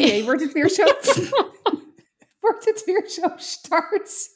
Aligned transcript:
jee, 0.00 0.24
wordt 0.24 0.42
het 0.42 0.52
weer 0.52 0.68
zo... 0.68 0.84
wordt 2.40 2.64
het 2.64 2.84
weer 2.84 3.08
zo 3.08 3.28
start? 3.36 4.08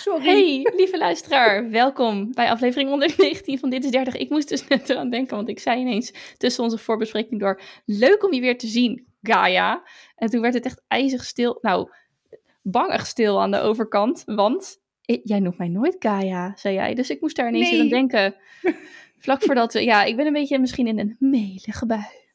Sorry. 0.00 0.24
Hey, 0.24 0.72
lieve 0.76 0.98
luisteraar, 0.98 1.70
welkom 1.70 2.32
bij 2.32 2.50
aflevering 2.50 2.88
119 2.88 3.58
van 3.58 3.70
Dit 3.70 3.84
is 3.84 3.90
30. 3.90 4.16
Ik 4.16 4.30
moest 4.30 4.48
dus 4.48 4.68
net 4.68 4.88
eraan 4.90 5.10
denken, 5.10 5.36
want 5.36 5.48
ik 5.48 5.58
zei 5.58 5.80
ineens 5.80 6.34
tussen 6.36 6.64
onze 6.64 6.78
voorbespreking 6.78 7.40
door: 7.40 7.60
Leuk 7.84 8.24
om 8.24 8.32
je 8.32 8.40
weer 8.40 8.58
te 8.58 8.66
zien, 8.66 9.06
Gaia. 9.22 9.82
En 10.16 10.30
toen 10.30 10.40
werd 10.40 10.54
het 10.54 10.64
echt 10.64 10.82
ijzig 10.88 11.24
stil. 11.24 11.58
Nou, 11.60 11.88
bangig 12.62 13.06
stil 13.06 13.40
aan 13.42 13.50
de 13.50 13.60
overkant, 13.60 14.22
want 14.26 14.78
jij 15.22 15.40
noemt 15.40 15.58
mij 15.58 15.68
nooit 15.68 15.96
Gaia, 15.98 16.52
zei 16.56 16.74
jij. 16.74 16.94
Dus 16.94 17.10
ik 17.10 17.20
moest 17.20 17.36
daar 17.36 17.48
ineens 17.48 17.70
Nee. 17.70 17.80
aan 17.80 17.88
denken. 17.88 18.34
Vlak 19.18 19.42
voordat 19.42 19.72
we, 19.72 19.84
ja, 19.84 20.04
ik 20.04 20.16
ben 20.16 20.26
een 20.26 20.32
beetje 20.32 20.58
misschien 20.58 20.86
in 20.86 20.98
een 20.98 21.16
melige 21.18 21.86
bui. 21.86 22.29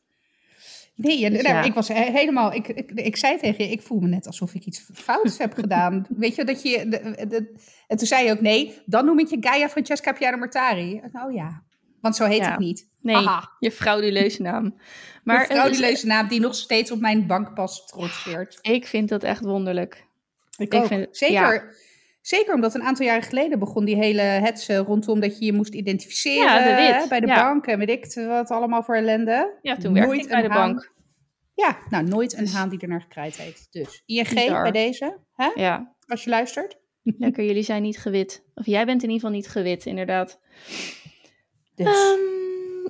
Nee, 0.96 1.20
ja, 1.20 1.30
Dus 1.30 1.42
nou, 1.42 1.66
ik 1.66 1.74
was 1.74 1.88
he- 1.88 2.12
helemaal. 2.12 2.54
Ik, 2.54 2.68
ik, 2.68 2.92
ik 2.92 3.16
zei 3.16 3.38
tegen 3.38 3.66
je, 3.66 3.72
ik 3.72 3.82
voel 3.82 4.00
me 4.00 4.08
net 4.08 4.28
alsof 4.28 4.54
ik 4.54 4.66
iets 4.66 4.86
fouts 4.94 5.38
heb 5.38 5.54
gedaan. 5.54 6.06
Weet 6.18 6.36
je 6.36 6.44
dat 6.44 6.62
je. 6.62 6.88
De, 6.90 7.26
de- 7.28 7.56
en 7.88 7.98
toen 7.98 8.08
zei 8.08 8.26
je 8.26 8.32
ook 8.32 8.42
nee, 8.42 8.82
dan 8.86 9.06
noem 9.06 9.20
ik 9.20 9.28
je 9.28 9.38
Gaia 9.40 9.70
Francesca 9.70 10.12
Piano 10.14 10.38
Martari. 10.38 11.02
Nou 11.12 11.34
ja, 11.34 11.64
want 12.02 12.16
zo 12.16 12.26
heet 12.26 12.38
Ja. 12.38 12.54
ik 12.54 12.60
niet. 12.60 12.90
Nee, 13.02 13.16
Haha. 13.16 13.50
je 13.60 13.72
frauduleuze 13.72 14.42
naam. 14.42 14.76
Maar 15.24 15.40
een 15.40 15.46
frauduleuze 15.56 16.06
naam 16.08 16.28
die 16.28 16.40
nog 16.40 16.56
steeds 16.56 16.92
op 16.92 17.00
mijn 17.00 17.28
bankpas 17.28 17.86
trotseert. 17.88 18.60
ik 18.62 18.88
vind 18.88 19.10
dat 19.10 19.24
echt 19.24 19.44
wonderlijk. 19.44 20.06
Ik, 20.58 20.74
Ik 20.74 20.80
ook. 20.80 20.88
vind 20.88 21.02
het- 21.06 21.18
zeker, 21.18 21.76
zeker 22.28 22.54
omdat 22.54 22.74
een 22.76 22.84
aantal 22.84 23.06
jaren 23.06 23.24
geleden 23.24 23.60
begon 23.60 23.86
die 23.86 23.96
hele 23.96 24.22
hetze 24.22 24.78
rondom 24.78 25.20
dat 25.20 25.40
je 25.40 25.46
je 25.46 25.54
moest 25.54 25.74
identificeren 25.74 26.44
Ja, 26.64 27.02
de 27.02 27.08
bij 27.10 27.20
de 27.20 27.28
Ja. 27.28 27.44
bank 27.44 27.66
en 27.66 27.80
weet 27.80 27.90
ik 27.90 28.14
wat 28.28 28.50
allemaal 28.50 28.84
voor 28.84 28.96
ellende. 28.96 29.58
Ja, 29.62 29.76
toen 29.78 29.94
werkte 29.94 30.10
Nooit 30.12 30.26
ik 30.26 30.32
bij 30.32 30.42
de 30.42 30.48
haan. 30.48 30.72
bank. 30.74 30.94
Ja, 31.54 31.78
nou 31.90 32.04
nooit 32.08 32.34
een 32.38 32.48
haan 32.48 32.70
die 32.70 32.80
er 32.80 32.88
naar 32.88 33.02
gekraaid 33.02 33.38
heeft. 33.38 33.68
Dus 33.72 34.02
ING 34.06 34.30
Bizar. 34.34 34.62
bij 34.62 34.72
deze, 34.72 35.18
hè? 35.34 35.50
Ja, 35.56 35.96
als 36.08 36.24
je 36.24 36.30
luistert. 36.30 36.78
lekker. 37.04 37.44
Jullie 37.44 37.64
zijn 37.64 37.82
niet 37.82 37.98
gewit. 38.00 38.44
Of 38.54 38.66
jij 38.66 38.86
bent 38.86 39.04
in 39.04 39.10
ieder 39.10 39.22
geval 39.26 39.36
niet 39.42 39.48
gewit, 39.48 39.86
inderdaad. 39.86 40.40
Dus. 41.76 41.88
Ehm, 41.88 42.34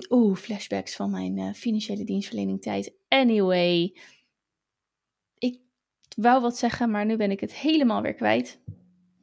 Oeh, 0.08 0.36
flashbacks 0.36 0.96
van 0.96 1.10
mijn 1.10 1.38
eh, 1.38 1.52
financiële 1.52 2.04
dienstverlening 2.04 2.62
tijd. 2.62 2.92
Anyway. 3.08 3.96
Ik 5.38 5.58
wou 6.16 6.40
wat 6.42 6.58
zeggen, 6.58 6.90
maar 6.90 7.06
nu 7.06 7.16
ben 7.16 7.30
ik 7.30 7.40
het 7.40 7.54
helemaal 7.54 8.02
weer 8.02 8.14
kwijt. 8.14 8.60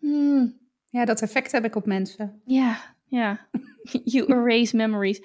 Hmm, 0.04 0.58
ja, 0.90 1.06
dat 1.06 1.22
effect 1.22 1.52
heb 1.52 1.66
ik 1.66 1.76
op 1.76 1.86
mensen. 1.86 2.42
ja, 2.46 2.96
ja. 3.06 3.48
you 4.04 4.34
erase 4.34 4.76
memories. 4.76 5.22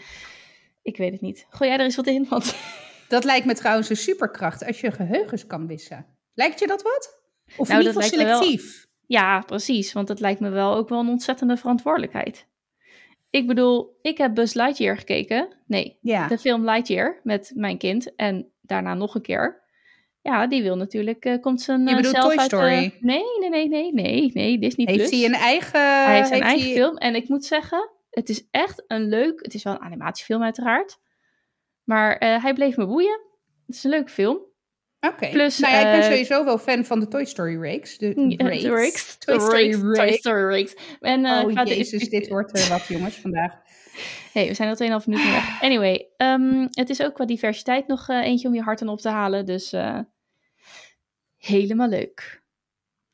Ik 0.83 0.97
weet 0.97 1.12
het 1.12 1.21
niet. 1.21 1.47
Gooi 1.51 1.71
jij 1.71 1.79
er 1.79 1.84
eens 1.84 1.97
wat 1.97 2.07
in? 2.07 2.27
Want 2.29 2.57
Dat 3.09 3.25
lijkt 3.25 3.47
me 3.47 3.55
trouwens 3.55 3.89
een 3.89 3.97
superkracht 3.97 4.67
als 4.67 4.81
je 4.81 4.91
geheugens 4.91 5.47
kan 5.47 5.67
wissen. 5.67 6.06
Lijkt 6.34 6.59
je 6.59 6.67
dat 6.67 6.83
wat? 6.83 7.21
Of 7.56 7.69
Nou, 7.69 7.81
in 7.81 7.87
ieder 7.87 8.01
dat 8.03 8.11
geval 8.11 8.27
wel- 8.27 8.37
selectief? 8.43 8.87
Ja, 9.06 9.41
precies. 9.41 9.93
Want 9.93 10.09
het 10.09 10.21
lijkt 10.21 10.41
me 10.41 10.49
wel 10.49 10.75
ook 10.75 10.89
wel 10.89 11.01
een 11.01 11.09
ontzettende 11.09 11.56
verantwoordelijkheid. 11.56 12.47
Ik 13.31 13.47
bedoel, 13.47 13.99
ik 14.03 14.19
heb 14.19 14.34
Buzz 14.34 14.55
Lightyear 14.55 14.97
gekeken. 14.99 15.49
Nee, 15.67 15.99
Ja. 16.01 16.29
de 16.29 16.39
film 16.39 16.65
Lightyear 16.65 17.21
met 17.23 17.53
mijn 17.55 17.79
kind. 17.79 18.15
En 18.17 18.51
daarna 18.61 18.95
nog 18.95 19.15
een 19.15 19.23
keer. 19.23 19.62
Ja, 20.29 20.47
die 20.47 20.62
wil 20.62 20.77
natuurlijk, 20.77 21.25
eh, 21.25 21.41
komt 21.41 21.61
zijn 21.61 21.83
Je 21.83 21.89
eh, 21.91 21.97
bedoelt 21.97 22.15
Toy 22.15 22.37
uit 22.37 22.51
de- 22.51 22.57
Story? 22.57 22.95
Nee, 23.01 23.23
nee, 23.41 23.48
nee, 23.51 23.69
nee, 23.69 23.93
nee, 23.93 24.31
nee, 24.34 24.59
Disney 24.59 24.87
Heeft 24.87 24.98
Plus. 24.98 25.11
hij 25.21 25.25
een 25.29 25.34
eigen... 25.34 25.81
Hij 26.05 26.17
heeft 26.17 26.29
zijn 26.29 26.43
eigen 26.43 26.71
film. 26.73 26.97
En 26.97 27.15
ik 27.15 27.29
moet 27.29 27.45
zeggen, 27.45 27.91
het 28.11 28.29
is 28.29 28.47
echt 28.51 28.84
een 28.87 29.09
leuk... 29.09 29.39
Het 29.43 29.55
is 29.55 29.62
wel 29.62 29.73
een 29.73 29.81
animatiefilm 29.81 30.43
uiteraard. 30.43 30.99
Maar 31.84 32.17
eh, 32.17 32.43
hij 32.43 32.53
bleef 32.53 32.77
me 32.77 32.87
boeien. 32.87 33.21
Het 33.67 33.77
is 33.77 33.84
een 33.84 33.91
leuke 33.91 34.11
film. 34.11 34.39
Oké. 35.01 35.29
Plus, 35.31 35.59
nou 35.59 35.73
ja, 35.75 35.79
ik 35.81 35.84
ben 35.87 36.00
eh, 36.00 36.06
sowieso 36.11 36.44
wel 36.44 36.59
fan 36.59 36.84
van 36.84 37.00
de 37.00 37.09
Toy 37.09 37.25
Story 37.25 37.61
reeks. 37.61 37.99
De 37.99 38.12
reeks. 38.37 39.17
Toy 39.19 39.38
Story 39.41 39.71
Rakes, 39.71 39.81
Toy 39.81 40.05
reeks. 40.05 40.17
Story 40.19 40.43
Rakes. 40.43 40.77
En, 41.00 41.25
eh, 41.25 41.44
Oh 41.44 41.53
qua 41.53 41.65
de- 41.65 41.77
jezus, 41.77 42.09
dit 42.09 42.28
wordt 42.28 42.59
er 42.59 42.69
wat 42.69 42.87
jongens 42.87 43.17
vandaag. 43.17 43.53
hey, 44.33 44.47
we 44.47 44.55
zijn 44.55 44.69
al 44.69 45.00
2,5 45.00 45.06
minuten 45.06 45.31
weg. 45.33 45.62
Anyway, 45.62 46.09
ehm, 46.17 46.67
het 46.71 46.91
is 46.91 47.03
ook 47.03 47.15
qua 47.15 47.25
diversiteit 47.25 47.87
nog 47.87 48.09
eh, 48.09 48.17
eentje 48.25 48.49
om 48.49 48.55
je 48.55 48.62
hart 48.62 48.83
aan 48.83 48.88
op 48.88 49.00
te 49.00 49.09
halen. 49.09 49.47
Dus 49.47 49.72
eh, 49.72 49.99
helemaal 51.38 51.88
leuk. 51.88 52.43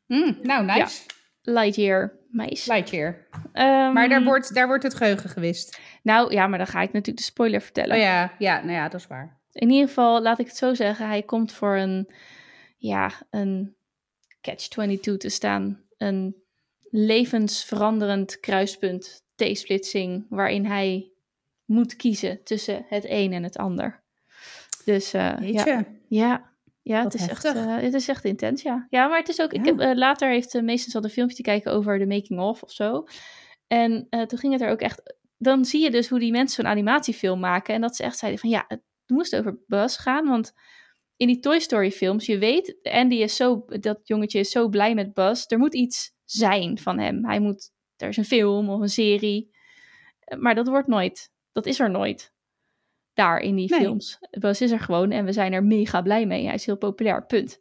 Hm, 0.07 0.33
nou, 0.43 0.65
nice. 0.65 1.03
Lightyear, 1.43 2.12
meis. 2.29 2.67
Lightyear. 2.67 3.27
Ehm, 3.53 3.93
Maar 3.93 4.09
daar 4.09 4.25
wordt, 4.25 4.55
daar 4.55 4.67
wordt 4.67 4.83
het 4.83 4.95
geheugen 4.95 5.31
gewist. 5.31 5.81
Nou 6.03 6.33
ja, 6.33 6.47
maar 6.47 6.59
dan 6.59 6.67
ga 6.67 6.81
ik 6.81 6.93
natuurlijk 6.93 7.19
de 7.19 7.23
spoiler 7.33 7.61
vertellen. 7.61 7.97
Oh 7.97 8.03
ja, 8.03 8.35
ja, 8.39 8.61
nou 8.61 8.73
ja, 8.73 8.89
dat 8.89 9.01
is 9.01 9.07
waar. 9.07 9.41
In 9.53 9.71
ieder 9.71 9.89
geval, 9.89 10.23
laat 10.23 10.39
ik 10.39 10.47
het 10.47 10.57
zo 10.57 10.75
zeggen, 10.75 11.09
hij 11.09 11.23
komt 11.23 11.53
voor 11.53 11.77
een, 11.77 12.12
ja, 12.77 13.11
een 13.31 13.77
catch-22 14.41 15.17
te 15.17 15.29
staan. 15.29 15.83
Een 15.97 16.43
levensveranderend 16.91 18.41
kruispunt, 18.41 19.25
T-splitsing, 19.35 20.27
waarin 20.29 20.67
hij 20.67 21.12
moet 21.65 21.97
kiezen 21.97 22.45
tussen 22.45 22.85
het 22.89 23.05
een 23.09 23.33
en 23.33 23.43
het 23.43 23.56
ander. 23.56 24.03
Dus 24.85 25.11
Weet 25.11 25.53
ja, 25.53 25.85
je? 26.09 26.41
Ja, 26.84 27.03
het, 27.03 27.15
is 27.15 27.28
echt, 27.28 27.45
eh, 27.45 27.77
het 27.77 27.95
is 27.95 28.09
echt 28.09 28.25
intens, 28.25 28.62
ja. 28.62 28.87
Ja, 28.91 29.06
maar 29.06 29.19
het 29.19 29.28
is 29.28 29.41
ook, 29.41 29.53
ik 29.53 29.65
heb, 29.65 29.78
eh, 29.78 29.95
later 29.95 30.31
heeft 30.31 30.55
uh, 30.55 30.62
meestens 30.62 30.95
al 30.95 31.05
een 31.05 31.11
filmpje 31.11 31.37
te 31.37 31.43
kijken 31.43 31.72
over 31.72 31.99
de 31.99 32.06
making-of 32.06 32.62
of 32.62 32.71
zo. 32.71 33.05
En 33.67 34.06
toen 34.09 34.39
ging 34.39 34.53
het 34.53 34.62
er 34.62 34.71
ook 34.71 34.81
echt, 34.81 35.17
dan 35.39 35.65
zie 35.65 35.83
je 35.83 35.91
dus 35.91 36.09
hoe 36.09 36.19
die 36.19 36.33
mensen 36.33 36.62
zo'n 36.62 36.73
animatiefilm 36.73 37.41
maken. 37.41 37.75
En 37.75 37.81
dat 37.81 37.97
ze 37.97 38.03
echt 38.03 38.19
zeiden 38.19 38.41
van 38.41 38.50
ja, 38.50 38.65
het 38.69 38.83
moest 39.06 39.37
over 39.37 39.59
Buzz 39.67 40.00
gaan, 40.00 40.27
want 40.27 40.53
in 41.17 41.27
die 41.27 41.41
Toy 41.41 41.59
Story 41.59 41.91
films, 41.91 42.27
je 42.27 42.39
weet, 42.39 42.78
Andy 42.83 43.15
is 43.15 43.37
zo, 43.37 43.65
dat 43.67 44.00
jongetje 44.03 44.39
is 44.39 44.50
zo 44.50 44.69
blij 44.69 44.94
met 44.94 45.15
Buzz. 45.15 45.44
Er 45.49 45.59
moet 45.59 45.75
iets 45.75 46.12
zijn 46.25 46.78
van 46.78 46.99
hem. 46.99 47.25
Hij 47.25 47.41
moet, 47.41 47.71
er 47.97 48.09
is 48.09 48.17
een 48.17 48.25
film 48.25 48.69
of 48.71 48.81
een 48.81 48.89
serie. 48.89 49.50
Maar 50.39 50.55
dat 50.55 50.69
wordt 50.69 50.89
nooit, 50.89 51.31
dat 51.53 51.67
is 51.67 51.81
er 51.81 51.91
nooit. 51.91 52.34
Daar 53.15 53.39
in 53.41 53.55
die 53.57 53.71
Nee. 53.71 53.81
films. 53.81 54.19
Buzz 54.31 54.61
is 54.61 54.71
er 54.71 54.81
gewoon 54.81 55.11
en 55.11 55.25
we 55.25 55.33
zijn 55.33 55.53
er 55.53 55.65
mega 55.65 56.03
blij 56.03 56.27
mee. 56.27 56.45
Hij 56.45 56.55
is 56.55 56.67
heel 56.67 56.77
populair, 56.77 57.27
punt. 57.27 57.61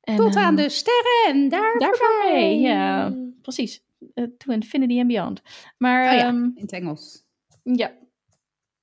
En, 0.00 0.16
Tot 0.16 0.36
aan 0.36 0.56
ehm, 0.56 0.64
de 0.64 0.68
sterren 0.68 1.24
en 1.26 1.48
daar, 1.48 1.78
daar 1.78 1.94
voorbij. 1.96 2.58
ja. 2.58 3.14
Precies. 3.42 3.82
Eh, 4.14 4.24
to 4.38 4.52
infinity 4.52 4.98
and 4.98 5.06
beyond. 5.06 5.42
Maar 5.78 6.06
Oh 6.12 6.18
ja, 6.18 6.26
ehm, 6.26 6.42
in 6.42 6.52
het 6.54 6.72
Engels. 6.72 7.24
ja. 7.62 7.92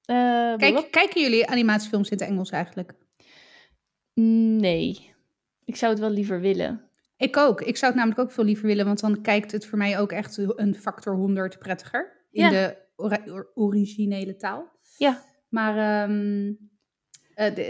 Eh, 0.05 0.55
Kijk, 0.57 0.87
kijken 0.91 1.21
jullie 1.21 1.47
animatiefilms 1.47 2.09
in 2.09 2.17
het 2.17 2.27
Engels 2.27 2.49
eigenlijk? 2.49 2.93
Nee. 4.59 5.13
Ik 5.65 5.75
zou 5.75 5.91
het 5.91 6.01
wel 6.01 6.09
liever 6.09 6.39
willen. 6.39 6.89
Ik 7.17 7.37
ook. 7.37 7.61
Ik 7.61 7.77
zou 7.77 7.91
het 7.91 8.01
namelijk 8.01 8.21
ook 8.27 8.31
veel 8.35 8.43
liever 8.43 8.65
willen, 8.67 8.85
want 8.85 8.99
dan 8.99 9.21
kijkt 9.21 9.51
het 9.51 9.65
voor 9.65 9.77
mij 9.77 9.99
ook 9.99 10.11
echt 10.11 10.37
een 10.37 10.75
factor 10.75 11.15
100 11.15 11.59
prettiger 11.59 12.25
in 12.31 12.43
Ja. 12.43 12.49
de 12.49 12.77
originele 13.53 14.35
taal. 14.35 14.71
Ja. 14.97 15.23
Maar 15.55 16.07
de- 17.35 17.67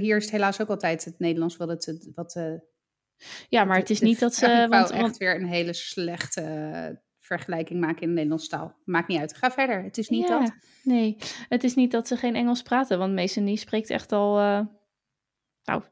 is 0.00 0.24
het 0.24 0.30
helaas 0.30 0.60
ook 0.60 0.68
altijd 0.68 1.04
het 1.04 1.18
Nederlands 1.18 1.56
wat 1.56 1.68
het, 1.68 2.10
wat. 2.14 2.34
eh, 2.34 2.52
Ja, 3.48 3.64
maar 3.64 3.76
het 3.78 3.90
is 3.90 4.00
niet 4.00 4.18
dat 4.18 4.32
ik 4.32 4.38
wou 4.40 4.54
ze... 4.62 4.68
Want, 4.68 4.90
echt 4.90 5.00
want, 5.00 5.16
weer 5.16 5.34
een 5.36 5.46
hele 5.48 5.72
slechte 5.72 7.02
vergelijking 7.18 7.80
maken 7.80 8.00
in 8.02 8.08
de 8.08 8.14
Nederlandse 8.14 8.48
taal. 8.48 8.74
Maakt 8.84 9.08
niet 9.08 9.18
uit. 9.20 9.36
Ga 9.36 9.50
verder. 9.50 9.82
Het 9.82 9.98
is 9.98 10.08
niet 10.08 10.28
ja, 10.28 10.40
dat. 10.40 10.52
Nee, 10.82 11.16
het 11.48 11.64
is 11.64 11.74
niet 11.74 11.90
dat 11.90 12.08
ze 12.08 12.16
geen 12.16 12.34
Engels 12.34 12.62
praten. 12.62 12.98
Want 12.98 13.14
Mason 13.14 13.44
die 13.44 13.56
spreekt 13.56 13.90
echt 13.90 14.12
al... 14.12 14.34
nou, 15.64 15.82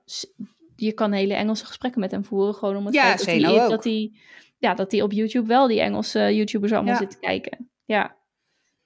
je 0.76 0.92
kan 0.92 1.12
hele 1.12 1.34
Engelse 1.34 1.66
gesprekken 1.66 2.00
met 2.00 2.10
hem 2.10 2.24
voeren. 2.24 2.54
Gewoon 2.54 2.76
om 2.76 2.84
het 2.84 2.94
Ja, 2.94 3.02
feit 3.02 3.18
dat 3.18 3.26
hij, 3.52 3.62
ook. 3.62 3.70
dat 3.70 3.84
hij... 3.84 4.12
Ja, 4.58 4.74
dat 4.74 4.92
hij 4.92 5.02
op 5.02 5.12
YouTube 5.12 5.46
wel 5.48 5.66
die 5.66 5.80
Engelse 5.80 6.18
YouTubers 6.34 6.72
allemaal 6.72 6.92
Ja. 6.92 6.98
zit 6.98 7.10
te 7.10 7.18
kijken. 7.18 7.70
Ja. 7.84 8.16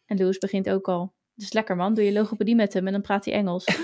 En 0.07 0.17
Louis 0.19 0.39
begint 0.39 0.71
ook 0.71 0.89
al. 0.89 1.15
Dus 1.35 1.53
lekker 1.53 1.77
man, 1.77 1.95
doe 1.95 2.05
je 2.05 2.13
logopedie 2.13 2.55
met 2.55 2.73
hem 2.73 2.87
en 2.87 2.93
dan 2.93 3.03
praat 3.03 3.25
hij 3.25 3.35
Engels. 3.35 3.65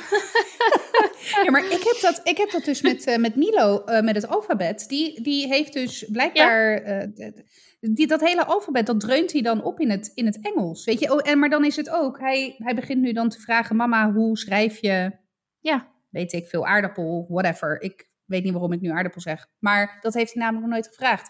Ja, 1.45 1.51
maar 1.51 1.65
ik 1.65 1.83
heb 1.83 1.99
dat, 2.01 2.21
ik 2.25 2.37
heb 2.37 2.51
dat 2.51 2.65
dus 2.65 2.83
met, 2.83 3.07
eh, 3.07 3.17
met 3.17 3.37
Milo, 3.37 3.85
eh, 3.85 4.03
met 4.03 4.15
het 4.15 4.29
alfabet. 4.29 4.85
Die, 4.89 5.23
die 5.23 5.47
heeft 5.47 5.73
dus 5.73 6.05
blijkbaar... 6.13 6.83
eh, 6.83 7.33
die, 7.81 8.07
dat 8.07 8.21
hele 8.21 8.45
alfabet, 8.45 8.87
dat 8.87 9.01
dreunt 9.01 9.33
hij 9.33 9.43
dan 9.43 9.63
op 9.63 9.81
in 9.81 9.91
het, 9.91 10.11
in 10.15 10.27
het 10.27 10.41
Engels. 10.41 10.85
Weet 10.85 11.01
je? 11.01 11.13
Oh, 11.13 11.29
en, 11.31 11.39
maar 11.39 11.49
dan 11.49 11.65
is 11.65 11.77
het 11.77 11.91
ook... 11.91 12.19
Hij, 12.19 12.55
hij 12.59 12.75
begint 12.75 13.01
nu 13.01 13.13
dan 13.13 13.29
te 13.29 13.41
vragen... 13.41 13.77
Mama, 13.77 14.13
hoe 14.13 14.39
schrijf 14.39 14.79
je... 14.79 15.13
Ja. 15.61 15.97
Weet 16.11 16.33
ik 16.33 16.47
veel, 16.47 16.67
aardappel, 16.67 17.27
whatever. 17.29 17.81
Ik 17.81 18.09
weet 18.25 18.43
niet 18.45 18.53
waarom 18.53 18.73
ik 18.73 18.81
nu 18.81 18.91
aardappel 18.91 19.21
zeg. 19.21 19.47
Maar 19.59 19.99
dat 20.01 20.15
heeft 20.15 20.33
hij 20.33 20.43
namelijk 20.43 20.67
nog 20.67 20.75
nooit 20.75 20.95
gevraagd. 20.95 21.29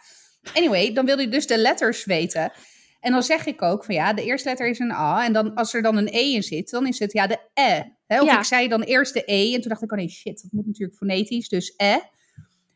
Anyway, 0.55 0.93
dan 0.93 1.05
wil 1.05 1.17
hij 1.17 1.29
dus 1.31 1.47
de 1.47 1.59
letters 1.59 2.05
weten. 2.05 2.53
En 3.00 3.12
dan 3.12 3.23
zeg 3.23 3.47
ik 3.47 3.62
ook 3.62 3.85
van 3.85 3.95
ja, 3.95 4.12
de 4.12 4.25
eerste 4.25 4.49
letter 4.49 4.69
is 4.69 4.79
een 4.79 4.93
A. 4.93 5.25
En 5.25 5.33
dan 5.33 5.55
als 5.55 5.75
er 5.75 5.83
dan 5.83 5.97
een 5.97 6.09
E 6.09 6.33
in 6.35 6.43
zit, 6.43 6.71
dan 6.71 6.87
is 6.87 6.99
het 6.99 7.12
ja 7.12 7.27
de 7.27 7.39
E. 7.55 7.83
Hè? 8.06 8.21
Of 8.21 8.27
Ja. 8.27 8.39
ik 8.39 8.45
zei 8.45 8.69
dan 8.69 8.83
eerst 8.83 9.15
de 9.15 9.23
E. 9.27 9.55
En 9.55 9.61
toen 9.61 9.69
dacht 9.71 9.83
ik, 9.83 9.93
oh 9.93 9.99
nee, 9.99 10.09
shit, 10.09 10.43
dat 10.43 10.53
moet 10.53 10.67
natuurlijk 10.67 10.97
fonetisch. 10.99 11.49
Dus 11.49 11.75
E. 11.77 11.97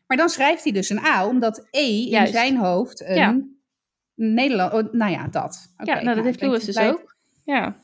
Maar 0.07 0.17
dan 0.17 0.29
schrijft 0.29 0.63
hij 0.63 0.73
dus 0.73 0.89
een 0.89 1.05
A, 1.05 1.27
omdat 1.27 1.67
E 1.71 2.09
in 2.09 2.27
zijn 2.27 2.57
hoofd 2.57 3.01
een 3.01 3.15
Ja. 3.15 3.41
Nederland... 4.15 4.73
oh, 4.73 4.93
nou 4.93 5.11
ja, 5.11 5.27
dat. 5.27 5.73
Ja, 5.83 6.01
nou 6.01 6.15
dat 6.15 6.25
heeft 6.25 6.41
Louis 6.41 6.65
dus 6.65 6.77
ook. 6.77 7.15
Ja. 7.45 7.75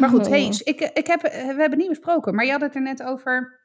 Maar 0.00 0.08
goed, 0.08 0.20
Oh. 0.26 0.28
hey, 0.32 0.54
ik, 0.64 0.80
ik 0.80 1.06
heb, 1.06 1.20
we 1.22 1.28
hebben 1.58 1.78
niet 1.78 1.88
besproken, 1.88 2.34
maar 2.34 2.44
je 2.44 2.50
had 2.50 2.60
het 2.60 2.74
er 2.74 2.82
net 2.82 3.02
over 3.02 3.60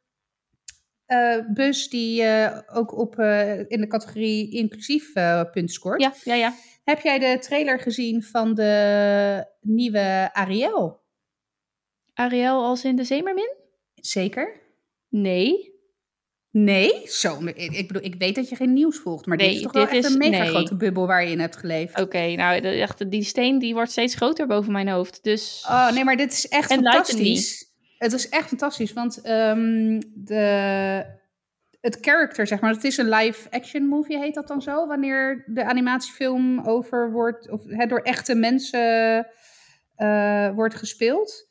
eh 1.08 1.38
Bus 1.54 1.90
die 1.90 2.24
eh, 2.24 2.60
ook 2.74 2.98
op, 2.98 3.20
eh, 3.20 3.60
in 3.60 3.82
de 3.82 3.88
categorie 3.88 4.52
inclusief 4.52 5.14
punt 5.52 5.72
scoort. 5.72 6.02
Ja, 6.02 6.14
ja, 6.24 6.34
ja. 6.34 6.54
Heb 6.84 7.02
jij 7.02 7.20
de 7.20 7.38
trailer 7.40 7.80
gezien 7.80 8.24
van 8.24 8.54
de 8.54 9.46
nieuwe 9.62 10.30
Ariel? 10.34 11.00
Ariel 12.14 12.64
als 12.64 12.84
in 12.84 12.96
de 12.96 13.04
Zeemermin? 13.04 13.54
Zeker? 13.96 14.62
Nee. 15.10 15.76
Nee? 16.52 17.02
Zo, 17.06 17.40
ik, 17.46 17.88
bedoel, 17.88 18.04
ik 18.04 18.16
weet 18.18 18.36
dat 18.36 18.50
je 18.50 18.56
geen 18.56 18.74
nieuws 18.74 18.98
volgt, 18.98 19.26
maar 19.26 19.38
dit 19.38 19.52
is 19.56 19.62
toch 19.62 19.72
wel 19.72 19.84
echt 19.84 19.94
is- 19.94 20.06
een 20.12 20.18
mega 20.18 20.42
nee. 20.44 20.50
grote 20.50 20.76
bubbel 20.76 21.08
waar 21.08 21.24
je 21.26 21.32
in 21.32 21.40
hebt 21.40 21.58
geleefd. 21.58 22.00
Oké, 22.02 22.36
nou, 22.36 22.62
echt, 22.62 23.12
die 23.12 23.24
steen 23.24 23.60
die 23.60 23.74
wordt 23.74 23.92
steeds 23.92 24.16
groter 24.16 24.48
boven 24.48 24.72
mijn 24.72 24.88
hoofd. 24.90 25.24
Dus. 25.24 25.66
Oh 25.70 25.92
nee, 25.92 26.04
maar 26.04 26.18
dit 26.18 26.32
is 26.32 26.48
echt 26.48 26.72
En 26.72 26.76
fantastisch. 26.84 27.67
Het 27.98 28.14
is 28.14 28.30
echt 28.30 28.48
fantastisch, 28.48 28.94
want 28.94 29.22
ehm, 29.22 30.00
de, 30.14 31.06
het 31.82 31.98
character, 32.02 32.48
zeg 32.48 32.60
maar, 32.60 32.74
het 32.74 32.84
is 32.84 32.98
een 32.98 33.10
live-action 33.10 33.88
movie, 33.88 34.18
heet 34.18 34.34
dat 34.34 34.48
dan 34.48 34.62
zo? 34.62 34.88
Wanneer 34.88 35.44
de 35.46 35.64
animatiefilm 35.64 36.60
over 36.60 37.12
wordt, 37.12 37.50
of 37.50 37.62
door 37.64 38.02
echte 38.02 38.36
mensen 38.36 39.28
eh, 39.96 40.50
wordt 40.56 40.76
gespeeld. 40.76 41.48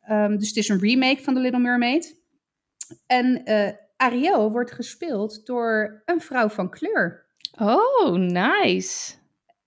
Ehm, 0.00 0.36
dus 0.36 0.48
het 0.48 0.56
is 0.56 0.68
een 0.68 0.80
remake 0.80 1.22
van 1.22 1.34
The 1.34 1.40
Little 1.40 1.60
Mermaid. 1.60 2.22
En 3.06 3.44
eh, 3.44 3.72
Ariel 3.96 4.50
wordt 4.50 4.72
gespeeld 4.72 5.46
door 5.46 6.02
een 6.04 6.20
vrouw 6.20 6.48
van 6.48 6.70
kleur. 6.70 7.26
Oh, 7.60 8.14
nice. 8.16 9.14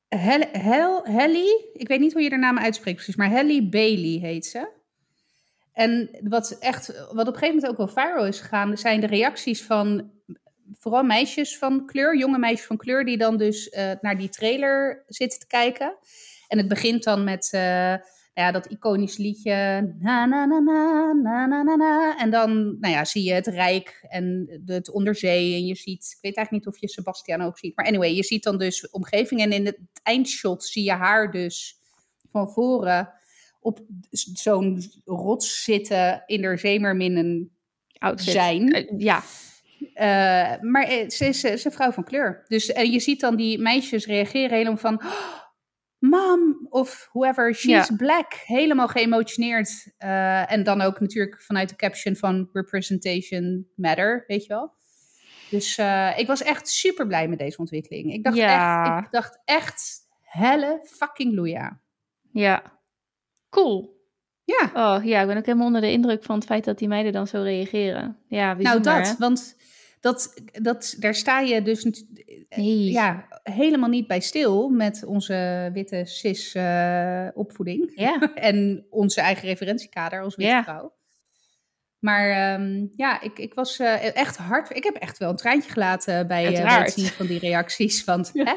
Hel, 0.08 0.42
Hel, 0.52 1.06
Helly, 1.06 1.70
ik 1.74 1.88
weet 1.88 2.00
niet 2.00 2.14
hoe 2.14 2.22
je 2.22 2.30
haar 2.30 2.40
naam 2.40 2.60
uitspreekt 2.60 2.96
precies, 2.96 3.16
maar 3.16 3.30
Helly 3.30 3.70
Bailey 3.70 4.20
heet 4.20 4.46
ze. 4.46 4.76
En 5.78 6.10
wat, 6.24 6.52
echt, 6.52 6.88
wat 6.88 7.28
op 7.28 7.34
een 7.34 7.40
gegeven 7.40 7.56
moment 7.56 7.68
ook 7.68 7.78
wel 7.78 7.88
viral 7.88 8.26
is 8.26 8.40
gegaan, 8.40 8.78
zijn 8.78 9.00
de 9.00 9.08
reacties 9.08 9.64
van 9.64 10.12
vooral 10.78 11.04
meisjes 11.04 11.58
van 11.58 11.86
kleur, 11.86 12.18
jonge 12.18 12.38
meisjes 12.38 12.66
van 12.66 12.78
kleur, 12.78 13.06
die 13.06 13.18
dan 13.18 13.38
dus 13.38 13.70
eh, 13.70 13.92
naar 14.02 14.18
die 14.18 14.30
trailer 14.30 15.04
zitten 15.08 15.40
te 15.40 15.48
kijken. 15.48 15.98
En 16.48 16.58
het 16.58 16.68
begint 16.68 17.04
dan 17.04 17.24
met 17.24 17.50
eh, 17.52 17.62
nou 17.62 18.00
ja, 18.34 18.52
dat 18.52 18.66
iconisch 18.66 19.18
liedje. 19.18 19.54
Na, 20.00 20.26
na, 20.26 20.46
na, 20.46 20.60
na, 20.60 21.14
na, 21.14 21.46
na, 21.46 21.64
na, 21.64 21.76
na. 21.76 22.18
En 22.18 22.30
dan 22.30 22.80
nou 22.80 22.94
ja, 22.94 23.06
zie 23.06 23.24
je 23.24 23.34
het 23.34 23.48
Rijk 23.48 24.06
en 24.10 24.60
het 24.66 24.92
onderzee. 24.92 25.56
En 25.56 25.66
je 25.66 25.76
ziet, 25.76 26.04
ik 26.04 26.18
weet 26.22 26.36
eigenlijk 26.36 26.52
niet 26.52 26.76
of 26.76 26.82
je 26.82 26.90
Sebastian 26.90 27.42
ook 27.42 27.58
ziet. 27.58 27.76
Maar 27.76 27.86
anyway, 27.86 28.16
je 28.16 28.24
ziet 28.24 28.44
dan 28.44 28.58
dus 28.58 28.90
omgeving. 28.90 29.42
En 29.42 29.52
in 29.52 29.66
het 29.66 29.80
eindshot 30.04 30.64
zie 30.64 30.84
je 30.84 30.92
haar 30.92 31.32
dus 31.32 31.80
van 32.32 32.50
voren 32.50 33.14
op 33.68 33.80
zo'n 34.34 34.84
rots 35.06 35.64
zitten 35.64 36.24
in 36.26 36.44
haar 36.44 36.60
zeemerminnen 36.60 37.52
Outfit. 37.98 38.34
zijn. 38.34 38.72
Eh, 38.74 38.94
ja. 38.98 39.22
Eh, 39.94 40.62
maar 40.62 40.84
eh, 40.84 41.10
ze 41.10 41.26
is, 41.26 41.40
ze 41.40 41.50
is 41.50 41.66
een 41.66 41.72
vrouw 41.72 41.92
van 41.92 42.04
kleur. 42.04 42.44
Dus 42.48 42.72
en 42.72 42.92
je 42.92 43.00
ziet 43.00 43.20
dan 43.20 43.36
die 43.36 43.60
meisjes 43.60 44.06
reageren 44.06 44.58
helemaal 44.58 44.78
van... 44.78 45.02
"Oh, 45.04 45.36
Mom, 46.00 46.68
of 46.70 47.10
whoever, 47.12 47.56
she's 47.56 47.88
Ja. 47.88 47.96
black. 47.96 48.34
Helemaal 48.34 48.88
geëmotioneerd. 48.88 49.94
En 50.48 50.64
dan 50.64 50.82
ook 50.82 51.00
natuurlijk 51.00 51.42
vanuit 51.42 51.70
de 51.70 51.76
caption 51.76 52.16
van 52.16 52.50
Representation 52.54 53.68
Matter, 53.76 54.24
weet 54.28 54.42
je 54.46 54.48
wel. 54.54 54.74
Dus 55.50 55.78
ik 56.18 56.28
was 56.28 56.44
echt 56.44 56.68
super 56.70 57.08
blij 57.08 57.28
met 57.28 57.40
deze 57.40 57.58
ontwikkeling. 57.58 58.14
Ik 58.14 58.24
dacht 58.24 58.38
Ja. 58.38 58.86
echt, 58.96 59.06
ik 59.06 59.12
dacht 59.12 59.40
echt, 59.46 60.00
helle 60.22 60.80
fucking 60.84 61.34
loeia. 61.36 61.82
Ja. 62.32 62.77
Cool. 63.64 63.96
Ja, 64.44 64.72
Oh 64.74 65.06
ja, 65.06 65.22
ik 65.22 65.28
ben 65.28 65.38
ook 65.38 65.46
helemaal 65.46 65.68
onder 65.68 65.82
de 65.82 65.92
indruk 65.92 66.24
van 66.24 66.36
het 66.36 66.46
feit 66.46 66.64
dat 66.66 66.78
die 66.78 66.88
meiden 66.88 67.12
dan 67.12 67.28
zo 67.28 67.42
reageren. 67.42 68.18
Ja, 68.28 68.54
nou 68.54 68.82
dat, 68.82 69.08
hè? 69.08 69.14
want 69.18 69.56
dat, 70.00 70.42
dat, 70.52 70.96
daar 71.00 71.16
sta 71.16 71.40
je 71.40 71.62
dus 71.62 71.84
Nee. 72.50 72.92
ja, 72.92 73.28
helemaal 73.44 73.90
niet 73.90 74.08
bij 74.08 74.20
stil 74.20 74.70
met 74.70 75.04
onze 75.06 75.70
witte 75.74 76.06
cis 76.06 76.56
eh, 76.56 77.28
opvoeding. 77.34 77.92
Ja. 77.96 78.34
en 78.36 78.86
onze 78.90 79.22
eigen 79.22 79.48
referentiekader 79.48 80.22
als 80.22 80.36
witte 80.36 80.52
Ja. 80.52 80.64
vrouw. 80.64 80.96
Maar 82.00 82.30
ehm, 82.30 82.88
ja, 82.96 83.22
ik, 83.22 83.40
ik 83.40 83.54
was 83.54 83.80
eh, 83.80 84.16
echt 84.16 84.38
hard. 84.38 84.76
Ik 84.76 84.84
heb 84.84 84.96
echt 84.96 85.18
wel 85.18 85.30
een 85.30 85.36
traantje 85.36 85.72
gelaten 85.72 86.28
bij, 86.28 86.56
eh, 86.56 86.64
bij 86.64 86.80
het 86.80 86.94
zien 86.94 87.06
van 87.06 87.26
die 87.26 87.40
reacties. 87.40 88.04
Want 88.04 88.32
hè, 88.34 88.54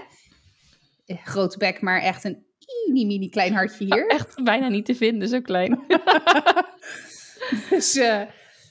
grote 1.17 1.59
bek, 1.59 1.81
maar 1.81 2.01
echt 2.01 2.25
een 2.25 2.49
mini, 2.87 3.07
mini 3.07 3.29
klein 3.29 3.53
hartje 3.53 3.85
hier. 3.85 4.07
Echt 4.07 4.43
bijna 4.45 4.69
niet 4.69 4.85
te 4.85 4.95
vinden, 4.95 5.29
zo 5.29 5.41
klein. 5.41 5.85
dus, 7.71 7.97
eh, 7.97 8.23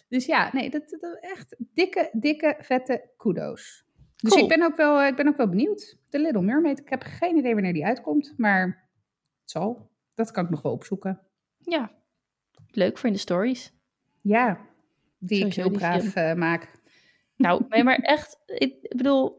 dus 0.10 0.26
ja, 0.26 0.50
nee, 0.54 0.70
dat, 0.70 0.98
dat 1.00 1.18
echt 1.20 1.56
dikke, 1.74 2.10
dikke, 2.14 2.56
vette 2.60 3.10
kudo's. 3.18 3.86
Dus 4.16 4.32
Cool. 4.32 4.44
ik, 4.44 4.50
ben 4.50 4.64
ook 4.64 4.76
wel, 4.76 5.00
eh, 5.00 5.08
ik 5.08 5.16
ben 5.16 5.28
ook 5.28 5.38
wel 5.38 5.50
benieuwd. 5.50 5.98
De 6.10 6.20
Little 6.20 6.42
Mermaid, 6.42 6.80
ik 6.80 6.90
heb 6.90 7.04
geen 7.04 7.38
idee 7.38 7.54
wanneer 7.54 7.74
die 7.74 7.86
uitkomt. 7.86 8.34
Maar 8.38 8.90
het 9.42 9.52
zal. 9.52 9.90
Dat 10.14 10.32
kan 10.32 10.44
ik 10.44 10.50
nog 10.50 10.62
wel 10.62 10.72
opzoeken. 10.72 11.20
ja. 11.60 11.98
Leuk 12.72 12.98
voor 12.98 13.08
in 13.08 13.14
de 13.14 13.20
stories. 13.20 13.74
Ja, 14.22 14.60
die 15.18 15.38
Sowieso 15.38 15.60
ik 15.60 15.68
heel 15.68 15.78
braaf 15.78 16.16
eh, 16.16 16.34
maak. 16.34 16.72
Nou, 17.36 17.66
nee, 17.70 17.84
maar 17.84 17.96
echt, 17.96 18.38
ik 18.46 18.94
bedoel, 18.96 19.39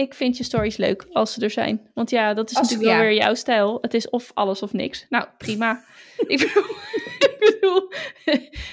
ik 0.00 0.14
vind 0.14 0.36
je 0.36 0.44
stories 0.44 0.76
leuk 0.76 1.06
als 1.12 1.32
ze 1.32 1.40
er 1.44 1.50
zijn. 1.50 1.90
Want 1.94 2.10
ja, 2.10 2.34
dat 2.34 2.50
is 2.50 2.56
Als- 2.56 2.70
natuurlijk 2.70 2.96
wel 2.98 3.06
weer 3.08 3.16
jouw 3.18 3.34
stijl. 3.34 3.78
Het 3.80 3.94
is 3.94 4.10
of 4.10 4.30
alles 4.34 4.62
of 4.62 4.72
niks. 4.72 5.06
Nou, 5.08 5.26
prima. 5.38 5.84
ik, 6.26 6.38
bedoel, 6.38 6.64
ik 7.28 7.36
bedoel, 7.38 7.88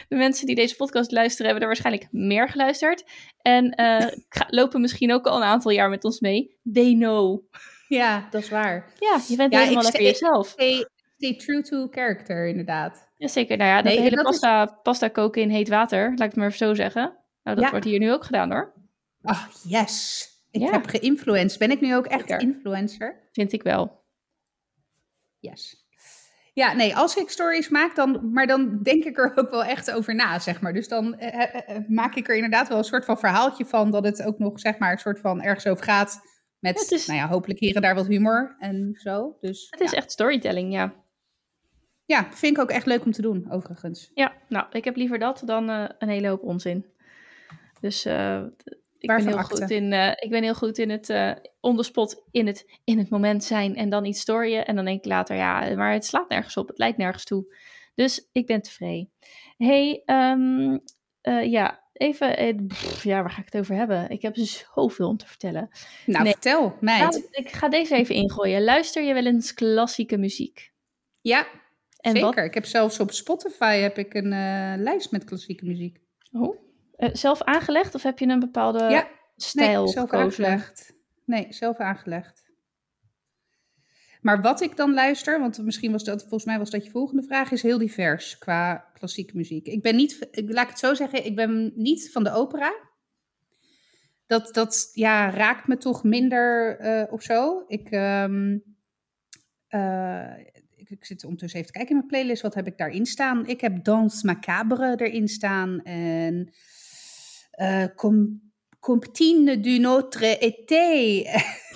de 0.07 0.15
mensen 0.15 0.45
die 0.45 0.55
deze 0.55 0.75
podcast 0.75 1.11
luisteren 1.11 1.45
hebben 1.45 1.61
er 1.61 1.67
waarschijnlijk 1.67 2.07
meer 2.11 2.49
geluisterd. 2.49 3.03
En 3.41 3.69
eh, 3.71 4.07
lopen 4.59 4.81
misschien 4.81 5.13
ook 5.13 5.25
al 5.27 5.35
een 5.37 5.43
aantal 5.43 5.71
jaar 5.71 5.89
met 5.89 6.03
ons 6.03 6.19
mee. 6.19 6.57
They 6.73 6.93
know. 6.93 7.41
Ja, 7.87 8.27
dat 8.31 8.41
is 8.41 8.49
waar. 8.49 8.91
Ja, 8.99 9.19
je 9.27 9.35
bent 9.35 9.53
Ja, 9.53 9.59
helemaal 9.59 9.83
lekker 9.83 10.01
jezelf. 10.03 10.47
Stay, 10.47 10.85
stay 11.17 11.35
true 11.35 11.61
to 11.61 11.87
character, 11.91 12.47
inderdaad. 12.47 13.09
Jazeker, 13.17 13.57
nou 13.57 13.69
ja, 13.69 13.75
dat 13.75 13.83
Nee, 13.93 14.01
hele 14.01 14.15
dat 14.15 14.25
is- 14.25 14.31
pasta, 14.31 14.65
pasta 14.65 15.07
koken 15.07 15.41
in 15.41 15.49
heet 15.49 15.67
water, 15.69 16.03
laat 16.09 16.11
ik 16.19 16.19
het 16.25 16.35
maar 16.35 16.45
even 16.47 16.57
zo 16.57 16.73
zeggen. 16.73 17.01
Nou, 17.43 17.55
dat 17.55 17.65
Ja. 17.65 17.71
wordt 17.71 17.85
hier 17.85 17.99
nu 17.99 18.11
ook 18.13 18.23
gedaan 18.25 18.51
hoor. 18.51 18.73
Ah, 19.21 19.43
yes. 19.67 20.25
Ik 20.61 20.67
Ja. 20.67 20.71
heb 20.71 20.85
geïnfluenced. 20.87 21.59
Ben 21.59 21.71
ik 21.71 21.81
nu 21.81 21.95
ook 21.95 22.05
echt 22.05 22.27
Zeker. 22.29 22.41
influencer? 22.41 23.27
Vind 23.31 23.51
ik 23.51 23.63
wel. 23.63 24.03
Yes. 25.39 25.85
Ja, 26.53 26.73
nee, 26.73 26.95
als 26.95 27.15
ik 27.15 27.29
stories 27.29 27.69
maak, 27.69 27.95
dan, 27.95 28.31
maar 28.33 28.47
dan 28.47 28.79
denk 28.83 29.03
ik 29.03 29.17
er 29.17 29.31
ook 29.35 29.49
wel 29.49 29.63
echt 29.63 29.91
over 29.91 30.15
na, 30.15 30.39
zeg 30.39 30.61
maar. 30.61 30.73
Dus 30.73 30.87
dan 30.87 31.17
eh, 31.19 31.55
eh, 31.55 31.75
eh, 31.75 31.83
maak 31.87 32.15
ik 32.15 32.27
er 32.29 32.35
inderdaad 32.35 32.67
wel 32.67 32.77
een 32.77 32.83
soort 32.83 33.05
van 33.05 33.19
verhaaltje 33.19 33.65
van, 33.65 33.91
dat 33.91 34.03
het 34.03 34.23
ook 34.23 34.39
nog, 34.39 34.59
zeg 34.59 34.77
maar, 34.77 34.91
een 34.91 34.97
soort 34.97 35.19
van 35.19 35.41
ergens 35.41 35.67
over 35.67 35.83
gaat. 35.83 36.21
Met, 36.59 36.91
is- 36.91 37.05
nou 37.07 37.19
ja, 37.19 37.27
hopelijk 37.27 37.59
hier 37.59 37.75
en 37.75 37.81
daar 37.81 37.95
wat 37.95 38.07
humor 38.07 38.55
en 38.59 38.93
zo. 38.99 39.37
Dus 39.41 39.67
Het 39.69 39.79
is 39.79 39.93
echt 39.93 40.11
storytelling, 40.11 40.73
ja. 40.73 40.93
ja, 42.05 42.27
vind 42.31 42.55
ik 42.57 42.61
ook 42.63 42.69
echt 42.71 42.85
leuk 42.85 43.05
om 43.05 43.11
te 43.11 43.21
doen, 43.21 43.51
overigens. 43.51 44.11
Ja, 44.13 44.33
nou, 44.49 44.65
ik 44.71 44.83
heb 44.83 44.95
liever 44.95 45.19
dat 45.19 45.41
dan 45.45 45.69
een 45.69 46.09
hele 46.09 46.27
hoop 46.27 46.43
onzin. 46.43 46.85
Dus 47.79 48.05
eh, 48.05 48.43
ik, 48.99 49.07
ben 49.07 49.27
heel 49.27 49.43
goed 49.43 49.69
in, 49.69 49.93
eh, 49.93 50.11
ik 50.15 50.29
ben 50.29 50.43
heel 50.43 50.53
goed 50.55 50.77
in 50.77 50.89
het 50.89 51.09
eh 51.09 51.31
on 51.59 51.75
the 51.77 51.83
spot, 51.83 52.23
in 52.31 52.47
het, 52.47 52.79
in 52.83 52.97
het 52.97 53.09
moment 53.09 53.43
zijn 53.43 53.75
en 53.75 53.89
dan 53.89 54.05
iets 54.05 54.19
storyen. 54.19 54.65
En 54.65 54.75
dan 54.75 54.85
denk 54.85 54.97
ik 54.97 55.05
later, 55.05 55.35
ja, 55.35 55.75
maar 55.75 55.93
het 55.93 56.05
slaat 56.05 56.29
nergens 56.29 56.57
op, 56.57 56.67
het 56.67 56.77
leidt 56.77 56.97
nergens 56.97 57.23
toe. 57.23 57.55
Dus 57.95 58.29
ik 58.31 58.45
ben 58.45 58.61
tevreden. 58.61 59.11
hey, 59.57 60.01
ehm, 60.05 60.77
eh, 61.21 61.51
ja, 61.51 61.83
even, 61.93 62.65
pff, 62.67 63.03
ja, 63.03 63.21
waar 63.21 63.31
ga 63.31 63.39
ik 63.41 63.45
het 63.51 63.57
over 63.61 63.75
hebben? 63.75 64.09
Ik 64.09 64.21
heb 64.21 64.35
zoveel 64.37 65.07
om 65.07 65.17
te 65.17 65.27
vertellen. 65.27 65.69
Nou, 66.05 66.23
Nee. 66.23 66.31
vertel, 66.31 66.75
meid. 66.79 66.99
Nou, 67.11 67.27
ik 67.31 67.49
ga 67.49 67.69
deze 67.69 67.95
even 67.95 68.15
ingooien. 68.15 68.63
Luister 68.63 69.03
je 69.03 69.13
wel 69.13 69.25
eens 69.25 69.53
klassieke 69.53 70.17
muziek? 70.17 70.71
ja, 71.21 71.47
En 71.97 72.11
zeker. 72.11 72.35
wat, 72.35 72.37
Ik 72.45 72.53
heb 72.53 72.65
zelfs 72.65 72.99
op 72.99 73.11
Spotify 73.11 73.75
heb 73.77 73.97
ik 73.97 74.13
een 74.13 74.29
lijst 74.83 75.11
met 75.11 75.23
klassieke 75.23 75.65
muziek. 75.65 75.97
oh, 76.31 76.57
eh, 76.97 77.09
zelf 77.13 77.41
aangelegd 77.41 77.95
of 77.95 78.03
heb 78.03 78.19
je 78.19 78.27
een 78.27 78.39
bepaalde 78.39 78.83
ja, 78.83 79.07
stijl 79.35 79.83
nee, 79.83 79.93
zelf 79.93 80.09
gekozen? 80.09 80.45
aangelegd. 80.45 80.93
Nee, 81.25 81.47
zelf 81.49 81.77
aangelegd. 81.77 82.45
Maar 84.21 84.41
wat 84.41 84.61
ik 84.61 84.75
dan 84.75 84.93
luister, 84.93 85.39
want 85.39 85.57
misschien 85.57 85.91
was 85.91 86.03
dat, 86.03 86.21
volgens 86.21 86.45
mij 86.45 86.57
was 86.57 86.69
dat 86.69 86.85
je 86.85 86.91
volgende 86.91 87.23
vraag, 87.23 87.51
is 87.51 87.61
heel 87.61 87.77
divers 87.77 88.37
qua 88.37 88.89
klassieke 88.93 89.37
muziek. 89.37 89.67
Ik 89.67 89.81
ben 89.81 89.95
niet, 89.95 90.27
ik, 90.31 90.51
laat 90.51 90.63
ik 90.63 90.69
het 90.69 90.79
zo 90.79 90.93
zeggen, 90.93 91.25
ik 91.25 91.35
ben 91.35 91.71
niet 91.75 92.11
van 92.11 92.23
de 92.23 92.31
opera. 92.31 92.73
Dat, 94.25 94.53
dat 94.53 94.89
ja, 94.93 95.29
raakt 95.29 95.67
me 95.67 95.77
toch 95.77 96.03
minder 96.03 96.77
eh, 96.79 97.13
of 97.13 97.21
zo. 97.21 97.63
Ik, 97.67 97.89
ehm, 97.89 98.57
eh, 99.67 100.37
ik, 100.75 100.89
ik 100.89 101.05
zit 101.05 101.23
ondertussen 101.23 101.59
even 101.59 101.71
te 101.71 101.77
kijken 101.77 101.95
in 101.95 101.97
mijn 101.97 102.11
playlist, 102.11 102.41
wat 102.41 102.53
heb 102.53 102.67
ik 102.67 102.77
daarin 102.77 103.05
staan? 103.05 103.45
Ik 103.45 103.61
heb 103.61 103.83
Danse 103.83 104.25
Macabre 104.25 104.95
erin 104.97 105.27
staan 105.27 105.81
en 105.83 106.53
Com- 107.95 108.51
Comptine 108.79 109.59
du 109.59 109.79
Notre 109.79 110.37
Été. 110.39 111.23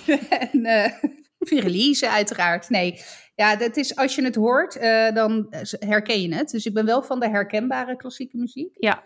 en 0.52 0.92
Virelise 1.38 2.10
uiteraard. 2.10 2.68
Nee, 2.68 3.00
ja, 3.34 3.56
dat 3.56 3.76
is, 3.76 3.96
als 3.96 4.14
je 4.14 4.24
het 4.24 4.34
hoort, 4.34 4.76
uh, 4.76 5.12
dan 5.12 5.46
herken 5.78 6.22
je 6.22 6.34
het. 6.34 6.50
Dus 6.50 6.66
ik 6.66 6.74
ben 6.74 6.84
wel 6.84 7.02
van 7.02 7.20
de 7.20 7.28
herkenbare 7.28 7.96
klassieke 7.96 8.36
muziek. 8.36 8.76
Ja. 8.78 9.04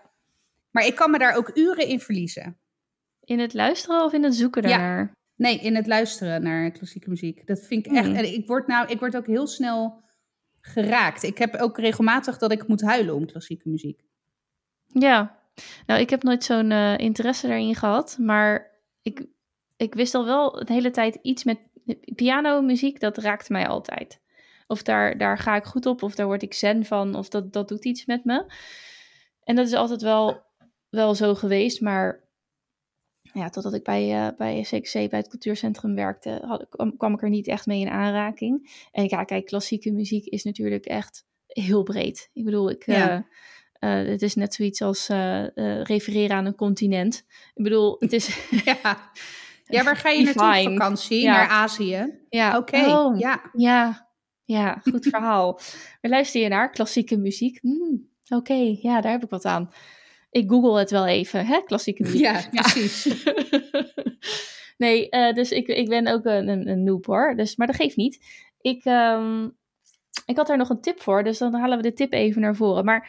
Maar 0.71 0.87
ik 0.87 0.95
kan 0.95 1.11
me 1.11 1.18
daar 1.18 1.37
ook 1.37 1.50
uren 1.54 1.87
in 1.87 2.00
verliezen. 2.00 2.59
In 3.25 3.38
het 3.38 3.54
luisteren 3.54 4.04
of 4.04 4.12
in 4.12 4.25
het 4.25 4.35
zoeken 4.35 4.62
daarnaar? 4.62 4.99
Ja. 4.99 5.14
Nee, 5.37 5.59
in 5.59 5.75
het 5.75 5.87
luisteren 5.87 6.42
naar 6.42 6.71
klassieke 6.71 7.09
muziek. 7.09 7.47
Dat 7.47 7.61
vind 7.61 7.87
ik 7.87 7.92
echt. 7.92 8.06
Hmm. 8.06 8.14
En 8.14 8.35
ik 8.35 8.47
word, 8.47 8.66
nou, 8.66 8.88
ik 8.88 8.99
word 8.99 9.16
ook 9.16 9.26
heel 9.26 9.47
snel 9.47 10.02
geraakt. 10.61 11.23
Ik 11.23 11.38
heb 11.38 11.54
ook 11.54 11.78
regelmatig 11.78 12.38
dat 12.38 12.52
ik 12.52 12.68
moet 12.68 12.83
huilen 12.83 13.14
om 13.14 13.26
klassieke 13.26 13.68
muziek. 13.68 14.00
Ja, 14.87 15.35
nou, 15.86 16.00
ik 16.00 16.10
heb 16.10 16.22
nooit 16.22 16.44
zo'n 16.44 16.70
uh, 16.70 16.98
interesse 16.98 17.46
daarin 17.46 17.75
gehad. 17.75 18.16
Maar 18.20 18.70
ik, 19.02 19.26
ik 19.76 19.94
wist 19.94 20.14
al 20.14 20.25
wel 20.25 20.64
de 20.64 20.72
hele 20.72 20.90
tijd 20.90 21.18
iets 21.22 21.44
met 21.44 21.58
pianomuziek. 22.14 23.00
Dat 23.00 23.16
raakt 23.16 23.48
mij 23.48 23.66
altijd. 23.66 24.20
Of 24.66 24.82
daar, 24.82 25.18
daar 25.18 25.38
ga 25.38 25.56
ik 25.56 25.64
goed 25.64 25.86
op, 25.86 26.02
of 26.02 26.14
daar 26.14 26.26
word 26.26 26.42
ik 26.42 26.54
zen 26.54 26.84
van, 26.84 27.14
of 27.14 27.28
dat, 27.28 27.52
dat 27.52 27.68
doet 27.68 27.84
iets 27.84 28.04
met 28.04 28.25
me. 28.25 28.52
En 29.42 29.56
dat 29.56 29.66
is 29.66 29.72
altijd 29.72 30.02
wel, 30.02 30.42
wel 30.88 31.14
zo 31.14 31.34
geweest, 31.34 31.80
maar 31.80 32.25
ja, 33.32 33.48
totdat 33.48 33.75
ik 33.75 33.84
bij, 33.84 34.26
uh, 34.26 34.36
bij 34.36 34.60
CXC, 34.62 34.92
bij 34.92 35.18
het 35.18 35.28
cultuurcentrum 35.28 35.94
werkte, 35.94 36.40
had, 36.44 36.66
kwam, 36.68 36.96
kwam, 36.96 37.14
ik 37.14 37.22
er 37.22 37.28
niet 37.28 37.46
echt 37.46 37.66
mee 37.66 37.80
in 37.80 37.88
aanraking. 37.88 38.86
En 38.92 39.04
ja, 39.08 39.25
kijk, 39.25 39.46
klassieke 39.46 39.92
muziek 39.92 40.26
is 40.26 40.44
natuurlijk 40.44 40.84
echt 40.84 41.26
heel 41.46 41.82
breed. 41.82 42.30
Ik 42.32 42.44
bedoel, 42.44 42.70
ik, 42.70 42.86
ja. 42.86 43.16
uh, 43.16 43.22
het 43.78 44.23
is 44.23 44.35
net 44.35 44.54
zoiets 44.54 44.83
als 44.83 45.09
refereren 45.83 46.37
aan 46.37 46.47
een 46.47 46.54
continent. 46.54 47.25
Ik 47.54 47.62
bedoel, 47.62 47.97
het 47.99 48.12
is... 48.12 48.49
ja. 48.64 49.11
ja, 49.64 49.85
waar 49.85 49.97
ga 49.97 50.11
je 50.11 50.25
naartoe 50.25 50.71
op 50.71 50.73
vakantie? 50.78 51.21
Ja. 51.21 51.33
Naar 51.33 51.49
Azië? 51.49 52.21
Ja. 52.28 52.56
Oké, 52.56 52.76
oh, 52.76 53.18
ja. 53.18 53.50
Ja, 53.52 54.09
ja, 54.45 54.80
goed 54.83 55.06
verhaal. 55.14 55.61
We 56.00 56.09
luisteren 56.09 56.42
je 56.42 56.49
naar 56.52 56.71
klassieke 56.71 57.16
muziek. 57.16 57.59
Hmm, 57.61 58.09
oké, 58.28 58.76
ja, 58.80 59.00
daar 59.00 59.12
heb 59.12 59.25
ik 59.25 59.30
wat 59.30 59.45
aan 59.45 59.71
ik 60.37 60.50
google 60.50 60.78
het 60.78 60.90
wel 60.90 61.06
even, 61.06 61.47
hè? 61.47 61.62
Klassieke 61.62 62.02
muziek. 62.02 62.21
Ja, 62.21 62.49
precies. 62.50 63.25
nee, 64.85 65.09
dus 65.09 65.50
ik, 65.50 65.66
ik 65.66 65.88
ben 65.88 66.06
ook 66.06 66.25
een, 66.25 66.49
een, 66.49 66.68
een 66.68 66.85
noob 66.85 67.06
hoor. 67.06 67.35
Dus, 67.37 67.56
maar 67.56 67.66
dat 67.66 67.76
geeft 67.76 67.97
niet. 67.97 68.25
Ik, 68.61 68.85
um, 68.85 69.56
ik 70.26 70.37
had 70.37 70.47
daar 70.47 70.56
nog 70.56 70.68
een 70.68 70.80
tip 70.80 71.02
voor, 71.02 71.25
dus 71.25 71.38
dan 71.38 71.54
halen 71.54 71.76
we 71.76 71.83
de 71.83 71.92
tip 71.92 72.12
even 72.12 72.40
naar 72.40 72.56
voren. 72.56 72.85
Maar 72.85 73.09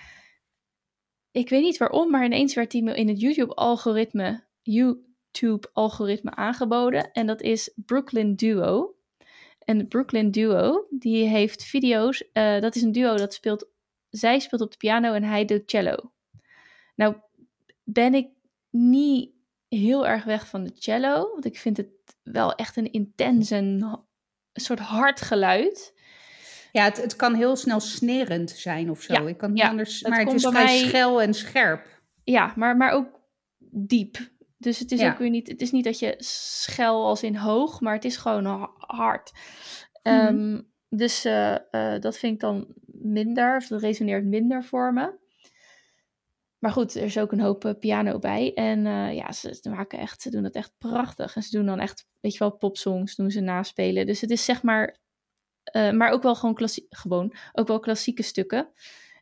ik 1.37 1.49
weet 1.49 1.61
niet 1.61 1.77
waarom, 1.77 2.11
maar 2.11 2.25
ineens 2.25 2.55
werd 2.55 2.71
die 2.71 2.83
me 2.83 2.95
in 2.95 3.07
het 3.07 3.21
YouTube-algoritme 3.21 4.43
YouTube-algoritme 4.61 6.35
aangeboden. 6.35 7.11
En 7.11 7.27
dat 7.27 7.41
is 7.41 7.71
Brooklyn 7.75 8.35
Duo. 8.35 8.95
En 9.59 9.87
Brooklyn 9.87 10.31
Duo, 10.31 10.87
die 10.89 11.27
heeft 11.27 11.63
video's. 11.63 12.23
Uh, 12.33 12.59
dat 12.59 12.75
is 12.75 12.81
een 12.81 12.91
duo 12.91 13.15
dat 13.15 13.33
speelt. 13.33 13.69
Zij 14.09 14.39
speelt 14.39 14.61
op 14.61 14.71
de 14.71 14.77
piano 14.77 15.13
en 15.13 15.23
hij 15.23 15.45
de 15.45 15.63
cello. 15.65 16.11
Nou, 16.95 17.15
ben 17.83 18.13
ik 18.13 18.29
niet 18.69 19.31
heel 19.67 20.07
erg 20.07 20.23
weg 20.23 20.47
van 20.47 20.63
de 20.63 20.71
cello. 20.73 21.29
Want 21.31 21.45
ik 21.45 21.57
vind 21.57 21.77
het 21.77 21.89
wel 22.23 22.55
echt 22.55 22.77
een 22.77 22.91
intens 22.91 23.51
en 23.51 23.99
soort 24.53 24.79
hard 24.79 25.21
geluid. 25.21 25.96
Ja, 26.77 26.83
het, 26.83 27.01
het 27.01 27.15
kan 27.15 27.33
heel 27.33 27.55
snel 27.55 27.79
snerend 27.79 28.49
zijn 28.49 28.89
of 28.89 29.01
zo. 29.01 29.13
Ja, 29.13 29.27
ik 29.27 29.37
kan 29.37 29.53
niet 29.53 29.63
anders, 29.63 30.01
maar 30.01 30.19
het 30.19 30.33
is 30.33 30.45
vrij 30.45 30.63
mij... 30.63 30.77
schel 30.77 31.21
en 31.21 31.33
scherp. 31.33 31.85
Ja, 32.23 32.53
maar, 32.55 32.77
maar 32.77 32.91
ook 32.91 33.19
diep. 33.69 34.17
Dus 34.57 34.79
het 34.79 34.91
is 34.91 35.03
ook 35.03 35.17
weer 35.17 35.29
niet, 35.29 35.47
het 35.47 35.61
is 35.61 35.71
niet 35.71 35.83
dat 35.83 35.99
je 35.99 36.15
schel 36.17 37.05
als 37.05 37.23
in 37.23 37.35
hoog, 37.35 37.81
maar 37.81 37.93
het 37.93 38.05
is 38.05 38.17
gewoon 38.17 38.69
hard. 38.77 39.31
Mm 40.03 40.75
dus 40.89 41.25
uh, 41.25 41.55
uh, 41.71 41.99
dat 41.99 42.17
vind 42.17 42.33
ik 42.33 42.39
dan 42.39 42.67
minder, 42.85 43.55
of 43.55 43.67
dat 43.67 43.81
resoneert 43.81 44.25
minder 44.25 44.63
voor 44.63 44.93
me. 44.93 45.13
Maar 46.57 46.71
goed, 46.71 46.95
er 46.95 47.03
is 47.03 47.17
ook 47.17 47.31
een 47.31 47.39
hoop 47.39 47.65
eh, 47.65 47.73
piano 47.79 48.19
bij. 48.19 48.53
En 48.53 48.85
uh, 48.85 49.15
ja, 49.15 49.31
ze, 49.31 49.57
ze, 49.61 49.69
maken 49.69 49.99
echt, 49.99 50.21
ze 50.21 50.29
doen 50.29 50.43
dat 50.43 50.55
echt 50.55 50.73
prachtig. 50.77 51.35
En 51.35 51.41
ze 51.41 51.57
doen 51.57 51.65
dan 51.65 51.79
echt, 51.79 52.07
weet 52.19 52.33
je 52.33 52.39
wel, 52.39 52.51
popsongs 52.51 53.15
doen 53.15 53.31
ze 53.31 53.39
naspelen. 53.39 54.05
Dus 54.05 54.21
het 54.21 54.29
is 54.29 54.45
zeg 54.45 54.63
maar, 54.63 54.97
uh, 55.73 55.91
maar 55.91 56.11
ook 56.11 56.23
wel 56.23 56.35
gewoon, 56.35 56.55
klassie, 56.55 56.85
gewoon 56.89 57.35
ook 57.53 57.67
wel 57.67 57.79
klassieke 57.79 58.23
stukken. 58.23 58.69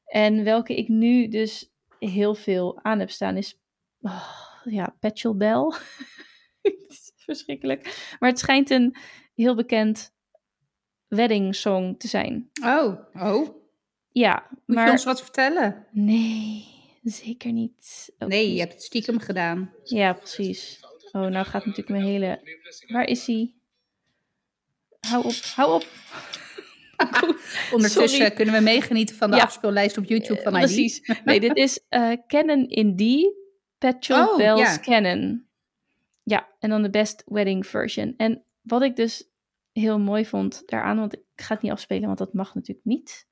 En 0.05 0.43
welke 0.43 0.75
ik 0.75 0.87
nu 0.87 1.27
dus 1.27 1.71
heel 1.99 2.35
veel 2.35 2.79
aan 2.81 2.99
heb 2.99 3.09
staan 3.09 3.37
is, 3.37 3.59
oh, 4.01 4.61
ja, 4.63 4.95
Petrol 4.99 5.37
Bell. 5.37 5.71
verschrikkelijk. 7.25 8.15
Maar 8.19 8.29
het 8.29 8.39
schijnt 8.39 8.69
een 8.69 8.95
heel 9.35 9.55
bekend 9.55 10.13
wedding 11.07 11.55
song 11.55 11.97
te 11.97 12.07
zijn. 12.07 12.49
Oh, 12.63 12.99
oh. 13.13 13.63
Ja, 14.11 14.47
Moet 14.65 14.75
maar... 14.75 14.85
je 14.85 14.91
ons 14.91 15.03
wat 15.03 15.21
vertellen? 15.21 15.87
Nee. 15.91 16.73
Zeker 17.03 17.51
niet. 17.51 18.13
nee, 18.17 18.53
je 18.53 18.59
hebt 18.59 18.73
het 18.73 18.83
stiekem 18.83 19.19
gedaan. 19.19 19.73
Ja, 19.83 20.13
precies. 20.13 20.79
Oh, 21.11 21.21
nou 21.21 21.45
gaat 21.45 21.65
natuurlijk 21.65 21.89
mijn 21.89 22.03
hele... 22.03 22.39
Waar 22.87 23.07
is 23.07 23.27
hij? 23.27 23.53
Hou 25.09 25.25
op, 25.25 25.33
hou 25.55 25.73
op. 25.73 25.85
Ondertussen 27.75 28.33
kunnen 28.33 28.53
we 28.53 28.61
meegenieten 28.61 29.15
van 29.15 29.31
de 29.31 29.37
ja. 29.37 29.43
afspeellijst 29.43 29.97
op 29.97 30.05
YouTube 30.05 30.41
van 30.41 30.55
ID. 30.55 30.61
Precies. 30.61 31.11
Nee, 31.25 31.39
dit 31.39 31.57
is 31.57 31.79
uh, 31.89 32.11
Canon 32.27 32.67
in 32.67 32.95
D, 32.95 33.33
Petrol 33.77 34.27
oh, 34.27 34.37
Bells 34.37 34.59
ja. 34.59 34.79
Canon. 34.79 35.47
Ja, 36.23 36.47
en 36.59 36.69
dan 36.69 36.81
de 36.81 36.89
Best 36.89 37.23
Wedding 37.25 37.67
Version. 37.67 38.13
En 38.17 38.43
wat 38.61 38.81
ik 38.81 38.95
dus 38.95 39.29
heel 39.71 39.99
mooi 39.99 40.25
vond 40.25 40.63
daaraan, 40.65 40.97
want 40.97 41.13
ik 41.13 41.21
ga 41.35 41.53
het 41.53 41.63
niet 41.63 41.71
afspelen, 41.71 42.05
want 42.05 42.17
dat 42.17 42.33
mag 42.33 42.55
natuurlijk 42.55 42.85
niet 42.85 43.27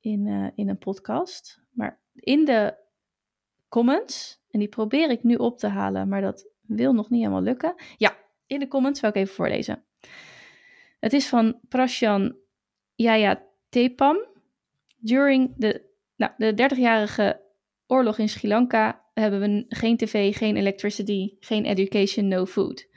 in, 0.00 0.26
uh, 0.26 0.48
in 0.54 0.68
een 0.68 0.78
podcast. 0.78 1.62
Maar 1.70 2.00
in 2.14 2.44
de 2.44 2.74
comments. 3.68 4.42
En 4.50 4.58
die 4.58 4.68
probeer 4.68 5.10
ik 5.10 5.22
nu 5.22 5.34
op 5.34 5.58
te 5.58 5.66
halen, 5.66 6.08
maar 6.08 6.20
dat 6.20 6.48
wil 6.60 6.92
nog 6.92 7.10
niet 7.10 7.20
helemaal 7.20 7.42
lukken. 7.42 7.74
Ja, 7.96 8.16
in 8.46 8.58
de 8.58 8.68
comments 8.68 9.00
zal 9.00 9.08
ik 9.08 9.14
even 9.14 9.34
voorlezen. 9.34 9.84
Het 11.04 11.12
is 11.12 11.26
van 11.26 11.58
Prashan 11.68 12.36
Yaya 12.94 13.42
Tepam. 13.68 14.26
During 14.96 15.54
de, 15.56 15.82
nou, 16.16 16.32
de 16.36 16.52
30-jarige 16.52 17.40
oorlog 17.86 18.18
in 18.18 18.28
Sri 18.28 18.48
Lanka 18.48 19.04
hebben 19.14 19.40
we 19.40 19.64
geen 19.68 19.96
tv, 19.96 20.36
geen 20.36 20.56
electricity, 20.56 21.36
geen 21.40 21.64
education, 21.64 22.28
no 22.28 22.46
food. 22.46 22.88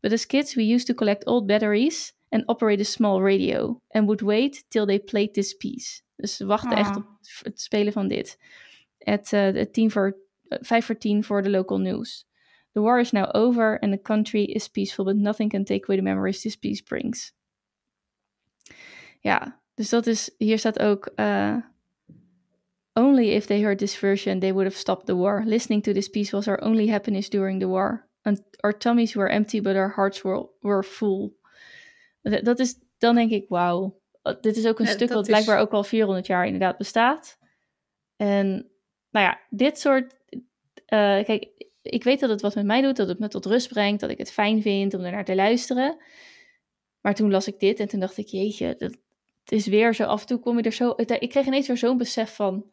But 0.00 0.12
as 0.12 0.26
kids, 0.26 0.54
we 0.54 0.72
used 0.72 0.86
to 0.86 0.94
collect 0.94 1.26
old 1.26 1.46
batteries 1.46 2.12
and 2.28 2.48
operate 2.48 2.80
a 2.80 2.84
small 2.84 3.22
radio. 3.22 3.80
And 3.88 4.04
would 4.04 4.20
wait 4.20 4.64
till 4.68 4.86
they 4.86 4.98
played 4.98 5.34
this 5.34 5.54
piece. 5.54 6.02
Dus 6.16 6.38
we 6.38 6.44
wachten 6.44 6.76
echt 6.76 6.96
ah. 6.96 6.96
op 6.96 7.06
het 7.42 7.60
spelen 7.60 7.92
van 7.92 8.08
dit. 8.08 8.38
Uh, 8.98 9.14
het 9.30 9.72
tien 9.72 9.90
voor 9.90 10.16
5 10.48 10.84
voor 10.84 10.98
10 10.98 11.24
voor 11.24 11.42
de 11.42 11.50
local 11.50 11.78
news. 11.78 12.26
The 12.72 12.80
war 12.80 13.00
is 13.00 13.10
now 13.10 13.34
over 13.34 13.78
and 13.80 13.92
the 13.92 14.02
country 14.02 14.42
is 14.42 14.68
peaceful, 14.68 15.04
but 15.04 15.16
nothing 15.16 15.50
can 15.50 15.64
take 15.64 15.84
away 15.84 15.96
the 15.96 16.02
memories 16.02 16.40
this 16.40 16.56
peace 16.56 16.82
brings. 16.82 17.32
Ja, 19.24 19.60
dus 19.74 19.88
dat 19.88 20.06
is, 20.06 20.34
hier 20.38 20.58
staat 20.58 20.78
ook, 20.78 21.12
uh, 21.16 21.56
only 22.92 23.28
if 23.28 23.46
they 23.46 23.62
heard 23.62 23.78
this 23.78 23.96
version, 23.96 24.38
they 24.38 24.52
would 24.52 24.66
have 24.66 24.78
stopped 24.78 25.06
the 25.06 25.16
war. 25.16 25.42
Listening 25.46 25.82
to 25.82 25.92
this 25.92 26.08
piece 26.08 26.36
was 26.36 26.48
our 26.48 26.60
only 26.62 26.88
happiness 26.88 27.28
during 27.28 27.60
the 27.60 27.68
war. 27.68 28.08
And 28.22 28.42
our 28.60 28.78
tummies 28.78 29.14
were 29.14 29.30
empty, 29.30 29.60
but 29.60 29.76
our 29.76 29.92
hearts 29.94 30.22
were, 30.22 30.46
were 30.60 30.82
full. 30.82 31.32
Dat 32.22 32.58
is, 32.58 32.74
dan 32.98 33.14
denk 33.14 33.30
ik, 33.30 33.48
wauw. 33.48 34.00
Dit 34.40 34.56
is 34.56 34.66
ook 34.66 34.78
een 34.78 34.86
stuk 34.86 35.08
dat 35.08 35.26
blijkbaar 35.26 35.58
ook 35.58 35.72
al 35.72 35.84
400 35.84 36.26
jaar 36.26 36.44
inderdaad 36.44 36.78
bestaat. 36.78 37.38
En 38.16 38.46
nou 39.10 39.26
ja, 39.26 39.40
dit 39.50 39.78
soort 39.78 40.14
uh, 40.94 41.24
kijk, 41.24 41.50
ik 41.82 42.04
weet 42.04 42.20
dat 42.20 42.30
het 42.30 42.40
wat 42.40 42.54
met 42.54 42.64
mij 42.64 42.82
doet, 42.82 42.96
dat 42.96 43.08
het 43.08 43.18
me 43.18 43.28
tot 43.28 43.46
rust 43.46 43.68
brengt, 43.68 44.00
dat 44.00 44.10
ik 44.10 44.18
het 44.18 44.32
fijn 44.32 44.62
vind 44.62 44.94
om 44.94 45.04
ernaar 45.04 45.24
te 45.24 45.34
luisteren. 45.34 45.96
Maar 47.00 47.14
toen 47.14 47.30
las 47.30 47.48
ik 47.48 47.60
dit 47.60 47.80
en 47.80 47.88
toen 47.88 48.00
dacht 48.00 48.16
ik, 48.16 48.26
jeetje, 48.26 48.74
dat, 48.78 48.96
het 49.44 49.52
is 49.52 49.66
weer 49.66 49.94
zo, 49.94 50.04
af 50.04 50.20
en 50.20 50.26
toe 50.26 50.38
kom 50.38 50.56
je 50.56 50.62
er 50.62 50.72
zo, 50.72 50.94
ik 50.96 51.28
kreeg 51.28 51.46
ineens 51.46 51.66
weer 51.66 51.76
zo'n 51.76 51.98
besef 51.98 52.34
van, 52.34 52.70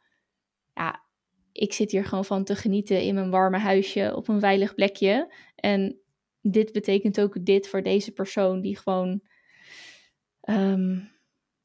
ja, 0.73 1.03
ik 1.51 1.73
zit 1.73 1.91
hier 1.91 2.05
gewoon 2.05 2.25
van 2.25 2.43
te 2.43 2.55
genieten 2.55 3.01
in 3.01 3.15
mijn 3.15 3.29
warme 3.29 3.57
huisje 3.57 4.15
op 4.15 4.27
een 4.27 4.39
veilig 4.39 4.75
plekje. 4.75 5.33
En 5.55 5.99
dit 6.41 6.71
betekent 6.71 7.19
ook 7.19 7.45
dit 7.45 7.67
voor 7.67 7.83
deze 7.83 8.11
persoon 8.11 8.61
die 8.61 8.77
gewoon, 8.77 9.21
um, 10.49 11.11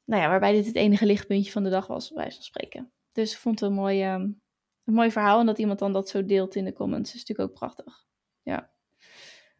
nou 0.05 0.21
ja, 0.21 0.29
waarbij 0.29 0.51
dit 0.51 0.65
het 0.65 0.75
enige 0.75 1.05
lichtpuntje 1.05 1.51
van 1.51 1.63
de 1.63 1.69
dag 1.69 1.87
was, 1.87 2.11
bij 2.11 2.31
van 2.31 2.43
spreken. 2.43 2.91
Dus 3.11 3.31
ik 3.31 3.37
vond 3.37 3.59
het 3.59 3.69
een 3.69 3.75
mooi, 3.75 4.13
um, 4.13 4.41
een 4.85 4.93
mooi 4.93 5.11
verhaal. 5.11 5.39
En 5.39 5.45
dat 5.45 5.57
iemand 5.57 5.79
dan 5.79 5.93
dat 5.93 6.09
zo 6.09 6.25
deelt 6.25 6.55
in 6.55 6.65
de 6.65 6.73
comments 6.73 7.13
is 7.13 7.19
natuurlijk 7.19 7.49
ook 7.49 7.55
prachtig. 7.55 8.05
Ja. 8.43 8.71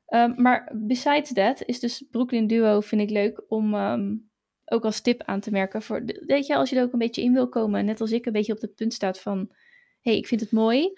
Um, 0.10 0.42
maar 0.42 0.72
besides 0.76 1.34
that 1.34 1.64
is 1.66 1.80
dus 1.80 2.06
Brooklyn 2.12 2.48
Duo 2.48 2.80
vind 2.80 3.02
ik 3.02 3.10
leuk 3.10 3.44
om 3.48 3.74
ook 4.70 4.84
als 4.84 5.02
tip 5.02 5.24
aan 5.24 5.40
te 5.40 5.52
merken. 5.52 5.82
Voor, 5.82 6.04
weet 6.26 6.46
je, 6.46 6.56
als 6.56 6.70
je 6.70 6.76
er 6.76 6.84
ook 6.84 6.94
een 6.94 7.00
beetje 7.00 7.22
in 7.22 7.34
wil 7.34 7.50
komen. 7.50 7.86
Net 7.86 8.02
als 8.02 8.12
ik 8.12 8.26
een 8.26 8.34
beetje 8.34 8.54
op 8.54 8.62
het 8.62 8.76
punt 8.76 8.94
staat 8.94 9.20
van... 9.20 9.38
Hé, 10.02 10.12
hey, 10.12 10.18
ik 10.18 10.28
vind 10.28 10.42
het 10.42 10.52
mooi. 10.52 10.94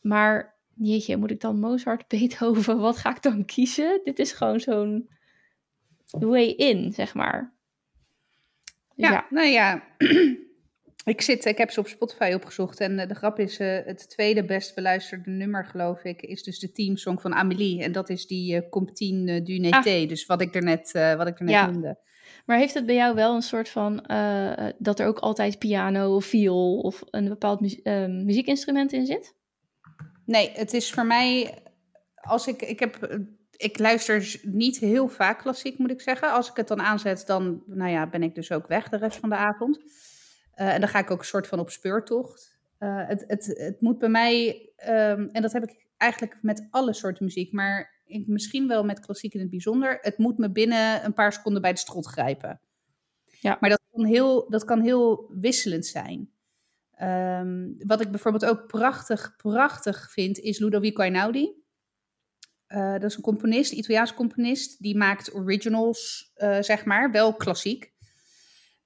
Maar 0.00 0.56
jeetje, 0.74 1.16
moet 1.16 1.30
ik 1.30 1.40
dan 1.40 1.58
Mozart, 1.58 2.08
Beethoven, 2.08 2.78
wat 2.78 2.96
ga 2.96 3.10
ik 3.10 3.22
dan 3.22 3.44
kiezen? 3.44 4.00
Dit 4.04 4.18
is 4.18 4.32
gewoon 4.32 4.60
zo'n 4.60 5.08
way 6.10 6.46
in, 6.46 6.92
zeg 6.92 7.14
maar. 7.14 7.54
ja, 8.94 9.10
ja, 9.10 9.26
nou 9.30 9.46
ja. 9.46 9.82
ik, 11.04 11.20
zit, 11.20 11.44
ik 11.44 11.58
heb 11.58 11.70
ze 11.70 11.80
op 11.80 11.88
Spotify 11.88 12.32
opgezocht 12.34 12.80
en 12.80 13.08
de 13.08 13.14
grap 13.14 13.38
is, 13.38 13.58
het 13.58 14.10
tweede 14.10 14.44
best 14.44 14.74
beluisterde 14.74 15.30
nummer, 15.30 15.64
geloof 15.64 16.04
ik, 16.04 16.22
is 16.22 16.42
dus 16.42 16.58
de 16.58 16.72
teamsong 16.72 17.20
van 17.20 17.34
Amélie. 17.34 17.82
En 17.82 17.92
dat 17.92 18.08
is 18.08 18.26
die 18.26 18.54
uh, 18.54 18.68
Comptine 18.70 19.42
du 19.42 19.58
Nété, 19.58 20.02
ah. 20.02 20.08
dus 20.08 20.26
wat 20.26 20.40
ik 20.40 20.54
er 20.54 20.62
net, 20.62 20.92
wat 20.92 21.26
ik 21.26 21.38
er 21.38 21.44
net 21.44 21.54
ja. 21.54 21.70
noemde. 21.70 21.98
Maar 22.46 22.58
heeft 22.58 22.74
het 22.74 22.86
bij 22.86 22.94
jou 22.94 23.14
wel 23.14 23.34
een 23.34 23.42
soort 23.42 23.68
van 23.68 23.96
dat 24.78 25.00
er 25.00 25.06
ook 25.06 25.18
altijd 25.18 25.58
piano 25.58 26.14
of 26.14 26.24
viool 26.24 26.78
of 26.78 27.02
een 27.10 27.28
bepaald 27.28 27.60
muziekinstrument 28.24 28.92
in 28.92 29.06
zit? 29.06 29.34
Nee, 30.24 30.50
het 30.52 30.72
is 30.72 30.92
voor 30.92 31.06
mij 31.06 31.58
als 32.26 32.46
ik, 32.46 32.62
ik 32.62 32.80
heb, 32.80 33.18
ik 33.56 33.78
luister 33.78 34.40
niet 34.42 34.78
heel 34.78 35.08
vaak 35.08 35.38
klassiek, 35.38 35.78
moet 35.78 35.90
ik 35.90 36.00
zeggen. 36.00 36.32
Als 36.32 36.50
ik 36.50 36.56
het 36.56 36.68
dan 36.68 36.80
aanzet, 36.80 37.26
dan 37.26 37.62
nou 37.66 37.90
ja, 37.90 38.06
ben 38.06 38.22
ik 38.22 38.34
dus 38.34 38.52
ook 38.52 38.66
weg 38.66 38.88
de 38.88 38.96
rest 38.96 39.18
van 39.18 39.28
de 39.28 39.36
avond. 39.36 39.80
En 40.54 40.80
dan 40.80 40.88
ga 40.88 40.98
ik 40.98 41.10
ook 41.10 41.18
een 41.18 41.24
soort 41.24 41.46
van 41.46 41.58
op 41.58 41.70
speurtocht. 41.70 42.58
Het, 42.78 43.24
het, 43.26 43.46
het 43.46 43.80
moet 43.80 43.98
bij 43.98 44.08
mij, 44.08 44.68
um, 44.88 45.28
en 45.32 45.42
dat 45.42 45.52
heb 45.52 45.62
ik 45.62 45.86
eigenlijk 45.96 46.38
met 46.42 46.66
alle 46.70 46.92
soorten 46.92 47.24
muziek, 47.24 47.52
maar 47.52 47.95
ik, 48.06 48.26
misschien 48.26 48.68
wel 48.68 48.84
met 48.84 49.00
klassiek 49.00 49.34
in 49.34 49.40
het 49.40 49.50
bijzonder. 49.50 49.98
Het 50.00 50.18
moet 50.18 50.38
me 50.38 50.50
binnen 50.50 51.04
een 51.04 51.14
paar 51.14 51.32
seconden 51.32 51.62
bij 51.62 51.72
de 51.72 51.78
strot 51.78 52.06
grijpen. 52.06 52.60
Ja. 53.40 53.56
Maar 53.60 53.70
dat 53.70 53.82
kan 53.90 54.04
heel, 54.04 54.50
dat 54.50 54.64
kan 54.64 54.80
heel 54.80 55.30
wisselend 55.40 55.86
zijn. 55.86 56.30
Um, 57.02 57.76
wat 57.78 58.00
ik 58.00 58.10
bijvoorbeeld 58.10 58.44
ook 58.44 58.66
prachtig, 58.66 59.36
prachtig 59.36 60.10
vind, 60.10 60.38
is 60.38 60.58
Ludovico 60.58 61.02
Einaudi. 61.02 61.64
Uh, 62.68 62.92
dat 62.92 63.02
is 63.02 63.16
een 63.16 63.22
componist, 63.22 63.72
een 63.72 63.78
Italiaans 63.78 64.14
componist. 64.14 64.82
Die 64.82 64.96
maakt 64.96 65.34
originals, 65.34 66.32
uh, 66.36 66.62
zeg 66.62 66.84
maar. 66.84 67.10
Wel 67.10 67.34
klassiek. 67.34 67.92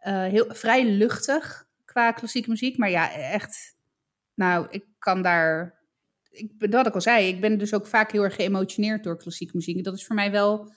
Uh, 0.07 0.25
heel, 0.25 0.45
vrij 0.49 0.87
luchtig 0.87 1.69
qua 1.85 2.13
klassieke 2.13 2.51
muziek. 2.51 2.79
Maar 2.79 2.91
ja, 2.91 3.13
echt... 3.13 3.77
Nou, 4.35 4.67
ik 4.71 4.85
kan 4.99 5.23
daar... 5.23 5.80
Ik, 6.31 6.71
dat 6.71 6.87
ik 6.87 6.95
al 6.95 7.01
zei, 7.01 7.29
ik 7.29 7.41
ben 7.41 7.59
dus 7.59 7.75
ook 7.75 7.87
vaak 7.87 8.13
heel 8.13 8.23
erg 8.23 8.35
geëmotioneerd 8.35 9.05
door 9.05 9.17
klassieke 9.17 9.57
muziek. 9.57 9.85
Dat 9.85 9.95
is 9.95 10.07
voor 10.07 10.17
mij 10.17 10.31
wel 10.31 10.73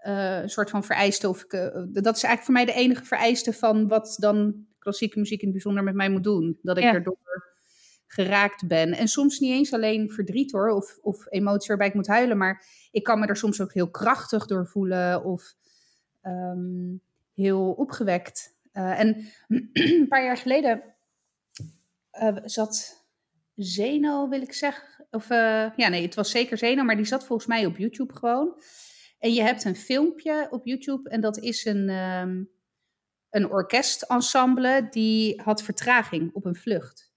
een 0.00 0.50
soort 0.50 0.70
van 0.70 0.84
vereiste. 0.84 1.28
Of 1.28 1.42
ik, 1.42 1.50
dat 1.50 2.16
is 2.16 2.22
eigenlijk 2.22 2.42
voor 2.42 2.54
mij 2.54 2.64
de 2.64 2.72
enige 2.72 3.04
vereiste 3.04 3.52
van 3.52 3.88
wat 3.88 4.16
dan 4.20 4.66
klassieke 4.78 5.18
muziek 5.18 5.38
in 5.38 5.44
het 5.44 5.52
bijzonder 5.52 5.84
met 5.84 5.94
mij 5.94 6.10
moet 6.10 6.24
doen. 6.24 6.58
Dat 6.62 6.76
ik 6.76 6.82
ja. 6.82 6.92
erdoor 6.92 7.18
geraakt 8.06 8.66
ben. 8.66 8.92
En 8.92 9.08
soms 9.08 9.38
niet 9.38 9.52
eens 9.52 9.72
alleen 9.72 10.10
verdriet 10.10 10.52
hoor, 10.52 10.68
of, 10.68 10.98
of 11.02 11.26
emotie 11.28 11.68
waarbij 11.68 11.86
ik 11.86 11.94
moet 11.94 12.06
huilen, 12.06 12.36
maar 12.36 12.64
ik 12.90 13.02
kan 13.02 13.20
me 13.20 13.26
er 13.26 13.36
soms 13.36 13.60
ook 13.60 13.72
heel 13.72 13.90
krachtig 13.90 14.46
door 14.46 14.66
voelen 14.66 15.24
of 15.24 15.54
ehm, 16.20 16.96
heel 17.34 17.72
opgewekt. 17.72 18.54
Uh, 18.72 19.00
en 19.00 19.26
een 19.72 20.06
paar 20.08 20.24
jaar 20.24 20.36
geleden 20.36 20.82
zat 22.44 23.05
Zeno, 23.56 24.28
wil 24.28 24.42
ik 24.42 24.52
zeggen. 24.52 25.06
Of 25.10 25.30
uh, 25.30 25.70
ja, 25.76 25.88
nee, 25.88 26.02
het 26.02 26.14
was 26.14 26.30
zeker 26.30 26.58
Zeno, 26.58 26.82
maar 26.82 26.96
die 26.96 27.04
zat 27.04 27.26
volgens 27.26 27.48
mij 27.48 27.66
op 27.66 27.76
YouTube 27.76 28.14
gewoon. 28.14 28.62
En 29.18 29.32
je 29.32 29.42
hebt 29.42 29.64
een 29.64 29.76
filmpje 29.76 30.46
op 30.50 30.66
YouTube 30.66 31.10
en 31.10 31.20
dat 31.20 31.38
is 31.38 31.64
een, 31.64 31.88
um, 31.88 32.50
een 33.30 33.50
orkestensemble 33.50 34.86
die 34.90 35.42
had 35.42 35.62
vertraging 35.62 36.34
op 36.34 36.44
een 36.44 36.56
vlucht. 36.56 37.14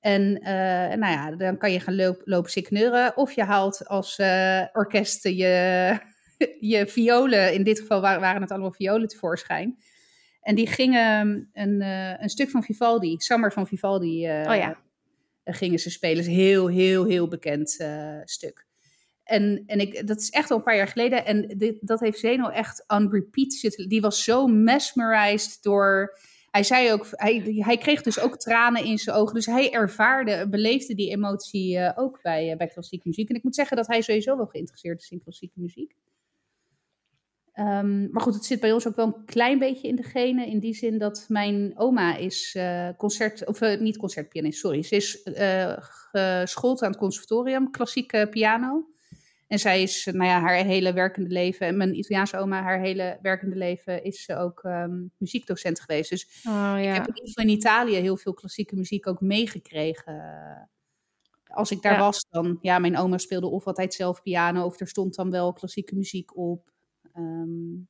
En 0.00 0.38
uh, 0.42 0.48
nou 0.96 1.12
ja, 1.12 1.30
dan 1.30 1.58
kan 1.58 1.72
je 1.72 1.80
gaan 1.80 2.16
lopen 2.24 2.50
signeuren. 2.50 3.16
Of 3.16 3.32
je 3.32 3.44
haalt 3.44 3.86
als 3.86 4.18
uh, 4.18 4.64
orkest 4.72 5.24
je, 5.24 5.98
je 6.74 6.86
violen. 6.86 7.54
In 7.54 7.62
dit 7.62 7.80
geval 7.80 8.00
waren, 8.00 8.40
het 8.40 8.50
allemaal 8.50 8.72
violen 8.72 9.08
tevoorschijn. 9.08 9.78
En 10.40 10.54
die 10.54 10.66
gingen 10.66 11.48
een, 11.52 11.80
uh, 11.80 12.20
een 12.22 12.28
stuk 12.28 12.50
van 12.50 12.62
Vivaldi, 12.62 13.18
Summer 13.18 13.52
van 13.52 13.66
Vivaldi, 13.66 14.24
oh 14.24 14.56
ja. 14.56 14.78
Gingen 15.44 15.78
ze 15.78 15.90
spelen. 15.90 16.24
heel, 16.24 16.68
heel, 16.68 17.04
heel 17.04 17.28
bekend 17.28 17.70
stuk. 18.24 18.66
En, 19.24 19.62
en 19.66 19.80
ik, 19.80 20.06
dat 20.06 20.20
is 20.20 20.30
echt 20.30 20.50
al 20.50 20.56
een 20.56 20.62
paar 20.62 20.76
jaar 20.76 20.88
geleden. 20.88 21.24
En 21.24 21.58
dit, 21.58 21.76
dat 21.80 22.00
heeft 22.00 22.18
Zeno 22.18 22.48
echt 22.48 22.84
on 22.86 23.10
repeat 23.10 23.52
zitten. 23.52 23.88
Die 23.88 24.00
was 24.00 24.24
zo 24.24 24.46
mesmerized 24.46 25.62
door 25.62 26.18
hij 26.50 26.62
zei 26.62 26.92
ook, 26.92 27.06
hij, 27.10 27.42
hij 27.58 27.76
kreeg 27.76 28.02
dus 28.02 28.20
ook 28.20 28.36
tranen 28.36 28.84
in 28.84 28.98
zijn 28.98 29.16
ogen. 29.16 29.34
Dus 29.34 29.46
hij 29.46 29.72
ervaarde, 29.72 30.48
beleefde 30.48 30.94
die 30.94 31.10
emotie 31.10 31.76
uh, 31.76 31.92
ook 31.94 32.22
bij, 32.22 32.50
uh, 32.50 32.56
bij 32.56 32.66
klassieke 32.66 33.08
muziek. 33.08 33.28
En 33.28 33.34
ik 33.34 33.42
moet 33.42 33.54
zeggen 33.54 33.76
dat 33.76 33.86
hij 33.86 34.00
sowieso 34.00 34.36
wel 34.36 34.46
geïnteresseerd 34.46 35.02
is 35.02 35.10
in 35.10 35.22
klassieke 35.22 35.60
muziek. 35.60 35.94
Um, 37.60 38.10
maar 38.10 38.22
goed, 38.22 38.34
het 38.34 38.44
zit 38.44 38.60
bij 38.60 38.72
ons 38.72 38.86
ook 38.88 38.96
wel 38.96 39.06
een 39.06 39.24
klein 39.24 39.58
beetje 39.58 39.88
in 39.88 39.96
de 39.96 40.02
genen. 40.02 40.46
In 40.46 40.58
die 40.58 40.74
zin 40.74 40.98
dat 40.98 41.24
mijn 41.28 41.72
oma 41.74 42.16
is 42.16 42.54
uh, 42.58 42.88
concert, 42.96 43.46
of 43.46 43.60
niet 43.78 43.96
concertpianist, 43.96 44.58
sorry. 44.58 44.82
Ze 44.82 44.96
is 44.96 45.20
geschoold 46.12 46.82
aan 46.82 46.90
het 46.90 46.98
conservatorium, 46.98 47.70
klassieke 47.70 48.26
piano. 48.30 48.88
En 49.46 49.58
zij 49.58 49.82
is, 49.82 50.04
nou 50.04 50.24
ja, 50.24 50.40
haar 50.40 50.54
hele 50.54 50.92
werkende 50.92 51.30
leven, 51.30 51.66
en 51.66 51.76
mijn 51.76 51.98
Italiaanse 51.98 52.38
oma, 52.38 52.62
haar 52.62 52.80
hele 52.80 53.18
werkende 53.22 53.56
leven, 53.56 54.04
is 54.04 54.22
ze 54.22 54.36
ook 54.36 54.62
um, 54.64 55.10
muziekdocent 55.16 55.80
geweest. 55.80 56.10
Dus 56.10 56.42
oh, 56.48 56.52
ja. 56.52 56.94
ik 56.94 56.94
heb 56.94 57.06
in, 57.06 57.32
in 57.34 57.48
Italië 57.48 57.94
heel 57.94 58.16
veel 58.16 58.34
klassieke 58.34 58.76
muziek 58.76 59.06
ook 59.06 59.20
meegekregen. 59.20 60.70
Als 61.46 61.70
ik 61.70 61.82
daar 61.82 61.98
was, 61.98 62.26
dan, 62.30 62.58
ja, 62.60 62.78
mijn 62.78 62.96
oma 62.96 63.18
speelde 63.18 63.46
of 63.46 63.66
altijd 63.66 63.94
zelf 63.94 64.22
piano, 64.22 64.64
of 64.64 64.80
er 64.80 64.88
stond 64.88 65.14
dan 65.14 65.30
wel 65.30 65.52
klassieke 65.52 65.94
muziek 65.94 66.36
op. 66.36 66.70
Um, 67.20 67.88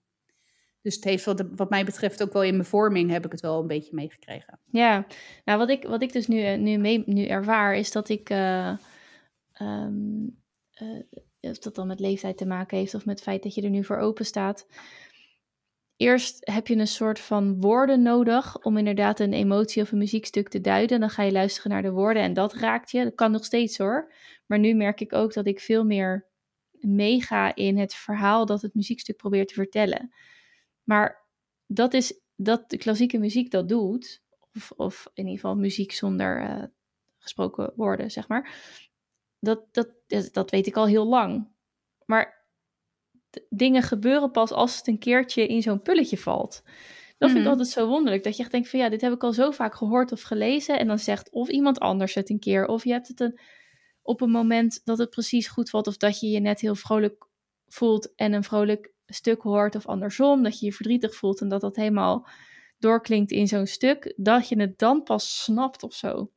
dus 0.83 0.95
het 0.95 1.05
heeft 1.05 1.25
wat, 1.25 1.45
wat 1.55 1.71
mij 1.71 1.85
betreft 1.85 2.23
ook 2.23 2.33
wel 2.33 2.43
in 2.43 2.57
mijn 2.57 2.69
vorming 2.69 3.11
heb 3.11 3.25
ik 3.25 3.33
het 3.33 3.41
wel 3.41 3.61
een 3.61 3.67
beetje 3.67 3.95
meegekregen. 3.95 4.59
Ja, 4.71 5.07
nou 5.45 5.59
wat 5.59 5.71
ik, 5.71 5.85
wat 5.85 6.03
ik 6.03 6.13
dus 6.13 6.27
nu, 6.27 6.57
nu, 6.57 6.77
mee, 6.77 7.03
nu 7.07 7.25
ervaar 7.25 7.75
is 7.75 7.93
dat 7.93 8.09
ik 8.09 8.31
uh, 8.31 8.77
um, 9.61 10.39
uh, 10.83 11.03
of 11.41 11.59
dat 11.59 11.75
dan 11.75 11.87
met 11.87 12.01
leeftijd 12.01 12.37
te 12.37 12.47
maken 12.47 12.79
heeft 12.79 12.95
of 12.95 13.05
met 13.05 13.15
het 13.15 13.25
feit 13.25 13.43
dat 13.43 13.55
je 13.55 13.63
er 13.63 13.71
nu 13.71 13.85
voor 13.85 13.97
open 13.97 14.25
staat. 14.25 14.67
Eerst 15.97 16.39
heb 16.41 16.67
je 16.67 16.77
een 16.77 16.87
soort 16.87 17.19
van 17.19 17.61
woorden 17.61 18.03
nodig 18.03 18.65
om 18.65 18.77
inderdaad 18.77 19.21
een 19.21 19.33
emotie 19.33 19.83
of 19.83 19.93
een 19.93 19.99
muziekstuk 19.99 20.49
te 20.49 20.61
duiden. 20.61 21.01
Dan 21.01 21.11
ga 21.11 21.23
je 21.23 21.33
luisteren 21.33 21.71
naar 21.71 21.83
de 21.83 21.91
woorden 21.91 22.23
en 22.23 22.33
dat 22.33 22.55
raakt 22.55 22.91
je. 22.91 23.05
Dat 23.05 23.15
kan 23.15 23.31
nog 23.31 23.45
steeds 23.45 23.79
hoor. 23.79 24.13
Maar 24.47 24.59
nu 24.59 24.75
merk 24.75 25.01
ik 25.01 25.13
ook 25.13 25.33
dat 25.33 25.47
ik 25.47 25.61
veel 25.61 25.85
meer 25.85 26.30
meega 26.81 27.55
in 27.55 27.79
het 27.79 27.95
verhaal 27.95 28.47
dat 28.47 28.63
het 28.63 28.75
muziekstuk 28.75 29.17
probeert 29.17 29.49
te 29.49 29.55
vertellen. 29.55 30.15
Maar 30.83 31.27
dat 31.67 31.95
is 31.95 32.21
dat 32.37 32.71
de 32.71 32.77
klassieke 32.77 33.19
muziek 33.19 33.51
dat 33.51 33.69
doet, 33.69 34.23
of, 34.55 34.73
of 34.77 35.11
in 35.15 35.25
ieder 35.25 35.41
geval 35.41 35.57
muziek 35.57 35.93
zonder 35.93 36.43
uh, 36.43 36.65
gesproken 37.19 37.73
woorden, 37.77 38.11
zeg 38.11 38.29
maar 38.29 38.55
dat, 39.41 39.65
dat, 39.71 39.89
dat 40.33 40.51
weet 40.51 40.67
ik 40.67 40.77
al 40.77 40.87
heel 40.87 41.07
lang. 41.07 41.49
Maar 42.05 42.49
dingen 43.49 43.83
gebeuren 43.83 44.31
pas 44.31 44.51
als 44.51 44.77
het 44.77 44.87
een 44.87 44.99
keertje 44.99 45.47
in 45.47 45.63
zo'n 45.63 45.83
pulletje 45.83 46.19
valt. 46.19 46.63
Dat 47.19 47.29
vind 47.31 47.41
ik 47.41 47.49
mhm. 47.49 47.59
altijd 47.59 47.69
zo 47.69 47.87
wonderlijk. 47.87 48.25
Dat 48.25 48.37
je 48.37 48.43
echt 48.43 48.53
denkt 48.53 48.69
van 48.69 48.79
ja, 48.79 48.89
dit 48.89 49.01
heb 49.01 49.13
ik 49.13 49.23
al 49.23 49.33
zo 49.33 49.51
vaak 49.51 49.75
gehoord 49.75 50.13
of 50.13 50.23
gelezen. 50.23 50.79
En 50.79 50.87
dan 50.87 50.99
zegt 50.99 51.31
of 51.31 51.49
iemand 51.49 51.81
anders 51.81 52.15
het 52.15 52.31
een 52.31 52.39
keer. 52.39 52.67
Of 52.67 52.85
je 52.85 52.93
hebt 52.93 53.09
het 53.09 53.21
een, 53.21 53.39
op 54.03 54.21
een 54.21 54.31
moment 54.31 54.81
dat 54.85 54.99
het 54.99 55.11
precies 55.11 55.49
goed 55.49 55.71
valt. 55.71 55.87
Of 55.87 55.97
dat 55.97 56.21
je 56.21 56.31
je 56.31 56.41
net 56.41 56.61
heel 56.61 56.75
vrolijk 56.75 57.27
voelt 57.69 58.15
en 58.15 58.33
een 58.33 58.45
vrolijk 58.45 58.93
stuk 59.07 59.43
hoort. 59.43 59.75
Of 59.75 59.87
andersom, 59.87 60.43
dat 60.43 60.59
je 60.59 60.67
je 60.67 60.73
verdrietig 60.73 61.15
voelt 61.15 61.41
en 61.41 61.49
dat 61.49 61.61
dat 61.61 61.77
helemaal 61.77 62.29
doorklinkt 62.79 63.31
in 63.31 63.49
zo'n 63.49 63.67
stuk. 63.67 64.15
Dat 64.17 64.49
je 64.49 64.61
het 64.61 64.79
dan 64.79 65.03
pas 65.03 65.43
snapt 65.43 65.83
of 65.83 65.95
zo. 65.95 66.31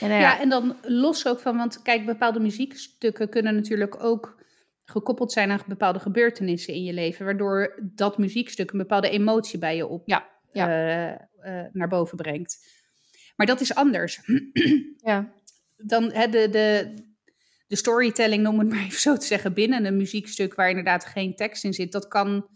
En, 0.00 0.08
ja, 0.08 0.18
ja, 0.18 0.40
en 0.40 0.48
dan 0.48 0.76
los 0.82 1.26
ook 1.26 1.40
van, 1.40 1.56
want 1.56 1.82
kijk, 1.82 2.06
bepaalde 2.06 2.40
muziekstukken 2.40 3.28
kunnen 3.28 3.54
natuurlijk 3.54 4.04
ook 4.04 4.38
gekoppeld 4.84 5.32
zijn 5.32 5.50
aan 5.50 5.60
bepaalde 5.66 5.98
gebeurtenissen 5.98 6.74
in 6.74 6.84
je 6.84 6.92
leven, 6.92 7.24
waardoor 7.24 7.90
dat 7.94 8.18
muziekstuk 8.18 8.70
een 8.70 8.78
bepaalde 8.78 9.10
emotie 9.10 9.58
bij 9.58 9.76
je 9.76 9.86
op 9.86 10.08
ja, 10.08 10.28
ja. 10.52 10.68
Uh, 10.68 11.52
uh, 11.52 11.66
naar 11.72 11.88
boven 11.88 12.16
brengt. 12.16 12.58
Maar 13.36 13.46
dat 13.46 13.60
is 13.60 13.74
anders. 13.74 14.20
ja. 14.96 15.32
Dan 15.82 16.12
hè, 16.12 16.28
de, 16.28 16.48
de, 16.48 16.94
de 17.66 17.76
storytelling, 17.76 18.46
om 18.46 18.58
het 18.58 18.68
maar 18.72 18.84
even 18.84 19.00
zo 19.00 19.16
te 19.16 19.26
zeggen, 19.26 19.54
binnen 19.54 19.84
een 19.84 19.96
muziekstuk 19.96 20.54
waar 20.54 20.68
inderdaad 20.68 21.04
geen 21.04 21.36
tekst 21.36 21.64
in 21.64 21.72
zit, 21.72 21.92
dat 21.92 22.08
kan 22.08 22.48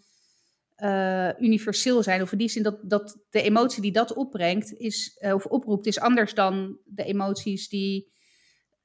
uh, 0.78 1.28
universeel 1.38 2.02
zijn. 2.02 2.22
Of 2.22 2.32
in 2.32 2.38
die 2.38 2.48
zin 2.48 2.62
dat, 2.62 2.78
dat 2.82 3.18
de 3.30 3.42
emotie 3.42 3.82
die 3.82 3.92
dat 3.92 4.12
opbrengt, 4.12 4.72
is, 4.72 5.18
uh, 5.20 5.34
of 5.34 5.46
oproept, 5.46 5.86
is 5.86 6.00
anders 6.00 6.34
dan 6.34 6.78
de 6.84 7.04
emoties 7.04 7.68
die. 7.68 8.12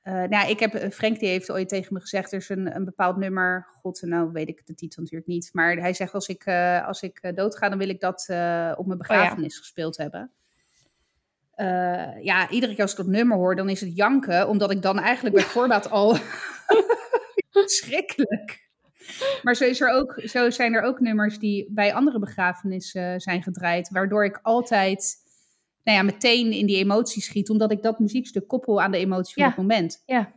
Uh, 0.03 0.23
nou, 0.23 0.49
ik 0.49 0.59
heb, 0.59 0.93
Frank 0.93 1.19
die 1.19 1.29
heeft 1.29 1.51
ooit 1.51 1.69
tegen 1.69 1.93
me 1.93 1.99
gezegd, 1.99 2.31
er 2.31 2.39
is 2.39 2.49
een, 2.49 2.75
een 2.75 2.85
bepaald 2.85 3.17
nummer, 3.17 3.67
god, 3.71 4.01
nou 4.01 4.31
weet 4.31 4.47
ik 4.47 4.65
de 4.65 4.73
titel 4.73 5.01
natuurlijk 5.01 5.29
niet, 5.29 5.49
maar 5.53 5.77
hij 5.77 5.93
zegt 5.93 6.13
als 6.13 6.27
ik, 6.27 6.47
als 6.85 7.01
ik 7.01 7.31
doodga, 7.35 7.69
dan 7.69 7.77
wil 7.77 7.89
ik 7.89 7.99
dat 7.99 8.21
op 8.77 8.85
mijn 8.85 8.97
begrafenis 8.97 9.51
oh, 9.51 9.55
ja. 9.55 9.59
gespeeld 9.59 9.97
hebben. 9.97 10.31
Ja, 12.23 12.49
iedere 12.49 12.73
keer 12.73 12.81
als 12.81 12.91
ik 12.91 12.97
dat 12.97 13.07
nummer 13.07 13.37
hoor, 13.37 13.55
dan 13.55 13.69
is 13.69 13.81
het 13.81 13.95
janken, 13.95 14.47
omdat 14.47 14.71
ik 14.71 14.81
dan 14.81 14.99
eigenlijk 14.99 15.35
bij 15.35 15.45
voorbaat 15.45 15.89
al 15.89 16.17
schrikkelijk 17.65 18.69
maar 19.43 19.55
zo, 19.55 19.63
is 19.63 19.81
er 19.81 19.89
ook, 19.89 20.21
zo 20.23 20.49
zijn 20.49 20.73
er 20.73 20.81
ook 20.81 20.99
nummers 20.99 21.39
die 21.39 21.67
bij 21.69 21.93
andere 21.93 22.19
begrafenissen 22.19 23.19
zijn 23.21 23.43
gedraaid, 23.43 23.89
waardoor 23.89 24.25
ik 24.25 24.39
altijd 24.41 25.15
nou 25.83 25.97
ja, 25.97 26.03
meteen 26.03 26.51
in 26.51 26.65
die 26.65 26.77
emotie 26.77 27.21
schiet, 27.21 27.49
omdat 27.49 27.71
ik 27.71 27.81
dat 27.81 27.99
muziekstuk 27.99 28.47
koppel 28.47 28.81
aan 28.81 28.91
de 28.91 28.97
emotie 28.97 29.33
van 29.33 29.43
Ja. 29.43 29.49
het 29.49 29.57
moment. 29.57 30.03
Ja, 30.05 30.33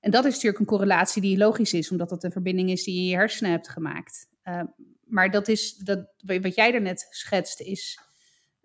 En 0.00 0.10
dat 0.10 0.24
is 0.24 0.32
natuurlijk 0.32 0.58
een 0.58 0.66
correlatie 0.66 1.22
die 1.22 1.38
logisch 1.38 1.72
is, 1.72 1.90
omdat 1.90 2.08
dat 2.08 2.24
een 2.24 2.32
verbinding 2.32 2.70
is 2.70 2.84
die 2.84 2.94
je 2.94 3.00
in 3.00 3.06
je 3.06 3.14
hersenen 3.16 3.50
hebt 3.50 3.68
gemaakt. 3.68 4.28
Uh, 4.44 4.62
maar 5.04 5.30
dat 5.30 5.48
is, 5.48 5.76
dat, 5.76 6.06
wat 6.24 6.54
jij 6.54 6.70
daarnet 6.70 7.06
schetst, 7.10 7.60
is 7.60 8.00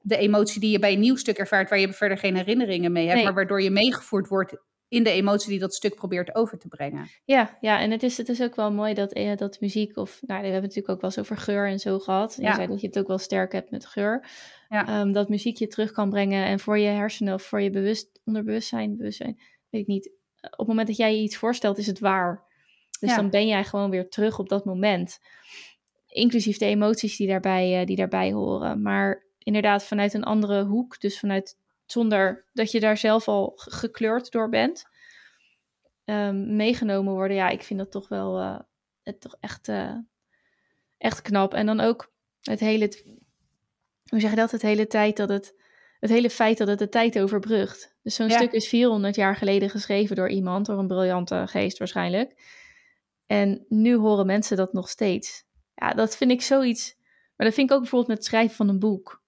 de 0.05 0.17
emotie 0.17 0.59
die 0.61 0.71
je 0.71 0.79
bij 0.79 0.93
een 0.93 0.99
nieuw 0.99 1.15
stuk 1.15 1.37
ervaart, 1.37 1.69
waar 1.69 1.79
je 1.79 1.93
verder 1.93 2.17
geen 2.17 2.35
herinneringen 2.35 2.91
mee 2.91 3.03
hebt, 3.03 3.15
Nee. 3.15 3.23
maar 3.23 3.33
waardoor 3.33 3.61
je 3.61 3.69
meegevoerd 3.69 4.27
wordt 4.27 4.57
in 4.87 5.03
de 5.03 5.09
emotie 5.11 5.49
die 5.49 5.59
dat 5.59 5.73
stuk 5.73 5.95
probeert 5.95 6.35
over 6.35 6.57
te 6.59 6.67
brengen. 6.67 7.07
ja, 7.25 7.57
ja. 7.61 7.79
en 7.79 7.91
het 7.91 8.03
is, 8.03 8.17
het 8.17 8.29
is 8.29 8.41
ook 8.41 8.55
wel 8.55 8.71
mooi 8.71 8.93
dat, 8.93 9.11
eh, 9.13 9.35
dat 9.37 9.59
muziek, 9.59 9.97
of 9.97 10.09
nou, 10.21 10.21
we 10.25 10.33
hebben 10.33 10.53
het 10.53 10.61
natuurlijk 10.61 10.89
ook 10.89 11.01
wel 11.01 11.09
eens 11.09 11.19
over 11.19 11.37
geur 11.37 11.67
en 11.67 11.79
zo 11.79 11.99
gehad. 11.99 12.35
Je 12.37 12.43
Ja. 12.43 12.55
zei 12.55 12.67
dat 12.67 12.81
je 12.81 12.87
het 12.87 12.99
ook 12.99 13.07
wel 13.07 13.17
sterk 13.17 13.51
hebt 13.51 13.71
met 13.71 13.85
geur. 13.85 14.27
Ja. 14.69 14.87
Ehm, 14.87 15.11
dat 15.11 15.29
muziek 15.29 15.57
je 15.57 15.67
terug 15.67 15.91
kan 15.91 16.09
brengen 16.09 16.45
en 16.45 16.59
voor 16.59 16.77
je 16.79 16.87
hersenen 16.87 17.33
of 17.33 17.41
voor 17.43 17.61
je 17.61 17.69
bewust, 17.69 18.19
onderbewustzijn, 18.25 18.97
bewustzijn, 18.97 19.39
weet 19.69 19.81
ik 19.81 19.87
niet. 19.87 20.11
Op 20.41 20.57
het 20.57 20.67
moment 20.67 20.87
dat 20.87 20.97
jij 20.97 21.15
je 21.15 21.21
iets 21.21 21.37
voorstelt, 21.37 21.77
is 21.77 21.87
het 21.87 21.99
waar. 21.99 22.43
Dus 22.99 23.09
Ja. 23.09 23.15
dan 23.15 23.29
ben 23.29 23.47
jij 23.47 23.63
gewoon 23.63 23.89
weer 23.89 24.09
terug 24.09 24.39
op 24.39 24.49
dat 24.49 24.65
moment. 24.65 25.19
Inclusief 26.07 26.57
de 26.57 26.65
emoties 26.65 27.17
die 27.17 27.27
daarbij, 27.27 27.79
eh, 27.79 27.85
die 27.85 27.95
daarbij 27.95 28.31
horen. 28.31 28.81
Maar 28.81 29.23
inderdaad 29.43 29.83
vanuit 29.83 30.13
een 30.13 30.23
andere 30.23 30.63
hoek. 30.63 30.99
Dus 30.99 31.19
vanuit 31.19 31.57
zonder 31.85 32.45
dat 32.53 32.71
je 32.71 32.79
daar 32.79 32.97
zelf 32.97 33.27
al 33.27 33.51
ge- 33.55 33.71
gekleurd 33.71 34.31
door 34.31 34.49
bent. 34.49 34.91
ehm, 36.05 36.55
meegenomen 36.55 37.13
worden. 37.13 37.37
Ja, 37.37 37.49
ik 37.49 37.63
vind 37.63 37.79
dat 37.79 37.91
toch 37.91 38.07
wel 38.07 38.39
eh, 38.39 38.59
het 39.03 39.21
toch 39.21 39.35
echt, 39.39 39.67
eh, 39.67 39.95
echt 40.97 41.21
knap. 41.21 41.53
En 41.53 41.65
dan 41.65 41.79
ook 41.79 42.11
het 42.41 42.59
hele, 42.59 42.91
hoe 44.09 44.19
zeg 44.19 44.29
je 44.29 44.35
dat? 44.35 44.51
Het 44.51 44.61
hele 44.61 44.87
tijd 44.87 45.17
dat 45.17 45.29
het, 45.29 45.55
het 45.99 46.09
hele 46.09 46.29
feit 46.29 46.57
dat 46.57 46.67
het 46.67 46.79
de 46.79 46.89
tijd 46.89 47.19
overbrugt. 47.19 47.95
Dus 48.01 48.15
zo'n 48.15 48.27
Ja. 48.27 48.35
stuk 48.37 48.51
is 48.51 48.67
400 48.69 49.15
jaar 49.15 49.35
geleden 49.35 49.69
geschreven 49.69 50.15
door 50.15 50.29
iemand, 50.29 50.65
door 50.65 50.77
een 50.79 50.87
briljante 50.87 51.43
geest 51.47 51.77
waarschijnlijk. 51.77 52.41
En 53.25 53.65
nu 53.69 53.95
horen 53.95 54.25
mensen 54.25 54.57
dat 54.57 54.73
nog 54.73 54.89
steeds. 54.89 55.43
Ja, 55.75 55.89
dat 55.93 56.17
vind 56.17 56.31
ik 56.31 56.41
zoiets. 56.41 56.95
Maar 57.35 57.47
dat 57.47 57.55
vind 57.55 57.69
ik 57.69 57.75
ook 57.75 57.81
bijvoorbeeld 57.81 58.09
met 58.09 58.17
het 58.19 58.27
schrijven 58.27 58.55
van 58.55 58.69
een 58.69 58.79
boek. 58.79 59.22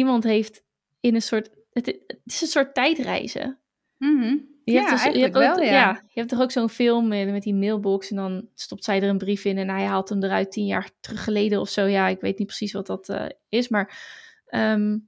Iemand 0.00 0.24
heeft 0.24 0.62
in 1.00 1.14
een 1.14 1.22
soort. 1.22 1.50
Het, 1.72 1.86
het 1.86 2.20
is 2.24 2.40
een 2.40 2.48
soort 2.48 2.74
tijdreizen. 2.74 3.60
Mhm. 3.96 4.36
Je 4.64 4.72
Ja, 4.72 4.80
hebt 4.88 4.90
dus- 5.04 5.14
je 5.14 5.20
hebt 5.20 5.36
ook- 5.36 5.42
wel, 5.42 5.60
ja. 5.60 6.02
Je 6.08 6.18
hebt 6.18 6.28
toch 6.28 6.40
ook 6.40 6.50
zo'n 6.50 6.68
film 6.68 7.08
met, 7.08 7.30
met 7.30 7.42
die 7.42 7.54
mailbox 7.54 8.10
en 8.10 8.16
dan 8.16 8.48
stopt 8.54 8.84
zij 8.84 9.02
er 9.02 9.08
een 9.08 9.18
brief 9.18 9.44
in 9.44 9.58
en 9.58 9.68
hij 9.68 9.84
haalt 9.84 10.08
hem 10.08 10.22
eruit 10.24 10.52
tien 10.52 10.66
jaar 10.66 10.90
terug 11.00 11.24
geleden 11.24 11.60
of 11.60 11.68
zo. 11.68 11.84
Ja, 11.86 12.08
ik 12.08 12.20
weet 12.20 12.38
niet 12.38 12.46
precies 12.46 12.72
wat 12.72 12.86
dat 12.86 13.08
eh, 13.08 13.26
is, 13.48 13.68
maar 13.68 13.98
ehm, 14.46 14.98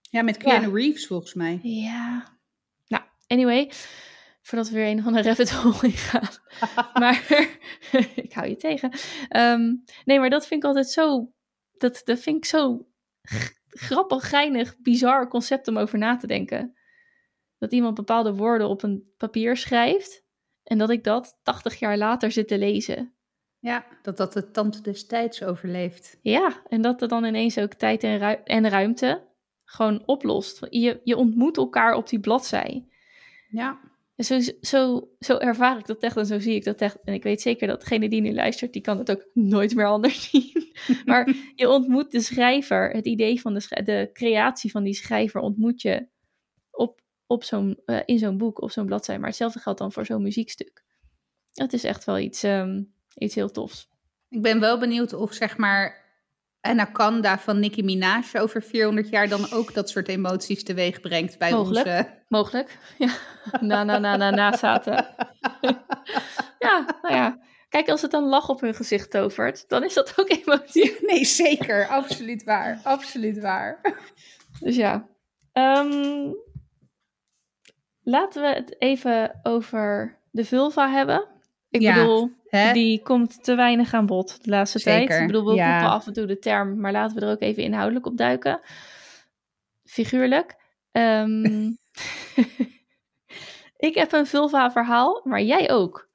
Ja, 0.00 0.22
met 0.22 0.36
Keanu 0.36 0.72
Reeves 0.74 1.06
volgens 1.06 1.34
mij. 1.34 1.58
ja. 1.62 2.38
Nou, 2.86 3.02
anyway, 3.26 3.70
voordat 4.42 4.68
we 4.68 4.74
weer 4.74 4.86
een 4.90 4.98
of 4.98 5.06
andere 5.06 5.28
rabbit 5.28 5.50
hole 5.52 5.78
ingaan. 5.82 6.28
maar 7.02 7.26
ik 8.24 8.32
hou 8.32 8.48
je 8.48 8.56
tegen. 8.56 8.90
Ehm, 9.28 9.74
nee, 10.04 10.18
maar 10.18 10.30
dat 10.30 10.46
vind 10.46 10.62
ik 10.62 10.68
altijd 10.68 10.90
zo, 10.90 11.32
dat, 11.78 12.00
dat 12.04 12.18
vind 12.20 12.36
ik 12.36 12.44
zo 12.44 12.86
grappig, 13.74 14.28
geinig, 14.28 14.76
bizar 14.78 15.28
concept 15.28 15.68
om 15.68 15.78
over 15.78 15.98
na 15.98 16.16
te 16.16 16.26
denken. 16.26 16.76
Dat 17.58 17.72
iemand 17.72 17.94
bepaalde 17.94 18.34
woorden 18.34 18.68
op 18.68 18.82
een 18.82 19.12
papier 19.16 19.56
schrijft 19.56 20.24
en 20.62 20.78
dat 20.78 20.90
ik 20.90 21.04
dat 21.04 21.38
80 21.42 21.78
jaar 21.78 21.98
later 21.98 22.32
zit 22.32 22.48
te 22.48 22.58
lezen. 22.58 23.14
Ja, 23.58 23.86
dat 24.02 24.16
dat 24.16 24.32
de 24.32 24.50
tand 24.50 24.84
des 24.84 25.06
tijds 25.06 25.42
overleeft. 25.42 26.18
Ja, 26.22 26.62
en 26.68 26.82
dat 26.82 27.02
er 27.02 27.08
dan 27.08 27.24
ineens 27.24 27.58
ook 27.58 27.72
tijd 27.72 28.02
en, 28.02 28.18
ru- 28.18 28.42
en 28.44 28.68
ruimte 28.68 29.26
gewoon 29.64 30.02
oplost. 30.06 30.66
Je, 30.70 31.00
je 31.04 31.16
ontmoet 31.16 31.56
elkaar 31.56 31.94
op 31.94 32.08
die 32.08 32.20
bladzij. 32.20 32.88
Ja. 33.48 33.80
En 34.16 34.24
zo, 34.24 34.40
zo, 34.60 35.08
zo 35.18 35.36
ervaar 35.36 35.78
ik 35.78 35.86
dat 35.86 36.02
echt 36.02 36.16
en 36.16 36.26
zo 36.26 36.38
zie 36.38 36.54
ik 36.54 36.64
dat 36.64 36.80
echt. 36.80 36.98
En 37.04 37.14
ik 37.14 37.22
weet 37.22 37.40
zeker 37.40 37.66
dat 37.66 37.80
degene 37.80 38.08
die 38.08 38.20
nu 38.20 38.34
luistert, 38.34 38.72
die 38.72 38.82
kan 38.82 38.98
het 38.98 39.10
ook 39.10 39.26
nooit 39.54 39.74
meer 39.74 39.86
anders 39.86 40.22
zien. 40.30 40.72
maar 41.04 41.34
je 41.54 41.68
ontmoet 41.68 42.10
de 42.10 42.20
schrijver, 42.20 42.90
het 42.90 43.06
idee 43.06 43.40
van 43.40 43.54
de, 43.54 43.82
de 43.84 44.10
creatie 44.12 44.70
van 44.70 44.84
die 44.84 44.94
schrijver 44.94 45.40
ontmoet 45.40 45.82
je 45.82 46.06
op, 46.70 47.00
op 47.26 47.44
zo'n, 47.44 47.80
eh, 47.84 48.00
in 48.04 48.18
zo'n 48.18 48.38
boek, 48.38 48.62
op 48.62 48.70
zo'n 48.70 48.86
bladzij. 48.86 49.18
Maar 49.18 49.28
hetzelfde 49.28 49.58
geldt 49.58 49.78
dan 49.78 49.92
voor 49.92 50.06
zo'n 50.06 50.22
muziekstuk. 50.22 50.84
Het 51.52 51.72
is 51.72 51.84
echt 51.84 52.04
wel 52.04 52.18
iets, 52.18 52.42
ehm, 52.42 52.82
iets 53.14 53.34
heel 53.34 53.50
tofs. 53.50 53.88
Ik 54.28 54.42
ben 54.42 54.60
wel 54.60 54.78
benieuwd 54.78 55.12
of 55.12 55.32
zeg 55.32 55.56
maar 55.56 56.03
Anaconda 56.64 57.38
van 57.38 57.60
Nicki 57.60 57.82
Minaj 57.82 58.22
over 58.32 58.62
400 58.62 59.08
jaar 59.08 59.28
dan 59.28 59.52
ook 59.52 59.74
dat 59.74 59.90
soort 59.90 60.08
emoties 60.08 60.64
teweeg 60.64 61.00
brengt 61.00 61.38
bij 61.38 61.50
Mogelijk. 61.52 61.86
onze... 61.86 62.22
Mogelijk. 62.28 62.78
Ja. 62.98 63.10
Na, 63.60 63.84
na, 63.84 63.98
na, 63.98 64.16
na, 64.16 64.30
na 64.30 64.56
zaten. 64.56 64.92
ja, 66.66 66.98
nou 67.02 67.14
ja. 67.14 67.38
Kijk, 67.68 67.88
als 67.88 68.02
het 68.02 68.12
een 68.12 68.28
lach 68.28 68.48
op 68.48 68.60
hun 68.60 68.74
gezicht 68.74 69.10
tovert, 69.10 69.68
dan 69.68 69.84
is 69.84 69.94
dat 69.94 70.12
ook 70.16 70.30
emotie. 70.30 70.96
Nee, 71.10 71.24
zeker. 71.24 71.86
Absoluut 71.88 72.44
waar. 72.44 72.80
Absoluut 72.82 73.40
waar. 73.40 73.80
Dus 74.60 74.76
ja. 74.76 75.08
Ehm, 75.52 76.32
laten 78.02 78.42
we 78.42 78.48
het 78.48 78.80
even 78.80 79.40
over 79.42 80.18
de 80.30 80.44
vulva 80.44 80.90
hebben. 80.90 81.33
Ik 81.74 81.80
Ja, 81.80 81.94
bedoel, 81.94 82.30
Hè? 82.48 82.72
die 82.72 83.02
komt 83.02 83.44
te 83.44 83.54
weinig 83.54 83.94
aan 83.94 84.06
bod 84.06 84.44
de 84.44 84.50
laatste 84.50 84.78
Zeker, 84.78 85.06
tijd. 85.06 85.20
Ik 85.20 85.26
bedoel, 85.26 85.46
we 85.46 85.54
ja. 85.54 85.72
roepen 85.72 85.94
af 85.94 86.06
en 86.06 86.12
toe 86.12 86.26
de 86.26 86.38
term, 86.38 86.80
maar 86.80 86.92
laten 86.92 87.16
we 87.16 87.26
er 87.26 87.32
ook 87.32 87.40
even 87.40 87.62
inhoudelijk 87.62 88.06
op 88.06 88.16
duiken. 88.16 88.60
Figuurlijk. 89.84 90.56
Ehm, 90.92 91.70
ik 93.88 93.94
heb 93.94 94.12
een 94.12 94.26
vulva 94.26 94.70
verhaal, 94.70 95.20
maar 95.24 95.42
jij 95.42 95.70
ook. 95.70 96.08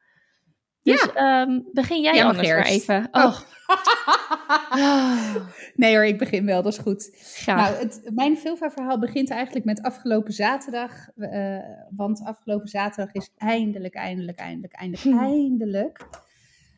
Dus 0.92 1.10
Ja. 1.14 1.42
ehm, 1.46 1.60
begin 1.74 2.02
jij 2.02 2.14
mag 2.14 2.24
anders 2.24 2.48
maar 2.48 2.66
even. 2.66 3.08
Oh. 3.12 3.24
Oh. 3.26 3.40
Nee 5.76 5.94
hoor, 5.96 6.06
ik 6.06 6.18
begin 6.18 6.46
wel. 6.46 6.62
Dat 6.62 6.74
is 6.74 6.78
goed. 6.80 7.10
graag. 7.22 7.70
Nou, 7.72 7.84
het, 7.84 8.02
mijn 8.14 8.38
Vilva-verhaal 8.38 9.00
begint 9.00 9.30
eigenlijk 9.30 9.66
met 9.66 9.82
afgelopen 9.82 10.34
zaterdag. 10.34 10.92
eh, 11.16 11.58
want 11.90 12.22
afgelopen 12.26 12.68
zaterdag 12.68 13.14
is 13.14 13.30
eindelijk, 13.38 13.94
eindelijk, 13.96 14.38
eindelijk, 14.40 14.74
eindelijk, 14.74 15.18
Hm. 15.18 15.24
eindelijk 15.26 16.06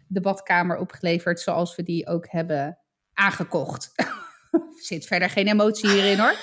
de 0.07 0.21
badkamer 0.21 0.77
opgeleverd 0.77 1.39
zoals 1.39 1.75
we 1.75 1.83
die 1.83 2.07
ook 2.07 2.27
hebben 2.29 2.77
aangekocht. 3.13 3.91
Er 4.51 4.87
zit 4.87 5.05
verder 5.05 5.29
geen 5.29 5.47
emotie 5.47 5.89
hierin 5.89 6.19
hoor. 6.19 6.35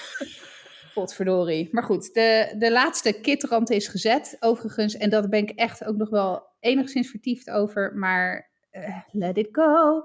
Godverdorie. 0.99 1.69
Maar 1.73 1.83
goed, 1.83 2.15
de, 2.15 2.55
de 2.59 2.73
laatste 2.73 3.21
kitrand 3.21 3.71
is 3.71 3.89
gezet 3.89 4.37
overigens. 4.41 4.97
En 4.97 5.11
daar 5.11 5.29
ben 5.29 5.43
ik 5.43 5.51
echt 5.51 5.85
ook 5.85 5.97
nog 5.97 6.11
wel 6.11 6.43
enigszins 6.61 7.11
vertiefd 7.11 7.51
over. 7.51 7.97
Maar 7.97 8.51
eh, 8.71 8.97
let 9.13 9.37
it 9.37 9.49
go. 9.53 10.03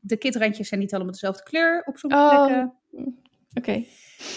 De 0.00 0.16
kitrandjes 0.16 0.68
zijn 0.68 0.80
niet 0.80 0.94
allemaal 0.94 1.12
dezelfde 1.12 1.42
kleur 1.42 1.82
op 1.84 1.98
sommige 1.98 2.22
Oh. 2.22 2.46
plekken. 2.46 2.74
Oké. 3.54 3.84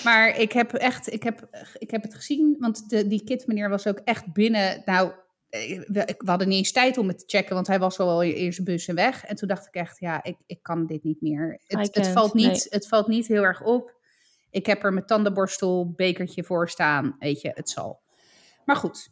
Maar 0.04 0.40
ik 0.40 0.52
heb 0.52 0.74
echt, 0.74 1.14
ik 1.14 1.24
heb, 1.24 1.48
ik 1.78 1.92
heb 1.92 2.02
het 2.02 2.16
gezien, 2.16 2.56
want 2.60 2.90
de, 2.90 3.08
die 3.08 3.24
kit 3.24 3.48
meneer 3.48 3.70
was 3.70 3.88
ook 3.88 4.02
echt 4.04 4.34
binnen. 4.34 4.82
Nou, 4.86 5.12
eh, 5.50 5.82
we, 5.88 6.16
hadden 6.18 6.48
niet 6.48 6.58
eens 6.58 6.72
tijd 6.72 6.98
om 6.98 7.08
het 7.08 7.20
te 7.20 7.38
checken, 7.38 7.56
want 7.56 7.68
hij 7.68 7.80
was 7.80 8.00
al 8.00 8.24
in 8.24 8.54
zijn 8.54 8.66
bus 8.66 8.88
en 8.88 8.96
weg. 8.96 9.26
En 9.26 9.36
toen 9.36 9.48
dacht 9.48 9.68
ik 9.68 9.74
echt, 9.74 10.00
ja, 10.00 10.24
ik, 10.24 10.38
ik 10.46 10.64
kan 10.64 10.86
dit 10.86 11.04
niet 11.04 11.22
meer. 11.22 11.62
Het, 11.68 11.96
het, 11.96 12.08
valt 12.08 12.34
niet, 12.34 12.46
nee. 12.46 12.68
het 12.70 12.88
valt 12.88 13.08
niet 13.08 13.28
heel 13.28 13.44
erg 13.44 13.64
op. 13.64 13.97
Ik 14.50 14.66
heb 14.66 14.84
er 14.84 14.94
mijn 14.94 15.06
tandenborstel, 15.06 15.92
bekertje 15.96 16.44
voor 16.44 16.70
staan. 16.70 17.16
Weet 17.20 17.42
je, 17.42 17.52
het 17.54 17.70
zal. 17.70 18.02
Maar 18.66 18.76
goed. 18.76 19.10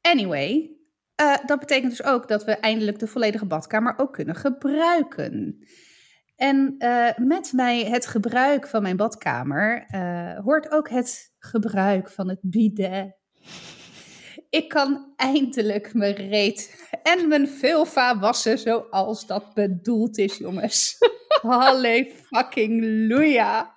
Anyway, 0.00 0.70
eh, 1.14 1.36
dat 1.46 1.58
betekent 1.58 1.90
dus 1.90 2.04
ook 2.04 2.28
dat 2.28 2.44
we 2.44 2.52
eindelijk 2.52 2.98
de 2.98 3.06
volledige 3.06 3.46
badkamer 3.46 3.94
ook 3.96 4.12
kunnen 4.12 4.34
gebruiken. 4.34 5.64
En 6.36 6.74
eh, 6.78 7.16
met 7.16 7.52
mij 7.52 7.84
het 7.84 8.06
gebruik 8.06 8.66
van 8.66 8.82
mijn 8.82 8.96
badkamer 8.96 9.84
eh, 9.86 10.38
hoort 10.38 10.70
ook 10.70 10.88
het 10.88 11.32
gebruik 11.38 12.10
van 12.10 12.28
het 12.28 12.38
bidet. 12.42 13.16
Ik 14.50 14.68
kan 14.68 15.12
eindelijk 15.16 15.94
mijn 15.94 16.14
reet 16.14 16.88
en 17.02 17.28
mijn 17.28 17.48
vulva 17.48 18.18
wassen 18.18 18.58
zoals 18.58 19.26
dat 19.26 19.54
bedoeld 19.54 20.18
is, 20.18 20.36
jongens. 20.36 20.96
Halle 21.42 22.12
fucking 22.22 23.08
loeia. 23.08 23.74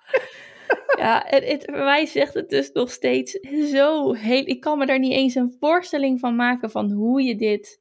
Ja, 1.04 1.24
het, 1.26 1.44
het, 1.44 1.62
voor 1.64 1.84
mij 1.84 2.06
zegt 2.06 2.34
het 2.34 2.50
dus 2.50 2.70
nog 2.72 2.90
steeds 2.90 3.32
zo 3.72 4.12
heel... 4.12 4.42
Ik 4.46 4.60
kan 4.60 4.78
me 4.78 4.86
daar 4.86 4.98
niet 4.98 5.12
eens 5.12 5.34
een 5.34 5.56
voorstelling 5.60 6.20
van 6.20 6.36
maken 6.36 6.70
van 6.70 6.90
hoe 6.90 7.22
je 7.22 7.36
dit... 7.36 7.80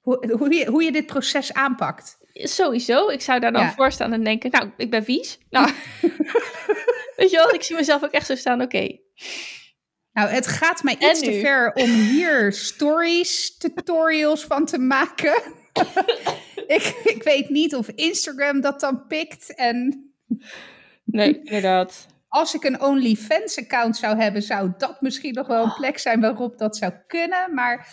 Hoe, 0.00 0.34
hoe, 0.38 0.54
je, 0.54 0.66
hoe 0.66 0.82
je 0.82 0.92
dit 0.92 1.06
proces 1.06 1.52
aanpakt. 1.52 2.18
Sowieso, 2.32 3.08
ik 3.08 3.20
zou 3.20 3.40
daar 3.40 3.52
dan 3.52 3.62
Ja. 3.62 3.72
voor 3.72 3.92
staan 3.92 4.12
en 4.12 4.24
denken, 4.24 4.50
nou, 4.50 4.70
ik 4.76 4.90
ben 4.90 5.04
vies. 5.04 5.38
Nou, 5.50 5.66
weet 7.16 7.30
je 7.30 7.36
wel, 7.36 7.54
ik 7.54 7.62
zie 7.62 7.76
mezelf 7.76 8.04
ook 8.04 8.10
echt 8.10 8.26
zo 8.26 8.34
staan, 8.34 8.62
oké. 8.62 8.98
Nou, 10.12 10.28
het 10.28 10.46
gaat 10.46 10.82
mij 10.82 10.96
iets 10.98 11.20
te 11.20 11.40
ver 11.40 11.72
om 11.72 11.90
hier 11.90 12.52
stories, 12.52 13.56
tutorials 13.56 14.44
van 14.44 14.64
te 14.64 14.78
maken. 14.78 15.42
ik, 16.76 17.00
ik 17.04 17.22
weet 17.22 17.48
niet 17.48 17.74
of 17.74 17.88
Instagram 17.88 18.60
dat 18.60 18.80
dan 18.80 19.06
pikt. 19.06 19.54
En 19.54 20.10
Nee, 21.04 21.40
inderdaad. 21.42 22.06
Als 22.30 22.54
ik 22.54 22.64
een 22.64 22.82
OnlyFans-account 22.82 23.96
zou 23.96 24.20
hebben, 24.20 24.42
zou 24.42 24.72
dat 24.78 25.00
misschien 25.00 25.34
nog 25.34 25.46
wel 25.46 25.64
een 25.64 25.74
plek 25.74 25.98
zijn 25.98 26.20
waarop 26.20 26.58
dat 26.58 26.76
zou 26.76 26.92
kunnen. 27.06 27.54
Maar 27.54 27.88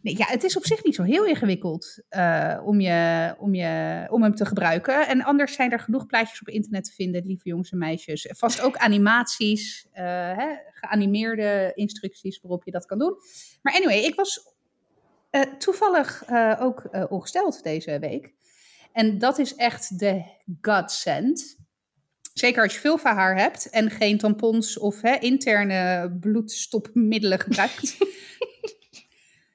nee, 0.00 0.16
ja, 0.16 0.26
het 0.26 0.44
is 0.44 0.56
op 0.56 0.64
zich 0.64 0.84
niet 0.84 0.94
zo 0.94 1.02
heel 1.02 1.24
ingewikkeld 1.24 2.02
eh, 2.08 2.60
om, 2.64 2.80
je, 2.80 3.34
om, 3.38 3.54
je, 3.54 4.06
om 4.10 4.22
hem 4.22 4.34
te 4.34 4.46
gebruiken. 4.46 5.08
En 5.08 5.22
anders 5.22 5.54
zijn 5.54 5.72
er 5.72 5.78
genoeg 5.80 6.06
plaatjes 6.06 6.40
op 6.40 6.48
internet 6.48 6.84
te 6.84 6.92
vinden, 6.92 7.26
lieve 7.26 7.48
jongens 7.48 7.70
en 7.70 7.78
meisjes. 7.78 8.28
Vast 8.30 8.60
ook 8.60 8.76
animaties, 8.76 9.86
eh, 9.92 10.04
hè, 10.36 10.54
geanimeerde 10.72 11.72
instructies 11.74 12.40
waarop 12.40 12.64
je 12.64 12.70
dat 12.70 12.86
kan 12.86 12.98
doen. 12.98 13.14
Maar 13.62 13.74
anyway, 13.74 13.98
ik 13.98 14.14
was 14.14 14.54
eh, 15.30 15.40
toevallig 15.40 16.24
ook 16.58 17.06
ongesteld 17.08 17.62
deze 17.62 17.98
week. 17.98 18.34
En 18.92 19.18
dat 19.18 19.38
is 19.38 19.54
echt 19.54 19.98
de 19.98 20.24
godsend. 20.60 21.60
Zeker 22.34 22.62
als 22.62 22.74
je 22.74 22.80
veel 22.80 22.98
haar 23.02 23.36
hebt 23.36 23.70
en 23.70 23.90
geen 23.90 24.18
tampons 24.18 24.78
of 24.78 25.00
hè, 25.00 25.16
interne 25.18 26.12
bloedstopmiddelen 26.20 27.38
gebruikt. 27.40 27.96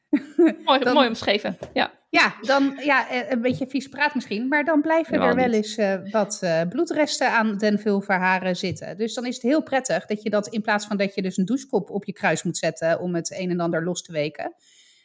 Mooi, 0.65 0.79
Dan- 0.79 0.93
mooi 0.93 1.07
omschreven. 1.07 1.57
Ja. 1.73 1.91
ja, 2.09 2.35
dan 2.41 2.79
ja, 2.83 3.09
eh, 3.09 3.31
een 3.31 3.41
beetje 3.41 3.67
vies 3.67 3.87
praat 3.87 4.15
misschien. 4.15 4.47
Maar 4.47 4.63
dan 4.63 4.81
blijven 4.81 5.13
er 5.13 5.35
wel 5.35 5.45
niet. 5.45 5.55
eens 5.55 5.77
eh, 5.77 5.95
wat 6.11 6.37
eh, 6.41 6.61
bloedresten 6.69 7.31
aan 7.31 7.57
den 7.57 7.79
vulvaharen 7.79 8.55
zitten. 8.55 8.97
Dus 8.97 9.13
dan 9.13 9.25
is 9.25 9.33
het 9.33 9.43
heel 9.43 9.63
prettig 9.63 10.05
dat 10.05 10.23
je 10.23 10.29
dat 10.29 10.47
in 10.47 10.61
plaats 10.61 10.85
van 10.85 10.97
dat 10.97 11.15
je 11.15 11.21
dus 11.21 11.37
een 11.37 11.45
douchekop 11.45 11.89
op 11.89 12.05
je 12.05 12.13
kruis 12.13 12.43
moet 12.43 12.57
zetten 12.57 12.99
om 12.99 13.15
het 13.15 13.31
een 13.39 13.49
en 13.49 13.59
ander 13.59 13.83
los 13.83 14.01
te 14.01 14.11
weken. 14.11 14.53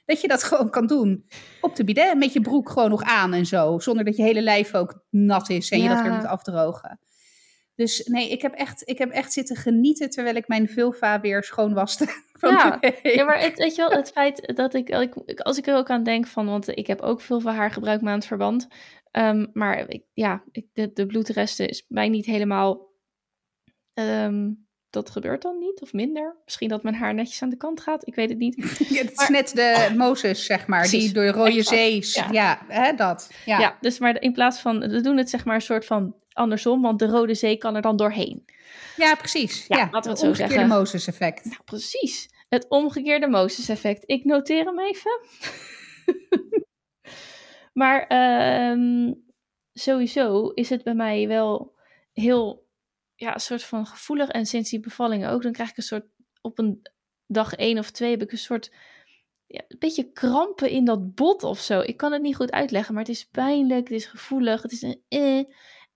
Dat 0.04 0.20
je 0.20 0.28
dat 0.28 0.42
gewoon 0.48 0.70
kan 0.70 0.86
doen 0.86 1.26
op 1.60 1.76
de 1.76 1.84
bidet 1.84 2.18
met 2.18 2.32
je 2.32 2.40
broek 2.40 2.70
gewoon 2.70 2.90
nog 2.90 3.02
aan 3.02 3.32
en 3.32 3.46
zo. 3.46 3.78
Zonder 3.78 4.04
dat 4.04 4.16
je 4.16 4.22
hele 4.22 4.42
lijf 4.42 4.74
ook 4.74 5.04
nat 5.10 5.50
is 5.50 5.70
en 5.70 5.82
je 5.82 5.88
dat 5.88 6.02
weer 6.02 6.12
moet 6.12 6.24
afdrogen. 6.26 7.00
Dus 7.74 8.06
nee, 8.06 8.30
ik 8.30 8.42
heb 8.42 8.52
echt, 8.54 8.88
ik 8.88 8.98
heb 8.98 9.10
echt 9.10 9.32
zitten 9.32 9.56
genieten 9.56 10.10
terwijl 10.10 10.36
ik 10.36 10.48
mijn 10.48 10.68
vulva 10.68 11.20
weer 11.20 11.42
schoon 11.44 11.74
waste. 11.74 12.06
van 12.40 12.50
Ja. 12.50 12.80
Ja, 13.02 13.24
maar 13.24 13.40
het, 13.40 13.58
weet 13.58 13.74
je 13.74 13.82
wel, 13.82 13.90
het 13.90 14.10
feit 14.10 14.52
dat 14.56 14.74
ik, 14.74 14.88
ik, 14.88 15.40
als 15.40 15.58
ik 15.58 15.66
er 15.66 15.76
ook 15.76 15.90
aan 15.90 16.02
denk 16.02 16.26
van, 16.26 16.46
want 16.46 16.68
ik 16.68 16.86
heb 16.86 17.00
ook 17.00 17.20
veel 17.20 17.40
van 17.40 17.54
haar 17.54 17.70
gebruikmaandverband. 17.70 18.68
Ehm, 19.10 19.46
maar 19.52 19.88
ik, 19.88 20.02
ja, 20.12 20.42
ik, 20.50 20.66
de, 20.72 20.92
de 20.92 21.06
bloedresten 21.06 21.68
is 21.68 21.84
mij 21.88 22.08
niet 22.08 22.26
helemaal. 22.26 22.90
ehm, 23.94 24.50
dat 24.90 25.10
gebeurt 25.10 25.42
dan 25.42 25.58
niet 25.58 25.80
of 25.80 25.92
minder. 25.92 26.36
Misschien 26.44 26.68
dat 26.68 26.82
mijn 26.82 26.94
haar 26.94 27.14
netjes 27.14 27.42
aan 27.42 27.48
de 27.48 27.56
kant 27.56 27.80
gaat. 27.80 28.06
Ik 28.06 28.14
weet 28.14 28.28
het 28.28 28.38
niet. 28.38 28.56
Ja, 28.88 29.02
het 29.02 29.20
is 29.20 29.28
net 29.28 29.48
de 29.54 29.94
Mozes, 29.96 30.44
zeg 30.44 30.66
maar, 30.66 30.80
Precies, 30.80 31.04
die 31.04 31.12
door 31.12 31.24
de 31.24 31.30
Rode 31.30 31.62
Zee. 31.62 32.00
ja. 32.02 32.28
Ja, 32.30 32.62
hè, 32.68 32.92
dat. 32.94 33.30
Ja. 33.44 33.58
Ja. 33.58 33.76
dus 33.80 33.98
maar 33.98 34.20
in 34.20 34.32
plaats 34.32 34.60
van, 34.60 34.78
we 34.80 35.00
doen 35.00 35.16
het 35.16 35.30
zeg 35.30 35.44
maar 35.44 35.54
een 35.54 35.60
soort 35.60 35.84
van 35.84 36.14
andersom, 36.34 36.82
want 36.82 36.98
de 36.98 37.06
Rode 37.06 37.34
Zee 37.34 37.56
kan 37.56 37.76
er 37.76 37.82
dan 37.82 37.96
doorheen. 37.96 38.44
Ja, 38.96 39.14
precies. 39.14 39.66
Ja, 39.66 39.76
Ja, 39.76 39.88
laten 39.90 40.02
we 40.02 40.08
het 40.08 40.18
zo 40.18 40.34
zeggen. 40.34 40.68
Mozes-effect. 40.68 41.44
Nou, 41.44 41.62
precies. 41.64 42.30
Het 42.48 42.68
omgekeerde 42.68 43.28
Mozes-effect. 43.28 44.02
Ik 44.06 44.24
noteer 44.24 44.64
hem 44.64 44.80
even. 44.80 45.20
maar 47.82 48.06
ehm, 48.06 49.12
sowieso 49.72 50.48
is 50.48 50.70
het 50.70 50.82
bij 50.82 50.94
mij 50.94 51.28
wel 51.28 51.74
heel, 52.12 52.68
ja, 53.14 53.34
een 53.34 53.40
soort 53.40 53.62
van 53.64 53.86
gevoelig. 53.86 54.28
En 54.28 54.46
sinds 54.46 54.70
die 54.70 54.80
bevallingen 54.80 55.30
ook, 55.30 55.42
dan 55.42 55.52
krijg 55.52 55.70
ik 55.70 55.76
een 55.76 55.82
soort, 55.82 56.06
op 56.40 56.58
een 56.58 56.82
dag 57.26 57.54
één 57.54 57.78
of 57.78 57.90
twee 57.90 58.10
heb 58.10 58.22
ik 58.22 58.32
een 58.32 58.38
soort, 58.38 58.72
ja, 59.46 59.62
een 59.68 59.78
beetje 59.78 60.12
krampen 60.12 60.70
in 60.70 60.84
dat 60.84 61.14
bot 61.14 61.42
of 61.42 61.60
zo. 61.60 61.80
Ik 61.80 61.96
kan 61.96 62.12
het 62.12 62.22
niet 62.22 62.36
goed 62.36 62.52
uitleggen, 62.52 62.94
maar 62.94 63.02
het 63.02 63.12
is 63.12 63.28
pijnlijk, 63.28 63.88
het 63.88 63.96
is 63.96 64.06
gevoelig, 64.06 64.62
het 64.62 64.72
is 64.72 64.82
een 64.82 65.02
eh. 65.08 65.44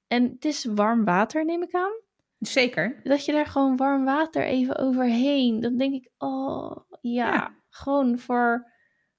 En 0.09 0.23
het 0.33 0.45
is 0.45 0.65
warm 0.65 1.05
water, 1.05 1.45
neem 1.45 1.63
ik 1.63 1.75
aan 1.75 1.93
Zeker. 2.39 3.01
dat 3.05 3.25
je 3.25 3.33
daar 3.33 3.47
gewoon 3.47 3.77
warm 3.77 4.05
water 4.05 4.45
even 4.45 4.77
overheen. 4.79 5.61
Dan 5.61 5.77
denk 5.77 5.95
ik, 5.95 6.11
oh 6.19 6.77
ja, 7.01 7.33
Ja. 7.33 7.55
gewoon 7.71 8.19
voor 8.19 8.71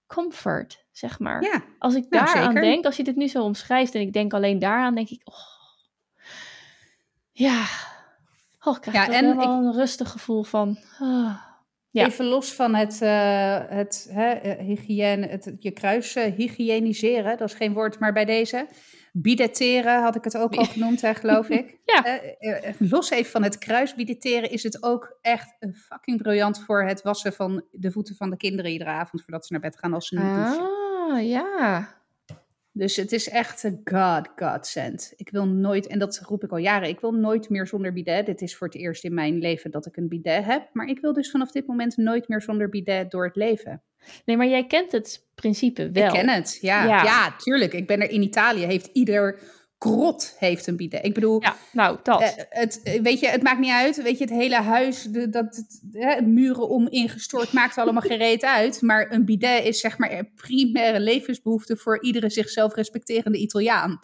comfort, 0.07 0.85
zeg 0.91 1.19
maar. 1.19 1.41
Ja, 1.43 1.63
Als 1.79 1.95
ik 1.95 2.05
Nou, 2.09 2.25
daaraan 2.25 2.53
denk, 2.53 2.85
als 2.85 2.97
je 2.97 3.03
dit 3.03 3.15
nu 3.15 3.27
zo 3.27 3.43
omschrijft 3.43 3.95
en 3.95 4.01
ik 4.01 4.13
denk 4.13 4.33
alleen 4.33 4.59
daaraan, 4.59 4.95
denk 4.95 5.09
ik, 5.09 5.21
oh, 5.23 5.35
ja, 7.31 7.65
oh, 8.63 8.75
ik 8.75 8.81
krijg 8.81 9.07
Ja, 9.07 9.21
er 9.21 9.35
wel 9.35 9.47
een 9.47 9.73
rustig 9.73 10.11
gevoel 10.11 10.43
van. 10.43 10.77
ah. 10.99 11.45
Ja. 11.89 12.05
even 12.05 12.25
los 12.25 12.53
van 12.53 12.75
het, 12.75 13.01
eh, 13.01 13.59
het 13.67 14.07
hè, 14.11 14.29
eh, 14.31 14.65
hygiëne, 14.65 15.27
het, 15.27 15.55
je 15.59 15.71
kruis 15.71 16.15
eh, 16.15 16.33
hygiëniseren, 16.33 17.37
dat 17.37 17.49
is 17.49 17.55
geen 17.55 17.73
woord, 17.73 17.99
maar 17.99 18.13
bij 18.13 18.25
deze. 18.25 18.67
Bidetteren 19.21 20.01
had 20.01 20.15
ik 20.15 20.23
het 20.23 20.37
ook 20.37 20.55
al 20.55 20.65
genoemd, 20.65 21.01
hè, 21.01 21.13
geloof 21.13 21.49
ik. 21.49 21.75
Ja. 21.87 22.05
Eh, 22.05 22.67
eh, 22.67 22.75
los 22.79 23.09
even 23.09 23.31
van 23.31 23.43
het 23.43 23.57
kruis 23.57 23.95
bidetteren 23.95 24.51
is 24.51 24.63
het 24.63 24.83
ook 24.83 25.17
echt 25.21 25.55
een 25.59 25.73
fucking 25.75 26.21
briljant 26.21 26.59
voor 26.59 26.83
het 26.83 27.01
wassen 27.01 27.33
van 27.33 27.63
de 27.71 27.91
voeten 27.91 28.15
van 28.15 28.29
de 28.29 28.37
kinderen 28.37 28.71
iedere 28.71 28.89
avond 28.89 29.21
voordat 29.21 29.45
ze 29.45 29.53
naar 29.53 29.61
bed 29.61 29.77
gaan 29.77 29.93
als 29.93 30.07
ze 30.07 30.15
niet 30.15 30.35
douchen. 30.35 30.69
Ah, 31.11 31.27
ja. 31.27 31.95
Dus 32.71 32.95
het 32.95 33.11
is 33.11 33.29
echt 33.29 33.63
een 33.63 33.81
god, 33.83 34.29
godsend. 34.35 35.13
Ik 35.15 35.29
wil 35.29 35.47
nooit, 35.47 35.87
en 35.87 35.99
dat 35.99 36.21
roep 36.25 36.43
ik 36.43 36.51
al 36.51 36.57
jaren, 36.57 36.89
ik 36.89 36.99
wil 36.99 37.11
nooit 37.11 37.49
meer 37.49 37.67
zonder 37.67 37.93
bidet. 37.93 38.25
Dit 38.25 38.41
is 38.41 38.55
voor 38.55 38.67
het 38.67 38.75
eerst 38.75 39.03
in 39.03 39.13
mijn 39.13 39.39
leven 39.39 39.71
dat 39.71 39.85
ik 39.85 39.97
een 39.97 40.07
bidet 40.07 40.45
heb. 40.45 40.69
Maar 40.73 40.87
ik 40.87 40.99
wil 40.99 41.13
dus 41.13 41.31
vanaf 41.31 41.51
dit 41.51 41.67
moment 41.67 41.97
nooit 41.97 42.27
meer 42.27 42.41
zonder 42.41 42.69
bidet 42.69 43.11
door 43.11 43.25
het 43.25 43.35
leven. 43.35 43.83
Nee, 44.25 44.37
maar 44.37 44.47
jij 44.47 44.65
kent 44.67 44.91
het 44.91 45.25
principe 45.35 45.91
wel. 45.91 46.03
Ik 46.05 46.11
ken 46.11 46.29
het, 46.29 46.57
ja. 46.61 46.85
Ja. 46.85 47.03
ja. 47.03 47.35
tuurlijk. 47.37 47.73
Ik 47.73 47.87
ben 47.87 48.01
er 48.01 48.09
in 48.09 48.21
Italië, 48.21 48.65
heeft 48.65 48.89
ieder 48.93 49.39
krot 49.77 50.35
heeft 50.39 50.67
een 50.67 50.75
bidet. 50.77 51.05
Ik 51.05 51.13
bedoel, 51.13 51.41
Ja, 51.41 51.55
nou, 51.71 51.97
dat. 52.03 52.21
eh, 52.21 52.29
het, 52.49 52.81
eh, 52.83 53.01
weet 53.01 53.19
je, 53.19 53.27
het 53.27 53.43
maakt 53.43 53.59
niet 53.59 53.71
uit. 53.71 54.01
Weet 54.01 54.17
je, 54.17 54.23
het 54.23 54.33
hele 54.33 54.55
huis, 54.55 55.03
de, 55.03 55.29
dat, 55.29 55.63
hè, 55.91 56.21
muren 56.21 56.69
om 56.69 56.87
ingestort, 56.87 57.53
maakt 57.53 57.77
allemaal 57.77 58.01
gereed 58.01 58.43
uit. 58.43 58.81
Maar 58.81 59.11
een 59.11 59.25
bidet 59.25 59.65
is 59.65 59.79
zeg 59.79 59.97
maar 59.97 60.11
een 60.11 60.31
primaire 60.35 60.99
levensbehoefte 60.99 61.77
voor 61.77 62.03
iedere 62.03 62.29
zichzelf 62.29 62.73
respecterende 62.75 63.37
Italiaan. 63.37 63.99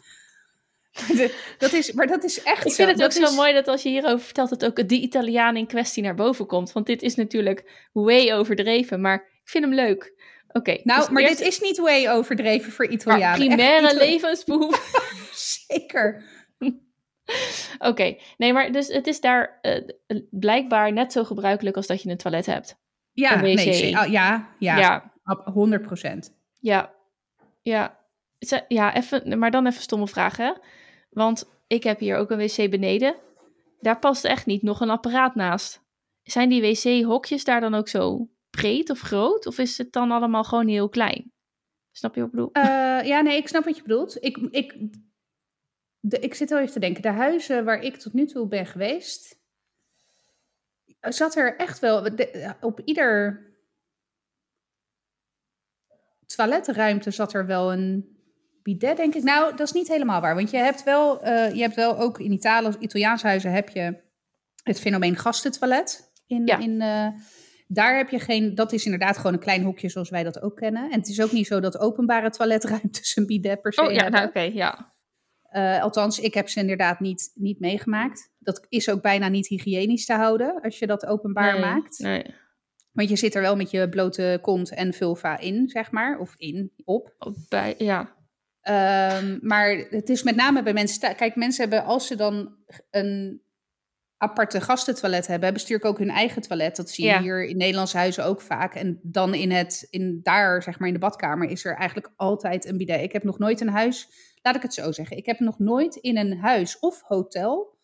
De- 1.08 1.54
dat 1.58 1.74
is, 1.74 1.92
maar 1.92 2.08
dat 2.08 2.24
is 2.24 2.44
echt 2.44 2.66
Ik 2.66 2.72
zo. 2.74 2.86
vind 2.86 3.02
het 3.02 3.04
ook 3.20 3.28
zo 3.28 3.36
mooi 3.36 3.54
dat 3.54 3.68
als 3.68 3.84
je 3.84 3.90
hierover 3.90 4.20
vertelt, 4.26 4.50
dat 4.50 4.66
ook 4.66 4.88
die 4.90 5.02
Italiaan 5.02 5.58
in 5.58 5.68
kwestie 5.68 6.04
naar 6.04 6.16
boven 6.16 6.46
komt. 6.46 6.72
Want 6.72 6.86
dit 6.86 7.02
is 7.02 7.16
natuurlijk 7.16 7.88
way 7.94 8.34
overdreven, 8.34 9.02
maar 9.02 9.32
ik 9.44 9.50
vind 9.50 9.64
hem 9.64 9.74
leuk. 9.74 10.14
Oké. 10.48 10.80
Nou, 10.84 11.00
dus 11.00 11.10
maar 11.10 11.22
eerst- 11.22 11.38
dit 11.38 11.48
is 11.48 11.60
niet 11.60 11.78
way 11.78 12.10
overdreven 12.10 12.72
voor 12.72 12.86
maar 12.86 12.94
Italianen. 12.94 13.28
Echt 13.28 13.48
primaire 13.48 13.96
levensbehoefte. 13.96 15.02
Zeker. 15.68 16.24
Oké, 17.80 18.16
nee, 18.38 18.54
maar 18.54 18.72
dus 18.72 18.88
het 18.88 19.08
is 19.08 19.22
daar 19.22 19.60
eh, 19.62 19.82
blijkbaar 20.30 20.94
net 20.94 21.12
zo 21.12 21.24
gebruikelijk 21.24 21.76
als 21.76 21.88
dat 21.88 22.02
je 22.02 22.10
een 22.10 22.18
toilet 22.18 22.46
hebt. 22.46 22.82
Ja, 23.12 23.42
nee, 23.42 23.56
oh, 23.98 24.12
ja, 24.12 24.50
ja, 24.60 24.78
ja, 24.78 25.14
ab- 25.24 25.46
100 25.54 25.82
procent. 25.82 26.36
ja. 26.60 26.94
ja. 27.62 28.02
Ja, 28.68 28.96
even, 28.96 29.40
maar 29.40 29.52
dan 29.52 29.68
even 29.68 29.82
stomme 29.82 30.08
vraag, 30.08 30.38
hè? 30.38 30.54
Want 31.10 31.50
ik 31.68 31.84
heb 31.84 32.00
hier 32.00 32.18
ook 32.18 32.32
een 32.32 32.38
wc 32.38 32.70
beneden. 32.70 33.16
Daar 33.80 34.00
past 34.00 34.26
echt 34.26 34.46
niet 34.46 34.62
nog 34.62 34.82
een 34.82 34.90
apparaat 34.90 35.36
naast. 35.36 35.84
Zijn 36.24 36.50
die 36.50 36.62
wc-hokjes 36.62 37.44
daar 37.44 37.62
dan 37.62 37.74
ook 37.74 37.88
zo 37.88 38.30
breed 38.58 38.90
of 38.90 39.00
groot? 39.00 39.46
Of 39.46 39.58
is 39.58 39.78
het 39.78 39.92
dan 39.92 40.12
allemaal 40.12 40.44
gewoon 40.44 40.68
heel 40.68 40.90
klein? 40.90 41.32
Snap 41.92 42.16
je 42.16 42.20
wat 42.22 42.30
ik 42.30 42.36
bedoel? 42.36 42.52
Eh, 42.52 43.06
ja, 43.08 43.22
nee, 43.22 43.38
ik 43.38 43.48
snap 43.48 43.64
wat 43.64 43.76
je 43.76 43.82
bedoelt. 43.82 44.24
Ik, 44.24 44.38
ik, 44.38 44.76
de, 46.00 46.20
ik 46.20 46.34
zit 46.34 46.50
wel 46.50 46.60
even 46.60 46.74
te 46.74 46.80
denken. 46.80 47.02
De 47.02 47.10
huizen 47.10 47.66
waar 47.66 47.80
ik 47.82 47.96
tot 47.98 48.14
nu 48.14 48.26
toe 48.26 48.48
ben 48.48 48.66
geweest, 48.66 49.40
zat 51.00 51.36
er 51.36 51.56
echt 51.58 51.80
wel 51.80 52.02
de- 52.16 52.56
op 52.62 52.82
ieder 52.86 53.48
toiletruimte 56.26 57.12
zat 57.12 57.34
er 57.34 57.46
wel 57.46 57.74
een 57.74 58.18
bidet, 58.64 58.98
denk 58.98 59.16
ik. 59.16 59.24
Nou, 59.24 59.50
dat 59.56 59.68
is 59.68 59.72
niet 59.72 59.88
helemaal 59.88 60.22
waar, 60.22 60.36
want 60.36 60.50
je 60.52 60.58
hebt 60.58 60.84
wel, 60.84 61.22
eh, 61.22 61.54
je 61.56 61.62
hebt 61.62 61.76
wel 61.76 62.00
ook 62.00 62.20
in 62.20 62.32
Italië, 62.32 62.76
Italiaanse 62.80 63.28
huizen 63.28 63.52
heb 63.52 63.70
je 63.70 64.02
het 64.64 64.80
fenomeen 64.80 65.16
gastentoilet. 65.16 66.12
In, 66.28 66.46
Ja. 66.46 66.58
in, 66.58 66.82
eh, 66.82 67.08
daar 67.68 67.98
heb 67.98 68.10
je 68.10 68.20
geen, 68.20 68.56
dat 68.56 68.72
is 68.72 68.86
inderdaad 68.86 69.18
gewoon 69.18 69.34
een 69.34 69.40
klein 69.40 69.64
hokje 69.64 69.90
zoals 69.90 70.10
wij 70.10 70.24
dat 70.24 70.42
ook 70.42 70.56
kennen. 70.56 70.92
En 70.92 71.00
het 71.00 71.08
is 71.08 71.22
ook 71.22 71.32
niet 71.32 71.48
zo 71.48 71.60
dat 71.60 71.80
openbare 71.80 72.30
toiletruimtes 72.30 73.16
een 73.16 73.26
bidet 73.26 73.62
per 73.62 73.74
se 73.74 73.82
Oh 73.82 73.92
ja, 73.92 73.94
hebben. 73.94 74.12
nou 74.12 74.28
oké, 74.28 74.40
ja. 74.40 74.94
Eh, 75.50 75.82
althans, 75.82 76.20
ik 76.20 76.34
heb 76.34 76.50
ze 76.50 76.60
inderdaad 76.60 77.00
niet, 77.00 77.32
niet 77.36 77.60
meegemaakt. 77.60 78.32
Dat 78.40 78.66
is 78.70 78.90
ook 78.90 79.02
bijna 79.02 79.28
niet 79.28 79.48
hygiënisch 79.48 80.06
te 80.06 80.14
houden 80.14 80.62
als 80.62 80.80
je 80.80 80.88
dat 80.88 81.06
openbaar 81.06 81.52
Nee, 81.54 81.62
maakt. 81.62 82.00
Nee. 82.00 82.26
Want 82.92 83.10
je 83.10 83.16
zit 83.16 83.36
er 83.36 83.42
wel 83.42 83.56
met 83.56 83.72
je 83.72 83.90
blote 83.90 84.40
kont 84.42 84.74
en 84.74 84.94
vulva 84.94 85.40
in, 85.40 85.70
zeg 85.70 85.92
maar. 85.92 86.20
Of 86.20 86.34
in, 86.38 86.72
op. 86.84 87.16
Op 87.20 87.36
Bij, 87.50 87.76
ja. 87.78 88.16
Ehm, 88.62 89.38
maar 89.42 89.86
het 89.90 90.10
is 90.10 90.24
met 90.24 90.36
name 90.36 90.64
bij 90.64 90.74
mensen... 90.74 91.16
Kijk, 91.16 91.36
mensen 91.36 91.62
hebben, 91.70 91.84
als 91.84 92.08
ze 92.08 92.16
dan 92.16 92.56
een 92.90 93.43
aparte 94.24 94.62
gastentoilet 94.62 95.28
hebben, 95.28 95.54
bestuur 95.54 95.78
ik 95.78 95.86
ook 95.86 95.98
hun 95.98 96.10
eigen 96.10 96.42
toilet. 96.42 96.76
Dat 96.76 96.90
zie 96.90 97.06
je 97.06 97.10
Ja. 97.10 97.22
hier 97.22 97.46
in 97.46 97.58
Nederlandse 97.58 97.98
huizen 97.98 98.26
ook 98.26 98.42
vaak. 98.42 98.76
En 98.76 99.00
dan 99.02 99.34
in 99.34 99.52
het, 99.52 99.88
in 99.90 100.20
daar, 100.24 100.64
zeg 100.64 100.80
maar 100.80 100.88
in 100.88 100.94
de 100.94 101.00
badkamer, 101.00 101.50
is 101.50 101.66
er 101.66 101.76
eigenlijk 101.76 102.14
altijd 102.16 102.66
een 102.66 102.78
bidet. 102.78 103.02
Ik 103.02 103.12
heb 103.12 103.24
nog 103.24 103.40
nooit 103.40 103.62
een 103.62 103.70
huis, 103.70 104.08
laat 104.42 104.56
ik 104.56 104.62
het 104.62 104.74
zo 104.74 104.92
zeggen. 104.92 105.18
Ik 105.18 105.26
heb 105.26 105.40
nog 105.40 105.60
nooit 105.60 105.96
in 105.96 106.18
een 106.18 106.38
huis 106.38 106.80
of 106.80 107.02
hotel 107.02 107.78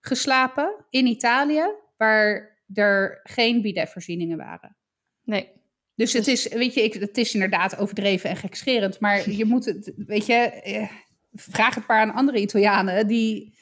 geslapen 0.00 0.84
in 0.90 1.06
Italië 1.06 1.64
waar 1.96 2.58
er 2.74 3.20
geen 3.22 3.62
bidetvoorzieningen 3.62 4.36
waren. 4.36 4.76
Nee. 5.24 5.48
Dus 5.94 6.12
het 6.12 6.26
is, 6.26 6.48
weet 6.48 6.74
je, 6.74 6.82
ik, 6.82 6.92
het 6.94 7.18
is 7.18 7.34
inderdaad 7.34 7.78
overdreven 7.78 8.30
en 8.30 8.36
gekscherend. 8.36 9.00
Maar 9.00 9.30
je 9.40 9.44
moet 9.44 9.64
het, 9.64 9.92
weet 9.96 10.26
je, 10.26 10.34
eh, 10.34 10.90
vraag 11.32 11.74
het 11.74 11.86
maar 11.86 12.00
aan 12.00 12.14
andere 12.14 12.40
Italianen 12.40 13.06
die, 13.06 13.58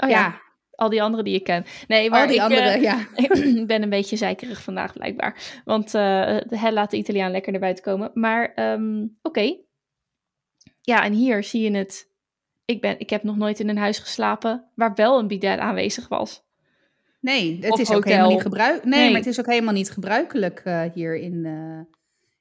Oh 0.00 0.08
ja, 0.10 0.18
ja, 0.18 0.40
al 0.78 0.88
die 0.88 1.02
anderen 1.02 1.24
die 1.24 1.34
ik 1.34 1.44
ken. 1.44 1.64
Nee, 1.88 2.10
maar 2.10 2.20
al 2.20 2.26
die 2.26 2.36
ik, 2.36 2.42
andere, 2.42 2.60
eh, 2.60 2.82
ja. 2.82 3.06
ik 3.60 3.66
ben 3.66 3.82
een 3.82 3.88
beetje 3.88 4.16
zeikerig 4.16 4.62
vandaag 4.62 4.92
blijkbaar. 4.92 5.60
Want 5.64 5.94
eh 5.94 6.36
hij 6.48 6.72
laat 6.72 6.90
de 6.90 6.96
Italiaan 6.96 7.30
lekker 7.30 7.52
naar 7.52 7.60
buiten 7.60 7.84
komen. 7.84 8.10
Maar 8.14 8.52
ehm, 8.54 9.06
oké. 9.22 9.56
Ja, 10.80 11.04
en 11.04 11.12
hier 11.12 11.44
zie 11.44 11.70
je 11.70 11.76
het. 11.76 12.10
Ik, 12.64 12.80
ben, 12.80 13.00
ik 13.00 13.10
heb 13.10 13.22
nog 13.22 13.36
nooit 13.36 13.60
in 13.60 13.68
een 13.68 13.78
huis 13.78 13.98
geslapen 13.98 14.64
waar 14.74 14.94
wel 14.94 15.18
een 15.18 15.26
bidet 15.26 15.58
aanwezig 15.58 16.08
was. 16.08 16.46
Nee, 17.20 17.58
het 17.60 17.72
Of 17.72 17.80
is 17.80 17.92
ook 17.92 18.04
helemaal 18.04 18.30
niet 18.30 18.42
gebruik. 18.42 18.84
Nee, 18.84 19.00
Nee. 19.00 19.08
maar 19.08 19.18
het 19.18 19.28
is 19.28 19.38
ook 19.38 19.46
helemaal 19.46 19.74
niet 19.74 19.90
gebruikelijk 19.90 20.60
eh, 20.64 20.82
hier 20.94 21.16
in, 21.16 21.44
eh, 21.44 21.94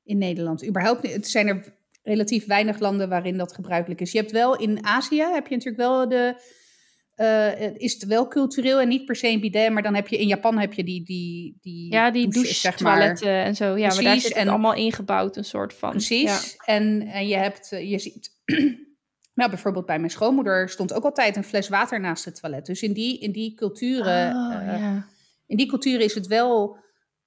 in 0.03 0.17
Nederland. 0.17 0.67
Überhaupt 0.67 1.03
niet. 1.03 1.13
Het 1.13 1.27
zijn 1.27 1.47
er 1.47 1.75
relatief 2.03 2.45
weinig 2.45 2.79
landen 2.79 3.09
waarin 3.09 3.37
dat 3.37 3.53
gebruikelijk 3.53 4.01
is. 4.01 4.11
Je 4.11 4.17
hebt 4.17 4.31
wel 4.31 4.57
in 4.57 4.85
Azië 4.85 5.21
heb 5.21 5.47
je 5.47 5.55
natuurlijk 5.55 5.83
wel 5.83 6.09
de. 6.09 6.35
Eh, 7.17 7.75
is 7.75 7.93
het 7.93 8.05
wel 8.05 8.27
cultureel 8.27 8.79
en 8.79 8.87
niet 8.87 9.05
per 9.05 9.15
se 9.15 9.27
een 9.27 9.39
bidet, 9.39 9.71
maar 9.71 9.83
dan 9.83 9.95
heb 9.95 10.07
je 10.07 10.17
in 10.17 10.27
Japan 10.27 10.57
heb 10.57 10.73
je 10.73 10.83
die 10.83 11.03
die 11.03 11.57
die 11.61 11.91
Ja, 11.91 12.11
die 12.11 12.27
douches, 12.27 12.61
zeg 12.61 12.79
maar. 12.79 12.95
douche-toiletten 12.95 13.43
en 13.45 13.55
zo. 13.55 13.77
Ja, 13.77 13.87
maar 13.93 14.03
daar 14.03 14.19
zit 14.19 14.23
het 14.29 14.37
en- 14.37 14.47
allemaal 14.47 14.73
ingebouwd, 14.73 15.35
een 15.37 15.45
soort 15.45 15.73
van. 15.73 15.89
Precies. 15.89 16.55
En, 16.65 17.01
en 17.01 17.27
je 17.27 17.35
hebt, 17.35 17.71
eh, 17.71 17.89
je 17.91 17.99
ziet, 17.99 18.31
nou 19.39 19.49
bijvoorbeeld 19.49 19.85
bij 19.85 19.99
mijn 19.99 20.11
schoonmoeder 20.11 20.69
stond 20.69 20.93
ook 20.93 21.03
altijd 21.03 21.35
een 21.35 21.43
fles 21.43 21.69
water 21.69 21.99
naast 21.99 22.25
het 22.25 22.39
toilet. 22.41 22.65
Dus 22.65 22.81
in 22.81 22.93
die, 22.93 23.19
in 23.19 23.31
die 23.31 23.53
culturen, 23.53 24.35
Oh, 24.35 24.55
eh, 24.55 24.79
ja. 24.79 25.05
in 25.47 25.57
die 25.57 25.67
culturen 25.67 26.05
is 26.05 26.13
het 26.13 26.27
wel 26.27 26.77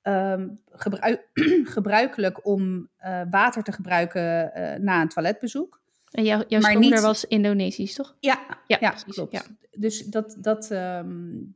ehm, 0.02 0.48
gebruik, 0.70 1.28
gebruikelijk 1.76 2.46
om 2.46 2.88
water 3.30 3.62
te 3.62 3.72
gebruiken 3.72 4.52
na 4.84 5.00
een 5.00 5.08
toiletbezoek. 5.08 5.79
En 6.10 6.24
jouw, 6.24 6.44
jouw 6.48 6.60
maar 6.60 6.76
niet- 6.78 7.00
was 7.00 7.24
Indonesisch, 7.24 7.94
toch? 7.94 8.16
Ja, 8.20 8.40
Ja, 8.66 8.94
klopt. 9.08 9.32
ja. 9.32 9.42
Dus 9.72 10.04
dat, 10.04 10.36
dat, 10.38 10.70
ehm, 10.70 11.08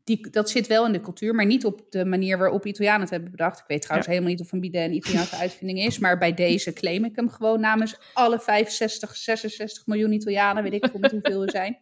die, 0.05 0.31
dat 0.31 0.51
zit 0.51 0.67
wel 0.67 0.87
in 0.87 0.93
de 0.93 1.01
cultuur, 1.01 1.35
maar 1.35 1.47
niet 1.47 1.65
op 1.65 1.81
de 1.91 2.05
manier 2.05 2.39
waarop 2.39 2.67
Italianen 2.67 3.01
het 3.01 3.11
hebben 3.11 3.31
bedacht. 3.31 3.59
Ik 3.59 3.65
weet 3.67 3.81
trouwens 3.83 4.09
helemaal 4.09 4.31
niet 4.31 4.41
of 4.41 4.53
een 4.53 4.61
bidet 4.61 4.85
een 4.89 4.95
Italiaanse 4.95 5.37
uitvinding 5.37 5.79
is, 5.79 5.99
maar 5.99 6.19
bij 6.19 6.35
deze 6.35 6.73
claim 6.73 7.05
ik 7.05 7.17
hem 7.17 7.29
gewoon 7.29 7.61
namens 7.61 7.97
alle 8.13 8.41
65, 8.41 9.17
66 9.17 9.87
miljoen 9.87 10.13
Italianen, 10.13 10.63
weet 10.63 10.73
ik 10.73 10.85
hoeveel 10.93 11.43
er 11.43 11.51
zijn. 11.51 11.79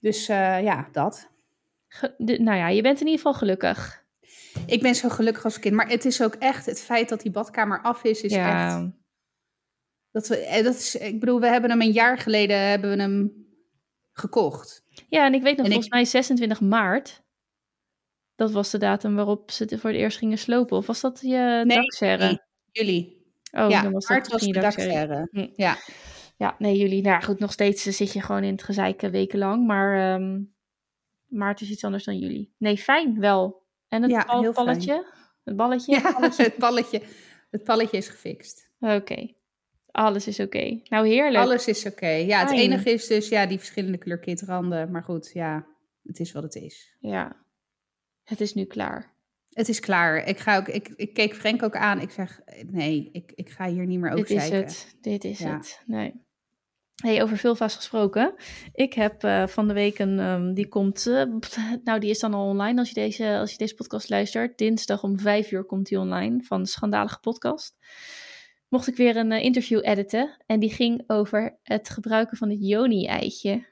Dus 0.00 0.28
eh, 0.28 0.62
ja, 0.62 0.88
dat. 0.92 1.28
Ge- 1.88 2.14
de- 2.18 2.38
nou 2.42 2.58
ja, 2.58 2.68
je 2.68 2.82
bent 2.82 3.00
in 3.00 3.06
ieder 3.06 3.20
geval 3.20 3.34
gelukkig. 3.38 4.02
Ik 4.66 4.82
ben 4.82 4.94
zo 4.94 5.08
gelukkig 5.08 5.44
als 5.44 5.58
kind, 5.58 5.74
maar 5.74 5.88
het 5.88 6.04
is 6.04 6.22
ook 6.22 6.34
echt 6.34 6.66
het 6.66 6.80
feit 6.82 7.08
dat 7.08 7.20
die 7.20 7.30
badkamer 7.30 7.82
af 7.82 8.04
is, 8.04 8.20
is 8.20 8.32
ja. 8.32 8.66
echt. 8.66 8.86
Dat 10.14 10.28
we, 10.28 10.36
eh, 10.36 10.64
dat 10.64 10.74
is, 10.74 10.94
ik 10.96 11.20
bedoel, 11.20 11.40
we 11.40 11.46
hebben 11.46 11.70
hem 11.70 11.80
een 11.80 11.90
jaar 11.92 12.18
geleden 12.18 12.58
hebben 12.58 12.90
we 12.90 13.00
hem 13.02 13.46
gekocht. 14.12 14.84
ja, 15.08 15.26
en 15.26 15.34
ik 15.34 15.42
weet 15.42 15.56
nog, 15.56 15.66
En 15.66 15.72
ik- 15.72 15.72
volgens 15.72 15.88
mij 15.94 16.04
26 16.04 16.60
maart. 16.60 17.22
Dat 18.34 18.52
was 18.52 18.70
de 18.70 18.78
datum 18.78 19.14
waarop 19.14 19.50
ze 19.50 19.62
het 19.62 19.80
voor 19.80 19.90
het 19.90 19.98
eerst 19.98 20.18
gingen 20.18 20.38
slopen. 20.38 20.76
Of 20.76 20.86
was 20.86 21.00
dat 21.00 21.20
je 21.22 21.62
Nee, 21.66 21.76
dakserre? 21.76 22.24
nee. 22.26 22.38
Jullie. 22.72 23.22
Oh, 23.52 23.70
ja, 23.70 23.82
dan 23.82 23.92
was 23.92 24.08
maart 24.08 24.22
dat 24.30 24.32
was 24.40 24.50
de 24.50 24.60
dakserre. 24.60 25.28
Hm. 25.30 25.48
Ja. 25.54 25.76
Ja, 26.36 26.56
nee, 26.58 26.76
jullie. 26.76 27.02
Nou 27.02 27.22
goed, 27.22 27.38
nog 27.38 27.52
steeds 27.52 27.86
eh, 27.86 27.92
zit 27.92 28.12
je 28.12 28.20
gewoon 28.20 28.42
in 28.44 28.52
het 28.52 28.62
gezeiken 28.62 29.10
wekenlang. 29.10 29.66
Maar 29.66 30.14
ehm, 30.14 30.40
maart 31.26 31.60
is 31.60 31.70
iets 31.70 31.84
anders 31.84 32.04
dan 32.04 32.18
juli. 32.18 32.52
Nee, 32.58 32.76
fijn 32.78 33.20
wel. 33.20 33.62
En 33.88 34.02
het 34.02 34.10
Ja, 34.10 34.24
bal- 34.24 34.52
balletje? 34.52 35.06
Het 35.44 35.56
balletje? 35.56 35.92
Ja, 35.94 36.16
het 36.36 36.56
balletje, 36.56 37.02
het 37.50 37.64
balletje 37.64 37.96
is 37.96 38.08
gefixt. 38.08 38.70
Oké. 38.80 39.32
Alles 39.94 40.26
is 40.26 40.40
oké. 40.40 40.80
Nou, 40.88 41.08
heerlijk. 41.08 41.44
Alles 41.44 41.66
is 41.66 41.86
oké. 41.86 42.06
Ja, 42.08 42.40
het 42.40 42.48
Fijn. 42.48 42.60
enige 42.60 42.90
is 42.90 43.06
dus 43.06 43.28
ja, 43.28 43.46
die 43.46 43.58
verschillende 43.58 43.98
kleur 43.98 44.18
kitranden. 44.18 44.90
Maar 44.90 45.02
goed, 45.02 45.30
ja, 45.32 45.66
het 46.02 46.20
is 46.20 46.32
wat 46.32 46.42
het 46.42 46.54
is. 46.54 46.96
Ja. 47.00 47.36
Het 48.24 48.40
is 48.40 48.54
nu 48.54 48.64
klaar. 48.64 49.14
Het 49.48 49.68
is 49.68 49.80
klaar. 49.80 50.26
Ik, 50.26 50.38
ga 50.38 50.56
ook, 50.56 50.68
ik, 50.68 50.88
ik 50.96 51.14
keek 51.14 51.34
Frank 51.34 51.62
ook 51.62 51.76
aan. 51.76 52.00
Ik 52.00 52.10
zeg, 52.10 52.40
nee, 52.66 53.08
ik, 53.12 53.32
ik 53.34 53.50
ga 53.50 53.68
hier 53.68 53.86
niet 53.86 54.00
meer 54.00 54.10
over 54.12 54.26
Dit 54.26 54.36
is 54.36 54.48
het. 54.48 54.96
Dit 55.00 55.24
is 55.24 55.38
Ja. 55.38 55.56
het. 55.56 55.82
Nee. 55.86 56.22
Hey, 57.02 57.22
over 57.22 57.36
Vilva's 57.36 57.76
gesproken. 57.76 58.34
Ik 58.72 58.92
heb 58.92 59.24
eh, 59.24 59.46
van 59.46 59.68
de 59.68 59.74
week 59.74 59.98
een, 59.98 60.18
ehm, 60.18 60.54
die 60.54 60.68
komt, 60.68 61.06
eh, 61.06 61.22
nou 61.84 62.00
die 62.00 62.10
is 62.10 62.18
dan 62.18 62.34
al 62.34 62.46
online 62.48 62.78
als 62.78 62.88
je, 62.88 62.94
deze, 62.94 63.36
als 63.38 63.50
je 63.50 63.58
deze 63.58 63.74
podcast 63.74 64.08
luistert. 64.08 64.58
Dinsdag 64.58 65.02
om 65.02 65.18
vijf 65.18 65.50
uur 65.50 65.64
komt 65.64 65.86
die 65.86 65.98
online 65.98 66.42
van 66.42 66.62
de 66.62 66.68
Schandalige 66.68 67.20
Podcast. 67.20 67.76
Mocht 68.74 68.88
ik 68.88 68.96
weer 68.96 69.16
een 69.16 69.32
eh, 69.32 69.44
interview 69.44 69.80
editen 69.82 70.36
en 70.46 70.60
die 70.60 70.72
ging 70.72 71.04
over 71.06 71.58
het 71.62 71.88
gebruiken 71.88 72.36
van 72.36 72.50
het 72.50 72.58
Joni-eitje. 72.60 73.66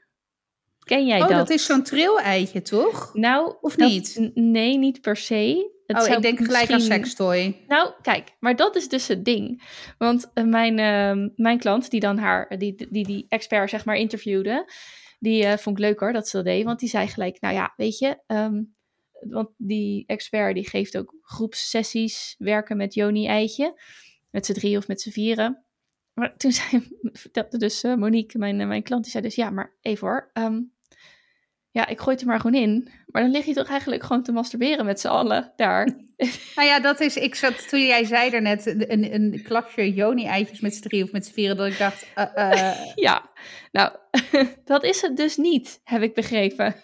Ken 0.79 1.05
jij 1.05 1.21
Oh, 1.21 1.27
dat? 1.27 1.37
dat 1.37 1.49
is 1.49 1.65
zo'n 1.65 1.83
tril-eitje, 1.83 2.61
toch? 2.61 3.13
Nou, 3.13 3.55
Of 3.61 3.75
dat- 3.75 3.89
niet? 3.89 4.31
nee, 4.33 4.77
niet 4.77 5.01
per 5.01 5.15
se. 5.15 5.71
Het 5.85 6.07
oh, 6.07 6.15
ik 6.15 6.21
denk 6.21 6.37
gelijk 6.37 6.71
aan 6.71 6.81
sextoy. 6.81 7.63
nou, 7.67 7.91
kijk, 8.01 8.35
maar 8.39 8.55
dat 8.55 8.75
is 8.75 8.89
dus 8.89 9.07
het 9.07 9.25
ding. 9.25 9.63
Want 9.97 10.31
eh, 10.33 10.43
mijn, 10.43 10.79
ehm, 10.79 11.29
mijn 11.35 11.57
klant, 11.57 11.89
die 11.91 11.99
dan 11.99 12.17
haar, 12.17 12.57
die, 12.57 12.87
die, 12.89 13.05
die 13.05 13.25
expert 13.29 13.69
zeg 13.69 13.85
maar 13.85 13.95
interviewde, 13.95 14.71
die 15.19 15.45
eh, 15.45 15.57
vond 15.57 15.77
ik 15.77 15.83
leuk 15.83 15.99
hoor 15.99 16.13
dat 16.13 16.27
ze 16.27 16.35
dat 16.35 16.45
deed. 16.45 16.63
Want 16.63 16.79
die 16.79 16.89
zei 16.89 17.07
gelijk, 17.07 17.41
nou 17.41 17.53
ja, 17.53 17.73
weet 17.77 17.97
je, 17.97 18.17
ehm, 18.27 18.63
want 19.19 19.49
die 19.57 20.03
expert 20.07 20.55
die 20.55 20.69
geeft 20.69 20.97
ook 20.97 21.13
groepssessies, 21.21 22.35
werken 22.37 22.77
met 22.77 22.93
Joni-eitje. 22.93 23.81
Met 24.33 24.45
z'n 24.45 24.53
drie 24.53 24.77
of 24.77 24.87
met 24.87 25.01
z'n 25.01 25.09
vieren. 25.09 25.65
Maar 26.13 26.37
toen 26.37 26.51
zei, 26.61 26.87
vertelde 27.01 27.57
dus 27.57 27.83
eh, 27.83 27.95
Monique, 27.95 28.39
mijn, 28.39 28.59
eh, 28.59 28.67
mijn 28.67 28.83
klant, 28.83 29.03
die 29.03 29.11
zei 29.11 29.23
dus, 29.23 29.35
ja, 29.35 29.49
maar 29.49 29.75
even 29.81 30.07
hoor, 30.07 30.29
ehm, 30.33 30.61
ja, 31.71 31.87
ik 31.87 31.99
gooi 31.99 32.11
het 32.11 32.21
er 32.21 32.27
maar 32.27 32.39
gewoon 32.39 32.61
in. 32.61 32.89
Maar 33.05 33.21
dan 33.21 33.31
lig 33.31 33.45
je 33.45 33.53
toch 33.53 33.67
eigenlijk 33.67 34.03
gewoon 34.03 34.23
te 34.23 34.31
masturberen 34.31 34.85
met 34.85 34.99
z'n 34.99 35.07
allen 35.07 35.53
daar. 35.55 35.85
Nou 36.55 36.67
ja, 36.67 36.79
dat 36.79 36.99
is, 36.99 37.15
ik 37.15 37.35
zat, 37.35 37.69
toen 37.69 37.85
jij 37.85 38.03
zei 38.05 38.29
er 38.29 38.41
net, 38.41 38.65
een, 38.65 39.13
een 39.13 39.41
klasje 39.43 39.93
Joni-eitjes 39.93 40.59
met 40.59 40.75
z'n 40.75 40.81
drie 40.81 41.03
of 41.03 41.11
met 41.11 41.25
z'n 41.25 41.33
vieren, 41.33 41.57
dat 41.57 41.67
ik 41.67 41.77
dacht, 41.77 42.07
eh, 42.13 42.85
Ja, 42.95 43.29
nou, 43.71 43.95
dat 44.65 44.83
is 44.83 45.01
het 45.01 45.17
dus 45.17 45.37
niet, 45.37 45.81
heb 45.83 46.01
ik 46.01 46.13
begrepen. 46.13 46.75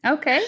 oké. 0.00 0.38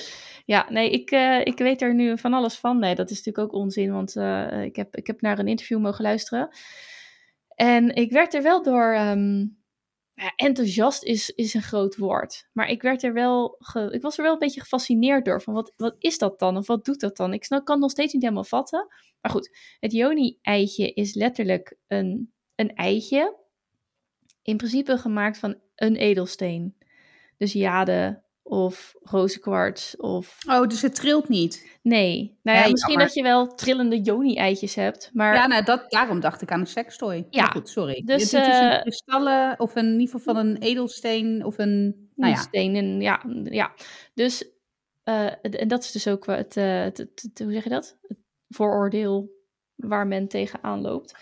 Ja, 0.44 0.66
nee, 0.70 0.90
ik, 0.90 1.10
eh, 1.10 1.40
ik 1.40 1.58
weet 1.58 1.82
er 1.82 1.94
nu 1.94 2.18
van 2.18 2.32
alles 2.32 2.54
van. 2.54 2.78
Nee, 2.78 2.94
dat 2.94 3.10
is 3.10 3.16
natuurlijk 3.16 3.54
ook 3.54 3.60
onzin, 3.60 3.92
want 3.92 4.16
eh, 4.16 4.62
ik, 4.62 4.76
heb, 4.76 4.96
ik 4.96 5.06
heb 5.06 5.20
naar 5.20 5.38
een 5.38 5.48
interview 5.48 5.78
mogen 5.78 6.04
luisteren. 6.04 6.48
En 7.54 7.94
ik 7.94 8.12
werd 8.12 8.34
er 8.34 8.42
wel 8.42 8.62
door. 8.62 8.92
ehm, 8.92 9.46
ja, 10.14 10.32
enthousiast 10.36 11.02
is, 11.02 11.30
is 11.30 11.54
een 11.54 11.62
groot 11.62 11.96
woord. 11.96 12.48
Maar 12.52 12.68
ik, 12.68 12.82
werd 12.82 13.02
er 13.02 13.12
wel 13.12 13.58
ik 13.90 14.02
was 14.02 14.16
er 14.16 14.22
wel 14.22 14.32
een 14.32 14.38
beetje 14.38 14.60
gefascineerd 14.60 15.24
door. 15.24 15.42
Van 15.42 15.54
wat, 15.54 15.72
wat 15.76 15.96
is 15.98 16.18
dat 16.18 16.38
dan? 16.38 16.56
Of 16.56 16.66
wat 16.66 16.84
doet 16.84 17.00
dat 17.00 17.16
dan? 17.16 17.32
Ik 17.32 17.46
kan 17.48 17.58
het 17.58 17.78
nog 17.78 17.90
steeds 17.90 18.12
niet 18.12 18.22
helemaal 18.22 18.44
vatten. 18.44 18.86
Maar 19.20 19.32
goed, 19.32 19.58
het 19.80 19.92
Joni-eitje 19.92 20.92
is 20.92 21.14
letterlijk 21.14 21.76
een, 21.86 22.32
een 22.54 22.74
eitje. 22.74 23.36
In 24.42 24.56
principe 24.56 24.98
gemaakt 24.98 25.38
van 25.38 25.60
een 25.74 25.96
edelsteen. 25.96 26.76
Dus 27.36 27.52
jade 27.52 28.22
of 28.42 28.94
rozenkwarts 29.02 29.96
of... 29.96 30.38
Oh, 30.48 30.66
dus 30.66 30.82
het 30.82 30.94
trilt 30.94 31.28
niet. 31.28 31.78
Nee. 31.82 32.38
Nou 32.42 32.56
ja, 32.58 32.62
Nee, 32.62 32.72
misschien 32.72 32.92
jammer. 32.92 33.06
dat 33.06 33.16
je 33.16 33.22
wel 33.22 33.54
trillende 33.54 34.00
Joni-eitjes 34.00 34.74
hebt. 34.74 35.10
Maar 35.12 35.34
Ja, 35.34 35.46
nou, 35.46 35.64
dat, 35.64 35.90
daarom 35.90 36.20
dacht 36.20 36.42
ik 36.42 36.50
aan 36.50 36.60
een 36.60 36.66
sextoy. 36.66 37.26
Ja, 37.30 37.42
Maar 37.42 37.50
goed, 37.52 37.68
sorry. 37.68 38.02
dus, 38.04 38.32
het, 38.32 38.40
het 38.46 38.54
is 38.54 38.60
eh, 38.60 38.72
een 38.72 38.80
kristallen 38.80 39.60
of 39.60 39.74
een, 39.76 39.86
in 39.86 40.00
ieder 40.00 40.14
geval 40.18 40.34
van 40.34 40.46
een 40.46 40.56
edelsteen 40.56 41.44
of 41.44 41.58
een, 41.58 41.80
nou 42.14 42.30
een 42.32 42.38
ja. 42.38 42.42
steen 42.42 42.74
en 42.74 43.00
ja, 43.00 43.22
ja. 43.44 43.72
Dus, 44.14 44.50
eh, 45.02 45.26
en 45.42 45.68
dat 45.68 45.82
is 45.82 45.90
dus 45.92 46.08
ook 46.08 46.26
het, 46.26 46.56
eh, 46.56 46.82
het, 46.82 46.98
het- 46.98 47.22
het- 47.22 47.38
hoe 47.38 47.52
zeg 47.52 47.64
je 47.64 47.70
dat? 47.70 47.98
Het 48.02 48.18
vooroordeel 48.48 49.30
waar 49.76 50.06
men 50.06 50.28
tegenaan 50.28 50.80
loopt. 50.80 51.14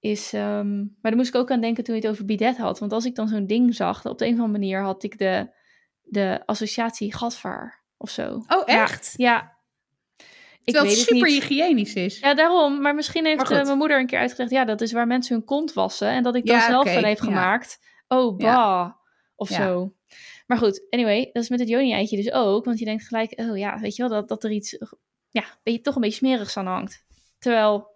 Is, 0.00 0.32
ehm, 0.32 0.76
maar 0.76 0.86
daar 1.00 1.16
moest 1.16 1.28
ik 1.28 1.40
ook 1.40 1.50
aan 1.50 1.60
denken 1.60 1.84
toen 1.84 1.94
je 1.94 2.00
het 2.00 2.10
over 2.10 2.24
bidet 2.24 2.56
had. 2.56 2.78
Want 2.78 2.92
als 2.92 3.04
ik 3.04 3.14
dan 3.14 3.28
zo'n 3.28 3.46
ding 3.46 3.74
zag, 3.74 4.06
op 4.06 4.18
de 4.18 4.26
een 4.26 4.32
of 4.34 4.40
andere 4.40 4.58
manier 4.58 4.80
had 4.82 5.02
ik 5.02 5.18
de, 5.18 5.56
de 6.10 6.42
associatie 6.46 7.14
gadvaar 7.14 7.82
of 7.96 8.10
zo. 8.10 8.44
Oh, 8.48 8.62
echt? 8.64 9.14
Ja. 9.16 9.56
Ik 10.64 10.74
Terwijl 10.74 10.84
weet 10.96 10.96
het 11.06 11.14
super 11.14 11.28
niet. 11.30 11.42
hygiënisch 11.44 11.94
is. 11.94 12.18
Ja, 12.18 12.34
daarom. 12.34 12.80
Maar 12.80 12.94
misschien 12.94 13.24
heeft 13.26 13.48
Maar 13.48 13.58
eh, 13.58 13.64
mijn 13.64 13.78
moeder 13.78 13.98
een 13.98 14.06
keer 14.06 14.18
uitgelegd... 14.18 14.50
ja, 14.52 14.64
dat 14.64 14.80
is 14.80 14.92
waar 14.92 15.06
mensen 15.06 15.34
hun 15.36 15.44
kont 15.44 15.72
wassen. 15.72 16.08
En 16.08 16.22
dat 16.22 16.34
ik 16.34 16.46
dan 16.46 16.56
Ja, 16.56 16.66
zelf 16.66 16.82
oké, 16.84 16.92
van 16.92 17.04
heb 17.04 17.18
ja. 17.18 17.24
gemaakt... 17.24 17.78
oh, 18.08 18.38
Ja. 18.40 18.54
bah, 18.54 18.92
of 19.36 19.48
Ja. 19.50 19.56
zo. 19.56 19.94
Maar 20.46 20.58
goed, 20.58 20.86
anyway, 20.90 21.30
dat 21.32 21.42
is 21.42 21.48
met 21.48 21.60
het 21.60 21.68
Joni-eitje 21.68 22.16
dus 22.16 22.32
ook. 22.32 22.64
Want 22.64 22.78
je 22.78 22.84
denkt 22.84 23.06
gelijk, 23.06 23.32
oh 23.40 23.56
ja, 23.58 23.78
weet 23.78 23.96
je 23.96 24.02
wel, 24.02 24.10
dat, 24.10 24.28
dat 24.28 24.44
er 24.44 24.50
iets, 24.50 24.76
ja, 25.30 25.44
ben 25.62 25.72
je 25.72 25.80
toch 25.80 25.94
een 25.94 26.00
beetje 26.00 26.16
smerigs 26.16 26.56
aan 26.56 26.66
hangt. 26.66 27.04
Terwijl, 27.38 27.90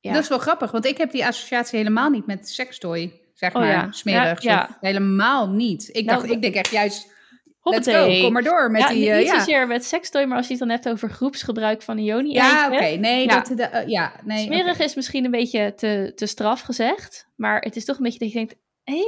ja. 0.00 0.12
Dat 0.12 0.22
is 0.22 0.28
wel 0.28 0.38
grappig, 0.38 0.70
want 0.70 0.84
ik 0.84 0.98
heb 0.98 1.10
die 1.10 1.26
associatie 1.26 1.78
helemaal 1.78 2.10
niet 2.10 2.26
met 2.26 2.48
sextoy, 2.48 3.20
zeg 3.34 3.54
Oh 3.54 3.60
maar, 3.60 3.70
ja. 3.70 3.92
smerigs. 3.92 4.42
Ja, 4.42 4.76
helemaal 4.80 5.48
niet. 5.50 5.88
Ik, 5.92 6.04
Nou, 6.04 6.18
dacht, 6.18 6.30
ik 6.32 6.42
denk 6.42 6.54
echt 6.54 6.70
juist, 6.70 7.02
let's 7.04 7.56
hoppatee. 7.60 8.16
go, 8.18 8.24
kom 8.24 8.32
maar 8.32 8.42
door 8.42 8.70
met 8.70 8.80
ja, 8.80 8.88
die... 8.88 8.96
niet 8.98 9.08
eh, 9.08 9.22
ja, 9.24 9.38
zozeer 9.38 9.66
met 9.66 9.84
sextoy, 9.84 10.24
maar 10.24 10.36
als 10.36 10.46
je 10.46 10.52
het 10.52 10.60
dan 10.62 10.70
hebt 10.70 10.88
over 10.88 11.10
groepsgebruik 11.10 11.82
van 11.82 11.96
een 11.98 12.04
Joni-eitje. 12.04 12.56
ja 12.56 12.72
oké, 12.72 12.96
nee, 13.00 13.24
Ja. 13.26 13.40
dat... 13.42 13.56
de- 13.56 13.62
eh, 13.62 13.88
ja, 13.88 14.12
nee, 14.24 14.44
Smerig 14.44 14.78
is 14.78 14.94
misschien 14.94 15.24
een 15.24 15.30
beetje 15.30 15.74
te, 15.74 16.12
te 16.14 16.26
straf 16.26 16.60
gezegd, 16.60 17.28
maar 17.36 17.60
het 17.60 17.76
is 17.76 17.84
toch 17.84 17.96
een 17.96 18.02
beetje 18.02 18.18
dat 18.18 18.28
je 18.28 18.34
denkt, 18.34 18.56
hé? 18.84 19.02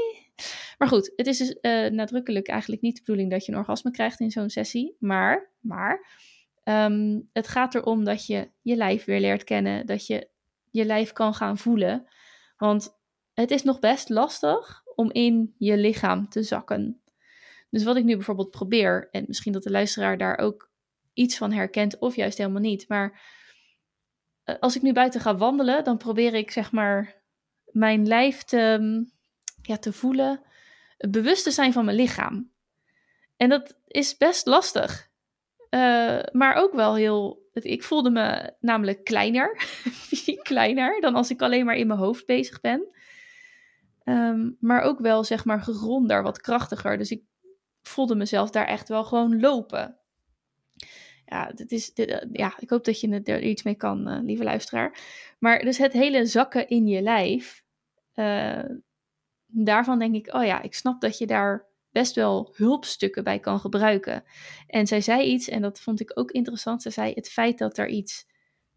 Maar 0.78 0.88
goed, 0.88 1.12
het 1.16 1.26
is 1.26 1.38
dus 1.38 1.60
eh, 1.60 1.90
nadrukkelijk 1.90 2.48
eigenlijk 2.48 2.82
niet 2.82 2.94
de 2.94 3.00
bedoeling 3.04 3.30
dat 3.30 3.44
je 3.46 3.52
een 3.52 3.58
orgasme 3.58 3.90
krijgt 3.90 4.20
in 4.20 4.30
zo'n 4.30 4.50
sessie, 4.50 4.96
maar, 4.98 5.50
maar 5.60 6.06
ehm, 6.64 7.20
het 7.32 7.48
gaat 7.48 7.74
erom 7.74 8.04
dat 8.04 8.26
je 8.26 8.50
je 8.62 8.76
lijf 8.76 9.04
weer 9.04 9.20
leert 9.20 9.44
kennen, 9.44 9.86
dat 9.86 10.06
je 10.06 10.28
je 10.70 10.84
lijf 10.84 11.12
kan 11.12 11.34
gaan 11.34 11.58
voelen, 11.58 12.06
want 12.56 12.95
het 13.36 13.50
is 13.50 13.62
nog 13.62 13.78
best 13.78 14.08
lastig 14.08 14.82
om 14.94 15.10
in 15.12 15.54
je 15.58 15.76
lichaam 15.76 16.28
te 16.28 16.42
zakken. 16.42 17.00
Dus 17.70 17.84
wat 17.84 17.96
ik 17.96 18.04
nu 18.04 18.14
bijvoorbeeld 18.14 18.50
probeer, 18.50 19.08
en 19.10 19.24
misschien 19.26 19.52
dat 19.52 19.62
de 19.62 19.70
luisteraar 19.70 20.18
daar 20.18 20.38
ook 20.38 20.70
iets 21.12 21.36
van 21.36 21.52
herkent 21.52 21.98
of 21.98 22.16
juist 22.16 22.38
helemaal 22.38 22.60
niet, 22.60 22.88
maar 22.88 23.20
eh, 24.44 24.54
als 24.60 24.76
ik 24.76 24.82
nu 24.82 24.92
buiten 24.92 25.20
ga 25.20 25.36
wandelen, 25.36 25.84
dan 25.84 25.96
probeer 25.96 26.34
ik 26.34 26.50
zeg 26.50 26.72
maar 26.72 27.22
mijn 27.64 28.06
lijf 28.06 28.42
te, 28.42 28.76
mm, 28.80 29.10
ja, 29.62 29.76
te 29.76 29.92
voelen, 29.92 30.40
het 30.98 31.10
bewust 31.10 31.44
te 31.44 31.50
zijn 31.50 31.72
van 31.72 31.84
mijn 31.84 31.96
lichaam. 31.96 32.50
En 33.36 33.48
dat 33.48 33.76
is 33.86 34.16
best 34.16 34.46
lastig. 34.46 35.10
Eh, 35.70 36.18
maar 36.32 36.54
ook 36.54 36.72
wel 36.72 36.94
heel. 36.94 37.44
Ik 37.52 37.82
voelde 37.82 38.10
me 38.10 38.54
namelijk 38.60 39.04
kleiner, 39.04 39.60
fysiek 40.08 40.42
kleiner, 40.42 41.00
dan 41.00 41.14
als 41.14 41.30
ik 41.30 41.42
alleen 41.42 41.64
maar 41.64 41.76
in 41.76 41.86
mijn 41.86 41.98
hoofd 41.98 42.26
bezig 42.26 42.60
ben. 42.60 42.94
Ehm, 44.06 44.50
maar 44.60 44.82
ook 44.82 44.98
wel 44.98 45.24
zeg 45.24 45.44
maar 45.44 45.62
geronder, 45.62 46.22
wat 46.22 46.40
krachtiger. 46.40 46.98
Dus 46.98 47.10
ik 47.10 47.22
voelde 47.82 48.14
mezelf 48.14 48.50
daar 48.50 48.66
echt 48.66 48.88
wel 48.88 49.04
gewoon 49.04 49.40
lopen. 49.40 49.98
Ja, 51.24 51.52
dit 51.54 51.72
is, 51.72 51.92
eh, 51.92 52.22
ja 52.32 52.54
ik 52.58 52.70
hoop 52.70 52.84
dat 52.84 53.00
je 53.00 53.20
er 53.22 53.42
iets 53.42 53.62
mee 53.62 53.74
kan, 53.74 54.08
eh, 54.08 54.22
lieve 54.22 54.44
luisteraar. 54.44 54.98
Maar 55.38 55.58
dus 55.58 55.78
het 55.78 55.92
hele 55.92 56.26
zakken 56.26 56.68
in 56.68 56.86
je 56.86 57.02
lijf, 57.02 57.64
eh, 58.12 58.64
daarvan 59.46 59.98
denk 59.98 60.14
ik, 60.14 60.34
oh 60.34 60.44
ja, 60.44 60.62
ik 60.62 60.74
snap 60.74 61.00
dat 61.00 61.18
je 61.18 61.26
daar 61.26 61.66
best 61.90 62.14
wel 62.14 62.52
hulpstukken 62.56 63.24
bij 63.24 63.38
kan 63.38 63.60
gebruiken. 63.60 64.24
En 64.66 64.86
zij 64.86 65.00
zei 65.00 65.22
iets, 65.22 65.48
en 65.48 65.62
dat 65.62 65.80
vond 65.80 66.00
ik 66.00 66.18
ook 66.18 66.30
interessant. 66.30 66.82
Ze 66.82 66.90
zei, 66.90 67.12
het 67.14 67.28
feit 67.28 67.58
dat 67.58 67.78
er 67.78 67.88
iets 67.88 68.26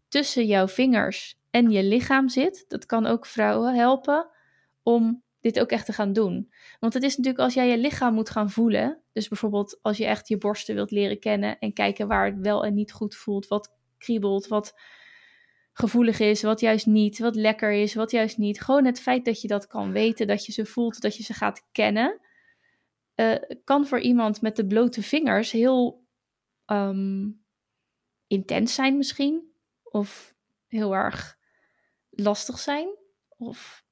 tussen 0.08 0.46
jouw 0.46 0.68
vingers 0.68 1.38
en 1.50 1.70
je 1.70 1.82
lichaam 1.82 2.28
zit, 2.28 2.64
dat 2.68 2.86
kan 2.86 3.06
ook 3.06 3.26
vrouwen 3.26 3.74
helpen 3.74 4.38
om 4.82 5.22
dit 5.40 5.60
ook 5.60 5.70
echt 5.70 5.86
te 5.86 5.92
gaan 5.92 6.12
doen. 6.12 6.52
Want 6.80 6.94
het 6.94 7.02
is 7.02 7.16
natuurlijk 7.16 7.44
als 7.44 7.54
jij 7.54 7.68
je 7.68 7.78
lichaam 7.78 8.14
moet 8.14 8.30
gaan 8.30 8.50
voelen, 8.50 9.00
dus 9.12 9.28
bijvoorbeeld 9.28 9.78
als 9.82 9.96
je 9.96 10.04
echt 10.04 10.28
je 10.28 10.38
borsten 10.38 10.74
wilt 10.74 10.90
leren 10.90 11.18
kennen 11.18 11.58
en 11.58 11.72
kijken 11.72 12.08
waar 12.08 12.26
het 12.26 12.38
wel 12.38 12.64
en 12.64 12.74
niet 12.74 12.92
goed 12.92 13.14
voelt, 13.14 13.48
wat 13.48 13.74
kriebelt, 13.98 14.46
wat 14.46 14.74
gevoelig 15.72 16.20
is, 16.20 16.42
wat 16.42 16.60
juist 16.60 16.86
niet, 16.86 17.18
wat 17.18 17.34
lekker 17.34 17.72
is, 17.72 17.94
wat 17.94 18.10
juist 18.10 18.38
niet. 18.38 18.60
Gewoon 18.60 18.84
het 18.84 19.00
feit 19.00 19.24
dat 19.24 19.40
je 19.40 19.48
dat 19.48 19.66
kan 19.66 19.92
weten, 19.92 20.26
dat 20.26 20.46
je 20.46 20.52
ze 20.52 20.66
voelt, 20.66 21.00
dat 21.00 21.16
je 21.16 21.22
ze 21.22 21.34
gaat 21.34 21.66
kennen, 21.72 22.20
eh, 23.14 23.36
kan 23.64 23.86
voor 23.86 24.00
iemand 24.00 24.40
met 24.40 24.56
de 24.56 24.66
blote 24.66 25.02
vingers 25.02 25.50
heel 25.50 26.04
ehm, 26.66 27.28
intens 28.26 28.74
zijn 28.74 28.96
misschien. 28.96 29.52
Of 29.82 30.34
heel 30.66 30.94
erg 30.94 31.38
lastig 32.10 32.58
zijn. 32.58 32.88
Of 33.28 33.84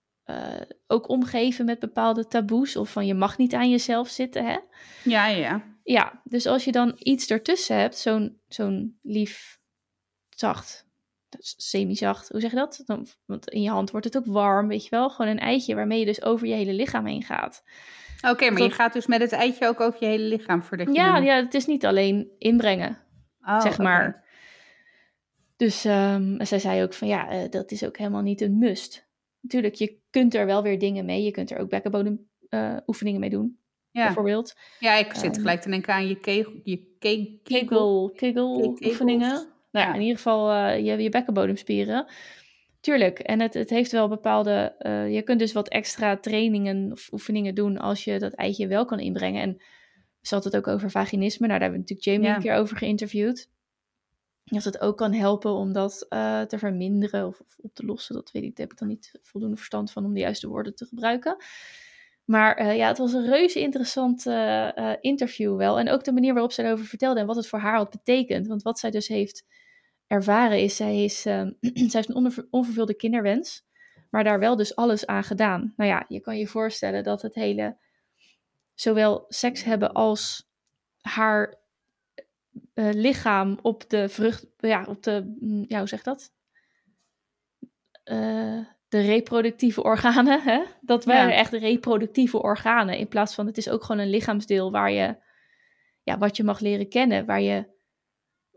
ook 0.87 1.09
omgeven 1.09 1.65
met 1.65 1.79
bepaalde 1.79 2.27
taboes. 2.27 2.77
Of 2.77 2.91
van 2.93 3.07
je 3.07 3.15
mag 3.15 3.39
niet 3.39 3.55
aan 3.55 3.71
jezelf 3.71 4.09
zitten. 4.09 4.47
Hè? 4.47 4.59
Ja, 5.05 5.27
ja, 5.27 5.63
ja. 5.85 6.21
Dus 6.25 6.47
als 6.47 6.65
je 6.65 6.73
dan 6.73 6.95
iets 6.99 7.31
ertussen 7.31 7.77
hebt, 7.77 7.97
zo'n 7.97 8.41
zo'n 8.49 8.99
lief, 9.03 9.59
zacht, 10.29 10.87
semi-zacht, 11.39 12.29
hoe 12.29 12.41
zeg 12.41 12.51
je 12.51 12.57
dat? 12.57 12.83
Dan, 12.85 13.07
want 13.27 13.49
in 13.51 13.63
je 13.63 13.71
hand 13.71 13.91
wordt 13.91 14.07
het 14.07 14.17
ook 14.17 14.27
warm, 14.27 14.69
weet 14.69 14.85
je 14.85 14.91
wel? 14.91 15.11
Gewoon 15.11 15.31
een 15.31 15.39
eitje 15.39 15.75
waarmee 15.75 15.99
je 15.99 16.05
dus 16.07 16.23
over 16.23 16.47
je 16.47 16.55
hele 16.55 16.73
lichaam 16.73 17.07
heen 17.07 17.23
gaat. 17.23 17.63
Oké, 18.29 18.51
maar 18.51 18.59
Dat- 18.59 18.69
je 18.69 18.75
gaat 18.75 18.93
dus 18.93 19.07
met 19.07 19.21
het 19.21 19.33
eitje 19.33 19.67
ook 19.69 19.81
over 19.81 20.01
je 20.01 20.07
hele 20.07 20.25
lichaam 20.25 20.63
voordat 20.63 20.87
je... 20.87 20.93
Ja, 20.93 21.17
ja, 21.17 21.37
het 21.37 21.55
is 21.55 21.67
niet 21.67 21.87
alleen 21.87 22.29
inbrengen, 22.39 22.99
Oh, 23.43 23.61
zeg 23.61 23.79
maar. 23.79 24.25
Dus 25.57 25.85
ehm, 25.85 26.45
zij 26.45 26.59
zei 26.59 26.83
ook 26.83 26.95
van 26.95 27.09
ja, 27.09 27.29
eh, 27.29 27.51
dat 27.51 27.71
is 27.71 27.85
ook 27.85 27.97
helemaal 27.99 28.23
niet 28.23 28.41
een 28.41 28.59
must. 28.59 29.07
Natuurlijk, 29.41 29.75
je 29.75 29.98
kunt 30.19 30.35
er 30.35 30.47
wel 30.47 30.63
weer 30.63 30.79
dingen 30.79 31.05
mee. 31.05 31.23
Je 31.23 31.31
kunt 31.31 31.51
er 31.51 31.59
ook 31.59 31.69
bekkenbodem 31.69 32.29
eh, 32.49 32.77
oefeningen 32.87 33.21
mee 33.21 33.31
doen, 33.31 33.59
Ja. 33.91 34.05
bijvoorbeeld. 34.05 34.55
ja, 34.79 34.95
ik 34.95 35.15
zit 35.15 35.25
Ehm, 35.25 35.41
gelijk 35.41 35.61
te 35.61 35.71
denken 35.71 35.95
aan 35.95 36.09
je 36.09 36.21
kegel... 36.21 36.53
Je 36.63 36.97
ke- 36.99 37.39
kegel. 37.43 38.13
Kegel, 38.17 38.77
oefeningen. 38.85 39.29
Nou 39.29 39.47
ja, 39.73 39.81
Ja. 39.87 39.95
in 39.95 40.01
ieder 40.01 40.17
geval 40.17 40.51
eh, 40.53 40.85
je, 40.87 41.03
je 41.03 41.09
bekkenbodemspieren. 41.09 42.07
Tuurlijk, 42.81 43.19
en 43.19 43.41
het, 43.41 43.55
het 43.55 43.71
heeft 43.71 43.93
wel 43.93 44.09
bepaalde... 44.09 44.75
eh, 44.79 45.15
je 45.15 45.23
kunt 45.23 45.39
dus 45.39 45.53
wat 45.53 45.69
extra 45.69 46.17
trainingen 46.17 46.93
of 46.93 47.09
oefeningen 47.13 47.55
doen 47.55 47.79
als 47.79 48.05
je 48.05 48.19
dat 48.19 48.33
eitje 48.33 48.67
wel 48.67 48.85
kan 48.85 49.01
inbrengen. 49.01 49.43
En 49.43 49.57
ze 50.23 50.35
had 50.35 50.45
het 50.45 50.57
ook 50.57 50.67
over 50.67 50.91
vaginisme. 50.91 51.47
Nou, 51.47 51.59
daar 51.59 51.69
hebben 51.71 51.87
we 51.87 51.95
natuurlijk 51.95 52.09
Jamie 52.09 52.29
Ja. 52.29 52.37
een 52.37 52.43
keer 52.43 52.61
over 52.63 52.77
geïnterviewd. 52.77 53.49
Dat 54.51 54.65
het 54.65 54.81
ook 54.81 54.97
kan 54.97 55.13
helpen 55.13 55.53
om 55.53 55.73
dat 55.73 56.07
eh, 56.09 56.41
te 56.41 56.59
verminderen 56.59 57.27
of, 57.27 57.41
op 57.61 57.75
te 57.75 57.87
lossen. 57.87 58.15
Dat 58.15 58.31
weet 58.31 58.43
ik, 58.43 58.57
daar 58.57 58.67
heb 58.67 58.73
ik 58.73 58.79
dan 58.79 58.89
niet 58.89 59.19
voldoende 59.23 59.57
verstand 59.57 59.93
van 59.93 60.05
om 60.05 60.15
de 60.15 60.21
juiste 60.21 60.49
woorden 60.49 60.75
te 60.75 60.85
gebruiken. 60.87 61.37
Maar 62.25 62.57
eh, 62.57 62.77
ja, 62.77 62.89
het 62.89 62.99
was 62.99 63.13
een 63.13 63.27
reuze 63.27 63.61
interessant 63.61 64.27
eh, 64.27 64.93
interview 65.01 65.57
wel. 65.57 65.79
En 65.79 65.91
ook 65.91 66.05
de 66.05 66.13
manier 66.13 66.33
waarop 66.33 66.53
zij 66.53 66.65
erover 66.65 66.87
vertelde 66.87 67.21
en 67.21 67.27
wat 67.27 67.37
het 67.37 67.49
voor 67.49 67.59
haar 67.59 67.77
had 67.77 67.91
betekend. 67.91 68.47
Want 68.47 68.63
wat 68.63 68.79
zij 68.79 68.91
dus 68.91 69.09
heeft 69.09 69.45
ervaren 70.07 70.63
is, 70.63 70.77
zij, 70.77 71.05
is, 71.05 71.21
zij 71.23 71.51
heeft 71.73 72.09
een 72.09 72.15
onver- 72.15 72.47
onvervulde 72.51 72.95
kinderwens. 72.95 73.67
Maar 74.11 74.25
daar 74.25 74.39
wel 74.39 74.57
dus 74.57 74.77
alles 74.77 75.07
aan 75.07 75.25
gedaan. 75.25 75.73
Nou 75.77 75.91
ja, 75.91 76.05
je 76.09 76.21
kan 76.21 76.39
je 76.39 76.47
voorstellen 76.47 77.05
dat 77.05 77.23
het 77.23 77.35
hele, 77.35 77.77
zowel 78.75 79.25
seks 79.29 79.65
hebben 79.65 79.93
als 79.93 80.51
haar 81.01 81.59
eh, 82.75 82.89
lichaam 82.93 83.59
op 83.63 83.91
de 83.91 84.09
vrucht, 84.09 84.47
ja, 84.57 84.85
op 84.89 85.03
de, 85.03 85.37
mm, 85.41 85.65
ja, 85.69 85.79
hoe 85.79 85.89
zeg 85.89 86.03
dat? 86.03 86.33
Eh, 88.05 88.59
de 88.89 89.01
reproductieve 89.01 89.83
organen, 89.83 90.41
hè? 90.43 90.63
Dat 90.81 91.05
waren 91.05 91.29
Ja. 91.31 91.35
echt 91.37 91.53
reproductieve 91.53 92.43
organen. 92.43 92.99
In 92.99 93.09
plaats 93.09 93.35
van, 93.35 93.47
het 93.47 93.57
is 93.57 93.69
ook 93.69 93.85
gewoon 93.85 94.01
een 94.01 94.11
lichaamsdeel 94.11 94.71
waar 94.71 94.91
je, 94.93 95.17
ja, 96.03 96.19
wat 96.19 96.37
je 96.37 96.45
mag 96.45 96.61
leren 96.61 96.89
kennen, 96.89 97.27
waar 97.27 97.41
je, 97.41 97.67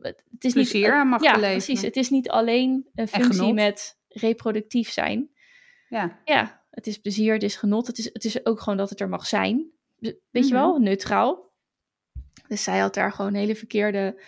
het 0.02 0.44
is 0.44 0.54
Plezier 0.54 0.82
niet, 0.82 0.90
aan 0.92 1.08
mag 1.08 1.24
ja, 1.24 1.34
beleven. 1.34 1.56
precies. 1.64 1.82
Het 1.82 1.96
is 1.96 2.10
niet 2.10 2.30
alleen 2.30 2.90
een 2.96 3.08
functie 3.08 3.54
met 3.54 4.00
reproductief 4.08 4.90
zijn. 4.92 5.30
Ja. 5.90 6.20
Ja, 6.26 6.64
het 6.70 6.88
is 6.88 6.98
plezier, 6.98 7.34
het 7.34 7.44
is 7.44 7.56
genot. 7.56 7.88
Het 7.88 7.98
is, 7.98 8.10
het 8.14 8.26
is 8.26 8.46
ook 8.46 8.60
gewoon 8.60 8.78
dat 8.78 8.90
het 8.90 9.00
er 9.00 9.10
mag 9.10 9.28
zijn. 9.28 9.72
Weet 10.00 10.18
je 10.32 10.42
Mhm. 10.44 10.54
wel, 10.54 10.78
neutraal. 10.80 11.51
Dus 12.52 12.64
zij 12.64 12.80
had 12.80 12.94
daar 12.94 13.12
gewoon 13.12 13.34
hele 13.34 13.56
verkeerde 13.56 14.22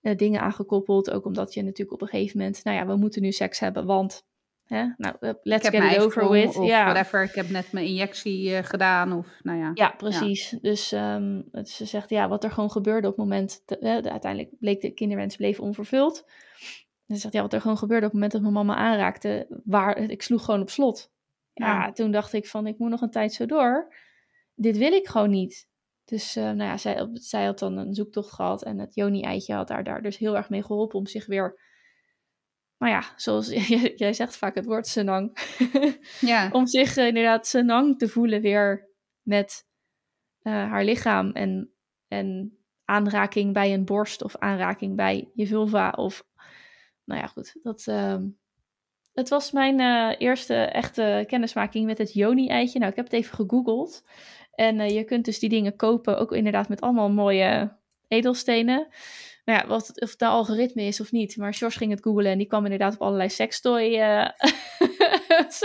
eh, 0.00 0.16
dingen 0.16 0.40
aan 0.40 0.52
gekoppeld. 0.52 1.10
Ook 1.10 1.24
omdat 1.24 1.54
je 1.54 1.62
natuurlijk 1.62 1.92
op 1.92 2.00
een 2.02 2.08
gegeven 2.08 2.38
moment... 2.38 2.64
Nou 2.64 2.76
ja, 2.76 2.86
we 2.86 2.96
moeten 2.96 3.22
nu 3.22 3.32
seks 3.32 3.58
hebben, 3.58 3.86
want... 3.86 4.26
Hè, 4.64 4.84
nou, 4.96 5.16
eh, 5.20 5.30
let's 5.42 5.68
get 5.68 5.92
it 5.92 5.98
over 5.98 6.30
with. 6.30 6.56
of 6.56 6.66
Ja. 6.66 6.84
whatever. 6.84 7.22
Ik 7.22 7.34
heb 7.34 7.48
net 7.50 7.72
mijn 7.72 7.86
injectie 7.86 8.56
eh, 8.56 8.64
gedaan 8.64 9.12
of 9.12 9.26
nou 9.42 9.58
ja. 9.58 9.70
Ja, 9.74 9.90
precies. 9.90 10.56
Dus 10.60 10.92
ehm, 10.92 11.42
het- 11.52 11.68
ze 11.68 11.84
zegt, 11.84 12.10
ja, 12.10 12.28
wat 12.28 12.44
er 12.44 12.50
gewoon 12.50 12.70
gebeurde 12.70 13.06
op 13.08 13.16
het 13.16 13.22
moment... 13.24 13.62
de- 13.66 13.80
uiteindelijk 14.10 14.50
bleek 14.58 14.80
de 14.80 14.90
kinderwens 14.90 15.36
bleef 15.36 15.60
onvervuld. 15.60 16.24
En 17.06 17.14
ze 17.14 17.20
zegt, 17.20 17.34
ja, 17.34 17.40
wat 17.42 17.52
er 17.52 17.60
gewoon 17.60 17.78
gebeurde 17.78 18.06
op 18.06 18.12
het 18.12 18.20
moment 18.20 18.32
dat 18.32 18.40
mijn 18.40 18.54
mama 18.54 18.74
aanraakte... 18.76 19.46
Waar, 19.64 19.96
ik 19.98 20.22
sloeg 20.22 20.44
gewoon 20.44 20.60
op 20.60 20.70
slot. 20.70 21.10
Ja, 21.52 21.66
Ja. 21.66 21.92
toen 21.92 22.10
dacht 22.10 22.32
ik 22.32 22.46
van, 22.46 22.66
ik 22.66 22.78
moet 22.78 22.90
nog 22.90 23.00
een 23.00 23.10
tijd 23.10 23.32
zo 23.32 23.46
door. 23.46 23.94
Dit 24.54 24.76
wil 24.76 24.92
ik 24.92 25.06
gewoon 25.08 25.30
niet. 25.30 25.68
Dus 26.04 26.36
eh, 26.36 26.44
nou 26.44 26.62
ja, 26.62 26.76
zij, 26.76 27.08
zij 27.12 27.44
had 27.44 27.58
dan 27.58 27.76
een 27.76 27.94
zoektocht 27.94 28.32
gehad... 28.32 28.62
en 28.62 28.78
het 28.78 28.94
Joni-eitje 28.94 29.54
had 29.54 29.68
haar 29.68 29.84
daar 29.84 30.02
dus 30.02 30.18
heel 30.18 30.36
erg 30.36 30.48
mee 30.48 30.62
geholpen... 30.62 30.98
om 30.98 31.06
zich 31.06 31.26
weer... 31.26 31.60
Nou 32.78 32.92
ja, 32.92 33.12
zoals 33.16 33.48
jij 33.96 34.12
zegt 34.12 34.36
vaak 34.36 34.54
het 34.54 34.64
woord 34.64 34.86
senang... 34.86 35.36
Ja. 36.20 36.48
om 36.52 36.66
zich 36.66 36.96
eh, 36.96 37.06
inderdaad 37.06 37.46
senang 37.46 37.98
te 37.98 38.08
voelen 38.08 38.40
weer 38.40 38.88
met 39.22 39.66
eh, 40.42 40.52
haar 40.52 40.84
lichaam 40.84 41.30
en, 41.30 41.72
en 42.08 42.58
aanraking 42.84 43.52
bij 43.52 43.72
een 43.72 43.84
borst 43.84 44.22
of 44.22 44.36
aanraking 44.36 44.96
bij 44.96 45.30
je 45.34 45.46
vulva 45.46 45.90
of 45.90 46.24
nou 47.04 47.20
ja 47.20 47.26
goed 47.26 47.56
dat 47.62 47.86
ehm, 47.86 48.28
het 49.12 49.28
was 49.28 49.52
mijn 49.52 49.80
eerste 50.18 50.54
echte 50.54 51.24
kennismaking 51.26 51.86
met 51.86 51.98
het 51.98 52.12
Joni-eitje. 52.12 52.78
Nou, 52.78 52.90
ik 52.90 52.96
heb 52.96 53.04
het 53.04 53.14
even 53.14 53.34
gegoogeld. 53.34 54.04
En 54.54 54.80
eh, 54.80 54.94
je 54.94 55.04
kunt 55.04 55.24
dus 55.24 55.38
die 55.38 55.48
dingen 55.48 55.76
kopen, 55.76 56.18
ook 56.18 56.32
inderdaad 56.32 56.68
met 56.68 56.80
allemaal 56.80 57.10
mooie 57.10 57.76
edelstenen. 58.08 58.86
Nou 59.44 59.58
ja, 59.58 59.66
wat, 59.66 60.00
of 60.00 60.10
het 60.10 60.20
nou 60.20 60.32
algoritme 60.32 60.82
is 60.82 61.00
of 61.00 61.12
niet. 61.12 61.36
Maar 61.36 61.54
George 61.54 61.78
ging 61.78 61.90
het 61.90 62.02
googlen 62.02 62.30
en 62.30 62.38
die 62.38 62.46
kwam 62.46 62.64
inderdaad 62.64 62.94
op 62.94 63.02
allerlei 63.02 63.28
sextoy 63.28 63.82
uh, 63.98 64.28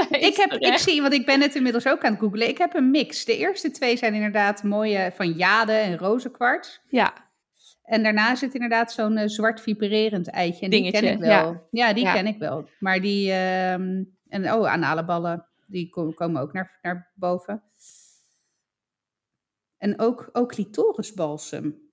ik, 0.10 0.36
heb, 0.36 0.52
ik 0.52 0.78
zie, 0.78 1.02
want 1.02 1.14
ik 1.14 1.26
ben 1.26 1.42
het 1.42 1.56
inmiddels 1.56 1.88
ook 1.88 2.04
aan 2.04 2.12
het 2.12 2.20
googlen. 2.20 2.48
Ik 2.48 2.58
heb 2.58 2.76
een 2.76 2.92
mix. 2.92 3.26
De 3.26 3.38
eerste 3.38 3.72
twee 3.72 3.98
zijn 3.98 4.14
inderdaad 4.14 4.64
mooie 4.64 5.12
van 5.16 5.32
jade 5.32 5.72
en 5.72 5.98
rozenkwarts. 5.98 6.82
Ja. 6.88 7.14
En 7.84 8.04
daarna 8.04 8.36
zit 8.36 8.54
inderdaad 8.54 8.92
zo'n 8.92 9.18
uh, 9.18 9.24
zwart 9.26 9.62
vibrerend 9.62 10.30
eitje. 10.30 10.66
En 10.66 10.70
Dingetje, 10.70 11.02
die 11.02 11.10
ken 11.10 11.20
ik 11.20 11.24
wel. 11.24 11.52
Ja, 11.52 11.88
ja 11.88 11.94
die 11.94 12.12
ken 12.12 12.28
ik 12.28 12.38
wel. 12.38 12.70
Maar 12.80 13.02
die, 13.02 13.28
uh, 13.28 13.72
en 13.72 14.08
oh, 14.30 14.72
anale 14.72 15.06
ballen, 15.06 15.46
die 15.68 15.90
komen 15.90 16.42
ook 16.42 16.54
naar, 16.54 16.80
naar 16.82 17.12
boven. 17.16 17.64
En 19.80 20.00
ook, 20.00 20.30
ook 20.32 20.52
clitorisbalsem. 20.52 21.90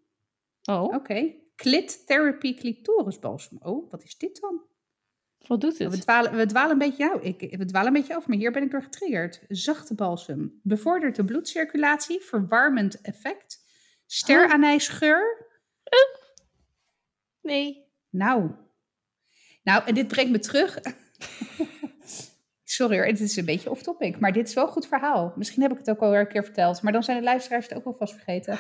Oh. 0.63 0.83
Oké. 0.83 0.95
Okay. 0.95 1.45
Clit 1.57 2.07
Therapy 2.07 2.55
Clitorisbalsem. 2.55 3.59
Oh, 3.61 3.91
wat 3.91 4.03
is 4.03 4.17
dit 4.17 4.41
dan? 4.41 4.63
Wat 5.47 5.61
doet 5.61 5.79
het? 5.79 5.91
We 5.91 5.99
dwalen, 5.99 6.37
we 6.37 6.47
dwalen 6.47 6.71
een 6.71 6.79
beetje, 6.79 7.05
nou, 7.05 7.23
ik, 7.23 7.57
we 7.57 7.65
dwalen 7.65 7.87
een 7.87 8.01
beetje 8.01 8.17
af, 8.17 8.27
maar 8.27 8.37
hier 8.37 8.53
ben 8.53 8.63
ik 8.63 8.71
door 8.71 8.83
getriggerd. 8.83 9.41
Zachte 9.49 9.95
balsem. 9.95 10.61
Bevordert 10.63 11.17
de 11.17 11.25
bloedcirculatie, 11.25 12.21
verwarmend 12.21 13.01
effect. 13.01 13.65
Steranijsgeur. 14.07 15.47
Uh. 15.85 16.23
Nee. 17.41 17.85
Nou. 18.11 18.51
Nou, 19.63 19.85
en 19.85 19.95
dit 19.95 20.09
brengt 20.09 20.31
me 20.31 20.39
terug. 20.39 20.79
Sorry 22.77 22.97
hoor, 22.97 23.07
het 23.07 23.21
is 23.21 23.37
een 23.37 23.45
beetje 23.45 23.71
off-topic, 23.71 24.21
maar 24.21 24.33
dit 24.33 24.49
is 24.49 24.55
wel 24.55 24.67
een 24.67 24.73
goed 24.73 24.87
verhaal. 24.87 25.33
Misschien 25.37 25.63
heb 25.63 25.73
ik 25.73 25.79
het 25.79 25.91
ook 25.91 26.01
al 26.01 26.17
een 26.17 26.29
keer 26.29 26.45
verteld, 26.45 26.83
maar 26.83 26.93
dan 26.93 27.03
zijn 27.03 27.19
de 27.19 27.25
luisteraars 27.25 27.69
het 27.69 27.79
ook 27.79 27.85
wel 27.85 27.95
vast 27.99 28.15
vergeten. 28.15 28.59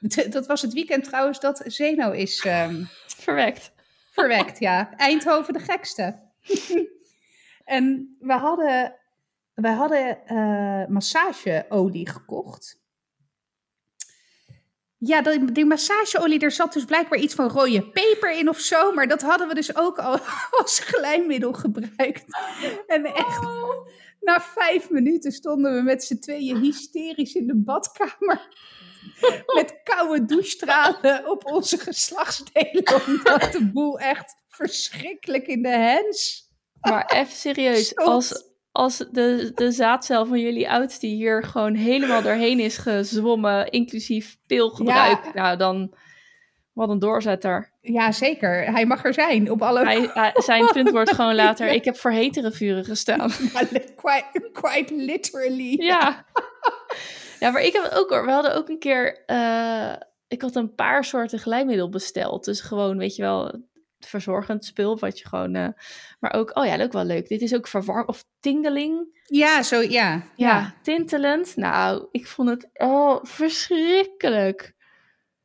dat 0.30 0.46
was 0.46 0.62
het 0.62 0.72
weekend 0.72 1.04
trouwens 1.04 1.40
dat 1.40 1.62
Zeno 1.64 2.10
is... 2.10 2.44
Um, 2.44 2.88
verwekt. 3.06 3.72
Verwekt, 4.10 4.58
ja. 4.58 4.94
Eindhoven 4.96 5.52
de 5.52 5.58
gekste. 5.58 6.18
en 7.64 8.16
we 8.20 8.32
hadden, 8.32 8.94
we 9.54 9.68
hadden 9.68 10.18
uh, 10.26 10.86
massageolie 10.86 12.08
gekocht. 12.08 12.80
Ja, 14.98 15.22
die, 15.22 15.52
die 15.52 15.64
massageolie, 15.64 16.38
er 16.38 16.50
zat 16.50 16.72
dus 16.72 16.84
blijkbaar 16.84 17.18
iets 17.18 17.34
van 17.34 17.48
rode 17.48 17.90
peper 17.90 18.38
in 18.38 18.48
of 18.48 18.60
zo. 18.60 18.92
Maar 18.92 19.08
dat 19.08 19.22
hadden 19.22 19.48
we 19.48 19.54
dus 19.54 19.76
ook 19.76 19.98
al 19.98 20.18
als 20.60 20.78
glijmiddel 20.78 21.52
gebruikt. 21.52 22.24
En 22.86 23.04
echt, 23.04 23.44
oh. 23.44 23.88
na 24.20 24.40
vijf 24.40 24.90
minuten 24.90 25.32
stonden 25.32 25.74
we 25.74 25.82
met 25.82 26.04
z'n 26.04 26.18
tweeën 26.18 26.56
hysterisch 26.56 27.34
in 27.34 27.46
de 27.46 27.56
badkamer. 27.56 28.48
Met 29.56 29.80
koude 29.82 30.24
douchestralen 30.24 31.30
op 31.30 31.46
onze 31.46 31.78
geslachtsdelen. 31.78 33.06
Omdat 33.06 33.52
de 33.52 33.70
boel 33.72 33.98
echt 33.98 34.34
verschrikkelijk 34.48 35.46
in 35.46 35.62
de 35.62 35.68
hens. 35.68 36.48
Maar 36.80 37.12
even 37.12 37.36
serieus, 37.36 37.96
als, 37.96 38.44
als 38.76 38.96
de, 39.12 39.52
de 39.54 39.70
zaadcel 39.70 40.26
van 40.26 40.40
jullie 40.40 40.70
oudste 40.70 41.06
hier 41.06 41.42
gewoon 41.42 41.74
helemaal 41.74 42.22
doorheen 42.22 42.60
is 42.60 42.78
gezwommen, 42.78 43.70
inclusief 43.70 44.36
pilgebruik, 44.46 45.24
ja. 45.24 45.30
nou 45.34 45.56
dan 45.56 45.94
wat 46.72 46.88
een 46.88 46.98
doorzetter. 46.98 47.72
Ja, 47.80 48.12
zeker. 48.12 48.72
Hij 48.72 48.86
mag 48.86 49.04
er 49.04 49.14
zijn 49.14 49.50
op 49.50 49.62
alle... 49.62 49.84
Hij, 50.14 50.32
zijn 50.34 50.66
punt 50.72 50.90
wordt 50.90 51.14
gewoon 51.14 51.34
later, 51.34 51.68
ik 51.68 51.84
heb 51.84 51.96
voor 51.96 52.10
hetere 52.10 52.52
vuren 52.52 52.84
gestaan. 52.84 53.30
quite, 54.02 54.50
quite 54.52 54.94
literally. 54.94 55.82
Ja. 55.82 56.24
Ja, 57.40 57.50
maar 57.50 57.62
ik 57.62 57.72
heb 57.72 57.90
ook 57.94 58.10
hoor. 58.10 58.24
We 58.24 58.30
hadden 58.30 58.54
ook 58.54 58.68
een 58.68 58.78
keer. 58.78 59.22
Uh, 59.26 59.92
ik 60.28 60.42
had 60.42 60.54
een 60.54 60.74
paar 60.74 61.04
soorten 61.04 61.38
glijmiddel 61.38 61.88
besteld. 61.88 62.44
Dus 62.44 62.60
gewoon, 62.60 62.98
weet 62.98 63.16
je 63.16 63.22
wel, 63.22 63.62
verzorgend 63.98 64.64
spul. 64.64 64.98
Wat 64.98 65.18
je 65.18 65.28
gewoon. 65.28 65.54
Uh, 65.54 65.68
maar 66.20 66.32
ook, 66.32 66.56
oh 66.56 66.66
ja, 66.66 66.82
ook 66.82 66.92
wel 66.92 67.04
leuk. 67.04 67.28
Dit 67.28 67.42
is 67.42 67.54
ook 67.54 67.68
verwarm 67.68 68.08
of 68.08 68.24
tingeling. 68.40 69.20
Ja, 69.24 69.62
zo 69.62 69.80
ja. 69.80 69.88
Ja, 69.90 70.22
ja. 70.36 70.74
tintelend. 70.82 71.56
Nou, 71.56 72.08
ik 72.10 72.26
vond 72.26 72.48
het 72.48 72.68
oh, 72.72 73.18
verschrikkelijk. 73.22 74.74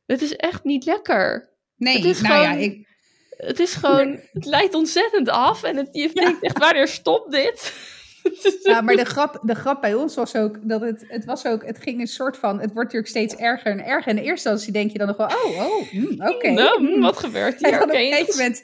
Het 0.06 0.22
is 0.22 0.36
echt 0.36 0.64
niet 0.64 0.84
lekker. 0.84 1.50
Nee, 1.76 1.96
het 1.96 2.04
is 2.04 2.20
nou 2.20 2.34
gewoon, 2.34 2.58
ja, 2.58 2.64
ik. 2.64 2.90
Het 3.36 3.60
is 3.60 3.74
gewoon, 3.74 4.20
het 4.32 4.44
leidt 4.44 4.74
ontzettend 4.74 5.28
af 5.28 5.62
en 5.62 5.76
het, 5.76 5.88
je 5.92 6.10
denkt 6.12 6.42
echt, 6.42 6.58
wanneer 6.58 6.88
stopt 6.88 7.30
dit? 7.30 7.74
Ja, 8.62 8.80
maar 8.80 8.96
de 8.96 9.04
grap, 9.04 9.38
de 9.42 9.54
grap 9.54 9.80
bij 9.80 9.94
ons 9.94 10.14
was 10.14 10.36
ook 10.36 10.58
dat 10.62 10.80
het, 10.80 11.04
het 11.08 11.24
was 11.24 11.46
ook, 11.46 11.64
het 11.64 11.78
ging 11.78 12.00
een 12.00 12.06
soort 12.06 12.36
van, 12.36 12.60
het 12.60 12.72
wordt 12.72 12.92
natuurlijk 12.92 13.08
steeds 13.08 13.34
erger 13.34 13.70
en 13.70 13.84
erger. 13.84 14.12
En 14.12 14.18
in 14.18 14.24
eerste 14.24 14.48
instantie 14.48 14.72
denk 14.72 14.90
je 14.90 14.98
dan 14.98 15.06
nog 15.06 15.16
wel, 15.16 15.26
oh, 15.26 15.66
oh, 15.66 15.92
mm, 15.92 16.26
oké. 16.28 16.50
Nou, 16.62 16.82
mm. 16.82 17.00
wat 17.00 17.16
gebeurt 17.16 17.58
hier? 17.58 17.72
En 17.72 17.82
op 17.82 17.88
een 17.88 17.94
gegeven 17.94 18.36
moment, 18.36 18.62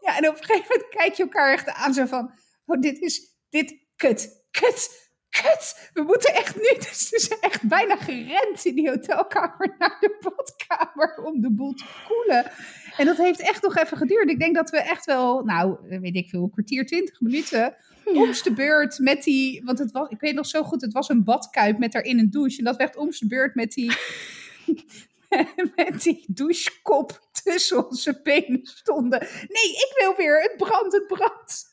ja, 0.00 0.16
en 0.16 0.28
op 0.28 0.36
een 0.36 0.44
gegeven 0.44 0.66
moment 0.68 0.88
kijk 0.88 1.14
je 1.14 1.22
elkaar 1.22 1.52
echt 1.52 1.68
aan 1.68 1.94
zo 1.94 2.04
van, 2.04 2.32
oh, 2.66 2.80
dit 2.80 3.00
is, 3.00 3.36
dit, 3.50 3.78
kut, 3.96 4.44
kut, 4.50 5.10
kut. 5.30 5.90
We 5.92 6.02
moeten 6.02 6.34
echt 6.34 6.56
nu, 6.56 6.78
dus 6.88 7.10
we 7.10 7.20
zijn 7.20 7.40
echt 7.40 7.68
bijna 7.68 7.96
gerend 7.96 8.64
in 8.64 8.74
die 8.74 8.88
hotelkamer 8.88 9.74
naar 9.78 9.96
de 10.00 10.16
badkamer 10.20 11.24
om 11.24 11.40
de 11.40 11.50
boel 11.50 11.72
te 11.72 11.84
koelen. 12.08 12.50
En 12.96 13.06
dat 13.06 13.16
heeft 13.16 13.40
echt 13.40 13.62
nog 13.62 13.76
even 13.76 13.96
geduurd. 13.96 14.30
Ik 14.30 14.38
denk 14.38 14.54
dat 14.54 14.70
we 14.70 14.78
echt 14.78 15.04
wel, 15.04 15.44
nou, 15.44 15.76
weet 16.00 16.16
ik 16.16 16.28
veel, 16.28 16.42
een 16.42 16.50
kwartier, 16.50 16.86
twintig 16.86 17.20
minuten 17.20 17.76
omste 18.04 18.52
beurt 18.52 18.98
met 18.98 19.22
die, 19.22 19.62
want 19.64 19.78
het 19.78 19.92
was, 19.92 20.08
ik 20.08 20.20
weet 20.20 20.34
nog 20.34 20.46
zo 20.46 20.62
goed, 20.62 20.80
het 20.80 20.92
was 20.92 21.08
een 21.08 21.24
badkuip 21.24 21.78
met 21.78 21.92
daarin 21.92 22.18
een 22.18 22.30
douche. 22.30 22.58
En 22.58 22.64
dat 22.64 22.76
werd 22.76 22.96
omste 22.96 23.26
beurt 23.26 23.54
met 23.54 23.72
die, 23.72 23.92
met 25.76 26.02
die 26.02 26.24
douchekop 26.26 27.28
tussen 27.42 27.88
onze 27.88 28.20
benen 28.22 28.60
stonden. 28.62 29.20
Nee, 29.30 29.70
ik 29.70 29.94
wil 29.98 30.16
weer, 30.16 30.42
het 30.42 30.56
brandt, 30.56 30.92
het 30.92 31.06
brandt. 31.06 31.64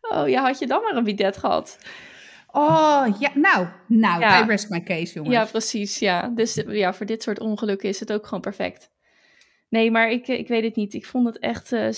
oh 0.10 0.28
ja, 0.28 0.42
had 0.42 0.58
je 0.58 0.66
dan 0.66 0.82
maar 0.82 0.96
een 0.96 1.04
bidet 1.04 1.36
gehad? 1.36 1.78
Oh, 2.50 3.06
ja, 3.18 3.30
nou, 3.34 3.66
nou, 3.86 4.20
ja. 4.20 4.42
I 4.42 4.46
rest 4.46 4.70
my 4.70 4.82
case, 4.82 5.14
jongens. 5.14 5.34
Ja, 5.34 5.44
precies, 5.44 5.98
ja. 5.98 6.28
Dus 6.28 6.54
ja, 6.66 6.94
voor 6.94 7.06
dit 7.06 7.22
soort 7.22 7.40
ongelukken 7.40 7.88
is 7.88 8.00
het 8.00 8.12
ook 8.12 8.26
gewoon 8.26 8.40
perfect. 8.40 8.90
Nee, 9.68 9.90
maar 9.90 10.10
ik, 10.10 10.28
ik 10.28 10.48
weet 10.48 10.64
het 10.64 10.76
niet. 10.76 10.94
Ik 10.94 11.06
vond 11.06 11.26
het 11.26 11.38
echt 11.38 11.72
uh, 11.72 11.88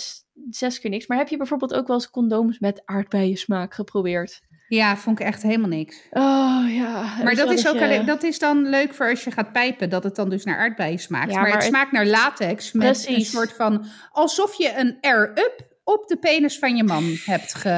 zes 0.50 0.80
keer 0.80 0.90
niks. 0.90 1.06
Maar 1.06 1.18
heb 1.18 1.28
je 1.28 1.36
bijvoorbeeld 1.36 1.74
ook 1.74 1.86
wel 1.86 1.96
eens 1.96 2.10
condooms 2.10 2.58
met 2.58 2.82
aardbeiensmaak 2.84 3.74
geprobeerd? 3.74 4.40
Ja, 4.68 4.96
vond 4.96 5.20
ik 5.20 5.26
echt 5.26 5.42
helemaal 5.42 5.68
niks. 5.68 6.06
Oh 6.10 6.64
ja. 6.68 7.22
Maar 7.24 7.34
dat 7.34 7.50
is, 7.50 7.68
ook 7.68 7.80
alleen, 7.80 8.06
dat 8.06 8.22
is 8.22 8.38
dan 8.38 8.68
leuk 8.68 8.94
voor 8.94 9.10
als 9.10 9.24
je 9.24 9.30
gaat 9.30 9.52
pijpen, 9.52 9.90
dat 9.90 10.04
het 10.04 10.16
dan 10.16 10.28
dus 10.28 10.44
naar 10.44 10.58
aardbeien 10.58 10.98
smaakt. 10.98 11.32
maar, 11.32 11.52
het 11.52 11.62
smaakt 11.62 11.92
naar 11.92 12.06
latex 12.06 12.72
met 12.72 12.86
precies. 12.86 13.16
een 13.16 13.24
soort 13.24 13.52
van. 13.52 13.84
alsof 14.10 14.54
je 14.54 14.72
een 14.76 14.98
air-up 15.00 15.76
op 15.84 16.06
de 16.06 16.16
penis 16.16 16.58
van 16.58 16.76
je 16.76 16.84
man 16.84 17.04
hebt 17.32 17.54
ge. 17.54 17.68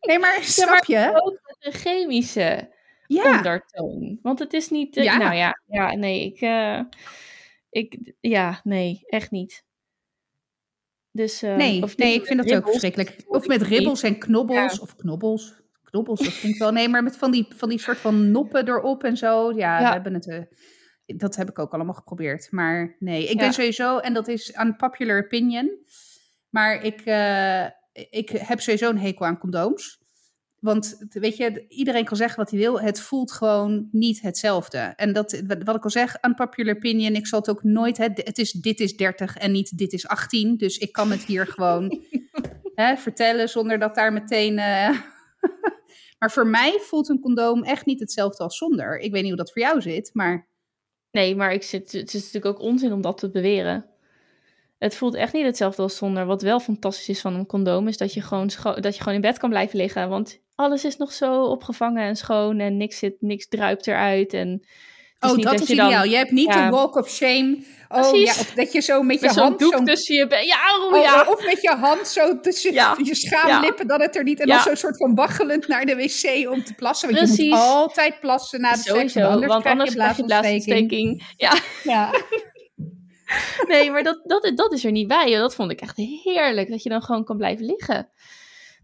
nee, 0.00 0.18
maar 0.18 0.38
snap 0.40 0.84
je? 0.84 1.10
ook 1.14 1.40
een 1.58 1.72
chemische 1.72 2.68
ja. 3.06 3.36
ondertoon. 3.36 4.18
Want 4.22 4.38
het 4.38 4.52
is 4.52 4.70
niet. 4.70 4.96
Uh, 4.96 5.04
ja. 5.04 5.16
Nou 5.16 5.34
ja, 5.34 5.60
ja, 5.66 5.94
nee, 5.94 6.24
ik. 6.24 6.40
Uh, 6.40 6.80
ik, 7.70 8.14
ja, 8.20 8.60
nee, 8.64 9.02
echt 9.06 9.30
niet. 9.30 9.64
Dus, 11.12 11.42
uh, 11.42 11.56
nee, 11.56 11.82
of 11.82 11.96
nee, 11.96 12.14
ik 12.14 12.26
vind 12.26 12.46
dat 12.46 12.56
ook 12.56 12.68
verschrikkelijk. 12.68 13.16
Of 13.26 13.46
met 13.46 13.62
ribbels 13.62 14.02
en 14.02 14.18
knobbels. 14.18 14.80
Of 14.80 14.96
knobbels. 14.96 15.58
Knobbels, 15.84 16.20
dat 16.20 16.38
klinkt 16.38 16.58
wel. 16.58 16.72
Nee, 16.72 16.88
maar 16.88 17.02
met 17.02 17.16
van 17.16 17.30
die, 17.30 17.46
van 17.56 17.68
die 17.68 17.78
soort 17.78 17.98
van 17.98 18.30
noppen 18.30 18.68
erop 18.68 19.04
en 19.04 19.16
zo. 19.16 19.52
Ja, 19.52 19.80
ja. 19.80 19.86
we 19.86 19.92
hebben 19.92 20.14
het. 20.14 20.26
Uh, 20.26 20.42
dat 21.06 21.36
heb 21.36 21.48
ik 21.48 21.58
ook 21.58 21.72
allemaal 21.72 21.94
geprobeerd. 21.94 22.48
Maar 22.50 22.96
nee, 22.98 23.22
ik 23.22 23.34
ja. 23.34 23.38
ben 23.38 23.52
sowieso, 23.52 23.98
en 23.98 24.14
dat 24.14 24.28
is 24.28 24.54
unpopular 24.60 25.24
opinion. 25.24 25.78
Maar 26.48 26.84
ik, 26.84 27.06
uh, 27.06 27.64
ik 28.10 28.28
heb 28.28 28.60
sowieso 28.60 28.90
een 28.90 28.98
hekel 28.98 29.26
aan 29.26 29.38
condooms. 29.38 29.99
Want 30.60 31.06
weet 31.08 31.36
je, 31.36 31.64
iedereen 31.68 32.04
kan 32.04 32.16
zeggen 32.16 32.36
wat 32.36 32.50
hij 32.50 32.58
wil. 32.58 32.80
Het 32.80 33.00
voelt 33.00 33.32
gewoon 33.32 33.88
niet 33.90 34.20
hetzelfde. 34.20 34.78
En 34.78 35.12
dat, 35.12 35.42
wat 35.64 35.76
ik 35.76 35.84
al 35.84 35.90
zeg, 35.90 36.16
unpopular 36.24 36.76
opinion. 36.76 37.14
Ik 37.14 37.26
zal 37.26 37.38
het 37.38 37.50
ook 37.50 37.62
nooit. 37.62 37.96
Hè, 37.96 38.06
het 38.14 38.38
is 38.38 38.52
dit 38.52 38.80
is 38.80 38.96
30 38.96 39.36
en 39.36 39.52
niet 39.52 39.78
dit 39.78 39.92
is 39.92 40.06
18. 40.08 40.56
Dus 40.56 40.78
ik 40.78 40.92
kan 40.92 41.10
het 41.10 41.24
hier 41.24 41.46
gewoon 41.46 42.02
hè, 42.74 42.96
vertellen 42.96 43.48
zonder 43.48 43.78
dat 43.78 43.94
daar 43.94 44.12
meteen. 44.12 44.52
Uh... 44.52 45.00
maar 46.18 46.30
voor 46.30 46.46
mij 46.46 46.78
voelt 46.80 47.08
een 47.08 47.20
condoom 47.20 47.62
echt 47.62 47.86
niet 47.86 48.00
hetzelfde 48.00 48.42
als 48.42 48.56
zonder. 48.56 48.98
Ik 48.98 49.12
weet 49.12 49.20
niet 49.20 49.30
hoe 49.30 49.40
dat 49.40 49.52
voor 49.52 49.62
jou 49.62 49.80
zit, 49.80 50.10
maar. 50.12 50.48
Nee, 51.10 51.36
maar 51.36 51.52
ik 51.52 51.62
zit, 51.62 51.92
het 51.92 52.14
is 52.14 52.22
natuurlijk 52.24 52.46
ook 52.46 52.60
onzin 52.60 52.92
om 52.92 53.00
dat 53.00 53.18
te 53.18 53.30
beweren. 53.30 53.86
Het 54.80 54.96
voelt 54.96 55.14
echt 55.14 55.32
niet 55.32 55.44
hetzelfde 55.44 55.82
als 55.82 55.96
zonder. 55.96 56.26
Wat 56.26 56.42
wel 56.42 56.60
fantastisch 56.60 57.08
is 57.08 57.20
van 57.20 57.34
een 57.34 57.46
condoom, 57.46 57.88
is 57.88 57.96
dat 57.96 58.14
je 58.14 58.20
gewoon, 58.22 58.50
dat 58.80 58.94
je 58.96 58.98
gewoon 59.02 59.14
in 59.14 59.20
bed 59.20 59.38
kan 59.38 59.50
blijven 59.50 59.78
liggen. 59.78 60.08
Want 60.08 60.38
alles 60.54 60.84
is 60.84 60.96
nog 60.96 61.12
zo 61.12 61.42
opgevangen 61.44 62.02
en 62.02 62.16
schoon 62.16 62.58
en 62.58 62.76
niks, 62.76 62.98
zit, 62.98 63.14
niks 63.20 63.48
druipt 63.48 63.86
eruit. 63.86 64.32
En 64.32 64.64
oh, 65.20 65.30
dat, 65.30 65.42
dat 65.42 65.60
is 65.60 65.68
je 65.68 65.74
dan- 65.74 65.86
ideaal. 65.86 66.04
Je 66.04 66.16
hebt 66.16 66.30
niet 66.30 66.54
Ja. 66.54 66.64
de 66.64 66.70
walk 66.70 66.96
of 66.96 67.08
shame. 67.10 67.58
Oh 67.88 68.16
ja, 68.20 68.30
of 68.30 68.52
dat 68.54 68.72
je 68.72 68.80
zo 68.80 69.02
met 69.02 69.20
je 69.20 69.26
Met 69.26 69.36
hand... 69.36 69.58
doek 69.58 69.72
zo'n- 69.72 69.84
tussen 69.84 70.14
je. 70.14 70.26
Ja, 70.46 70.78
oh, 70.78 70.92
Oh, 70.92 71.02
ja. 71.02 71.24
Of 71.28 71.44
met 71.46 71.62
je 71.62 71.70
hand 71.70 72.06
zo 72.06 72.40
tussen 72.40 72.72
Ja. 72.72 72.96
je 73.02 73.14
schaamlippen, 73.14 73.86
dat 73.86 74.00
het 74.00 74.16
er 74.16 74.24
niet... 74.24 74.40
En 74.40 74.46
dan 74.46 74.60
zo'n 74.60 74.76
soort 74.76 74.96
van 74.96 75.14
waggelend 75.14 75.68
naar 75.68 75.84
de 75.84 75.94
wc 75.96 76.50
om 76.50 76.64
te 76.64 76.74
plassen. 76.74 77.08
Want 77.08 77.20
je 77.20 77.26
Precies. 77.34 77.50
moet 77.50 77.58
altijd 77.58 78.20
plassen 78.20 78.60
na 78.60 78.72
de 78.72 78.78
seks, 78.78 79.14
want 79.14 79.26
anders 79.26 79.46
want 79.52 79.62
krijg 79.62 79.78
je 79.84 79.90
je 79.90 80.24
blaasontsteking. 80.24 81.32
Ja, 81.36 81.52
Ja. 81.82 82.10
nee, 83.68 83.90
maar 83.90 84.02
dat, 84.02 84.20
dat, 84.24 84.52
dat 84.54 84.72
is 84.72 84.84
er 84.84 84.90
niet 84.90 85.08
bij. 85.08 85.34
Dat 85.34 85.54
vond 85.54 85.70
ik 85.70 85.80
echt 85.80 85.96
heerlijk, 85.96 86.70
dat 86.70 86.82
je 86.82 86.88
dan 86.88 87.02
gewoon 87.02 87.24
kan 87.24 87.36
blijven 87.36 87.66
liggen. 87.66 88.08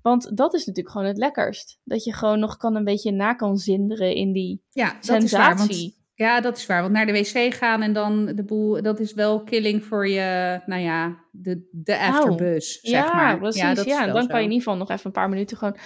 Want 0.02 0.36
dat 0.36 0.54
is 0.54 0.64
natuurlijk 0.64 0.94
gewoon 0.94 1.06
het 1.06 1.18
lekkerst. 1.18 1.80
Dat 1.84 2.04
je 2.04 2.12
gewoon 2.12 2.38
nog 2.38 2.56
kan 2.56 2.74
een 2.74 2.84
beetje 2.84 3.12
na 3.12 3.34
kan 3.34 3.56
zinderen 3.56 4.14
in 4.14 4.32
die 4.32 4.62
ja, 4.70 4.96
dat 5.00 5.22
is 5.22 5.32
waar. 5.32 5.58
sensatie. 5.58 5.82
Want, 5.82 5.94
ja, 6.14 6.40
dat 6.40 6.56
is 6.56 6.66
waar. 6.66 6.80
Want 6.80 6.92
naar 6.92 7.06
de 7.06 7.12
wc 7.12 7.54
gaan 7.54 7.82
en 7.82 7.92
dan 7.92 8.26
de 8.26 8.44
boel... 8.44 8.82
Dat 8.82 9.00
is 9.00 9.12
wel 9.12 9.42
killing 9.42 9.84
voor 9.84 10.08
je, 10.08 10.60
nou 10.66 10.82
ja, 10.82 11.18
de, 11.30 11.68
de 11.70 11.98
afterbus, 11.98 12.80
zeg 12.80 13.04
ja, 13.04 13.14
maar. 13.14 13.38
precies. 13.38 13.60
Ja, 13.60 13.68
Ja, 13.68 13.74
dat 13.74 13.86
is 13.86 13.98
wel 13.98 14.14
dan 14.14 14.26
kan 14.26 14.38
je 14.38 14.44
in 14.44 14.52
ieder 14.52 14.64
geval 14.64 14.76
nog 14.76 14.90
even 14.90 15.06
een 15.06 15.12
paar 15.12 15.28
minuten 15.28 15.56
gewoon... 15.56 15.76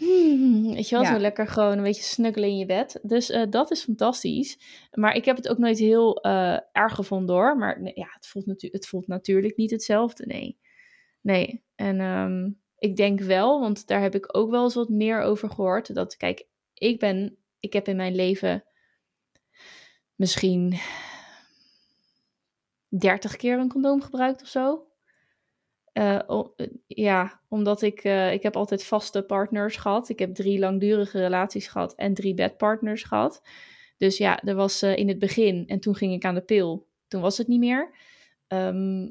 hmm, 0.00 0.74
weet 0.74 0.88
je 0.88 0.94
wel, 0.94 1.04
Ja. 1.04 1.12
zo 1.14 1.18
lekker 1.20 1.46
gewoon 1.46 1.76
een 1.78 1.82
beetje 1.82 2.02
snuggelen 2.02 2.48
in 2.48 2.58
je 2.58 2.66
bed. 2.66 2.98
Dus 3.02 3.30
eh, 3.30 3.42
dat 3.50 3.70
is 3.70 3.82
fantastisch. 3.84 4.58
Maar 4.92 5.14
ik 5.14 5.24
heb 5.24 5.36
het 5.36 5.48
ook 5.48 5.58
nooit 5.58 5.78
heel 5.78 6.16
eh, 6.22 6.58
erg 6.72 6.94
gevonden 6.94 7.34
hoor. 7.34 7.56
Maar 7.56 7.80
nee, 7.82 7.92
ja, 7.94 8.08
het 8.10 8.26
voelt, 8.26 8.46
natu- 8.46 8.68
het 8.72 8.86
voelt 8.86 9.06
natuurlijk 9.06 9.56
niet 9.56 9.70
hetzelfde, 9.70 10.26
nee. 10.26 10.58
Nee, 11.20 11.64
en 11.74 12.00
ehm, 12.00 12.50
ik 12.78 12.96
denk 12.96 13.20
wel, 13.20 13.60
want 13.60 13.86
daar 13.86 14.00
heb 14.02 14.14
ik 14.14 14.36
ook 14.36 14.50
wel 14.50 14.62
eens 14.64 14.74
wat 14.74 14.88
meer 14.88 15.20
over 15.20 15.50
gehoord. 15.50 15.94
Dat, 15.94 16.16
kijk, 16.16 16.46
ik 16.74 16.98
ben... 16.98 17.34
Ik 17.60 17.72
heb 17.72 17.88
in 17.88 17.96
mijn 17.96 18.14
leven 18.14 18.64
misschien 20.14 20.78
30 22.88 23.36
keer 23.36 23.58
een 23.58 23.68
condoom 23.68 24.02
gebruikt 24.02 24.42
of 24.42 24.48
zo. 24.48 24.86
Eh, 25.92 26.14
eh, 26.28 26.44
ja, 26.86 27.40
omdat 27.48 27.82
ik, 27.82 28.00
eh, 28.04 28.32
ik 28.32 28.42
heb 28.42 28.56
altijd 28.56 28.84
vaste 28.84 29.22
partners 29.22 29.76
gehad. 29.76 30.08
Ik 30.08 30.18
heb 30.18 30.34
drie 30.34 30.58
langdurige 30.58 31.18
relaties 31.18 31.68
gehad 31.68 31.94
en 31.94 32.14
drie 32.14 32.34
bedpartners 32.34 33.02
gehad. 33.02 33.42
Dus 33.96 34.18
ja, 34.18 34.42
er 34.42 34.54
was 34.54 34.82
in 34.82 35.08
het 35.08 35.18
begin 35.18 35.64
en 35.66 35.80
toen 35.80 35.94
ging 35.94 36.12
ik 36.12 36.24
aan 36.24 36.34
de 36.34 36.40
pil. 36.40 36.86
Toen 37.08 37.20
was 37.20 37.38
het 37.38 37.48
niet 37.48 37.60
meer. 37.60 37.94
Ehm, 38.46 39.04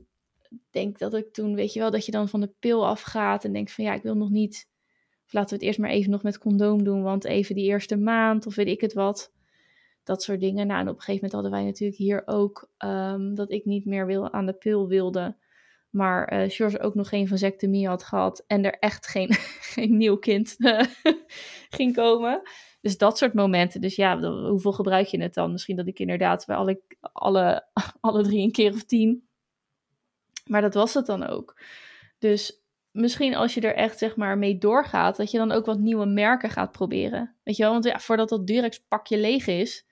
Ik 0.49 0.59
denk 0.71 0.97
dat 0.99 1.13
ik 1.13 1.33
toen, 1.33 1.55
weet 1.55 1.73
je 1.73 1.79
wel, 1.79 1.91
dat 1.91 2.05
je 2.05 2.11
dan 2.11 2.29
van 2.29 2.41
de 2.41 2.53
pil 2.59 2.87
afgaat 2.87 3.43
en 3.43 3.53
denkt 3.53 3.71
van 3.71 3.83
ja, 3.83 3.93
ik 3.93 4.01
wil 4.01 4.15
nog 4.15 4.29
niet. 4.29 4.69
Of 5.25 5.33
laten 5.33 5.49
we 5.49 5.55
het 5.55 5.63
eerst 5.63 5.79
maar 5.79 5.89
even 5.89 6.11
nog 6.11 6.23
met 6.23 6.37
condoom 6.37 6.83
doen, 6.83 7.03
want 7.03 7.25
even 7.25 7.55
die 7.55 7.65
eerste 7.65 7.97
maand 7.97 8.45
of 8.45 8.55
weet 8.55 8.67
ik 8.67 8.81
het 8.81 8.93
wat. 8.93 9.33
Dat 10.03 10.23
soort 10.23 10.39
dingen. 10.39 10.67
Nou, 10.67 10.79
en 10.79 10.87
op 10.87 10.95
een 10.95 11.01
gegeven 11.01 11.13
moment 11.13 11.33
hadden 11.33 11.51
wij 11.51 11.63
natuurlijk 11.63 11.99
hier 11.99 12.21
ook 12.25 12.69
ehm, 12.77 13.33
dat 13.33 13.51
ik 13.51 13.65
niet 13.65 13.85
meer 13.85 14.05
wil, 14.05 14.31
aan 14.31 14.45
de 14.45 14.53
pil 14.53 14.87
wilde. 14.87 15.35
Maar 15.89 16.27
eh 16.27 16.49
George 16.49 16.79
ook 16.79 16.95
nog 16.95 17.09
geen 17.09 17.27
vasectomie 17.27 17.87
had 17.87 18.03
gehad. 18.03 18.43
En 18.47 18.65
er 18.65 18.79
echt 18.79 19.07
geen, 19.07 19.33
geen 19.73 19.97
nieuw 19.97 20.17
kind 20.17 20.55
eh, 20.57 20.85
ging 21.77 21.95
komen. 21.95 22.41
Dus 22.81 22.97
dat 22.97 23.17
soort 23.17 23.33
momenten. 23.33 23.81
Dus 23.81 23.95
ja, 23.95 24.19
hoeveel 24.49 24.71
gebruik 24.71 25.07
je 25.07 25.21
het 25.21 25.33
dan? 25.33 25.51
Misschien 25.51 25.75
dat 25.75 25.87
ik 25.87 25.99
inderdaad 25.99 26.45
bij 26.45 26.55
alle, 26.55 26.81
alle, 27.01 27.67
alle 27.99 28.23
drie 28.23 28.41
een 28.41 28.51
keer 28.51 28.73
of 28.73 28.83
tien. 28.83 29.27
Maar 30.45 30.61
dat 30.61 30.73
was 30.73 30.93
het 30.93 31.05
dan 31.05 31.27
ook. 31.27 31.61
Dus 32.17 32.63
misschien 32.91 33.35
als 33.35 33.53
je 33.53 33.61
er 33.61 33.75
echt 33.75 33.97
zeg 33.97 34.15
maar 34.15 34.37
mee 34.37 34.57
doorgaat, 34.57 35.17
dat 35.17 35.31
je 35.31 35.37
dan 35.37 35.51
ook 35.51 35.65
wat 35.65 35.79
nieuwe 35.79 36.05
merken 36.05 36.49
gaat 36.49 36.71
proberen. 36.71 37.35
Weet 37.43 37.55
je 37.55 37.63
wel, 37.63 37.71
want 37.71 37.85
ja, 37.85 37.99
voordat 37.99 38.29
dat 38.29 38.47
Durex 38.47 38.79
pakje 38.87 39.17
leeg 39.17 39.47
is, 39.47 39.85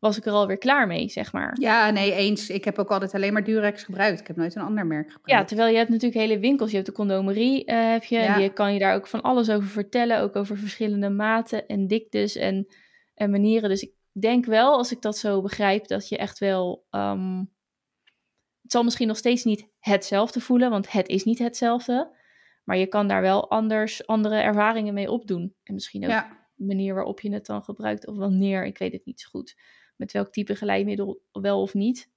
was 0.00 0.16
ik 0.16 0.26
er 0.26 0.32
alweer 0.32 0.58
klaar 0.58 0.86
mee, 0.86 1.08
zeg 1.08 1.32
maar. 1.32 1.56
Ja, 1.60 1.90
nee, 1.90 2.12
eens. 2.12 2.50
Ik 2.50 2.64
heb 2.64 2.78
ook 2.78 2.90
altijd 2.90 3.14
alleen 3.14 3.32
maar 3.32 3.44
Durex 3.44 3.82
gebruikt. 3.82 4.20
Ik 4.20 4.26
heb 4.26 4.36
nooit 4.36 4.54
een 4.54 4.62
ander 4.62 4.86
merk 4.86 5.06
Ja, 5.06 5.12
gebruikt. 5.12 5.48
terwijl 5.48 5.70
je 5.70 5.76
hebt 5.76 5.88
natuurlijk 5.90 6.20
hele 6.20 6.38
winkels. 6.38 6.68
Je 6.70 6.74
hebt 6.76 6.88
de 6.88 6.94
condomerie, 6.94 7.64
eh, 7.64 7.90
heb 7.90 8.04
je. 8.04 8.16
Ja. 8.18 8.34
En 8.34 8.40
die 8.40 8.52
kan 8.52 8.72
je 8.72 8.78
daar 8.78 8.94
ook 8.94 9.06
van 9.06 9.20
alles 9.22 9.50
over 9.50 9.68
vertellen. 9.68 10.20
Ook 10.20 10.36
over 10.36 10.56
verschillende 10.56 11.08
maten 11.10 11.66
en 11.66 11.86
diktes 11.86 12.36
en, 12.36 12.66
en 13.14 13.30
manieren. 13.30 13.68
Dus 13.68 13.82
ik 13.82 13.92
denk 14.12 14.44
wel, 14.44 14.76
als 14.76 14.92
ik 14.92 15.02
dat 15.02 15.16
zo 15.18 15.40
begrijp, 15.42 15.86
dat 15.86 16.08
je 16.08 16.16
echt 16.16 16.38
wel... 16.38 16.86
ehm, 16.90 17.38
het 18.62 18.72
zal 18.72 18.82
misschien 18.84 19.08
nog 19.08 19.16
steeds 19.16 19.44
niet 19.44 19.66
hetzelfde 19.78 20.40
voelen, 20.40 20.70
want 20.70 20.92
het 20.92 21.08
is 21.08 21.24
niet 21.24 21.38
hetzelfde. 21.38 22.18
Maar 22.64 22.76
je 22.76 22.86
kan 22.86 23.08
daar 23.08 23.20
wel 23.22 23.50
anders, 23.50 24.06
andere 24.06 24.36
ervaringen 24.36 24.94
mee 24.94 25.10
opdoen. 25.10 25.54
En 25.62 25.74
misschien 25.74 26.04
ook 26.04 26.10
Ja. 26.10 26.46
de 26.54 26.64
manier 26.64 26.94
waarop 26.94 27.20
je 27.20 27.32
het 27.32 27.46
dan 27.46 27.62
gebruikt. 27.62 28.06
Of 28.06 28.16
wanneer, 28.16 28.64
ik 28.66 28.78
weet 28.78 28.92
het 28.92 29.04
niet 29.04 29.20
zo 29.20 29.28
goed. 29.30 29.56
Met 30.00 30.12
welk 30.12 30.32
type 30.32 30.56
geleidmiddel 30.56 31.22
wel 31.32 31.60
of 31.62 31.74
niet. 31.74 32.10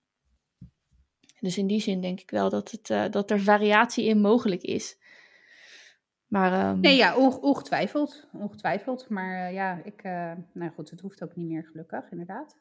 Dus 1.40 1.58
in 1.58 1.68
die 1.68 1.80
zin 1.82 2.02
denk 2.02 2.20
ik 2.20 2.30
wel 2.32 2.50
dat, 2.50 2.72
het, 2.72 2.90
eh, 2.90 3.10
dat 3.10 3.32
er 3.32 3.40
variatie 3.40 4.06
in 4.06 4.22
mogelijk 4.22 4.62
is. 4.62 4.98
Maar 6.28 6.52
ehm, 6.54 6.80
Nee, 6.80 6.96
ja, 6.96 7.16
onge- 7.18 7.42
ongetwijfeld. 7.42 8.28
Ongetwijfeld. 8.34 9.10
Maar 9.10 9.48
eh, 9.48 9.54
ja, 9.54 9.82
ik, 9.84 10.02
eh, 10.04 10.32
nou 10.54 10.72
goed, 10.72 10.90
het 10.90 11.00
hoeft 11.02 11.24
ook 11.24 11.36
niet 11.36 11.48
meer 11.48 11.64
gelukkig, 11.64 12.12
inderdaad. 12.12 12.58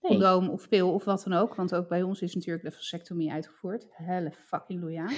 nee. 0.00 0.10
Condoom 0.10 0.48
of 0.48 0.68
pil 0.68 0.92
of 0.92 1.04
wat 1.04 1.22
dan 1.24 1.32
ook. 1.38 1.54
Want 1.54 1.74
ook 1.74 1.88
bij 1.88 2.02
ons 2.02 2.20
is 2.20 2.34
natuurlijk 2.34 2.64
de 2.64 2.72
vasectomie 2.72 3.32
uitgevoerd. 3.32 3.86
Helle 3.90 4.32
fucking 4.32 4.80
loeia. 4.80 5.08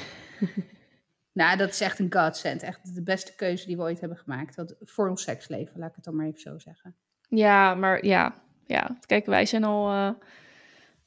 nou, 1.33 1.57
dat 1.57 1.69
is 1.69 1.81
echt 1.81 1.99
een 1.99 2.13
godsend. 2.13 2.63
Echt 2.63 2.95
de 2.95 3.03
beste 3.03 3.35
keuze 3.35 3.67
die 3.67 3.77
we 3.77 3.83
ooit 3.83 4.01
hebben 4.01 4.19
gemaakt. 4.19 4.57
Dat, 4.57 4.77
voor 4.81 5.09
ons 5.09 5.23
seksleven, 5.23 5.79
laat 5.79 5.89
ik 5.91 5.95
het 5.97 6.05
dan 6.05 6.17
maar 6.17 6.27
even 6.27 6.41
zo 6.41 6.59
zeggen. 6.59 6.97
Ja, 7.29 7.75
maar 7.75 8.05
ja, 8.05 8.43
ja. 8.73 8.99
Kijk, 9.07 9.27
wij 9.27 9.47
zijn 9.47 9.65
al 9.65 9.91
eh, 9.91 10.11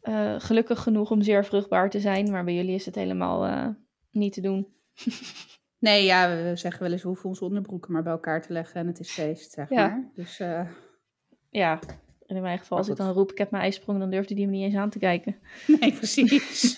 eh, 0.01 0.41
gelukkig 0.41 0.79
genoeg 0.81 1.11
om 1.11 1.21
zeer 1.21 1.45
vruchtbaar 1.45 1.89
te 1.89 1.99
zijn. 1.99 2.31
Maar 2.31 2.43
bij 2.43 2.53
jullie 2.53 2.75
is 2.75 2.85
het 2.85 2.95
helemaal 2.95 3.45
eh, 3.45 3.67
niet 4.11 4.33
te 4.33 4.41
doen. 4.41 4.67
Nee, 5.79 6.05
ja, 6.05 6.29
we 6.29 6.51
zeggen 6.55 6.81
wel 6.83 6.91
eens, 6.91 7.01
we 7.01 7.07
hoeven 7.07 7.29
onze 7.29 7.43
onderbroeken 7.45 7.91
maar 7.91 8.03
bij 8.03 8.11
elkaar 8.11 8.41
te 8.41 8.53
leggen 8.53 8.81
en 8.81 8.87
het 8.87 8.99
is 8.99 9.11
feest, 9.11 9.51
zeg 9.51 9.69
Ja. 9.69 9.87
maar. 9.87 10.11
Dus 10.15 10.37
Ja, 11.49 11.79
en 12.25 12.35
in 12.35 12.41
mijn 12.41 12.57
geval, 12.59 12.77
als 12.77 12.89
ik 12.89 12.95
dan 12.95 13.11
roep, 13.11 13.31
ik 13.31 13.37
heb 13.37 13.51
mijn 13.51 13.63
ijsprong, 13.63 13.99
dan 13.99 14.09
durfde 14.09 14.33
die 14.35 14.45
me 14.45 14.51
niet 14.51 14.63
eens 14.63 14.75
aan 14.75 14.89
te 14.89 14.99
kijken. 14.99 15.35
nee, 15.79 15.93
precies. 15.93 16.77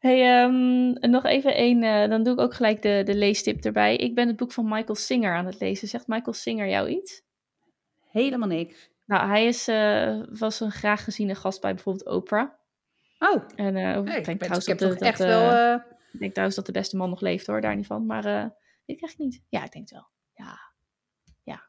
Hey, 0.00 0.42
ehm, 0.42 1.10
nog 1.10 1.24
even 1.24 1.54
één, 1.54 2.10
dan 2.10 2.22
doe 2.22 2.32
ik 2.32 2.40
ook 2.40 2.54
gelijk 2.54 2.82
de, 2.82 3.02
de 3.04 3.14
leestip 3.14 3.64
erbij. 3.64 3.96
Ik 3.96 4.14
ben 4.14 4.26
het 4.26 4.36
boek 4.36 4.52
van 4.52 4.68
Michael 4.68 4.94
Singer 4.94 5.34
aan 5.34 5.46
het 5.46 5.60
lezen. 5.60 5.88
Zegt 5.88 6.06
Michael 6.06 6.32
Singer 6.32 6.68
jou 6.68 6.88
iets? 6.88 7.22
Helemaal 8.22 8.48
niks. 8.48 8.90
Nou, 9.04 9.28
hij 9.28 9.46
is, 9.46 9.68
eh, 9.68 10.22
was 10.30 10.60
een 10.60 10.70
graag 10.70 11.04
geziene 11.04 11.34
gast 11.34 11.60
bij 11.60 11.74
bijvoorbeeld 11.74 12.06
Oprah. 12.08 12.50
Oh, 13.18 13.42
En 13.56 13.76
eh, 13.76 13.98
nee, 14.00 14.16
ik 14.16 14.16
ik, 14.18 14.24
denk 14.24 14.38
trouwens 14.38 14.66
ik 14.66 14.78
heb 14.78 14.78
dat, 14.78 14.90
toch 14.90 14.98
de- 14.98 15.04
echt 15.06 15.18
dat, 15.18 15.26
wel... 15.26 15.50
eh, 15.50 15.72
eh, 15.72 15.80
ik 16.12 16.18
denk 16.18 16.30
trouwens 16.30 16.56
dat 16.56 16.66
de 16.66 16.72
beste 16.72 16.96
man 16.96 17.10
nog 17.10 17.20
leeft 17.20 17.46
hoor, 17.46 17.60
daar 17.60 17.76
niet 17.76 17.86
van. 17.86 18.06
Maar 18.06 18.24
eh 18.24 18.42
weet 18.86 18.96
ik 18.96 19.02
echt 19.02 19.18
niet. 19.18 19.42
Ja, 19.48 19.64
ik 19.64 19.72
denk 19.72 19.88
het 19.90 19.98
wel. 19.98 20.08
Ja. 20.32 20.58
ja. 21.42 21.68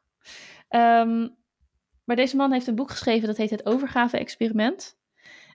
Ehm, 0.68 1.28
maar 2.04 2.16
deze 2.16 2.36
man 2.36 2.52
heeft 2.52 2.66
een 2.66 2.74
boek 2.74 2.90
geschreven 2.90 3.26
dat 3.28 3.36
heet 3.36 3.50
Het 3.50 3.66
Overgave-experiment. 3.66 4.96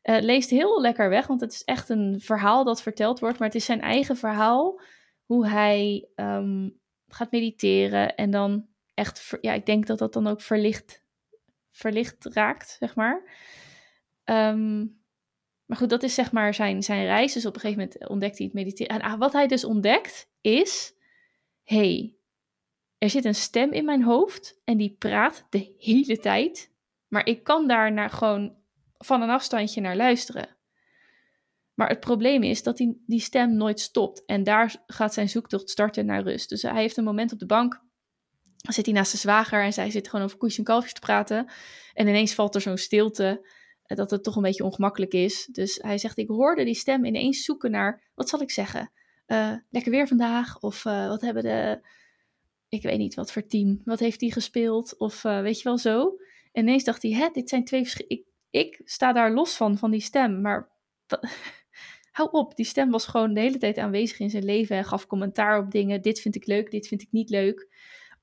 Leest 0.03 0.49
heel 0.49 0.81
lekker 0.81 1.09
weg, 1.09 1.27
want 1.27 1.41
het 1.41 1.53
is 1.53 1.63
echt 1.63 1.89
een 1.89 2.19
verhaal 2.19 2.63
dat 2.63 2.81
verteld 2.81 3.19
wordt. 3.19 3.39
Maar 3.39 3.47
het 3.47 3.57
is 3.57 3.65
zijn 3.65 3.81
eigen 3.81 4.17
verhaal. 4.17 4.81
Hoe 5.25 5.47
hij 5.47 6.09
ehm, 6.15 6.69
gaat 7.07 7.31
mediteren 7.31 8.15
en 8.15 8.31
dan 8.31 8.67
echt... 8.93 9.37
ja, 9.41 9.53
ik 9.53 9.65
denk 9.65 9.87
dat 9.87 9.99
dat 9.99 10.13
dan 10.13 10.27
ook 10.27 10.41
verlicht, 10.41 11.03
verlicht 11.71 12.25
raakt, 12.25 12.75
zeg 12.79 12.95
maar. 12.95 13.23
Ehm, 14.23 14.85
maar 15.65 15.77
goed, 15.77 15.89
dat 15.89 16.03
is 16.03 16.13
zeg 16.13 16.31
maar 16.31 16.53
zijn, 16.53 16.83
zijn 16.83 17.05
reis. 17.05 17.33
Dus 17.33 17.45
op 17.45 17.55
een 17.55 17.61
gegeven 17.61 17.83
moment 17.83 18.09
ontdekt 18.09 18.37
hij 18.37 18.45
het 18.45 18.55
mediteren. 18.55 19.01
En 19.01 19.11
ah, 19.11 19.19
wat 19.19 19.33
hij 19.33 19.47
dus 19.47 19.63
ontdekt 19.63 20.29
is... 20.41 20.93
hey, 21.63 22.15
er 22.97 23.09
zit 23.09 23.25
een 23.25 23.35
stem 23.35 23.71
in 23.71 23.85
mijn 23.85 24.03
hoofd 24.03 24.59
en 24.63 24.77
die 24.77 24.95
praat 24.99 25.45
de 25.49 25.75
hele 25.79 26.17
tijd. 26.17 26.71
Maar 27.07 27.25
ik 27.25 27.43
kan 27.43 27.67
daar 27.67 27.91
naar 27.91 28.09
gewoon 28.09 28.55
van 28.97 29.21
een 29.21 29.29
afstandje 29.29 29.81
naar 29.81 29.95
luisteren. 29.95 30.55
Maar 31.73 31.89
het 31.89 31.99
probleem 31.99 32.43
is 32.43 32.63
dat 32.63 32.77
die, 32.77 33.03
die 33.07 33.19
stem 33.19 33.53
nooit 33.53 33.79
stopt. 33.79 34.25
En 34.25 34.43
daar 34.43 34.75
gaat 34.87 35.13
zijn 35.13 35.29
zoektocht 35.29 35.69
starten 35.69 36.05
naar 36.05 36.23
rust. 36.23 36.49
Dus 36.49 36.61
hij 36.61 36.81
heeft 36.81 36.97
een 36.97 37.03
moment 37.03 37.31
op 37.31 37.39
de 37.39 37.45
bank. 37.45 37.81
Zit 38.71 38.85
hij 38.85 38.95
naast 38.95 39.09
zijn 39.09 39.21
zwager 39.21 39.63
en 39.63 39.73
zij 39.73 39.91
zit 39.91 40.09
gewoon 40.09 40.25
over 40.25 40.37
koeis 40.37 40.57
en 40.57 40.63
kalfjes 40.63 40.93
te 40.93 40.99
praten. 40.99 41.51
En 41.93 42.07
ineens 42.07 42.33
valt 42.33 42.55
er 42.55 42.61
zo'n 42.61 42.77
stilte 42.77 43.47
eh, 43.83 43.97
dat 43.97 44.11
het 44.11 44.23
toch 44.23 44.35
een 44.35 44.41
beetje 44.41 44.63
ongemakkelijk 44.63 45.13
is. 45.13 45.45
Dus 45.51 45.79
hij 45.81 45.97
zegt, 45.97 46.17
ik 46.17 46.27
hoorde 46.27 46.63
die 46.63 46.75
stem 46.75 47.05
ineens 47.05 47.43
zoeken 47.43 47.71
naar, 47.71 48.03
wat 48.15 48.29
zal 48.29 48.41
ik 48.41 48.51
zeggen? 48.51 48.91
Eh, 49.25 49.53
lekker 49.69 49.91
weer 49.91 50.07
vandaag? 50.07 50.59
Of 50.59 50.85
eh, 50.85 51.07
wat 51.07 51.21
hebben 51.21 51.43
de, 51.43 51.87
ik 52.69 52.83
weet 52.83 52.97
niet 52.97 53.15
wat 53.15 53.31
voor 53.31 53.45
team, 53.45 53.81
wat 53.85 53.99
heeft 53.99 54.19
die 54.19 54.33
gespeeld? 54.33 54.97
Of 54.97 55.21
weet 55.21 55.57
je 55.57 55.63
wel 55.63 55.77
zo? 55.77 56.15
En 56.51 56.61
ineens 56.61 56.83
dacht 56.83 57.01
hij, 57.01 57.11
hè, 57.11 57.29
dit 57.33 57.49
zijn 57.49 57.65
twee 57.65 57.81
verschillende, 57.81 58.15
ik, 58.15 58.27
ik 58.49 58.81
sta 58.83 59.13
daar 59.13 59.33
los 59.33 59.55
van, 59.55 59.77
van 59.77 59.91
die 59.91 60.01
stem. 60.01 60.41
Maar 60.41 60.69
hou 62.11 62.29
op, 62.31 62.55
die 62.55 62.65
stem 62.65 62.91
was 62.91 63.05
gewoon 63.05 63.33
de 63.33 63.39
hele 63.39 63.57
tijd 63.57 63.77
aanwezig 63.77 64.19
in 64.19 64.29
zijn 64.29 64.45
leven 64.45 64.77
en 64.77 64.85
gaf 64.85 65.07
commentaar 65.07 65.59
op 65.59 65.71
dingen. 65.71 66.01
Dit 66.01 66.19
vind 66.19 66.35
ik 66.35 66.45
leuk, 66.45 66.71
dit 66.71 66.87
vind 66.87 67.01
ik 67.01 67.11
niet 67.11 67.29
leuk. 67.29 67.67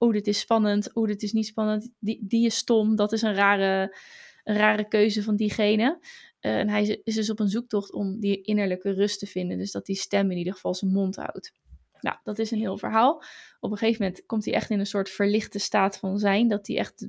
Oh, 0.01 0.13
dit 0.13 0.27
is 0.27 0.39
spannend, 0.39 0.95
oh, 0.95 1.07
dit 1.07 1.23
is 1.23 1.33
niet 1.33 1.47
spannend, 1.47 1.91
die, 1.99 2.27
die 2.27 2.47
is 2.47 2.57
stom, 2.57 2.97
dat 2.97 3.13
is 3.13 3.23
een 3.23 3.35
rare, 3.35 3.97
een 4.45 4.57
rare 4.57 4.89
keuze 4.89 5.23
van 5.23 5.37
diegene. 5.37 5.99
Uh, 6.41 6.59
en 6.59 6.69
hij 6.69 7.01
is 7.05 7.15
dus 7.15 7.31
op 7.31 7.41
een 7.41 7.49
zoektocht 7.49 7.93
om 7.93 8.21
die 8.21 8.41
innerlijke 8.41 8.91
rust 8.91 9.19
te 9.19 9.27
vinden. 9.27 9.59
Dus 9.59 9.73
dat 9.73 9.87
die 9.87 9.97
stem 9.97 10.31
in 10.31 10.39
ieder 10.39 10.53
geval 10.53 10.75
zijn 10.75 10.93
mond 10.93 11.17
houdt. 11.17 11.53
Nou, 12.01 12.17
dat 12.23 12.39
is 12.39 12.51
een 12.51 12.59
heel 12.59 12.79
verhaal. 12.79 13.23
Op 13.61 13.71
een 13.71 13.77
gegeven 13.77 14.03
moment 14.03 14.27
komt 14.27 14.45
hij 14.45 14.55
echt 14.55 14.71
in 14.71 14.79
een 14.79 14.87
soort 14.87 15.11
verlichte 15.11 15.59
staat 15.59 15.99
van 15.99 16.19
zijn. 16.19 16.49
Dat 16.49 16.67
hij 16.67 16.77
echt 16.77 17.07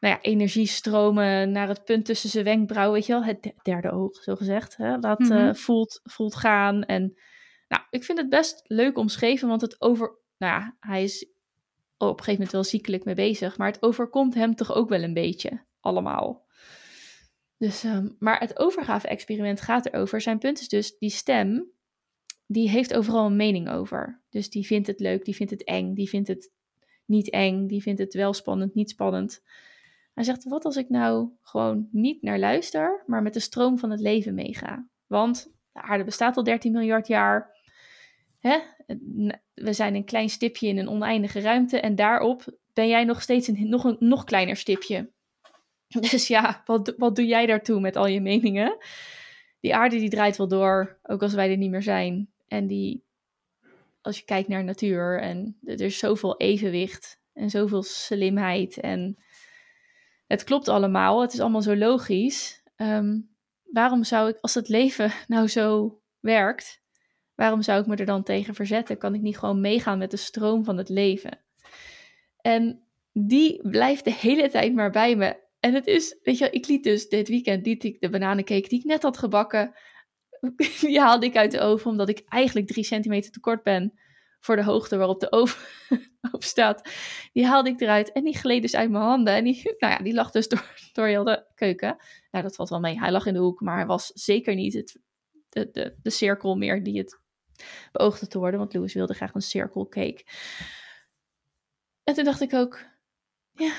nou 0.00 0.14
ja, 0.14 0.20
energiestromen 0.20 1.50
naar 1.50 1.68
het 1.68 1.84
punt 1.84 2.04
tussen 2.04 2.30
zijn 2.30 2.44
wenkbrauw, 2.44 2.92
weet 2.92 3.06
je 3.06 3.12
wel, 3.12 3.24
het 3.24 3.52
derde 3.62 3.90
oog, 3.90 4.22
zo 4.22 4.36
gezegd, 4.36 4.76
hè, 4.76 4.98
dat 4.98 5.18
mm 5.18 5.30
-hmm. 5.30 5.56
voelt, 5.56 6.00
voelt 6.02 6.34
gaan. 6.34 6.84
En 6.84 7.14
nou, 7.68 7.82
ik 7.90 8.04
vind 8.04 8.18
het 8.18 8.28
best 8.28 8.60
leuk 8.64 8.98
omschreven, 8.98 9.48
want 9.48 9.60
het 9.60 9.80
over, 9.80 10.18
nou 10.36 10.60
ja, 10.60 10.76
hij 10.80 11.02
is 11.02 11.28
op 11.98 12.08
een 12.08 12.24
gegeven 12.24 12.32
moment 12.32 12.52
wel 12.52 12.64
ziekelijk 12.64 13.04
mee 13.04 13.14
bezig, 13.14 13.58
maar 13.58 13.72
het 13.72 13.82
overkomt 13.82 14.34
hem 14.34 14.54
toch 14.54 14.74
ook 14.74 14.88
wel 14.88 15.02
een 15.02 15.14
beetje, 15.14 15.64
allemaal. 15.80 16.46
Dus, 17.56 17.84
um, 17.84 18.16
maar 18.18 18.40
het 18.40 18.58
overgave-experiment 18.58 19.60
gaat 19.60 19.86
erover. 19.86 20.20
Zijn 20.20 20.38
punt 20.38 20.60
is 20.60 20.68
dus, 20.68 20.98
die 20.98 21.10
stem, 21.10 21.70
die 22.46 22.68
heeft 22.68 22.94
overal 22.94 23.26
een 23.26 23.36
mening 23.36 23.70
over. 23.70 24.22
Dus 24.30 24.50
die 24.50 24.66
vindt 24.66 24.86
het 24.86 25.00
leuk, 25.00 25.24
die 25.24 25.34
vindt 25.34 25.52
het 25.52 25.64
eng, 25.64 25.94
die 25.94 26.08
vindt 26.08 26.28
het 26.28 26.52
niet 27.04 27.30
eng, 27.30 27.66
die 27.66 27.82
vindt 27.82 28.00
het 28.00 28.14
wel 28.14 28.32
spannend, 28.32 28.74
niet 28.74 28.90
spannend. 28.90 29.42
Hij 30.14 30.24
zegt, 30.24 30.44
wat 30.44 30.64
als 30.64 30.76
ik 30.76 30.88
nou 30.88 31.30
gewoon 31.42 31.88
niet 31.92 32.22
naar 32.22 32.38
luister, 32.38 33.02
maar 33.06 33.22
met 33.22 33.34
de 33.34 33.40
stroom 33.40 33.78
van 33.78 33.90
het 33.90 34.00
leven 34.00 34.34
meega? 34.34 34.88
Want 35.06 35.52
de 35.72 35.82
aarde 35.82 36.04
bestaat 36.04 36.36
al 36.36 36.42
13 36.42 36.72
miljard 36.72 37.06
jaar. 37.06 37.56
Hè? 38.38 38.58
We 39.54 39.72
zijn 39.72 39.94
een 39.94 40.04
klein 40.04 40.28
stipje 40.28 40.68
in 40.68 40.78
een 40.78 40.88
oneindige 40.88 41.40
ruimte 41.40 41.80
en 41.80 41.94
daarop 41.94 42.44
ben 42.72 42.88
jij 42.88 43.04
nog 43.04 43.22
steeds 43.22 43.48
een 43.48 43.68
nog, 43.68 43.84
een 43.84 43.96
nog 43.98 44.24
kleiner 44.24 44.56
stipje. 44.56 45.10
Dus 46.10 46.26
ja, 46.26 46.62
wat, 46.64 46.94
wat 46.96 47.16
doe 47.16 47.26
jij 47.26 47.46
daartoe 47.46 47.80
met 47.80 47.96
al 47.96 48.06
je 48.06 48.20
meningen? 48.20 48.76
Die 49.60 49.74
aarde 49.74 49.96
die 49.96 50.10
draait 50.10 50.36
wel 50.36 50.48
door, 50.48 50.98
ook 51.02 51.22
als 51.22 51.34
wij 51.34 51.50
er 51.50 51.56
niet 51.56 51.70
meer 51.70 51.82
zijn. 51.82 52.30
En 52.48 52.66
die, 52.66 53.04
als 54.00 54.18
je 54.18 54.24
kijkt 54.24 54.48
naar 54.48 54.64
natuur 54.64 55.20
en 55.20 55.58
er 55.64 55.80
is 55.80 55.98
zoveel 55.98 56.36
evenwicht 56.36 57.20
en 57.32 57.50
zoveel 57.50 57.82
slimheid 57.82 58.80
en 58.80 59.18
het 60.26 60.44
klopt 60.44 60.68
allemaal, 60.68 61.20
het 61.20 61.32
is 61.32 61.40
allemaal 61.40 61.62
zo 61.62 61.76
logisch. 61.76 62.62
Um, 62.76 63.36
waarom 63.64 64.04
zou 64.04 64.28
ik, 64.28 64.38
als 64.40 64.54
het 64.54 64.68
leven 64.68 65.12
nou 65.26 65.48
zo 65.48 66.00
werkt, 66.20 66.82
waarom 67.38 67.62
zou 67.62 67.80
ik 67.80 67.86
me 67.86 67.96
er 67.96 68.06
dan 68.06 68.22
tegen 68.22 68.54
verzetten? 68.54 68.98
Kan 68.98 69.14
ik 69.14 69.20
niet 69.20 69.38
gewoon 69.38 69.60
meegaan 69.60 69.98
met 69.98 70.10
de 70.10 70.16
stroom 70.16 70.64
van 70.64 70.76
het 70.76 70.88
leven? 70.88 71.38
En 72.40 72.82
die 73.12 73.68
blijft 73.68 74.04
de 74.04 74.12
hele 74.12 74.48
tijd 74.48 74.74
maar 74.74 74.90
bij 74.90 75.16
me. 75.16 75.36
En 75.60 75.74
het 75.74 75.86
is, 75.86 76.18
weet 76.22 76.38
je, 76.38 76.50
ik 76.50 76.66
liet 76.66 76.84
dus 76.84 77.08
dit 77.08 77.28
weekend 77.28 77.66
liet 77.66 77.84
ik 77.84 78.00
de 78.00 78.10
bananencake 78.10 78.68
die 78.68 78.78
ik 78.78 78.84
net 78.84 79.02
had 79.02 79.18
gebakken, 79.18 79.74
die 80.80 81.00
haalde 81.00 81.26
ik 81.26 81.36
uit 81.36 81.50
de 81.50 81.60
oven 81.60 81.90
omdat 81.90 82.08
ik 82.08 82.22
eigenlijk 82.28 82.66
drie 82.66 82.84
centimeter 82.84 83.32
te 83.32 83.40
kort 83.40 83.62
ben 83.62 83.98
voor 84.40 84.56
de 84.56 84.64
hoogte 84.64 84.96
waarop 84.96 85.20
de 85.20 85.32
oven 85.32 85.60
op 86.32 86.44
staat. 86.44 86.90
Die 87.32 87.46
haalde 87.46 87.70
ik 87.70 87.80
eruit 87.80 88.12
en 88.12 88.24
die 88.24 88.38
gleed 88.38 88.62
dus 88.62 88.76
uit 88.76 88.90
mijn 88.90 89.04
handen. 89.04 89.34
En 89.34 89.44
die, 89.44 89.62
nou 89.78 89.92
ja, 89.92 89.98
die 89.98 90.14
lag 90.14 90.30
dus 90.30 90.48
door, 90.48 90.74
door 90.92 91.06
heel 91.06 91.24
de 91.24 91.44
keuken. 91.54 91.96
Nou, 92.30 92.44
dat 92.44 92.54
valt 92.54 92.68
wel 92.68 92.80
mee. 92.80 92.98
Hij 92.98 93.10
lag 93.10 93.26
in 93.26 93.34
de 93.34 93.40
hoek, 93.40 93.60
maar 93.60 93.76
hij 93.76 93.86
was 93.86 94.06
zeker 94.06 94.54
niet 94.54 94.74
het, 94.74 95.00
de, 95.48 95.68
de, 95.72 95.96
de 96.02 96.10
cirkel 96.10 96.56
meer 96.56 96.82
die 96.82 96.98
het 96.98 97.26
beoogde 97.92 98.26
te 98.26 98.38
worden. 98.38 98.58
Want 98.58 98.74
Louis 98.74 98.94
wilde 98.94 99.14
graag 99.14 99.34
een 99.34 99.42
cirkelcake. 99.42 100.24
En 102.04 102.14
toen 102.14 102.24
dacht 102.24 102.40
ik 102.40 102.54
ook, 102.54 102.84
ja, 103.52 103.72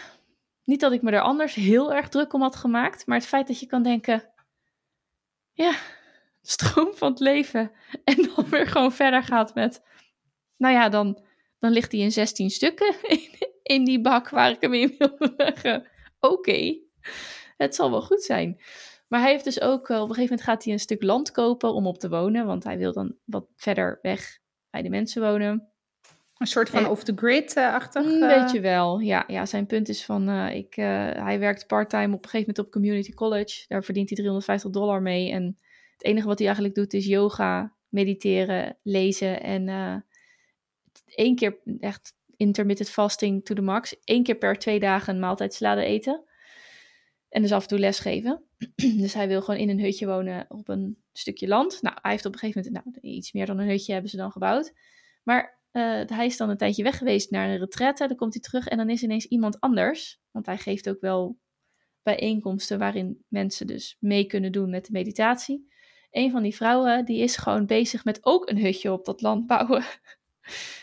niet 0.64 0.80
dat 0.80 0.92
ik 0.92 1.02
me 1.02 1.12
er 1.12 1.22
anders 1.22 1.54
heel 1.54 1.94
erg 1.94 2.10
druk 2.10 2.34
om 2.34 2.42
had 2.42 2.56
gemaakt. 2.56 3.06
Maar 3.06 3.18
het 3.18 3.28
feit 3.28 3.48
dat 3.48 3.60
je 3.60 3.66
kan 3.66 3.84
denken, 3.84 4.30
ja, 5.52 5.76
stroom 6.42 6.94
van 6.94 7.12
het 7.12 7.20
leven. 7.20 7.72
En 8.04 8.16
dan 8.36 8.50
weer 8.50 8.68
gewoon 8.68 8.92
verder 8.92 9.24
gaat 9.24 9.54
met 9.54 9.82
nou 10.60 10.74
ja, 10.74 10.90
dan, 10.90 11.20
dan 11.60 11.72
ligt 11.72 11.92
hij 11.92 12.02
in 12.02 12.12
16 12.12 12.50
stukken 12.50 12.96
in, 13.10 13.30
in 13.64 13.84
die 13.84 14.02
bak 14.02 14.30
waar 14.30 14.50
ik 14.50 14.62
hem 14.62 14.74
in 14.74 14.96
wil 14.98 15.18
leggen. 15.38 15.88
Oké, 16.20 16.78
het 17.58 17.76
zal 17.76 17.92
wel 17.92 18.02
goed 18.02 18.24
zijn. 18.24 18.62
Maar 19.10 19.22
hij 19.22 19.32
heeft 19.32 19.44
dus 19.44 19.62
ook, 19.62 19.90
eh, 19.90 19.96
op 19.96 20.10
een 20.10 20.16
gegeven 20.16 20.22
moment 20.22 20.42
gaat 20.42 20.64
hij 20.64 20.74
een 20.74 20.80
stuk 20.80 21.04
land 21.04 21.32
kopen 21.32 21.74
om 21.74 21.88
op 21.88 22.00
te 22.00 22.10
wonen. 22.10 22.46
Want 22.46 22.64
hij 22.64 22.78
wil 22.78 22.94
dan 22.94 23.16
wat 23.26 23.48
verder 23.56 24.00
weg 24.02 24.40
bij 24.70 24.82
de 24.82 24.90
mensen 24.90 25.22
wonen. 25.22 25.68
Een 26.38 26.48
soort 26.48 26.70
van 26.70 26.88
off-the-grid-achtig? 26.88 28.06
Een 28.06 28.22
uh... 28.22 28.42
beetje 28.42 28.60
wel, 28.60 29.00
ja. 29.00 29.24
ja. 29.28 29.46
Zijn 29.46 29.66
punt 29.66 29.90
is 29.90 30.06
van, 30.06 30.30
uh, 30.30 30.56
ik, 30.56 30.76
hij 30.76 31.40
werkt 31.40 31.68
parttime 31.68 32.16
op 32.16 32.24
een 32.24 32.30
gegeven 32.30 32.40
moment 32.40 32.60
op 32.60 32.72
community 32.72 33.14
college. 33.14 33.66
Daar 33.68 33.84
verdient 33.84 34.10
hij 34.10 34.18
350 34.18 34.72
dollar 34.72 35.02
mee. 35.02 35.32
En 35.32 35.58
het 35.92 36.04
enige 36.04 36.28
wat 36.28 36.38
hij 36.38 36.48
eigenlijk 36.48 36.78
doet 36.78 36.94
is 36.94 37.06
yoga, 37.06 37.74
mediteren, 37.88 38.78
lezen 38.84 39.42
en 39.42 39.68
één 41.06 41.36
keer 41.36 41.60
echt 41.80 42.14
intermittent 42.36 42.90
fasting 42.90 43.46
to 43.46 43.56
the 43.56 43.62
max. 43.62 43.96
Eén 44.04 44.24
keer 44.24 44.36
per 44.36 44.58
twee 44.58 44.80
dagen 44.80 45.14
een 45.14 45.20
maaltijd 45.20 45.54
salade 45.54 45.84
eten. 45.84 46.24
En 47.30 47.42
dus 47.42 47.52
af 47.52 47.62
en 47.62 47.68
toe 47.68 47.80
lesgeven. 47.80 48.44
dus 49.02 49.14
hij 49.14 49.28
wil 49.28 49.42
gewoon 49.42 49.60
in 49.60 49.70
een 49.70 49.80
hutje 49.80 50.06
wonen 50.06 50.46
op 50.48 50.68
een 50.68 50.98
stukje 51.12 51.48
land. 51.48 51.82
Nou, 51.82 51.98
hij 52.02 52.12
heeft 52.12 52.26
op 52.26 52.34
een 52.34 52.40
gegeven 52.40 52.72
moment, 52.74 52.86
nou, 52.86 53.14
iets 53.14 53.32
meer 53.32 53.46
dan 53.46 53.60
een 53.60 53.70
hutje 53.70 53.92
hebben 53.92 54.12
ze 54.12 54.18
dan 54.18 54.32
gebouwd. 54.32 54.74
Maar 55.24 55.60
uh, 55.72 56.02
hij 56.06 56.26
is 56.26 56.38
dan 56.38 56.50
een 56.50 56.58
tijdje 56.58 56.84
weg 56.84 56.98
geweest 56.98 57.32
naar 57.32 57.50
een 57.50 57.58
retraite. 57.58 58.08
Dan 58.08 58.18
komt 58.18 58.34
hij 58.34 58.42
terug 58.42 58.68
en 58.68 58.78
dan 58.78 58.90
is 58.90 59.04
ineens 59.04 59.26
iemand 59.26 59.60
anders. 59.60 60.22
Want 60.32 60.46
hij 60.46 60.58
geeft 60.58 60.90
ook 60.90 61.00
wel 61.02 61.40
bijeenkomsten 62.04 62.80
waarin 62.80 63.26
mensen 63.28 63.68
dus 63.68 63.98
mee 64.00 64.26
kunnen 64.26 64.52
doen 64.52 64.70
met 64.70 64.86
de 64.86 64.92
meditatie. 64.92 65.68
Een 66.12 66.32
van 66.32 66.44
die 66.44 66.56
vrouwen 66.56 67.06
die 67.06 67.22
is 67.22 67.38
gewoon 67.38 67.66
bezig 67.66 68.04
met 68.06 68.20
ook 68.22 68.50
een 68.50 68.58
hutje 68.58 68.92
op 68.92 69.06
dat 69.06 69.22
land 69.22 69.48
bouwen. 69.48 69.84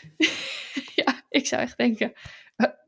ja, 0.95 1.21
ik 1.29 1.47
zou 1.47 1.61
echt 1.61 1.77
denken, 1.77 2.13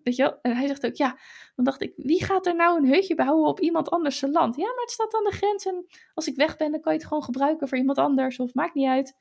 weet 0.04 0.16
je 0.16 0.24
wel? 0.24 0.40
En 0.42 0.56
hij 0.56 0.68
zegt 0.68 0.86
ook, 0.86 0.96
ja, 0.96 1.18
dan 1.56 1.66
dacht 1.66 1.82
ik, 1.82 1.94
wie 1.96 2.24
gaat 2.24 2.46
er 2.46 2.56
nou 2.56 2.78
een 2.78 2.94
hutje 2.94 3.16
bouwen 3.16 3.48
op 3.48 3.60
iemand 3.60 3.90
anders 3.90 4.22
land? 4.22 4.56
Ja, 4.56 4.66
maar 4.66 4.82
het 4.82 4.92
staat 4.92 5.16
aan 5.16 5.24
de 5.24 5.32
grens 5.32 5.66
en 5.66 5.86
als 6.14 6.28
ik 6.28 6.36
weg 6.36 6.58
ben, 6.58 6.72
dan 6.72 6.82
kan 6.82 6.94
je 6.94 7.00
het 7.00 7.08
gewoon 7.08 7.24
gebruiken 7.24 7.68
voor 7.68 7.78
iemand 7.78 7.98
anders 7.98 8.40
of 8.40 8.54
maakt 8.54 8.74
niet 8.74 8.88
uit. 8.88 9.16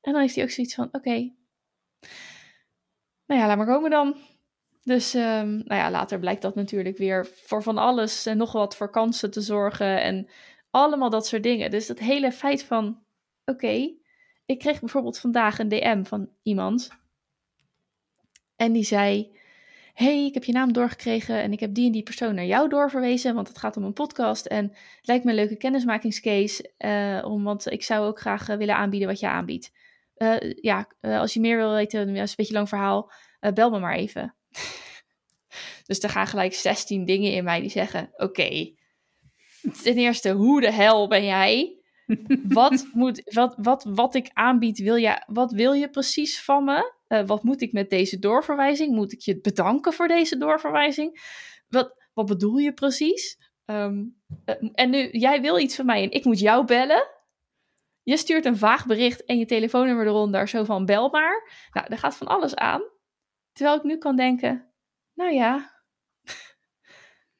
En 0.00 0.12
dan 0.12 0.20
heeft 0.20 0.34
hij 0.34 0.44
ook 0.44 0.50
zoiets 0.50 0.74
van, 0.74 0.88
oké, 0.92 1.32
nou 3.26 3.40
ja, 3.40 3.46
laat 3.46 3.56
maar 3.56 3.66
komen 3.66 3.90
dan. 3.90 4.16
Dus 4.82 5.14
um, 5.14 5.56
nou 5.56 5.80
ja, 5.80 5.90
later 5.90 6.18
blijkt 6.18 6.42
dat 6.42 6.54
natuurlijk 6.54 6.96
weer 6.96 7.26
voor 7.26 7.62
van 7.62 7.78
alles 7.78 8.26
en 8.26 8.36
nog 8.36 8.52
wat 8.52 8.76
voor 8.76 8.90
kansen 8.90 9.30
te 9.30 9.40
zorgen 9.40 10.02
en 10.02 10.28
allemaal 10.70 11.10
dat 11.10 11.26
soort 11.26 11.42
dingen. 11.42 11.70
Dus 11.70 11.86
dat 11.86 11.98
hele 11.98 12.32
feit 12.32 12.64
van, 12.64 13.02
oké, 13.44 13.94
ik 14.46 14.58
kreeg 14.58 14.80
bijvoorbeeld 14.80 15.18
vandaag 15.18 15.58
een 15.58 15.68
DM 15.68 16.04
van 16.04 16.30
iemand. 16.42 16.88
En 18.56 18.72
die 18.72 18.84
zei: 18.84 19.38
Hey, 20.00 20.24
ik 20.24 20.34
heb 20.34 20.44
je 20.44 20.52
naam 20.52 20.72
doorgekregen 20.72 21.42
en 21.42 21.52
ik 21.52 21.60
heb 21.60 21.74
die 21.74 21.86
en 21.86 21.92
die 21.92 22.02
persoon 22.02 22.34
naar 22.34 22.44
jou 22.44 22.68
doorverwezen, 22.68 23.34
want 23.34 23.48
het 23.48 23.58
gaat 23.58 23.76
om 23.76 23.84
een 23.84 23.92
podcast. 23.92 24.46
En 24.46 24.64
het 24.64 25.06
lijkt 25.06 25.24
me 25.24 25.30
een 25.30 25.36
leuke 25.36 25.56
kennismakingscase, 25.56 26.72
uh, 26.78 27.30
om, 27.30 27.44
want 27.44 27.70
ik 27.70 27.82
zou 27.82 28.06
ook 28.06 28.20
graag 28.20 28.48
eh, 28.48 28.56
willen 28.56 28.76
aanbieden 28.76 29.08
wat 29.08 29.20
je 29.20 29.28
aanbiedt. 29.28 29.72
Uh, 30.16 30.36
ja, 30.54 30.88
als 31.00 31.34
je 31.34 31.40
meer 31.40 31.56
wil 31.56 31.72
weten, 31.72 32.06
dat 32.06 32.16
is 32.16 32.30
een 32.30 32.36
beetje 32.36 32.52
lang 32.52 32.68
verhaal, 32.68 33.12
bel 33.54 33.70
me 33.70 33.78
maar 33.78 33.94
even. 33.94 34.34
dus 35.86 35.98
er 35.98 36.10
gaan 36.10 36.26
gelijk 36.26 36.54
16 36.54 37.04
dingen 37.04 37.32
in 37.32 37.44
mij 37.44 37.60
die 37.60 37.70
zeggen: 37.70 38.10
Oké, 38.16 38.74
ten 39.82 39.96
eerste, 39.96 40.30
hoe 40.30 40.60
de 40.60 40.72
hel 40.72 41.08
ben 41.08 41.24
jij? 41.24 41.78
wat, 42.48 42.86
moet, 42.92 43.22
wat, 43.34 43.54
wat, 43.58 43.84
wat 43.88 44.14
ik 44.14 44.30
aanbied, 44.32 44.78
wil 44.78 44.96
je, 44.96 45.22
wat 45.26 45.52
wil 45.52 45.72
je 45.72 45.90
precies 45.90 46.42
van 46.42 46.64
me? 46.64 46.98
Uh, 47.12 47.26
wat 47.26 47.42
moet 47.42 47.60
ik 47.60 47.72
met 47.72 47.90
deze 47.90 48.18
doorverwijzing? 48.18 48.94
Moet 48.94 49.12
ik 49.12 49.20
je 49.20 49.40
bedanken 49.40 49.92
voor 49.92 50.08
deze 50.08 50.38
doorverwijzing? 50.38 51.20
Wat, 51.68 52.04
wat 52.12 52.26
bedoel 52.26 52.56
je 52.56 52.72
precies? 52.72 53.38
Um, 53.64 54.22
uh, 54.46 54.54
en 54.72 54.90
nu, 54.90 55.08
jij 55.10 55.40
wil 55.40 55.58
iets 55.58 55.76
van 55.76 55.86
mij 55.86 56.02
en 56.02 56.10
ik 56.10 56.24
moet 56.24 56.38
jou 56.38 56.64
bellen. 56.64 57.08
Je 58.02 58.16
stuurt 58.16 58.44
een 58.44 58.56
vaag 58.56 58.86
bericht 58.86 59.24
en 59.24 59.38
je 59.38 59.44
telefoonnummer 59.44 60.06
eronder, 60.06 60.48
zo 60.48 60.64
van 60.64 60.84
bel 60.84 61.08
maar. 61.08 61.50
Nou, 61.72 61.88
daar 61.88 61.98
gaat 61.98 62.16
van 62.16 62.26
alles 62.26 62.54
aan. 62.54 62.82
Terwijl 63.52 63.76
ik 63.76 63.82
nu 63.82 63.98
kan 63.98 64.16
denken, 64.16 64.72
nou 65.14 65.32
ja, 65.32 65.70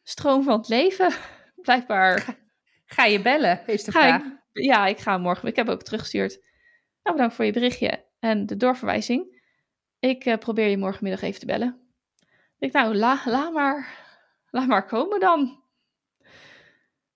stroom 0.03 0.43
van 0.43 0.59
het 0.59 0.69
leven, 0.69 1.13
blijkbaar. 1.55 2.39
Ga 2.85 3.05
je 3.05 3.23
bellen, 3.23 3.67
is 3.67 3.85
de 3.85 3.93
vraag. 3.93 4.23
Ik, 4.25 4.65
ja, 4.65 4.87
ik 4.87 4.99
ga 4.99 5.19
morgen. 5.19 5.49
Ik 5.49 5.57
heb 5.57 5.69
ook 5.69 5.83
teruggestuurd. 5.83 6.33
Nou, 7.03 7.17
bedankt 7.17 7.35
voor 7.35 7.45
je 7.45 7.53
berichtje 7.53 8.07
en 8.19 8.47
de 8.47 8.57
doorverwijzing. 8.57 9.40
Ik 10.01 10.25
uh, 10.25 10.37
probeer 10.37 10.69
je 10.69 10.79
morgenmiddag 10.79 11.23
even 11.23 11.41
te 11.41 11.47
bellen. 11.47 11.81
Ik 12.59 12.73
nou, 12.73 12.95
la, 12.95 13.23
la 13.25 13.51
maar, 13.51 13.99
laat 14.51 14.67
maar 14.67 14.87
komen 14.87 15.21
dan. 15.21 15.63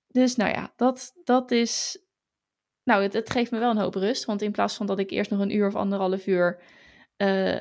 Dus 0.09 0.37
nou 0.37 0.51
ja, 0.51 0.73
dat, 0.77 1.13
dat 1.25 1.51
is. 1.51 1.99
Nou, 2.83 3.03
het, 3.03 3.13
het, 3.13 3.31
geeft 3.31 3.51
me 3.51 3.59
wel 3.59 3.71
een 3.71 3.79
hoop 3.79 3.95
rust. 3.95 4.25
Want 4.25 4.43
in 4.43 4.53
plaats 4.53 4.75
van 4.75 4.87
dat 4.87 4.99
ik 4.99 5.11
eerst 5.11 5.31
nog 5.31 5.41
een 5.41 5.55
uur 5.55 5.67
of 5.67 5.75
anderhalf 5.75 6.27
uur 6.27 6.63
uh, 7.17 7.61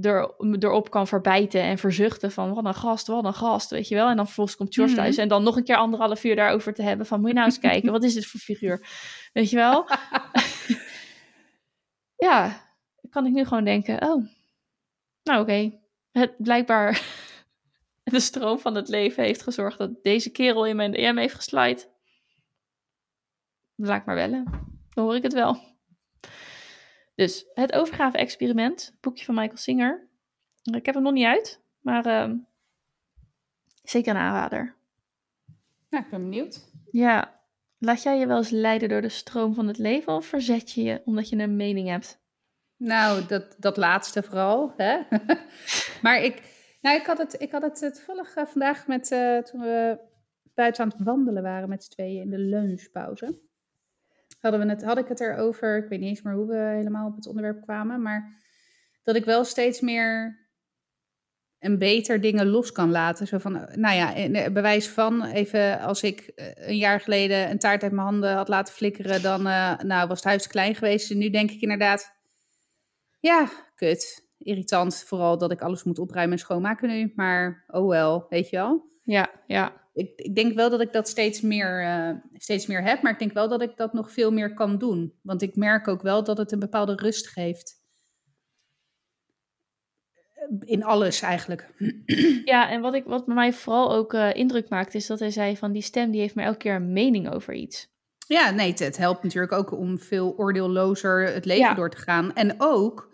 er, 0.00 0.34
erop 0.58 0.90
kan 0.90 1.06
verbijten 1.06 1.62
en 1.62 1.78
verzuchten 1.78 2.32
van 2.32 2.54
wat 2.54 2.64
een 2.64 2.74
gast, 2.74 3.06
wat 3.06 3.24
een 3.24 3.34
gast, 3.34 3.70
weet 3.70 3.88
je 3.88 3.94
wel. 3.94 4.08
En 4.08 4.16
dan 4.16 4.24
vervolgens 4.24 4.56
komt 4.56 4.74
George 4.74 4.92
Mhm. 4.92 5.02
thuis 5.02 5.16
en 5.16 5.28
dan 5.28 5.42
nog 5.42 5.56
een 5.56 5.64
keer 5.64 5.76
anderhalf 5.76 6.24
uur 6.24 6.36
daarover 6.36 6.74
te 6.74 6.82
hebben 6.82 7.06
van 7.06 7.20
moet 7.20 7.28
je 7.28 7.34
nou 7.34 7.46
eens 7.46 7.58
kijken, 7.58 7.92
wat 7.92 8.04
is 8.04 8.14
dit 8.14 8.26
voor 8.26 8.40
figuur, 8.40 8.86
weet 9.32 9.50
je 9.50 9.56
wel. 9.56 9.88
ja, 12.28 12.62
kan 13.10 13.26
ik 13.26 13.32
nu 13.32 13.44
gewoon 13.44 13.64
denken, 13.64 14.02
oh, 14.02 14.26
nou 15.24 15.42
oké, 15.42 15.80
het 16.10 16.34
blijkbaar 16.38 17.02
de 18.04 18.20
stroom 18.20 18.58
van 18.58 18.74
het 18.74 18.88
leven 18.88 19.24
heeft 19.24 19.42
gezorgd 19.42 19.78
dat 19.78 20.02
deze 20.02 20.30
kerel 20.30 20.66
in 20.66 20.76
mijn 20.76 20.92
DM 20.92 21.16
heeft 21.16 21.34
geslide. 21.34 21.92
Laat 23.74 24.00
ik 24.00 24.06
maar 24.06 24.14
bellen, 24.14 24.44
dan 24.88 25.04
hoor 25.04 25.16
ik 25.16 25.22
het 25.22 25.32
wel. 25.32 25.72
Dus 27.14 27.46
het 27.54 27.72
overgave-experiment, 27.72 28.96
boekje 29.00 29.24
van 29.24 29.34
Michael 29.34 29.56
Singer. 29.56 30.08
Ik 30.62 30.86
heb 30.86 30.94
hem 30.94 31.04
nog 31.04 31.12
niet 31.12 31.26
uit, 31.26 31.62
maar 31.80 32.06
ehm, 32.06 32.36
zeker 33.82 34.14
een 34.14 34.20
aanrader. 34.20 34.76
Nou, 35.90 36.04
ik 36.04 36.10
ben 36.10 36.22
benieuwd. 36.22 36.72
Ja, 36.90 37.40
laat 37.78 38.02
jij 38.02 38.18
je 38.18 38.26
wel 38.26 38.36
eens 38.36 38.50
leiden 38.50 38.88
door 38.88 39.00
de 39.00 39.08
stroom 39.08 39.54
van 39.54 39.66
het 39.66 39.78
leven 39.78 40.12
of 40.12 40.26
verzet 40.26 40.72
je 40.72 40.82
je 40.82 41.02
omdat 41.04 41.28
je 41.28 41.36
een 41.36 41.56
mening 41.56 41.88
hebt? 41.88 42.23
Nou, 42.76 43.26
dat, 43.26 43.56
dat 43.58 43.76
laatste 43.76 44.22
vooral. 44.22 44.74
Hè? 44.76 44.98
maar 46.02 46.22
ik, 46.22 46.42
nou, 46.80 46.96
ik 46.96 47.06
had 47.06 47.18
het, 47.18 47.40
ik 47.40 47.50
had 47.50 47.62
het 47.62 47.94
toevallig 47.94 48.34
eh, 48.34 48.46
vandaag 48.46 48.86
met, 48.86 49.10
eh, 49.10 49.38
toen 49.38 49.60
we 49.60 49.98
buiten 50.54 50.84
aan 50.84 50.88
het 50.88 51.02
wandelen 51.04 51.42
waren 51.42 51.68
met 51.68 51.84
z'n 51.84 51.90
tweeën 51.90 52.22
in 52.22 52.30
de 52.30 52.38
lunchpauze. 52.38 53.40
Hadden 54.40 54.60
we 54.60 54.68
het, 54.68 54.84
had 54.84 54.98
ik 54.98 55.08
het 55.08 55.20
erover, 55.20 55.76
ik 55.76 55.88
weet 55.88 56.00
niet 56.00 56.08
eens 56.08 56.22
meer 56.22 56.34
hoe 56.34 56.46
we 56.46 56.56
helemaal 56.56 57.08
op 57.08 57.16
het 57.16 57.26
onderwerp 57.26 57.62
kwamen, 57.62 58.02
maar 58.02 58.32
dat 59.02 59.16
ik 59.16 59.24
wel 59.24 59.44
steeds 59.44 59.80
meer 59.80 60.42
en 61.58 61.78
beter 61.78 62.20
dingen 62.20 62.46
los 62.46 62.72
kan 62.72 62.90
laten. 62.90 63.26
Zo 63.26 63.38
van, 63.38 63.56
eh, 63.56 63.76
nou 63.76 63.96
ja, 63.96 64.50
bewijs 64.50 64.88
van, 64.88 65.24
even 65.24 65.80
als 65.80 66.02
ik 66.02 66.32
een 66.54 66.76
jaar 66.76 67.00
geleden 67.00 67.50
een 67.50 67.58
taart 67.58 67.82
uit 67.82 67.92
mijn 67.92 68.06
handen 68.06 68.34
had 68.34 68.48
laten 68.48 68.74
flikkeren, 68.74 69.22
dan 69.22 69.42
nou, 69.42 70.08
was 70.08 70.18
het 70.18 70.24
huis 70.24 70.42
te 70.42 70.48
klein 70.48 70.74
geweest. 70.74 71.14
Nu 71.14 71.30
denk 71.30 71.50
ik 71.50 71.60
inderdaad, 71.60 72.14
ja, 73.24 73.48
kut. 73.74 74.28
Irritant, 74.38 75.04
vooral 75.06 75.38
dat 75.38 75.50
ik 75.50 75.62
alles 75.62 75.84
moet 75.84 75.98
opruimen 75.98 76.32
en 76.32 76.38
schoonmaken 76.38 76.88
nu. 76.88 77.12
Maar 77.16 77.64
oh 77.66 77.88
wel, 77.88 78.26
weet 78.28 78.50
je 78.50 78.56
wel. 78.56 78.84
Ja, 79.02 79.30
ja. 79.46 79.82
Ik, 79.94 80.12
ik 80.16 80.34
denk 80.34 80.54
wel 80.54 80.70
dat 80.70 80.80
ik 80.80 80.92
dat 80.92 81.08
steeds 81.08 81.40
meer, 81.40 81.82
eh, 81.82 82.10
steeds 82.32 82.66
meer 82.66 82.82
heb, 82.82 83.02
maar 83.02 83.12
ik 83.12 83.18
denk 83.18 83.32
wel 83.32 83.48
dat 83.48 83.62
ik 83.62 83.76
dat 83.76 83.92
nog 83.92 84.12
veel 84.12 84.30
meer 84.30 84.54
kan 84.54 84.78
doen. 84.78 85.14
Want 85.22 85.42
ik 85.42 85.56
merk 85.56 85.88
ook 85.88 86.02
wel 86.02 86.24
dat 86.24 86.38
het 86.38 86.52
een 86.52 86.58
bepaalde 86.58 86.94
rust 86.94 87.28
geeft. 87.28 87.82
In 90.64 90.84
alles 90.84 91.20
eigenlijk. 91.22 91.68
Ja, 92.44 92.70
en 92.70 92.80
wat, 92.80 92.94
ik, 92.94 93.04
wat 93.04 93.26
bij 93.26 93.34
mij 93.34 93.52
vooral 93.52 93.92
ook 93.92 94.14
eh, 94.14 94.34
indruk 94.34 94.68
maakt, 94.68 94.94
is 94.94 95.06
dat 95.06 95.18
hij 95.18 95.30
zei 95.30 95.56
van 95.56 95.72
die 95.72 95.82
stem 95.82 96.10
die 96.10 96.20
heeft 96.20 96.34
maar 96.34 96.44
elke 96.44 96.58
keer 96.58 96.74
een 96.74 96.92
mening 96.92 97.30
over 97.32 97.54
iets. 97.54 97.92
Ja, 98.26 98.50
nee, 98.50 98.70
het, 98.70 98.78
het 98.78 98.96
helpt 98.96 99.22
natuurlijk 99.22 99.52
ook 99.52 99.72
om 99.72 99.98
veel 99.98 100.34
oordeellozer 100.36 101.32
het 101.32 101.44
leven 101.44 101.64
Ja. 101.68 101.74
door 101.74 101.90
te 101.90 101.96
gaan. 101.96 102.34
En 102.34 102.54
ook 102.58 103.12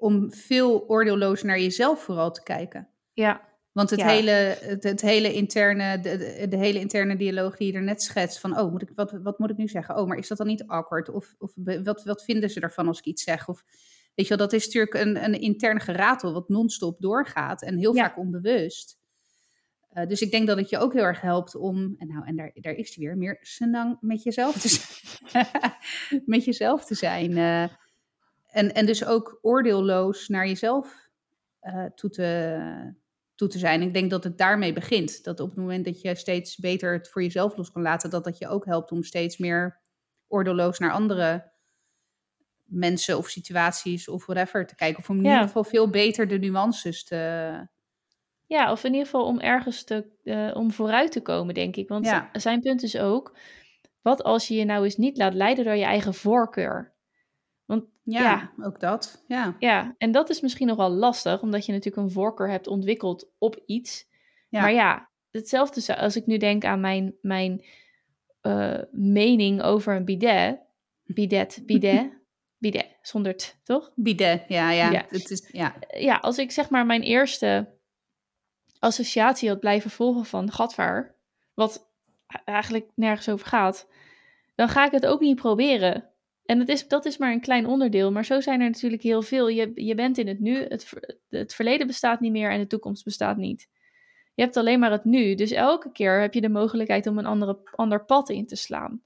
om 0.00 0.32
veel 0.32 0.88
oordeellozer 0.88 1.46
naar 1.46 1.60
jezelf 1.60 2.02
vooral 2.02 2.30
te 2.32 2.42
kijken. 2.42 2.88
Ja, 3.12 3.48
Want 3.72 3.90
het, 3.90 3.98
Ja. 4.00 4.08
hele, 4.08 4.30
het, 4.60 4.82
het 4.82 5.00
hele 5.00 5.32
interne, 5.32 6.00
de, 6.00 6.46
de, 6.48 6.56
hele 6.56 6.78
interne 6.78 7.16
dialoog 7.16 7.56
die 7.56 7.66
je 7.72 7.78
er 7.78 7.82
net 7.82 8.02
schetst 8.02 8.40
van, 8.40 8.58
oh, 8.58 8.70
moet 8.70 8.82
ik, 8.82 8.90
wat, 8.94 9.12
wat 9.22 9.38
moet 9.38 9.50
ik 9.50 9.56
nu 9.56 9.68
zeggen? 9.68 9.96
Oh, 9.96 10.06
maar 10.08 10.18
is 10.18 10.28
dat 10.28 10.38
dan 10.38 10.46
niet 10.46 10.66
awkward? 10.66 11.08
Of, 11.10 11.34
of 11.38 11.52
wat, 11.84 12.04
wat 12.04 12.24
vinden 12.24 12.50
ze 12.50 12.60
ervan 12.60 12.86
als 12.88 12.98
ik 12.98 13.04
iets 13.04 13.22
zeg? 13.22 13.48
Of, 13.48 13.62
weet 14.14 14.28
je 14.28 14.36
wel, 14.36 14.46
dat 14.46 14.52
is 14.52 14.64
natuurlijk 14.64 14.94
een, 14.94 15.24
een 15.24 15.40
intern 15.40 15.80
geratel 15.80 16.32
wat 16.32 16.48
non-stop 16.48 17.00
doorgaat 17.00 17.62
en 17.62 17.78
heel 17.78 17.94
Ja. 17.94 18.02
vaak 18.02 18.18
onbewust. 18.18 18.98
Eh, 19.90 20.06
dus 20.06 20.20
ik 20.20 20.30
denk 20.30 20.46
dat 20.46 20.56
het 20.58 20.68
je 20.70 20.78
ook 20.78 20.92
heel 20.92 21.02
erg 21.02 21.20
helpt 21.20 21.54
om, 21.54 21.94
en 21.98 22.08
nou, 22.08 22.26
en 22.26 22.36
daar, 22.36 22.50
daar 22.54 22.74
is 22.74 22.94
hij 22.94 23.04
weer, 23.06 23.16
meer 23.16 23.38
senang 23.40 23.96
met 24.00 24.22
jezelf 24.22 24.58
te 24.60 24.68
zijn. 24.68 25.46
met 26.26 26.44
jezelf 26.44 26.84
te 26.84 26.94
zijn. 26.94 27.36
eh. 27.36 27.64
En, 28.50 28.74
en 28.74 28.86
dus 28.86 29.04
ook 29.04 29.38
oordeelloos 29.42 30.28
naar 30.28 30.46
jezelf 30.46 31.08
eh, 31.60 31.84
toe, 31.84 32.10
te, 32.10 32.94
toe 33.34 33.48
te 33.48 33.58
zijn. 33.58 33.82
Ik 33.82 33.94
denk 33.94 34.10
dat 34.10 34.24
het 34.24 34.38
daarmee 34.38 34.72
begint. 34.72 35.24
Dat 35.24 35.40
op 35.40 35.48
het 35.48 35.58
moment 35.58 35.84
dat 35.84 36.00
je 36.00 36.14
steeds 36.14 36.56
beter 36.56 36.92
het 36.92 37.08
voor 37.08 37.22
jezelf 37.22 37.56
los 37.56 37.72
kan 37.72 37.82
laten, 37.82 38.10
dat 38.10 38.24
dat 38.24 38.38
je 38.38 38.48
ook 38.48 38.64
helpt 38.64 38.92
om 38.92 39.02
steeds 39.02 39.38
meer 39.38 39.80
oordeelloos 40.28 40.78
naar 40.78 40.92
andere 40.92 41.52
mensen 42.64 43.18
of 43.18 43.28
situaties 43.28 44.08
of 44.08 44.26
whatever 44.26 44.66
te 44.66 44.74
kijken. 44.74 44.98
Of 44.98 45.08
om 45.10 45.16
in 45.16 45.22
Ja. 45.24 45.30
ieder 45.30 45.46
geval 45.46 45.64
veel 45.64 45.90
beter 45.90 46.28
de 46.28 46.38
nuances 46.38 47.04
te... 47.04 47.16
ja 48.46 48.70
of 48.72 48.84
in 48.84 48.90
ieder 48.90 49.04
geval 49.06 49.24
om 49.26 49.40
ergens 49.40 49.84
te, 49.84 50.06
eh, 50.24 50.50
om 50.54 50.70
vooruit 50.72 51.12
te 51.12 51.20
komen, 51.22 51.54
denk 51.54 51.76
ik. 51.76 51.88
Want 51.88 52.06
Ja. 52.06 52.28
zijn 52.32 52.60
punt 52.60 52.82
is 52.82 52.98
ook, 52.98 53.36
wat 54.02 54.22
als 54.22 54.48
je 54.48 54.54
je 54.54 54.64
nou 54.64 54.84
eens 54.84 54.96
niet 54.96 55.16
laat 55.16 55.34
leiden 55.34 55.64
door 55.64 55.74
je 55.76 55.84
eigen 55.84 56.14
voorkeur? 56.14 56.92
Ja, 58.10 58.20
Ja. 58.20 58.64
ook 58.64 58.80
dat. 58.80 59.24
Ja. 59.26 59.56
ja, 59.58 59.94
en 59.98 60.10
dat 60.12 60.30
is 60.30 60.40
misschien 60.40 60.66
nog 60.66 60.76
wel 60.76 60.90
lastig, 60.90 61.42
omdat 61.42 61.66
je 61.66 61.72
natuurlijk 61.72 62.06
een 62.06 62.12
voorkeur 62.12 62.50
hebt 62.50 62.66
ontwikkeld 62.66 63.30
op 63.38 63.62
iets. 63.66 64.08
Ja. 64.48 64.60
Maar 64.60 64.72
ja, 64.72 65.08
hetzelfde 65.30 65.96
als 65.96 66.16
ik 66.16 66.26
nu 66.26 66.36
denk 66.36 66.64
aan 66.64 66.80
mijn, 66.80 67.14
mijn 67.20 67.64
eh, 68.40 68.78
mening 68.90 69.62
over 69.62 69.96
een 69.96 70.04
bidet. 70.04 70.58
Bidet, 71.04 71.62
bidet, 71.66 72.12
bidet, 72.58 72.96
zonder 73.02 73.36
t, 73.36 73.60
toch? 73.64 73.92
Bidet, 73.94 74.44
ja, 74.48 74.70
ja. 74.70 74.90
Ja. 74.90 75.04
Het 75.08 75.30
is, 75.30 75.48
ja. 75.52 75.74
Ja, 75.96 76.16
als 76.16 76.38
ik 76.38 76.50
zeg 76.50 76.70
maar 76.70 76.86
mijn 76.86 77.02
eerste 77.02 77.78
associatie 78.78 79.48
had 79.48 79.60
blijven 79.60 79.90
volgen 79.90 80.24
van 80.24 80.52
gatvaar, 80.52 81.14
wat 81.54 81.90
eigenlijk 82.44 82.90
nergens 82.94 83.28
over 83.28 83.46
gaat, 83.46 83.88
dan 84.54 84.68
ga 84.68 84.86
ik 84.86 84.92
het 84.92 85.06
ook 85.06 85.20
niet 85.20 85.36
proberen. 85.36 86.09
En 86.50 86.58
het 86.58 86.68
is, 86.68 86.88
dat 86.88 87.04
is 87.04 87.18
maar 87.18 87.32
een 87.32 87.40
klein 87.40 87.66
onderdeel, 87.66 88.12
maar 88.12 88.24
zo 88.24 88.40
zijn 88.40 88.60
er 88.60 88.66
natuurlijk 88.66 89.02
heel 89.02 89.22
veel. 89.22 89.48
Je, 89.48 89.72
je 89.74 89.94
bent 89.94 90.18
in 90.18 90.28
het 90.28 90.40
nu, 90.40 90.56
het, 90.68 90.92
het 91.28 91.54
verleden 91.54 91.86
bestaat 91.86 92.20
niet 92.20 92.32
meer 92.32 92.50
en 92.50 92.58
de 92.60 92.66
toekomst 92.66 93.04
bestaat 93.04 93.36
niet. 93.36 93.68
Je 94.34 94.42
hebt 94.42 94.56
alleen 94.56 94.78
maar 94.78 94.90
het 94.90 95.04
nu, 95.04 95.34
dus 95.34 95.50
elke 95.50 95.92
keer 95.92 96.20
heb 96.20 96.34
je 96.34 96.40
de 96.40 96.48
mogelijkheid 96.48 97.06
om 97.06 97.18
een 97.18 97.26
andere, 97.26 97.58
ander 97.74 98.04
pad 98.04 98.28
in 98.28 98.46
te 98.46 98.56
slaan. 98.56 99.02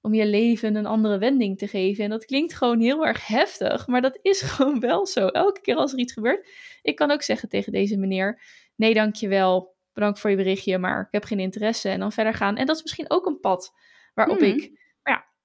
Om 0.00 0.14
je 0.14 0.26
leven 0.26 0.74
een 0.74 0.86
andere 0.86 1.18
wending 1.18 1.58
te 1.58 1.66
geven. 1.66 2.04
En 2.04 2.10
dat 2.10 2.24
klinkt 2.24 2.54
gewoon 2.54 2.80
heel 2.80 3.06
erg 3.06 3.26
heftig, 3.26 3.86
maar 3.86 4.02
dat 4.02 4.18
is 4.22 4.40
gewoon 4.50 4.80
wel 4.80 5.06
zo. 5.06 5.26
Elke 5.26 5.60
keer 5.60 5.76
als 5.76 5.92
er 5.92 5.98
iets 5.98 6.12
gebeurt, 6.12 6.48
ik 6.82 6.96
kan 6.96 7.10
ook 7.10 7.22
zeggen 7.22 7.48
tegen 7.48 7.72
deze 7.72 7.96
meneer: 7.96 8.42
Nee, 8.76 8.94
dankjewel. 8.94 9.74
Bedankt 9.92 10.20
voor 10.20 10.30
je 10.30 10.36
berichtje, 10.36 10.78
maar 10.78 11.00
ik 11.00 11.08
heb 11.10 11.24
geen 11.24 11.40
interesse. 11.40 11.88
En 11.88 11.98
dan 12.00 12.12
verder 12.12 12.34
gaan. 12.34 12.56
En 12.56 12.66
dat 12.66 12.76
is 12.76 12.82
misschien 12.82 13.10
ook 13.10 13.26
een 13.26 13.40
pad 13.40 13.72
waarop 14.14 14.40
Mhm. 14.40 14.48
ik. 14.48 14.83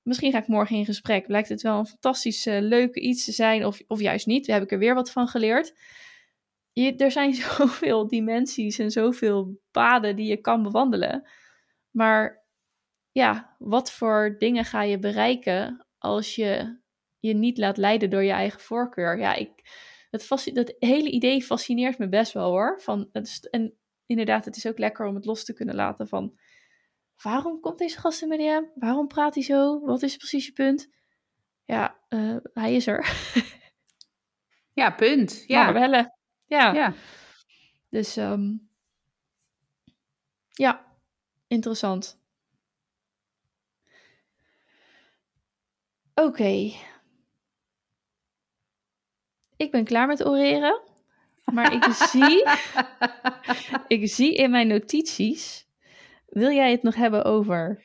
Misschien 0.03 0.31
ga 0.31 0.37
ik 0.37 0.47
morgen 0.47 0.75
in 0.75 0.85
gesprek. 0.85 1.27
Blijkt 1.27 1.49
het 1.49 1.61
wel 1.61 1.79
een 1.79 1.85
fantastisch 1.85 2.45
eh, 2.45 2.61
leuk 2.61 2.95
iets 2.95 3.25
te 3.25 3.31
zijn, 3.31 3.65
of, 3.65 3.81
of 3.87 3.99
juist 3.99 4.25
niet. 4.25 4.45
Daar 4.45 4.55
heb 4.55 4.65
ik 4.65 4.71
er 4.71 4.79
weer 4.79 4.95
wat 4.95 5.11
van 5.11 5.27
geleerd. 5.27 5.73
Je, 6.71 6.95
er 6.95 7.11
zijn 7.11 7.33
zoveel 7.57 8.07
dimensies 8.07 8.79
en 8.79 8.91
zoveel 8.91 9.59
paden 9.71 10.15
die 10.15 10.27
je 10.27 10.37
kan 10.37 10.63
bewandelen. 10.63 11.29
Maar 11.91 12.45
ja, 13.11 13.55
wat 13.57 13.91
voor 13.91 14.35
dingen 14.37 14.65
ga 14.65 14.81
je 14.81 14.99
bereiken 14.99 15.85
als 15.97 16.35
je 16.35 16.79
je 17.19 17.33
niet 17.33 17.57
laat 17.57 17.77
leiden 17.77 18.09
door 18.09 18.23
je 18.23 18.31
eigen 18.31 18.59
voorkeur? 18.59 19.19
Ja, 19.19 19.35
ik, 19.35 19.49
fasci- 20.11 20.53
dat 20.53 20.75
hele 20.79 21.09
idee 21.09 21.43
fascineert 21.43 21.97
me 21.97 22.09
best 22.09 22.33
wel 22.33 22.49
hoor. 22.49 22.81
Van, 22.81 23.09
het 23.11 23.27
is, 23.27 23.39
en 23.39 23.73
inderdaad, 24.05 24.45
het 24.45 24.55
is 24.55 24.67
ook 24.67 24.77
lekker 24.77 25.05
om 25.05 25.15
het 25.15 25.25
los 25.25 25.45
te 25.45 25.53
kunnen 25.53 25.75
laten 25.75 26.07
van... 26.07 26.39
Waarom 27.21 27.59
komt 27.59 27.77
deze 27.77 27.99
gast 27.99 28.21
in 28.21 28.27
mijn 28.27 28.39
DM? 28.39 28.79
Waarom 28.79 29.07
praat 29.07 29.33
hij 29.33 29.43
zo? 29.43 29.79
Wat 29.79 30.01
is 30.01 30.17
precies 30.17 30.45
je 30.45 30.51
punt? 30.51 30.89
Ja, 31.65 31.99
eh, 32.07 32.35
hij 32.53 32.75
is 32.75 32.87
er. 32.87 33.31
ja, 34.81 34.91
punt. 34.91 35.43
Ja. 35.47 35.71
Bellen. 35.71 36.13
Ja. 36.45 36.73
ja. 36.73 36.93
Dus 37.89 38.17
ehm, 38.17 38.57
ja, 40.49 40.85
interessant. 41.47 42.19
Oké. 46.13 46.71
Ik 49.55 49.71
ben 49.71 49.83
klaar 49.83 50.07
met 50.07 50.25
oreren. 50.25 50.81
Maar 51.45 51.73
ik 51.73 51.83
zie, 52.11 52.45
ik 53.87 54.09
zie 54.09 54.35
in 54.35 54.51
mijn 54.51 54.67
notities. 54.67 55.68
Wil 56.29 56.51
jij 56.51 56.71
het 56.71 56.83
nog 56.83 56.95
hebben 56.95 57.23
over? 57.23 57.83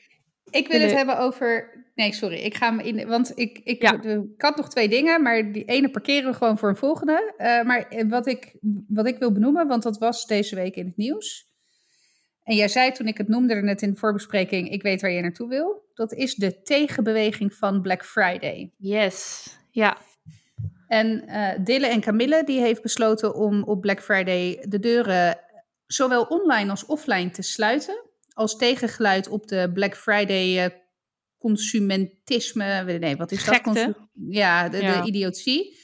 Ik 0.51 0.69
wil 0.69 0.81
het 0.81 0.93
hebben 0.93 1.19
over. 1.19 1.71
Nee, 1.95 2.13
sorry. 2.13 2.37
Ik 2.37 2.55
ga 2.55 2.77
hem 2.77 2.81
in. 2.81 3.09
Want 3.09 3.33
ik, 3.35 3.61
ik, 3.65 3.83
Ja. 3.83 4.03
ik 4.03 4.43
had 4.43 4.57
nog 4.57 4.69
twee 4.69 4.89
dingen, 4.89 5.23
maar 5.23 5.53
die 5.53 5.65
ene 5.65 5.91
parkeren 5.91 6.31
we 6.31 6.37
gewoon 6.37 6.59
voor 6.59 6.69
een 6.69 6.77
volgende. 6.77 7.35
Eh, 7.37 7.63
maar 7.63 8.05
wat 8.09 8.27
ik, 8.27 8.57
wat 8.89 9.07
ik 9.07 9.19
wil 9.19 9.33
benoemen, 9.33 9.67
want 9.67 9.83
dat 9.83 9.99
was 9.99 10.27
deze 10.27 10.55
week 10.55 10.77
in 10.77 10.87
het 10.87 10.97
nieuws. 10.97 11.53
En 12.43 12.57
jij 12.57 12.69
zei 12.69 12.93
toen 12.93 13.07
ik 13.07 13.19
het 13.19 13.29
noemde 13.29 13.55
er 13.55 13.65
net 13.65 13.83
in 13.83 13.91
de 13.91 13.97
voorbespreking, 13.97 14.71
ik 14.71 14.83
weet 14.83 15.01
waar 15.01 15.11
je 15.11 15.23
naartoe 15.23 15.49
wil. 15.49 15.83
Dat 15.95 16.13
is 16.13 16.35
de 16.35 16.63
tegenbeweging 16.63 17.55
van 17.55 17.81
Black 17.83 18.05
Friday. 18.05 18.73
Yes. 18.77 19.47
Ja. 19.71 19.99
En 20.87 21.25
uh, 21.27 21.51
Dille 21.65 21.87
en 21.87 22.01
Camille 22.01 22.45
die 22.45 22.61
heeft 22.61 22.83
besloten 22.83 23.35
om 23.35 23.63
op 23.63 23.81
Black 23.81 24.03
Friday 24.03 24.65
de 24.69 24.79
deuren 24.79 25.39
zowel 25.87 26.23
online 26.23 26.71
als 26.71 26.87
offline 26.87 27.31
te 27.31 27.43
sluiten. 27.43 28.03
Als 28.35 28.57
tegengeluid 28.57 29.29
op 29.29 29.47
de 29.47 29.71
Black 29.75 29.97
Friday 29.97 30.65
uh, 30.65 30.71
consumentisme. 31.39 32.83
Nee, 32.99 33.17
wat 33.17 33.33
is 33.33 33.45
dat? 33.45 33.95
ja, 34.13 34.69
de, 34.69 34.83
ja. 34.83 35.01
de 35.01 35.09
idiotie. 35.09 35.79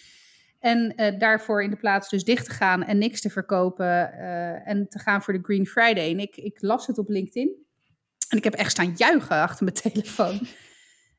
En 0.59 0.93
uh, 0.97 1.19
daarvoor 1.19 1.63
in 1.63 1.71
de 1.71 1.77
plaats 1.77 2.09
dus 2.09 2.25
dicht 2.25 2.45
te 2.45 2.51
gaan 2.51 2.85
en 2.85 2.99
niks 2.99 3.21
te 3.21 3.31
verkopen 3.31 4.13
en 4.65 4.89
te 4.89 4.99
gaan 4.99 5.23
voor 5.23 5.35
de 5.35 5.43
Green 5.43 5.67
Friday. 5.67 6.11
En 6.11 6.19
ik, 6.19 6.37
ik 6.37 6.63
las 6.63 6.87
het 6.87 6.99
op 6.99 7.09
LinkedIn. 7.09 7.67
En 8.29 8.39
ik 8.39 8.45
heb 8.45 8.55
echt 8.55 8.71
staan 8.71 8.95
juichen 8.97 9.37
achter 9.37 9.65
mijn 9.65 9.77
telefoon. 9.93 10.41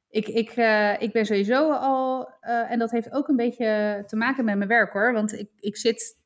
Ik, 0.09 0.27
ik, 0.27 0.55
uh, 0.55 1.01
ik 1.01 1.11
ben 1.11 1.25
sowieso 1.25 1.71
al, 1.71 2.29
en 2.41 2.79
dat 2.79 2.91
heeft 2.91 3.11
ook 3.11 3.27
een 3.27 3.35
beetje 3.35 4.03
te 4.07 4.15
maken 4.15 4.45
met 4.45 4.57
mijn 4.57 4.69
werk 4.69 4.93
hoor. 4.93 5.13
Want 5.13 5.33
ik, 5.33 5.49
ik 5.59 5.77
zit, 5.77 6.20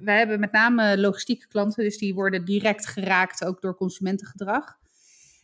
wij 0.00 0.18
hebben 0.18 0.40
met 0.40 0.52
name 0.52 0.98
logistieke 0.98 1.48
klanten, 1.48 1.84
dus 1.84 1.98
die 1.98 2.14
worden 2.14 2.44
direct 2.44 2.86
geraakt 2.86 3.44
ook 3.44 3.60
door 3.60 3.76
consumentengedrag. 3.76 4.76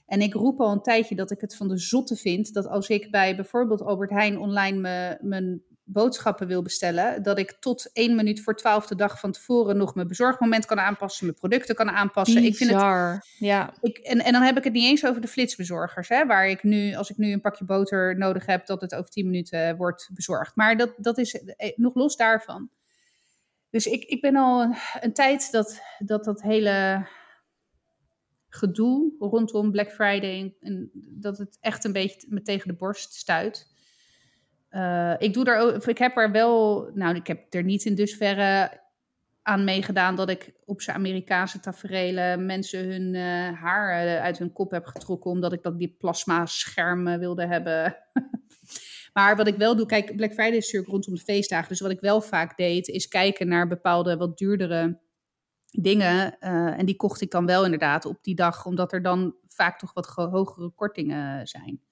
En 0.07 0.21
ik 0.21 0.35
roep 0.35 0.61
al 0.61 0.73
een 0.73 0.83
tijdje 0.83 1.15
dat 1.15 1.31
ik 1.31 1.41
het 1.41 1.57
van 1.57 1.69
de 1.69 1.79
zotte 1.79 2.17
vind 2.17 2.53
dat 2.55 2.67
als 2.67 2.89
ik 2.89 3.11
bij 3.11 3.37
bijvoorbeeld 3.37 3.83
Albert 3.83 4.11
Heijn 4.11 4.39
online 4.39 4.79
me, 4.79 5.19
mijn 5.21 5.63
boodschappen 5.85 6.47
wil 6.47 6.63
bestellen, 6.63 7.23
dat 7.23 7.39
ik 7.39 7.57
tot 7.61 7.91
één 7.93 8.15
minuut 8.15 8.43
voor 8.43 8.57
twaalfde 8.57 8.95
dag 8.95 9.21
van 9.21 9.33
tevoren 9.33 9.77
nog 9.77 9.95
mijn 9.95 10.09
bezorgmoment 10.09 10.67
kan 10.67 10.81
aanpassen, 10.81 11.27
mijn 11.27 11.39
producten 11.39 11.75
kan 11.75 11.91
aanpassen. 11.91 12.43
Bizar. 12.43 12.51
Ik 12.51 12.57
vind 12.57 12.71
het, 12.71 13.39
ja. 13.39 13.75
Ik, 13.81 13.99
en, 13.99 14.19
en 14.19 14.33
dan 14.33 14.43
heb 14.43 14.57
ik 14.57 14.65
het 14.65 14.73
niet 14.73 14.85
eens 14.85 15.07
over 15.07 15.21
de 15.21 15.29
flitsbezorgers, 15.29 16.09
hè, 16.09 16.27
waar 16.27 16.49
ik 16.49 16.63
nu, 16.63 16.95
als 16.95 17.11
ik 17.11 17.17
nu 17.17 17.33
een 17.33 17.41
pakje 17.41 17.65
boter 17.65 18.19
nodig 18.19 18.47
heb, 18.47 18.67
dat 18.67 18.81
het 18.81 18.95
over 18.95 19.11
tien 19.11 19.27
minuten 19.27 19.77
wordt 19.77 20.11
bezorgd. 20.13 20.57
Maar 20.57 20.77
dat, 20.77 20.95
dat 20.97 21.19
is 21.19 21.35
eh, 21.35 21.73
nog 21.77 21.95
los 21.95 22.17
daarvan. 22.17 22.71
Dus 23.75 23.87
ik, 23.87 24.05
ik 24.05 24.21
ben 24.21 24.37
al 24.37 24.75
een, 25.01 25.13
tijd 25.13 25.53
dat, 25.53 25.81
dat 25.99 26.25
dat 26.25 26.43
hele 26.43 27.07
gedoe 28.49 29.15
rondom 29.19 29.71
Black 29.71 29.91
Friday, 29.91 30.57
en 30.61 30.91
dat 30.95 31.39
het 31.39 31.59
echt 31.61 31.85
een 31.85 31.93
beetje 31.93 32.27
me 32.29 32.43
tegen 32.43 32.69
de 32.69 32.75
borst 32.75 33.15
stuit. 33.15 33.73
Uh, 34.71 35.15
ik, 35.19 35.35
doe 35.35 35.45
daar 35.45 35.89
ik 35.89 35.99
heb 35.99 36.17
er 36.17 36.31
wel, 36.31 36.91
nou, 36.95 37.15
ik 37.15 37.27
heb 37.27 37.55
er 37.55 37.63
niet 37.63 37.85
in 37.85 37.95
dusverre 37.95 38.81
aan 39.43 39.65
meegedaan 39.65 40.17
dat 40.17 40.31
ik 40.31 40.53
op 40.65 40.81
zijn 40.81 40.97
Amerikaanse 40.97 41.61
taferelen 41.61 42.47
mensen 42.47 42.85
hun 42.85 43.15
uh, 43.15 43.61
haar 43.61 44.05
uh, 44.05 44.21
uit 44.23 44.39
hun 44.39 44.53
kop 44.53 44.71
heb 44.71 44.87
getrokken, 44.87 45.31
omdat 45.31 45.53
ik 45.53 45.63
dat 45.63 45.79
die 45.79 45.97
plasma-schermen 45.99 47.19
wilde 47.19 47.47
hebben. 47.47 47.97
maar 49.15 49.37
wat 49.37 49.47
ik 49.47 49.57
wel 49.57 49.77
doe, 49.77 49.87
kijk, 49.87 50.17
Black 50.17 50.33
Friday 50.33 50.57
is 50.57 50.65
natuurlijk 50.65 50.93
rondom 50.93 51.15
de 51.15 51.21
feestdagen, 51.21 51.69
dus 51.69 51.81
wat 51.81 51.91
ik 51.91 52.01
wel 52.01 52.21
vaak 52.21 52.57
deed, 52.57 52.89
is 52.89 53.09
kijken 53.09 53.49
naar 53.49 53.69
bepaalde 53.69 54.17
wat 54.17 54.39
duurdere 54.39 55.01
dingen. 55.71 56.39
en 56.39 56.87
die 56.87 56.97
kocht 56.97 57.21
ik 57.21 57.31
dan 57.31 57.47
wel 57.47 57.65
inderdaad 57.65 58.05
op 58.05 58.19
die 58.23 58.35
dag, 58.35 58.67
omdat 58.67 58.93
er 58.93 59.03
dan 59.03 59.35
vaak 59.49 59.79
toch 59.79 59.93
wat 59.93 60.07
hogere 60.07 60.71
kortingen 60.71 61.47
zijn. 61.47 61.83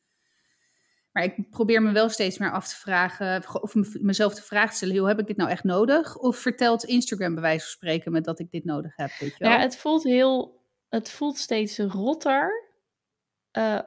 Maar 1.12 1.23
ik 1.23 1.51
probeer 1.51 1.83
me 1.83 1.93
wel 1.93 2.09
steeds 2.09 2.39
meer 2.39 2.53
af 2.53 2.68
te 2.68 2.77
vragen, 2.77 3.62
of 3.62 3.75
mezelf 4.01 4.35
de 4.35 4.43
vraag 4.43 4.70
te 4.70 4.77
stellen: 4.77 4.97
hoe 4.97 5.09
heb 5.09 5.18
ik 5.18 5.27
dit 5.27 5.37
nou 5.37 5.51
echt 5.51 5.64
nodig? 5.64 6.16
Of 6.16 6.37
vertelt 6.37 6.85
Instagram 6.85 7.33
bij 7.33 7.43
wijze 7.43 7.64
van 7.64 7.70
spreken 7.70 8.12
me 8.12 8.20
dat 8.20 8.39
ik 8.39 8.51
dit 8.51 8.64
nodig 8.64 8.97
heb? 8.97 9.11
Weet 9.18 9.37
je 9.37 9.45
wel? 9.45 9.53
Ja, 9.53 9.59
het 9.59 9.77
voelt 9.77 10.03
heel, 10.03 10.61
het 10.89 11.11
voelt 11.11 11.39
steeds 11.39 11.79
rotter 11.79 12.70
uh, 13.59 13.81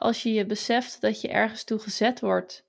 als 0.00 0.22
je 0.22 0.32
je 0.32 0.46
beseft 0.46 1.00
dat 1.00 1.20
je 1.20 1.28
ergens 1.28 1.64
toe 1.64 1.78
gezet 1.78 2.20
wordt 2.20 2.66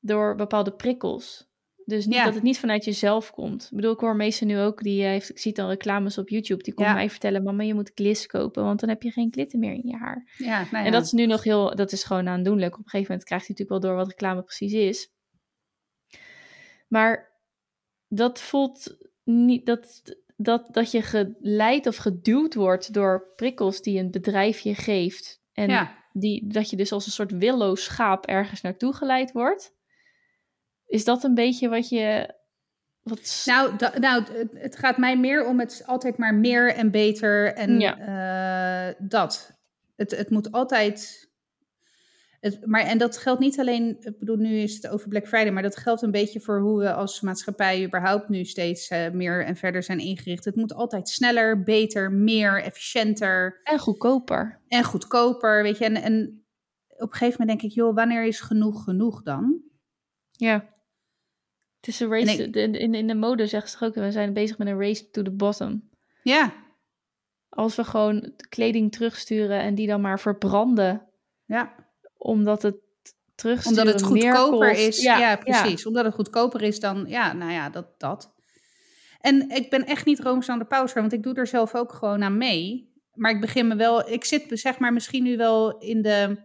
door 0.00 0.34
bepaalde 0.34 0.72
prikkels. 0.72 1.52
Dus 1.84 2.06
niet, 2.06 2.24
dat 2.24 2.34
het 2.34 2.42
niet 2.42 2.58
vanuit 2.58 2.84
jezelf 2.84 3.30
komt. 3.30 3.64
Ik 3.64 3.76
bedoel, 3.76 3.92
ik 3.92 4.00
hoor 4.00 4.16
meestal 4.16 4.46
nu 4.46 4.58
ook, 4.58 4.82
die 4.82 5.02
heeft, 5.02 5.30
ik 5.30 5.38
zie 5.38 5.52
dan 5.52 5.68
reclames 5.68 6.18
op 6.18 6.28
YouTube, 6.28 6.62
die 6.62 6.74
komen 6.74 6.94
mij 6.94 7.10
vertellen, 7.10 7.42
mama, 7.42 7.62
je 7.62 7.74
moet 7.74 7.90
gliss 7.94 8.26
kopen, 8.26 8.64
want 8.64 8.80
dan 8.80 8.88
heb 8.88 9.02
je 9.02 9.10
geen 9.10 9.32
glitter 9.32 9.58
meer 9.58 9.72
in 9.72 9.88
je 9.88 9.96
haar. 9.96 10.32
Ja, 10.36 10.58
nou 10.58 10.76
ja. 10.76 10.84
En 10.84 10.92
dat 10.92 11.04
is 11.04 11.12
nu 11.12 11.26
nog 11.26 11.44
heel, 11.44 11.76
dat 11.76 11.92
is 11.92 12.04
gewoon 12.04 12.28
aandoenlijk. 12.28 12.72
Op 12.72 12.78
een 12.78 12.90
gegeven 12.90 13.10
moment 13.10 13.24
krijgt 13.26 13.46
hij 13.46 13.56
natuurlijk 13.56 13.82
wel 13.82 13.90
door 13.90 14.04
wat 14.04 14.10
reclame 14.12 14.42
precies 14.42 14.72
is. 14.72 15.12
Maar 16.88 17.40
dat 18.08 18.40
voelt 18.40 18.96
niet, 19.24 19.66
dat, 19.66 20.02
dat, 20.36 20.68
dat 20.70 20.90
je 20.90 21.02
geleid 21.02 21.86
of 21.86 21.96
geduwd 21.96 22.54
wordt 22.54 22.92
door 22.92 23.32
prikkels 23.36 23.82
die 23.82 23.98
een 23.98 24.10
bedrijf 24.10 24.60
je 24.60 24.74
geeft. 24.74 25.42
En 25.52 25.70
die, 26.14 26.46
dat 26.46 26.70
je 26.70 26.76
dus 26.76 26.92
als 26.92 27.06
een 27.06 27.12
soort 27.12 27.32
willow 27.32 27.76
schaap 27.76 28.26
ergens 28.26 28.60
naartoe 28.60 28.94
geleid 28.94 29.32
wordt 29.32 29.74
is 30.86 31.04
dat 31.04 31.24
een 31.24 31.34
beetje 31.34 31.68
wat 31.68 31.88
je. 31.88 32.34
Wat... 33.02 33.42
Nou, 33.44 33.74
nou, 33.98 34.24
het 34.54 34.76
gaat 34.76 34.98
mij 34.98 35.18
meer 35.18 35.46
om 35.46 35.60
het 35.60 35.82
altijd 35.86 36.18
maar 36.18 36.34
meer 36.34 36.74
en 36.74 36.90
beter 36.90 37.54
en 37.54 37.80
uh, 37.80 39.08
dat. 39.08 39.52
Het, 39.96 40.10
het 40.10 40.30
moet 40.30 40.52
altijd. 40.52 41.23
Het, 42.44 42.66
maar, 42.66 42.80
en 42.80 42.98
dat 42.98 43.16
geldt 43.16 43.40
niet 43.40 43.58
alleen, 43.58 43.96
ik 44.00 44.18
bedoel, 44.18 44.36
nu 44.36 44.58
is 44.58 44.74
het 44.74 44.88
over 44.88 45.08
Black 45.08 45.26
Friday, 45.26 45.50
maar 45.50 45.62
dat 45.62 45.76
geldt 45.76 46.02
een 46.02 46.10
beetje 46.10 46.40
voor 46.40 46.60
hoe 46.60 46.78
we 46.78 46.92
als 46.92 47.20
maatschappij 47.20 47.84
überhaupt 47.84 48.28
nu 48.28 48.44
steeds 48.44 48.90
uh, 48.90 49.10
meer 49.10 49.44
en 49.44 49.56
verder 49.56 49.82
zijn 49.82 49.98
ingericht. 49.98 50.44
Het 50.44 50.56
moet 50.56 50.74
altijd 50.74 51.08
sneller, 51.08 51.62
beter, 51.62 52.12
meer, 52.12 52.62
efficiënter. 52.62 53.60
En 53.62 53.78
goedkoper. 53.78 54.60
En 54.68 54.84
goedkoper, 54.84 55.62
weet 55.62 55.78
je. 55.78 55.84
En, 55.84 55.96
en 55.96 56.44
op 56.88 57.12
een 57.12 57.16
gegeven 57.16 57.40
moment 57.40 57.60
denk 57.60 57.72
ik, 57.72 57.78
joh, 57.78 57.94
wanneer 57.94 58.24
is 58.24 58.40
genoeg 58.40 58.84
genoeg 58.84 59.22
dan? 59.22 59.62
Ja. 60.30 60.54
Het 61.76 61.88
is 61.88 62.00
een 62.00 62.10
race, 62.10 62.50
in, 62.50 62.74
in, 62.74 62.94
in 62.94 63.06
de 63.06 63.14
mode 63.14 63.46
zeggen 63.46 63.70
ze 63.70 63.84
ook, 63.84 63.94
we 63.94 64.12
zijn 64.12 64.32
bezig 64.32 64.58
met 64.58 64.66
een 64.66 64.80
race 64.80 65.10
to 65.10 65.22
the 65.22 65.34
bottom. 65.34 65.90
Ja. 66.22 66.54
Als 67.48 67.76
we 67.76 67.84
gewoon 67.84 68.32
kleding 68.48 68.92
terugsturen 68.92 69.60
en 69.60 69.74
die 69.74 69.86
dan 69.86 70.00
maar 70.00 70.20
verbranden. 70.20 71.08
Ja. 71.44 71.82
Omdat 72.24 72.62
het 72.62 72.76
terugsturen 73.34 73.78
Omdat 73.78 73.94
het 73.94 74.02
goedkoper 74.02 74.70
is. 74.70 75.02
Ja, 75.02 75.18
ja 75.18 75.36
precies. 75.36 75.82
Ja. 75.82 75.88
Omdat 75.88 76.04
het 76.04 76.14
goedkoper 76.14 76.62
is 76.62 76.80
dan, 76.80 77.04
ja, 77.08 77.32
nou 77.32 77.52
ja, 77.52 77.70
dat, 77.70 77.86
dat. 77.98 78.34
En 79.20 79.50
ik 79.50 79.70
ben 79.70 79.86
echt 79.86 80.06
niet 80.06 80.20
rooms 80.20 80.48
aan 80.48 80.58
de 80.58 80.64
pauze, 80.64 80.94
want 81.00 81.12
ik 81.12 81.22
doe 81.22 81.34
er 81.34 81.46
zelf 81.46 81.74
ook 81.74 81.92
gewoon 81.92 82.22
aan 82.22 82.36
mee. 82.36 82.92
Maar 83.12 83.30
ik 83.30 83.40
begin 83.40 83.66
me 83.66 83.76
wel, 83.76 84.10
ik 84.10 84.24
zit 84.24 84.46
zeg 84.48 84.78
maar 84.78 84.92
misschien 84.92 85.22
nu 85.22 85.36
wel 85.36 85.78
in 85.78 86.02
de 86.02 86.36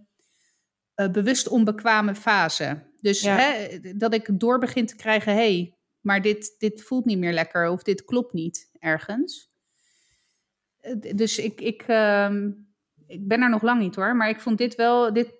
uh, 0.95 1.09
bewust 1.09 1.47
onbekwame 1.47 2.15
fase. 2.15 2.87
Dus 3.01 3.21
hè, 3.21 3.79
dat 3.95 4.13
ik 4.13 4.39
door 4.39 4.59
begin 4.59 4.85
te 4.85 4.95
krijgen, 4.95 5.33
hé, 5.33 5.37
hey, 5.37 5.77
maar 5.99 6.21
dit, 6.21 6.55
dit 6.57 6.83
voelt 6.83 7.05
niet 7.05 7.17
meer 7.17 7.33
lekker 7.33 7.69
of 7.69 7.83
dit 7.83 8.05
klopt 8.05 8.33
niet 8.33 8.69
ergens. 8.79 9.51
Eh, 10.79 11.15
dus 11.15 11.37
ik, 11.37 11.61
ik, 11.61 11.87
uh, 11.87 12.33
ik 13.07 13.27
ben 13.27 13.41
er 13.41 13.49
nog 13.49 13.61
lang 13.61 13.79
niet 13.79 13.95
hoor, 13.95 14.15
maar 14.15 14.29
ik 14.29 14.39
vond 14.39 14.57
dit 14.57 14.75
wel, 14.75 15.13
dit, 15.13 15.33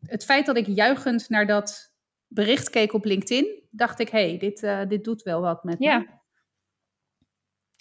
het 0.00 0.24
feit 0.24 0.46
dat 0.46 0.56
ik 0.56 0.66
juichend 0.66 1.28
naar 1.28 1.46
dat 1.46 1.92
bericht 2.26 2.70
keek 2.70 2.92
op 2.92 3.04
LinkedIn, 3.04 3.62
dacht 3.70 4.00
ik, 4.00 4.08
hé, 4.08 4.28
hey, 4.28 4.38
dit, 4.38 4.62
uh, 4.62 4.80
dit 4.88 5.04
doet 5.04 5.22
wel 5.22 5.40
wat 5.40 5.64
met 5.64 5.76
ja. 5.78 5.98
me. 5.98 6.16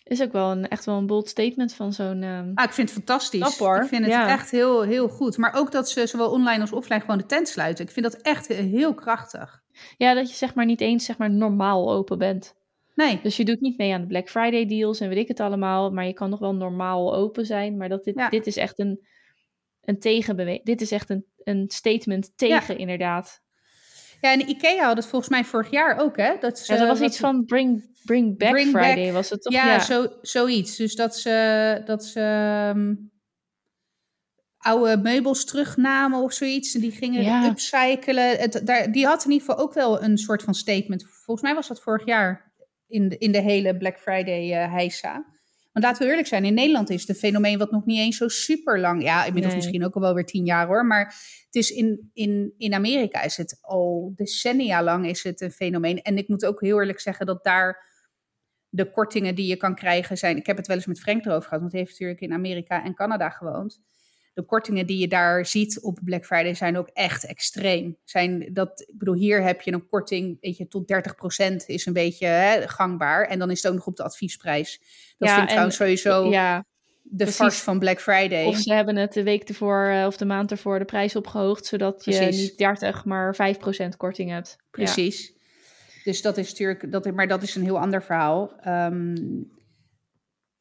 Is 0.03 0.21
ook 0.21 0.31
wel 0.31 0.51
een, 0.51 0.67
echt 0.67 0.85
wel 0.85 0.97
een 0.97 1.07
bold 1.07 1.27
statement 1.27 1.73
van 1.73 1.93
zo'n. 1.93 2.23
Um, 2.23 2.51
ah, 2.55 2.63
ik 2.63 2.71
vind 2.71 2.89
het 2.89 2.97
fantastisch. 2.97 3.59
Ik 3.59 3.87
vind 3.87 4.03
het 4.03 4.11
ja. 4.11 4.27
echt 4.29 4.51
heel, 4.51 4.81
heel 4.81 5.09
goed. 5.09 5.37
Maar 5.37 5.53
ook 5.53 5.71
dat 5.71 5.89
ze 5.89 6.07
zowel 6.07 6.31
online 6.31 6.61
als 6.61 6.71
offline 6.71 6.99
gewoon 6.99 7.17
de 7.17 7.25
tent 7.25 7.47
sluiten. 7.47 7.85
Ik 7.85 7.91
vind 7.91 8.11
dat 8.11 8.21
echt 8.21 8.47
heel 8.47 8.93
krachtig. 8.93 9.63
Ja, 9.97 10.13
dat 10.13 10.29
je 10.29 10.35
zeg 10.35 10.53
maar 10.53 10.65
niet 10.65 10.81
eens 10.81 11.05
zeg 11.05 11.17
maar 11.17 11.31
normaal 11.31 11.91
open 11.91 12.17
bent. 12.17 12.55
Nee. 12.95 13.19
Dus 13.23 13.37
je 13.37 13.45
doet 13.45 13.61
niet 13.61 13.77
mee 13.77 13.93
aan 13.93 14.01
de 14.01 14.07
Black 14.07 14.29
Friday 14.29 14.65
deals 14.65 14.99
en 14.99 15.09
weet 15.09 15.17
ik 15.17 15.27
het 15.27 15.39
allemaal. 15.39 15.91
Maar 15.91 16.05
je 16.05 16.13
kan 16.13 16.29
nog 16.29 16.39
wel 16.39 16.55
normaal 16.55 17.15
open 17.15 17.45
zijn. 17.45 17.77
Maar 17.77 17.89
dat 17.89 18.03
dit, 18.03 18.15
ja. 18.15 18.29
dit 18.29 18.47
is 18.47 18.57
echt 18.57 18.79
een, 18.79 19.07
een 19.87 19.99
tegenbeweging. 19.99 20.65
Dit 20.65 20.81
is 20.81 20.91
echt 20.91 21.09
een, 21.09 21.25
een 21.43 21.65
statement 21.67 22.31
tegen, 22.35 22.73
ja. 22.73 22.79
inderdaad. 22.79 23.41
Ja, 24.21 24.31
en 24.31 24.49
Ikea 24.49 24.85
had 24.85 24.97
het 24.97 25.05
volgens 25.05 25.31
mij 25.31 25.43
vorig 25.43 25.71
jaar 25.71 25.99
ook, 25.99 26.17
hè? 26.17 26.35
Dat, 26.39 26.59
ze, 26.59 26.73
ja, 26.73 26.79
dat 26.79 26.87
was 26.87 27.01
iets 27.01 27.17
van 27.17 27.45
bring, 27.45 27.97
bring 28.05 28.37
back 28.37 28.51
bring 28.51 28.69
Friday, 28.69 29.03
back, 29.03 29.13
was 29.13 29.29
het 29.29 29.41
toch? 29.41 29.53
Ja, 29.53 29.65
ja. 29.65 29.79
Zo, 29.79 30.07
zoiets. 30.21 30.75
Dus 30.75 30.95
dat 30.95 31.17
ze, 31.17 31.81
dat 31.85 32.05
ze 32.05 32.21
um, 32.75 33.11
oude 34.57 34.97
meubels 34.97 35.45
terugnamen 35.45 36.21
of 36.21 36.33
zoiets. 36.33 36.75
En 36.75 36.81
die 36.81 36.91
gingen 36.91 37.23
ja. 37.23 37.45
upcyclen. 37.49 38.37
Het, 38.37 38.61
daar, 38.63 38.91
die 38.91 39.05
had 39.05 39.25
in 39.25 39.31
ieder 39.31 39.47
geval 39.47 39.63
ook 39.63 39.73
wel 39.73 40.03
een 40.03 40.17
soort 40.17 40.43
van 40.43 40.53
statement. 40.53 41.03
Volgens 41.03 41.41
mij 41.41 41.55
was 41.55 41.67
dat 41.67 41.81
vorig 41.81 42.05
jaar 42.05 42.53
in 42.87 43.09
de, 43.09 43.17
in 43.17 43.31
de 43.31 43.41
hele 43.41 43.77
Black 43.77 43.99
Friday 43.99 44.63
uh, 44.63 44.73
heisa. 44.73 45.25
Want 45.77 45.89
laten 45.89 46.05
we 46.05 46.11
eerlijk 46.11 46.29
zijn, 46.29 46.45
in 46.45 46.53
Nederland 46.53 46.89
is 46.89 46.99
het 46.99 47.09
een 47.09 47.15
fenomeen 47.15 47.57
wat 47.57 47.71
nog 47.71 47.85
niet 47.85 47.99
eens 47.99 48.17
zo 48.17 48.27
super 48.27 48.79
lang. 48.79 49.03
Ja, 49.03 49.25
inmiddels 49.25 49.53
nee. 49.53 49.55
misschien 49.55 49.85
ook 49.85 49.95
al 49.95 50.01
wel 50.01 50.13
weer 50.13 50.25
tien 50.25 50.45
jaar 50.45 50.67
hoor. 50.67 50.85
Maar 50.85 51.05
het 51.45 51.55
is 51.55 51.69
in, 51.69 52.09
in, 52.13 52.53
in 52.57 52.73
Amerika 52.73 53.21
is 53.21 53.37
het 53.37 53.57
al 53.61 54.13
decennia 54.15 54.83
lang 54.83 55.07
is 55.07 55.23
het 55.23 55.41
een 55.41 55.51
fenomeen. 55.51 56.01
En 56.01 56.17
ik 56.17 56.27
moet 56.27 56.45
ook 56.45 56.61
heel 56.61 56.79
eerlijk 56.79 56.99
zeggen 56.99 57.25
dat 57.25 57.43
daar 57.43 57.85
de 58.69 58.91
kortingen 58.91 59.35
die 59.35 59.47
je 59.47 59.57
kan 59.57 59.75
krijgen 59.75 60.17
zijn. 60.17 60.37
Ik 60.37 60.45
heb 60.45 60.57
het 60.57 60.67
wel 60.67 60.75
eens 60.75 60.85
met 60.85 60.99
Frank 60.99 61.25
erover 61.25 61.43
gehad, 61.43 61.59
want 61.59 61.71
hij 61.71 61.81
heeft 61.81 61.91
natuurlijk 61.91 62.21
in 62.21 62.33
Amerika 62.33 62.83
en 62.83 62.93
Canada 62.93 63.29
gewoond. 63.29 63.81
De 64.37 64.43
kortingen 64.45 64.85
die 64.87 64.97
je 64.97 65.07
daar 65.07 65.45
ziet 65.45 65.81
op 65.81 65.99
Black 66.03 66.25
Friday 66.25 66.53
zijn 66.53 66.77
ook 66.77 66.89
echt 66.93 67.25
extreem. 67.25 67.97
Zijn 68.03 68.49
dat, 68.53 68.81
ik 68.87 68.97
bedoel, 68.97 69.13
hier 69.15 69.43
heb 69.43 69.61
je 69.61 69.73
een 69.73 69.87
korting, 69.87 70.37
weet 70.41 70.57
je, 70.57 70.67
tot 70.67 70.93
30% 71.51 71.55
is 71.65 71.85
een 71.85 71.93
beetje 71.93 72.25
hè, 72.27 72.67
gangbaar. 72.67 73.25
En 73.27 73.39
dan 73.39 73.51
is 73.51 73.61
het 73.61 73.71
ook 73.71 73.77
nog 73.77 73.87
op 73.87 73.95
de 73.95 74.03
adviesprijs. 74.03 74.79
Dat 75.17 75.27
Ja, 75.29 75.35
vind 75.35 75.37
ik 75.37 75.41
en- 75.41 75.47
trouwens 75.47 75.75
sowieso 75.75 76.29
Ja, 76.29 76.65
de 77.01 77.15
precies. 77.15 77.35
farce 77.35 77.63
van 77.63 77.79
Black 77.79 77.99
Friday. 78.01 78.45
of 78.45 78.57
ze 78.57 78.73
hebben 78.73 78.95
het 78.95 79.13
de 79.13 79.23
week 79.23 79.49
ervoor 79.49 79.87
eh, 79.87 80.05
of 80.05 80.17
de 80.17 80.25
maand 80.25 80.51
ervoor 80.51 80.79
de 80.79 80.85
prijs 80.85 81.15
opgehoogd, 81.15 81.65
zodat 81.65 82.05
je 82.05 82.11
Precies. 82.11 82.41
niet 82.41 82.57
30, 82.57 83.05
maar 83.05 83.35
5% 83.35 83.97
korting 83.97 84.29
hebt. 84.29 84.55
Ja. 84.59 84.65
Precies. 84.71 85.33
Dus 86.03 86.21
dat 86.21 86.37
is 86.37 86.49
natuurlijk, 86.49 86.91
dat, 86.91 87.11
maar 87.11 87.27
dat 87.27 87.43
is 87.43 87.55
een 87.55 87.63
heel 87.63 87.79
ander 87.79 88.03
verhaal. 88.03 88.53
Ehm, 88.61 89.15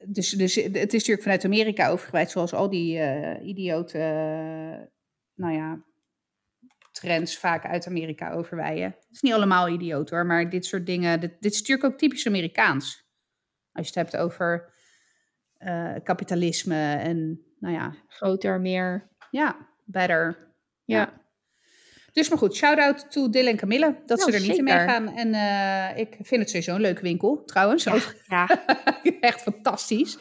dus, 0.04 0.30
dus 0.30 0.54
het 0.54 0.74
is 0.74 0.92
natuurlijk 0.92 1.22
vanuit 1.22 1.44
Amerika 1.44 1.88
overgebreid, 1.88 2.30
zoals 2.30 2.52
al 2.52 2.70
die 2.70 2.98
eh 2.98 3.46
idiote, 3.46 3.98
nou 5.34 5.54
ja, 5.54 5.84
trends 6.90 7.38
vaak 7.38 7.64
uit 7.64 7.86
Amerika 7.86 8.32
overwijen. 8.32 8.90
Het 8.90 9.06
is 9.10 9.20
niet 9.20 9.32
allemaal 9.32 9.68
idioot 9.68 10.10
hoor, 10.10 10.26
maar 10.26 10.50
dit 10.50 10.64
soort 10.64 10.86
dingen, 10.86 11.20
dit, 11.20 11.36
dit 11.40 11.52
is 11.52 11.58
natuurlijk 11.58 11.92
ook 11.92 11.98
typisch 11.98 12.26
Amerikaans. 12.26 13.04
Als 13.72 13.88
je 13.88 14.00
het 14.00 14.10
hebt 14.10 14.22
over 14.22 14.74
eh, 15.52 15.94
kapitalisme 16.02 16.94
en, 16.94 17.44
nou 17.58 17.74
ja, 17.74 17.94
Groter, 18.06 18.60
meer. 18.60 19.08
ja, 19.30 19.68
better. 19.84 20.54
Ja. 20.84 21.25
Dus 22.16 22.28
maar 22.28 22.38
goed, 22.38 22.54
shout-out 22.56 23.10
to 23.10 23.30
Dylan 23.30 23.50
en 23.50 23.56
Camille, 23.56 23.94
dat 24.06 24.20
ze 24.20 24.30
Nou, 24.30 24.42
er 24.42 24.48
niet 24.48 24.58
in 24.58 24.64
meegaan. 24.64 25.08
En 25.16 25.34
eh, 25.34 25.98
ik 25.98 26.16
vind 26.22 26.40
het 26.40 26.48
sowieso 26.50 26.74
een 26.74 26.80
leuke 26.80 27.02
winkel, 27.02 27.42
trouwens. 27.44 27.84
Ja, 28.28 28.48
Echt 29.20 29.42
fantastisch. 29.42 30.18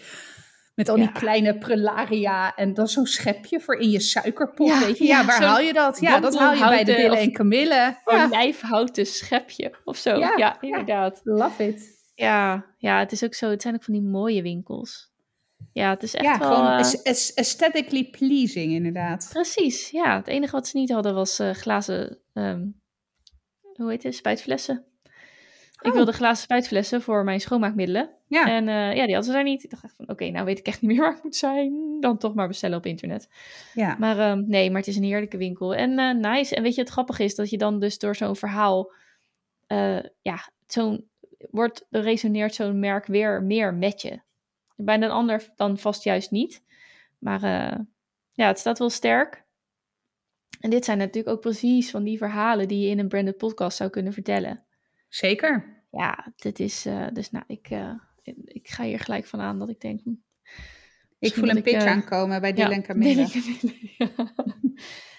Met 0.75 0.89
al 0.89 0.95
die 0.95 1.05
Ja. 1.05 1.11
kleine 1.11 1.57
prelaria 1.57 2.55
en 2.55 2.73
dan 2.73 2.87
zo'n 2.87 3.05
schepje 3.05 3.59
voor 3.59 3.75
in 3.75 3.89
je 3.89 3.99
suikerpot, 3.99 4.67
Ja, 4.67 4.79
weet 4.79 4.97
je. 4.97 5.05
Ja, 5.05 5.25
waar 5.25 5.41
haal 5.43 5.59
je 5.59 5.73
dat? 5.73 5.99
Ja, 5.99 6.19
dat 6.19 6.37
haal 6.37 6.53
je 6.53 6.59
bij 6.59 6.83
de 6.83 6.93
Dylan 6.95 7.17
en 7.17 7.31
Camille. 7.31 7.73
Ja, 7.73 8.01
olijfhouten 8.05 9.05
schepje 9.05 9.75
of 9.83 9.97
zo. 9.97 10.17
Ja. 10.17 10.61
inderdaad. 10.61 11.21
love 11.23 11.67
it. 11.67 11.93
Ja, 12.15 12.65
ja, 12.77 12.99
het 12.99 13.11
is 13.11 13.23
ook 13.23 13.33
zo. 13.33 13.49
Het 13.49 13.61
zijn 13.61 13.73
ook 13.75 13.83
van 13.83 13.93
die 13.93 14.03
mooie 14.03 14.41
winkels. 14.41 15.13
Ja, 15.74 15.89
het 15.89 16.03
is 16.03 16.13
echt 16.13 16.26
Ja, 16.26 16.39
wel... 16.39 16.47
gewoon 16.53 16.66
eh, 16.70 16.78
aes- 16.78 17.03
aes- 17.03 17.36
aesthetically 17.36 18.09
pleasing 18.09 18.72
inderdaad. 18.74 19.28
Precies, 19.32 19.89
ja. 19.89 20.16
Het 20.16 20.28
enige 20.28 20.51
wat 20.51 20.68
ze 20.68 20.78
niet 20.78 20.91
hadden 20.91 21.13
was 21.13 21.39
eh, 21.39 21.49
glazen, 21.51 22.20
ehm, 22.34 22.66
hoe 23.74 23.89
heet 23.89 24.03
het, 24.03 24.16
spuitflessen. 24.16 24.86
Ik 25.82 25.91
Oh. 25.91 25.97
wilde 25.97 26.11
glazen 26.11 26.43
spuitflessen 26.43 27.01
voor 27.01 27.24
mijn 27.24 27.39
schoonmaakmiddelen. 27.41 28.09
Ja, 28.28 28.47
En 28.47 28.68
eh, 28.68 28.76
ja, 28.76 29.05
die 29.05 29.13
hadden 29.16 29.24
ze 29.24 29.32
daar 29.32 29.43
niet. 29.43 29.63
Ik 29.63 29.70
dacht 29.70 29.84
echt 29.84 29.95
van, 29.95 30.09
oké, 30.09 30.30
nou 30.30 30.45
weet 30.45 30.59
ik 30.59 30.66
echt 30.68 30.82
niet 30.82 30.91
meer 30.91 30.99
waar 31.05 31.16
ik 31.18 31.24
moet 31.24 31.36
zijn. 31.36 31.97
Dan 31.99 32.18
toch 32.18 32.34
maar 32.36 32.47
bestellen 32.47 32.78
op 32.78 32.86
internet. 32.86 33.30
ja. 33.74 33.95
Maar 33.99 34.20
ehm, 34.20 34.43
nee, 34.47 34.70
maar 34.70 34.80
het 34.80 34.89
is 34.89 34.95
een 34.95 35.03
heerlijke 35.03 35.38
winkel. 35.38 35.76
En 35.76 36.20
nice. 36.20 36.55
En 36.55 36.63
weet 36.63 36.76
je, 36.76 36.82
het 36.82 36.89
grappige 36.89 37.24
is 37.24 37.36
dat 37.36 37.49
je 37.49 37.57
dan 37.57 37.80
dus 37.80 37.97
door 37.99 38.16
zo'n 38.16 38.36
verhaal... 38.36 38.91
ja, 40.22 40.49
zo'n... 40.68 41.09
Wordt, 41.51 41.86
resoneert 41.89 42.55
zo'n 42.55 42.80
merk 42.80 43.05
weer 43.05 43.43
meer 43.43 43.74
met 43.74 44.01
je. 44.01 44.20
Bij 44.76 44.95
een 44.95 45.03
ander 45.11 45.51
dan 45.55 45.78
vast 45.78 46.03
juist 46.03 46.32
niet. 46.32 46.63
Maar 47.19 47.43
eh, 47.43 47.80
ja, 48.32 48.47
het 48.47 48.59
staat 48.59 48.80
wel 48.80 48.89
sterk. 48.89 49.43
En 50.59 50.69
dit 50.69 50.86
zijn 50.86 50.97
natuurlijk 50.97 51.36
ook 51.36 51.41
precies 51.41 51.91
van 51.91 52.03
die 52.03 52.17
verhalen 52.17 52.67
die 52.67 52.80
je 52.80 52.89
in 52.89 52.99
een 52.99 53.07
branded 53.07 53.38
podcast 53.38 53.78
zou 53.78 53.89
kunnen 53.89 54.13
vertellen. 54.13 54.65
zeker. 55.07 55.84
Ja, 55.91 56.34
dit 56.36 56.59
is... 56.59 56.86
eh, 56.86 57.07
dus 57.13 57.32
nou, 57.32 57.43
ik, 57.47 57.67
eh, 57.69 57.93
ik 58.45 58.67
ga 58.67 58.84
hier 58.84 58.99
gelijk 58.99 59.26
van 59.26 59.39
aan 59.39 59.59
dat 59.59 59.69
ik 59.69 59.80
denk... 59.82 60.01
hm, 60.01 60.13
Ik 61.19 61.34
voel 61.34 61.49
een 61.49 61.57
ik, 61.57 61.63
pitch 61.63 61.86
aankomen 61.86 62.41
bij 62.41 62.53
Dylan 62.53 62.71
ja, 62.71 62.82
Camille. 62.88 63.28
Ja. 63.97 64.09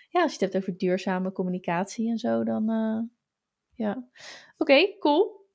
Ja, 0.08 0.22
als 0.22 0.34
je 0.34 0.44
het 0.44 0.52
hebt 0.52 0.64
over 0.64 0.78
duurzame 0.78 1.32
communicatie 1.32 2.10
en 2.10 2.18
zo, 2.18 2.44
dan 2.44 2.64
ja. 3.74 4.08
Oké, 4.56 4.98
cool. 4.98 5.45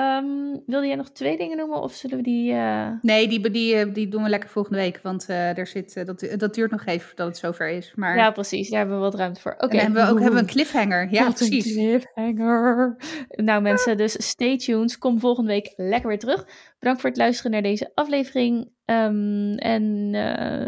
Ehm, 0.00 0.56
wilde 0.66 0.86
jij 0.86 0.96
nog 0.96 1.10
twee 1.10 1.36
dingen 1.36 1.56
noemen 1.56 1.82
of 1.82 1.94
zullen 1.94 2.16
we 2.16 2.22
die... 2.22 2.52
eh, 2.52 2.88
Nee, 3.02 3.28
die, 3.28 3.50
die, 3.50 3.74
eh, 3.74 3.94
die 3.94 4.08
doen 4.08 4.22
we 4.22 4.28
lekker 4.28 4.48
volgende 4.48 4.78
week. 4.78 5.00
Want 5.02 5.28
eh, 5.28 5.58
er 5.58 5.66
zit, 5.66 6.06
dat, 6.06 6.26
dat 6.36 6.54
duurt 6.54 6.70
nog 6.70 6.86
even 6.86 7.06
voordat 7.06 7.26
het 7.26 7.36
zover 7.36 7.68
is. 7.68 7.92
Maar 7.96 8.16
Ja, 8.16 8.30
precies. 8.30 8.68
Daar 8.70 8.78
hebben 8.78 8.96
we 8.96 9.02
wat 9.02 9.14
ruimte 9.14 9.40
voor. 9.40 9.54
Oké. 9.58 9.76
en 9.76 9.82
hebben 9.82 10.04
we 10.04 10.10
ook 10.10 10.18
hebben 10.18 10.34
we 10.34 10.40
een 10.40 10.52
cliffhanger. 10.52 11.08
Ja, 11.10 11.24
Wat 11.24 11.34
precies. 11.34 11.72
cliffhanger. 11.72 12.96
Nou 13.28 13.62
mensen, 13.62 13.96
dus 13.96 14.26
stay 14.26 14.56
tuned. 14.58 14.98
Kom 14.98 15.20
volgende 15.20 15.50
week 15.50 15.72
lekker 15.76 16.08
weer 16.08 16.18
terug. 16.18 16.46
Bedankt 16.78 17.00
voor 17.00 17.10
het 17.10 17.18
luisteren 17.18 17.50
naar 17.50 17.62
deze 17.62 17.90
aflevering. 17.94 18.70
Ehm, 18.84 19.52
en, 19.54 20.14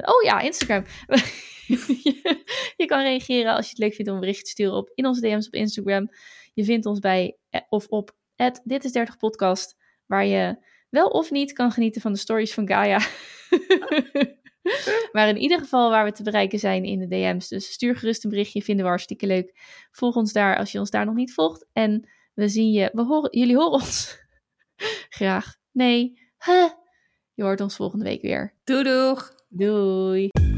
oh 0.05 0.23
ja, 0.25 0.41
Instagram. 0.41 0.85
je, 1.67 2.43
je 2.77 2.85
kan 2.87 3.03
reageren 3.03 3.55
als 3.55 3.65
je 3.65 3.71
het 3.71 3.79
leuk 3.81 3.95
vindt 3.95 4.11
om 4.11 4.15
een 4.17 4.23
bericht 4.23 4.45
te 4.45 4.51
sturen 4.51 4.75
op 4.77 4.91
in 4.95 5.07
onze 5.07 5.21
DM's 5.21 5.47
op 5.47 5.55
Instagram. 5.55 6.09
Je 6.55 6.65
vindt 6.65 6.87
ons 6.87 6.99
bij 6.99 7.37
of 7.69 7.87
op 7.87 8.21
dit 8.65 8.85
is 8.85 8.93
30 8.93 9.17
podcast, 9.17 9.77
waar 10.07 10.27
je 10.27 10.57
wel 10.91 11.07
of 11.07 11.31
niet 11.31 11.53
kan 11.53 11.71
genieten 11.71 12.01
van 12.01 12.13
de 12.13 12.19
stories 12.19 12.55
van 12.55 12.67
Gaia. 12.67 13.01
maar 15.13 15.29
in 15.29 15.37
ieder 15.37 15.59
geval 15.59 15.91
waar 15.91 16.05
we 16.05 16.13
te 16.13 16.23
bereiken 16.23 16.59
zijn 16.59 16.85
in 16.85 16.99
de 16.99 17.09
DM's. 17.09 17.49
Dus 17.49 17.73
stuur 17.73 17.97
gerust 17.97 18.25
een 18.25 18.31
berichtje, 18.31 18.63
vinden 18.63 18.85
we 18.85 18.91
hartstikke 18.91 19.27
leuk. 19.27 19.59
Volg 19.91 20.17
ons 20.17 20.33
daar 20.33 20.57
als 20.57 20.73
je 20.73 20.79
ons 20.79 20.91
daar 20.91 21.07
nog 21.07 21.15
niet 21.15 21.35
volgt. 21.35 21.67
En 21.73 22.09
we 22.35 22.49
zien 22.49 22.73
je, 22.73 22.91
we 22.93 23.03
horen, 23.03 23.39
jullie 23.39 23.57
horen 23.57 23.73
ons 23.73 24.19
graag. 25.19 25.57
Nee, 25.73 26.19
huh. 26.45 26.71
je 27.35 27.43
hoort 27.43 27.61
ons 27.61 27.77
volgende 27.77 28.05
week 28.05 28.23
weer. 28.23 28.55
Doei 28.65 28.83
doeg. 28.83 29.35
Doei! 29.49 30.52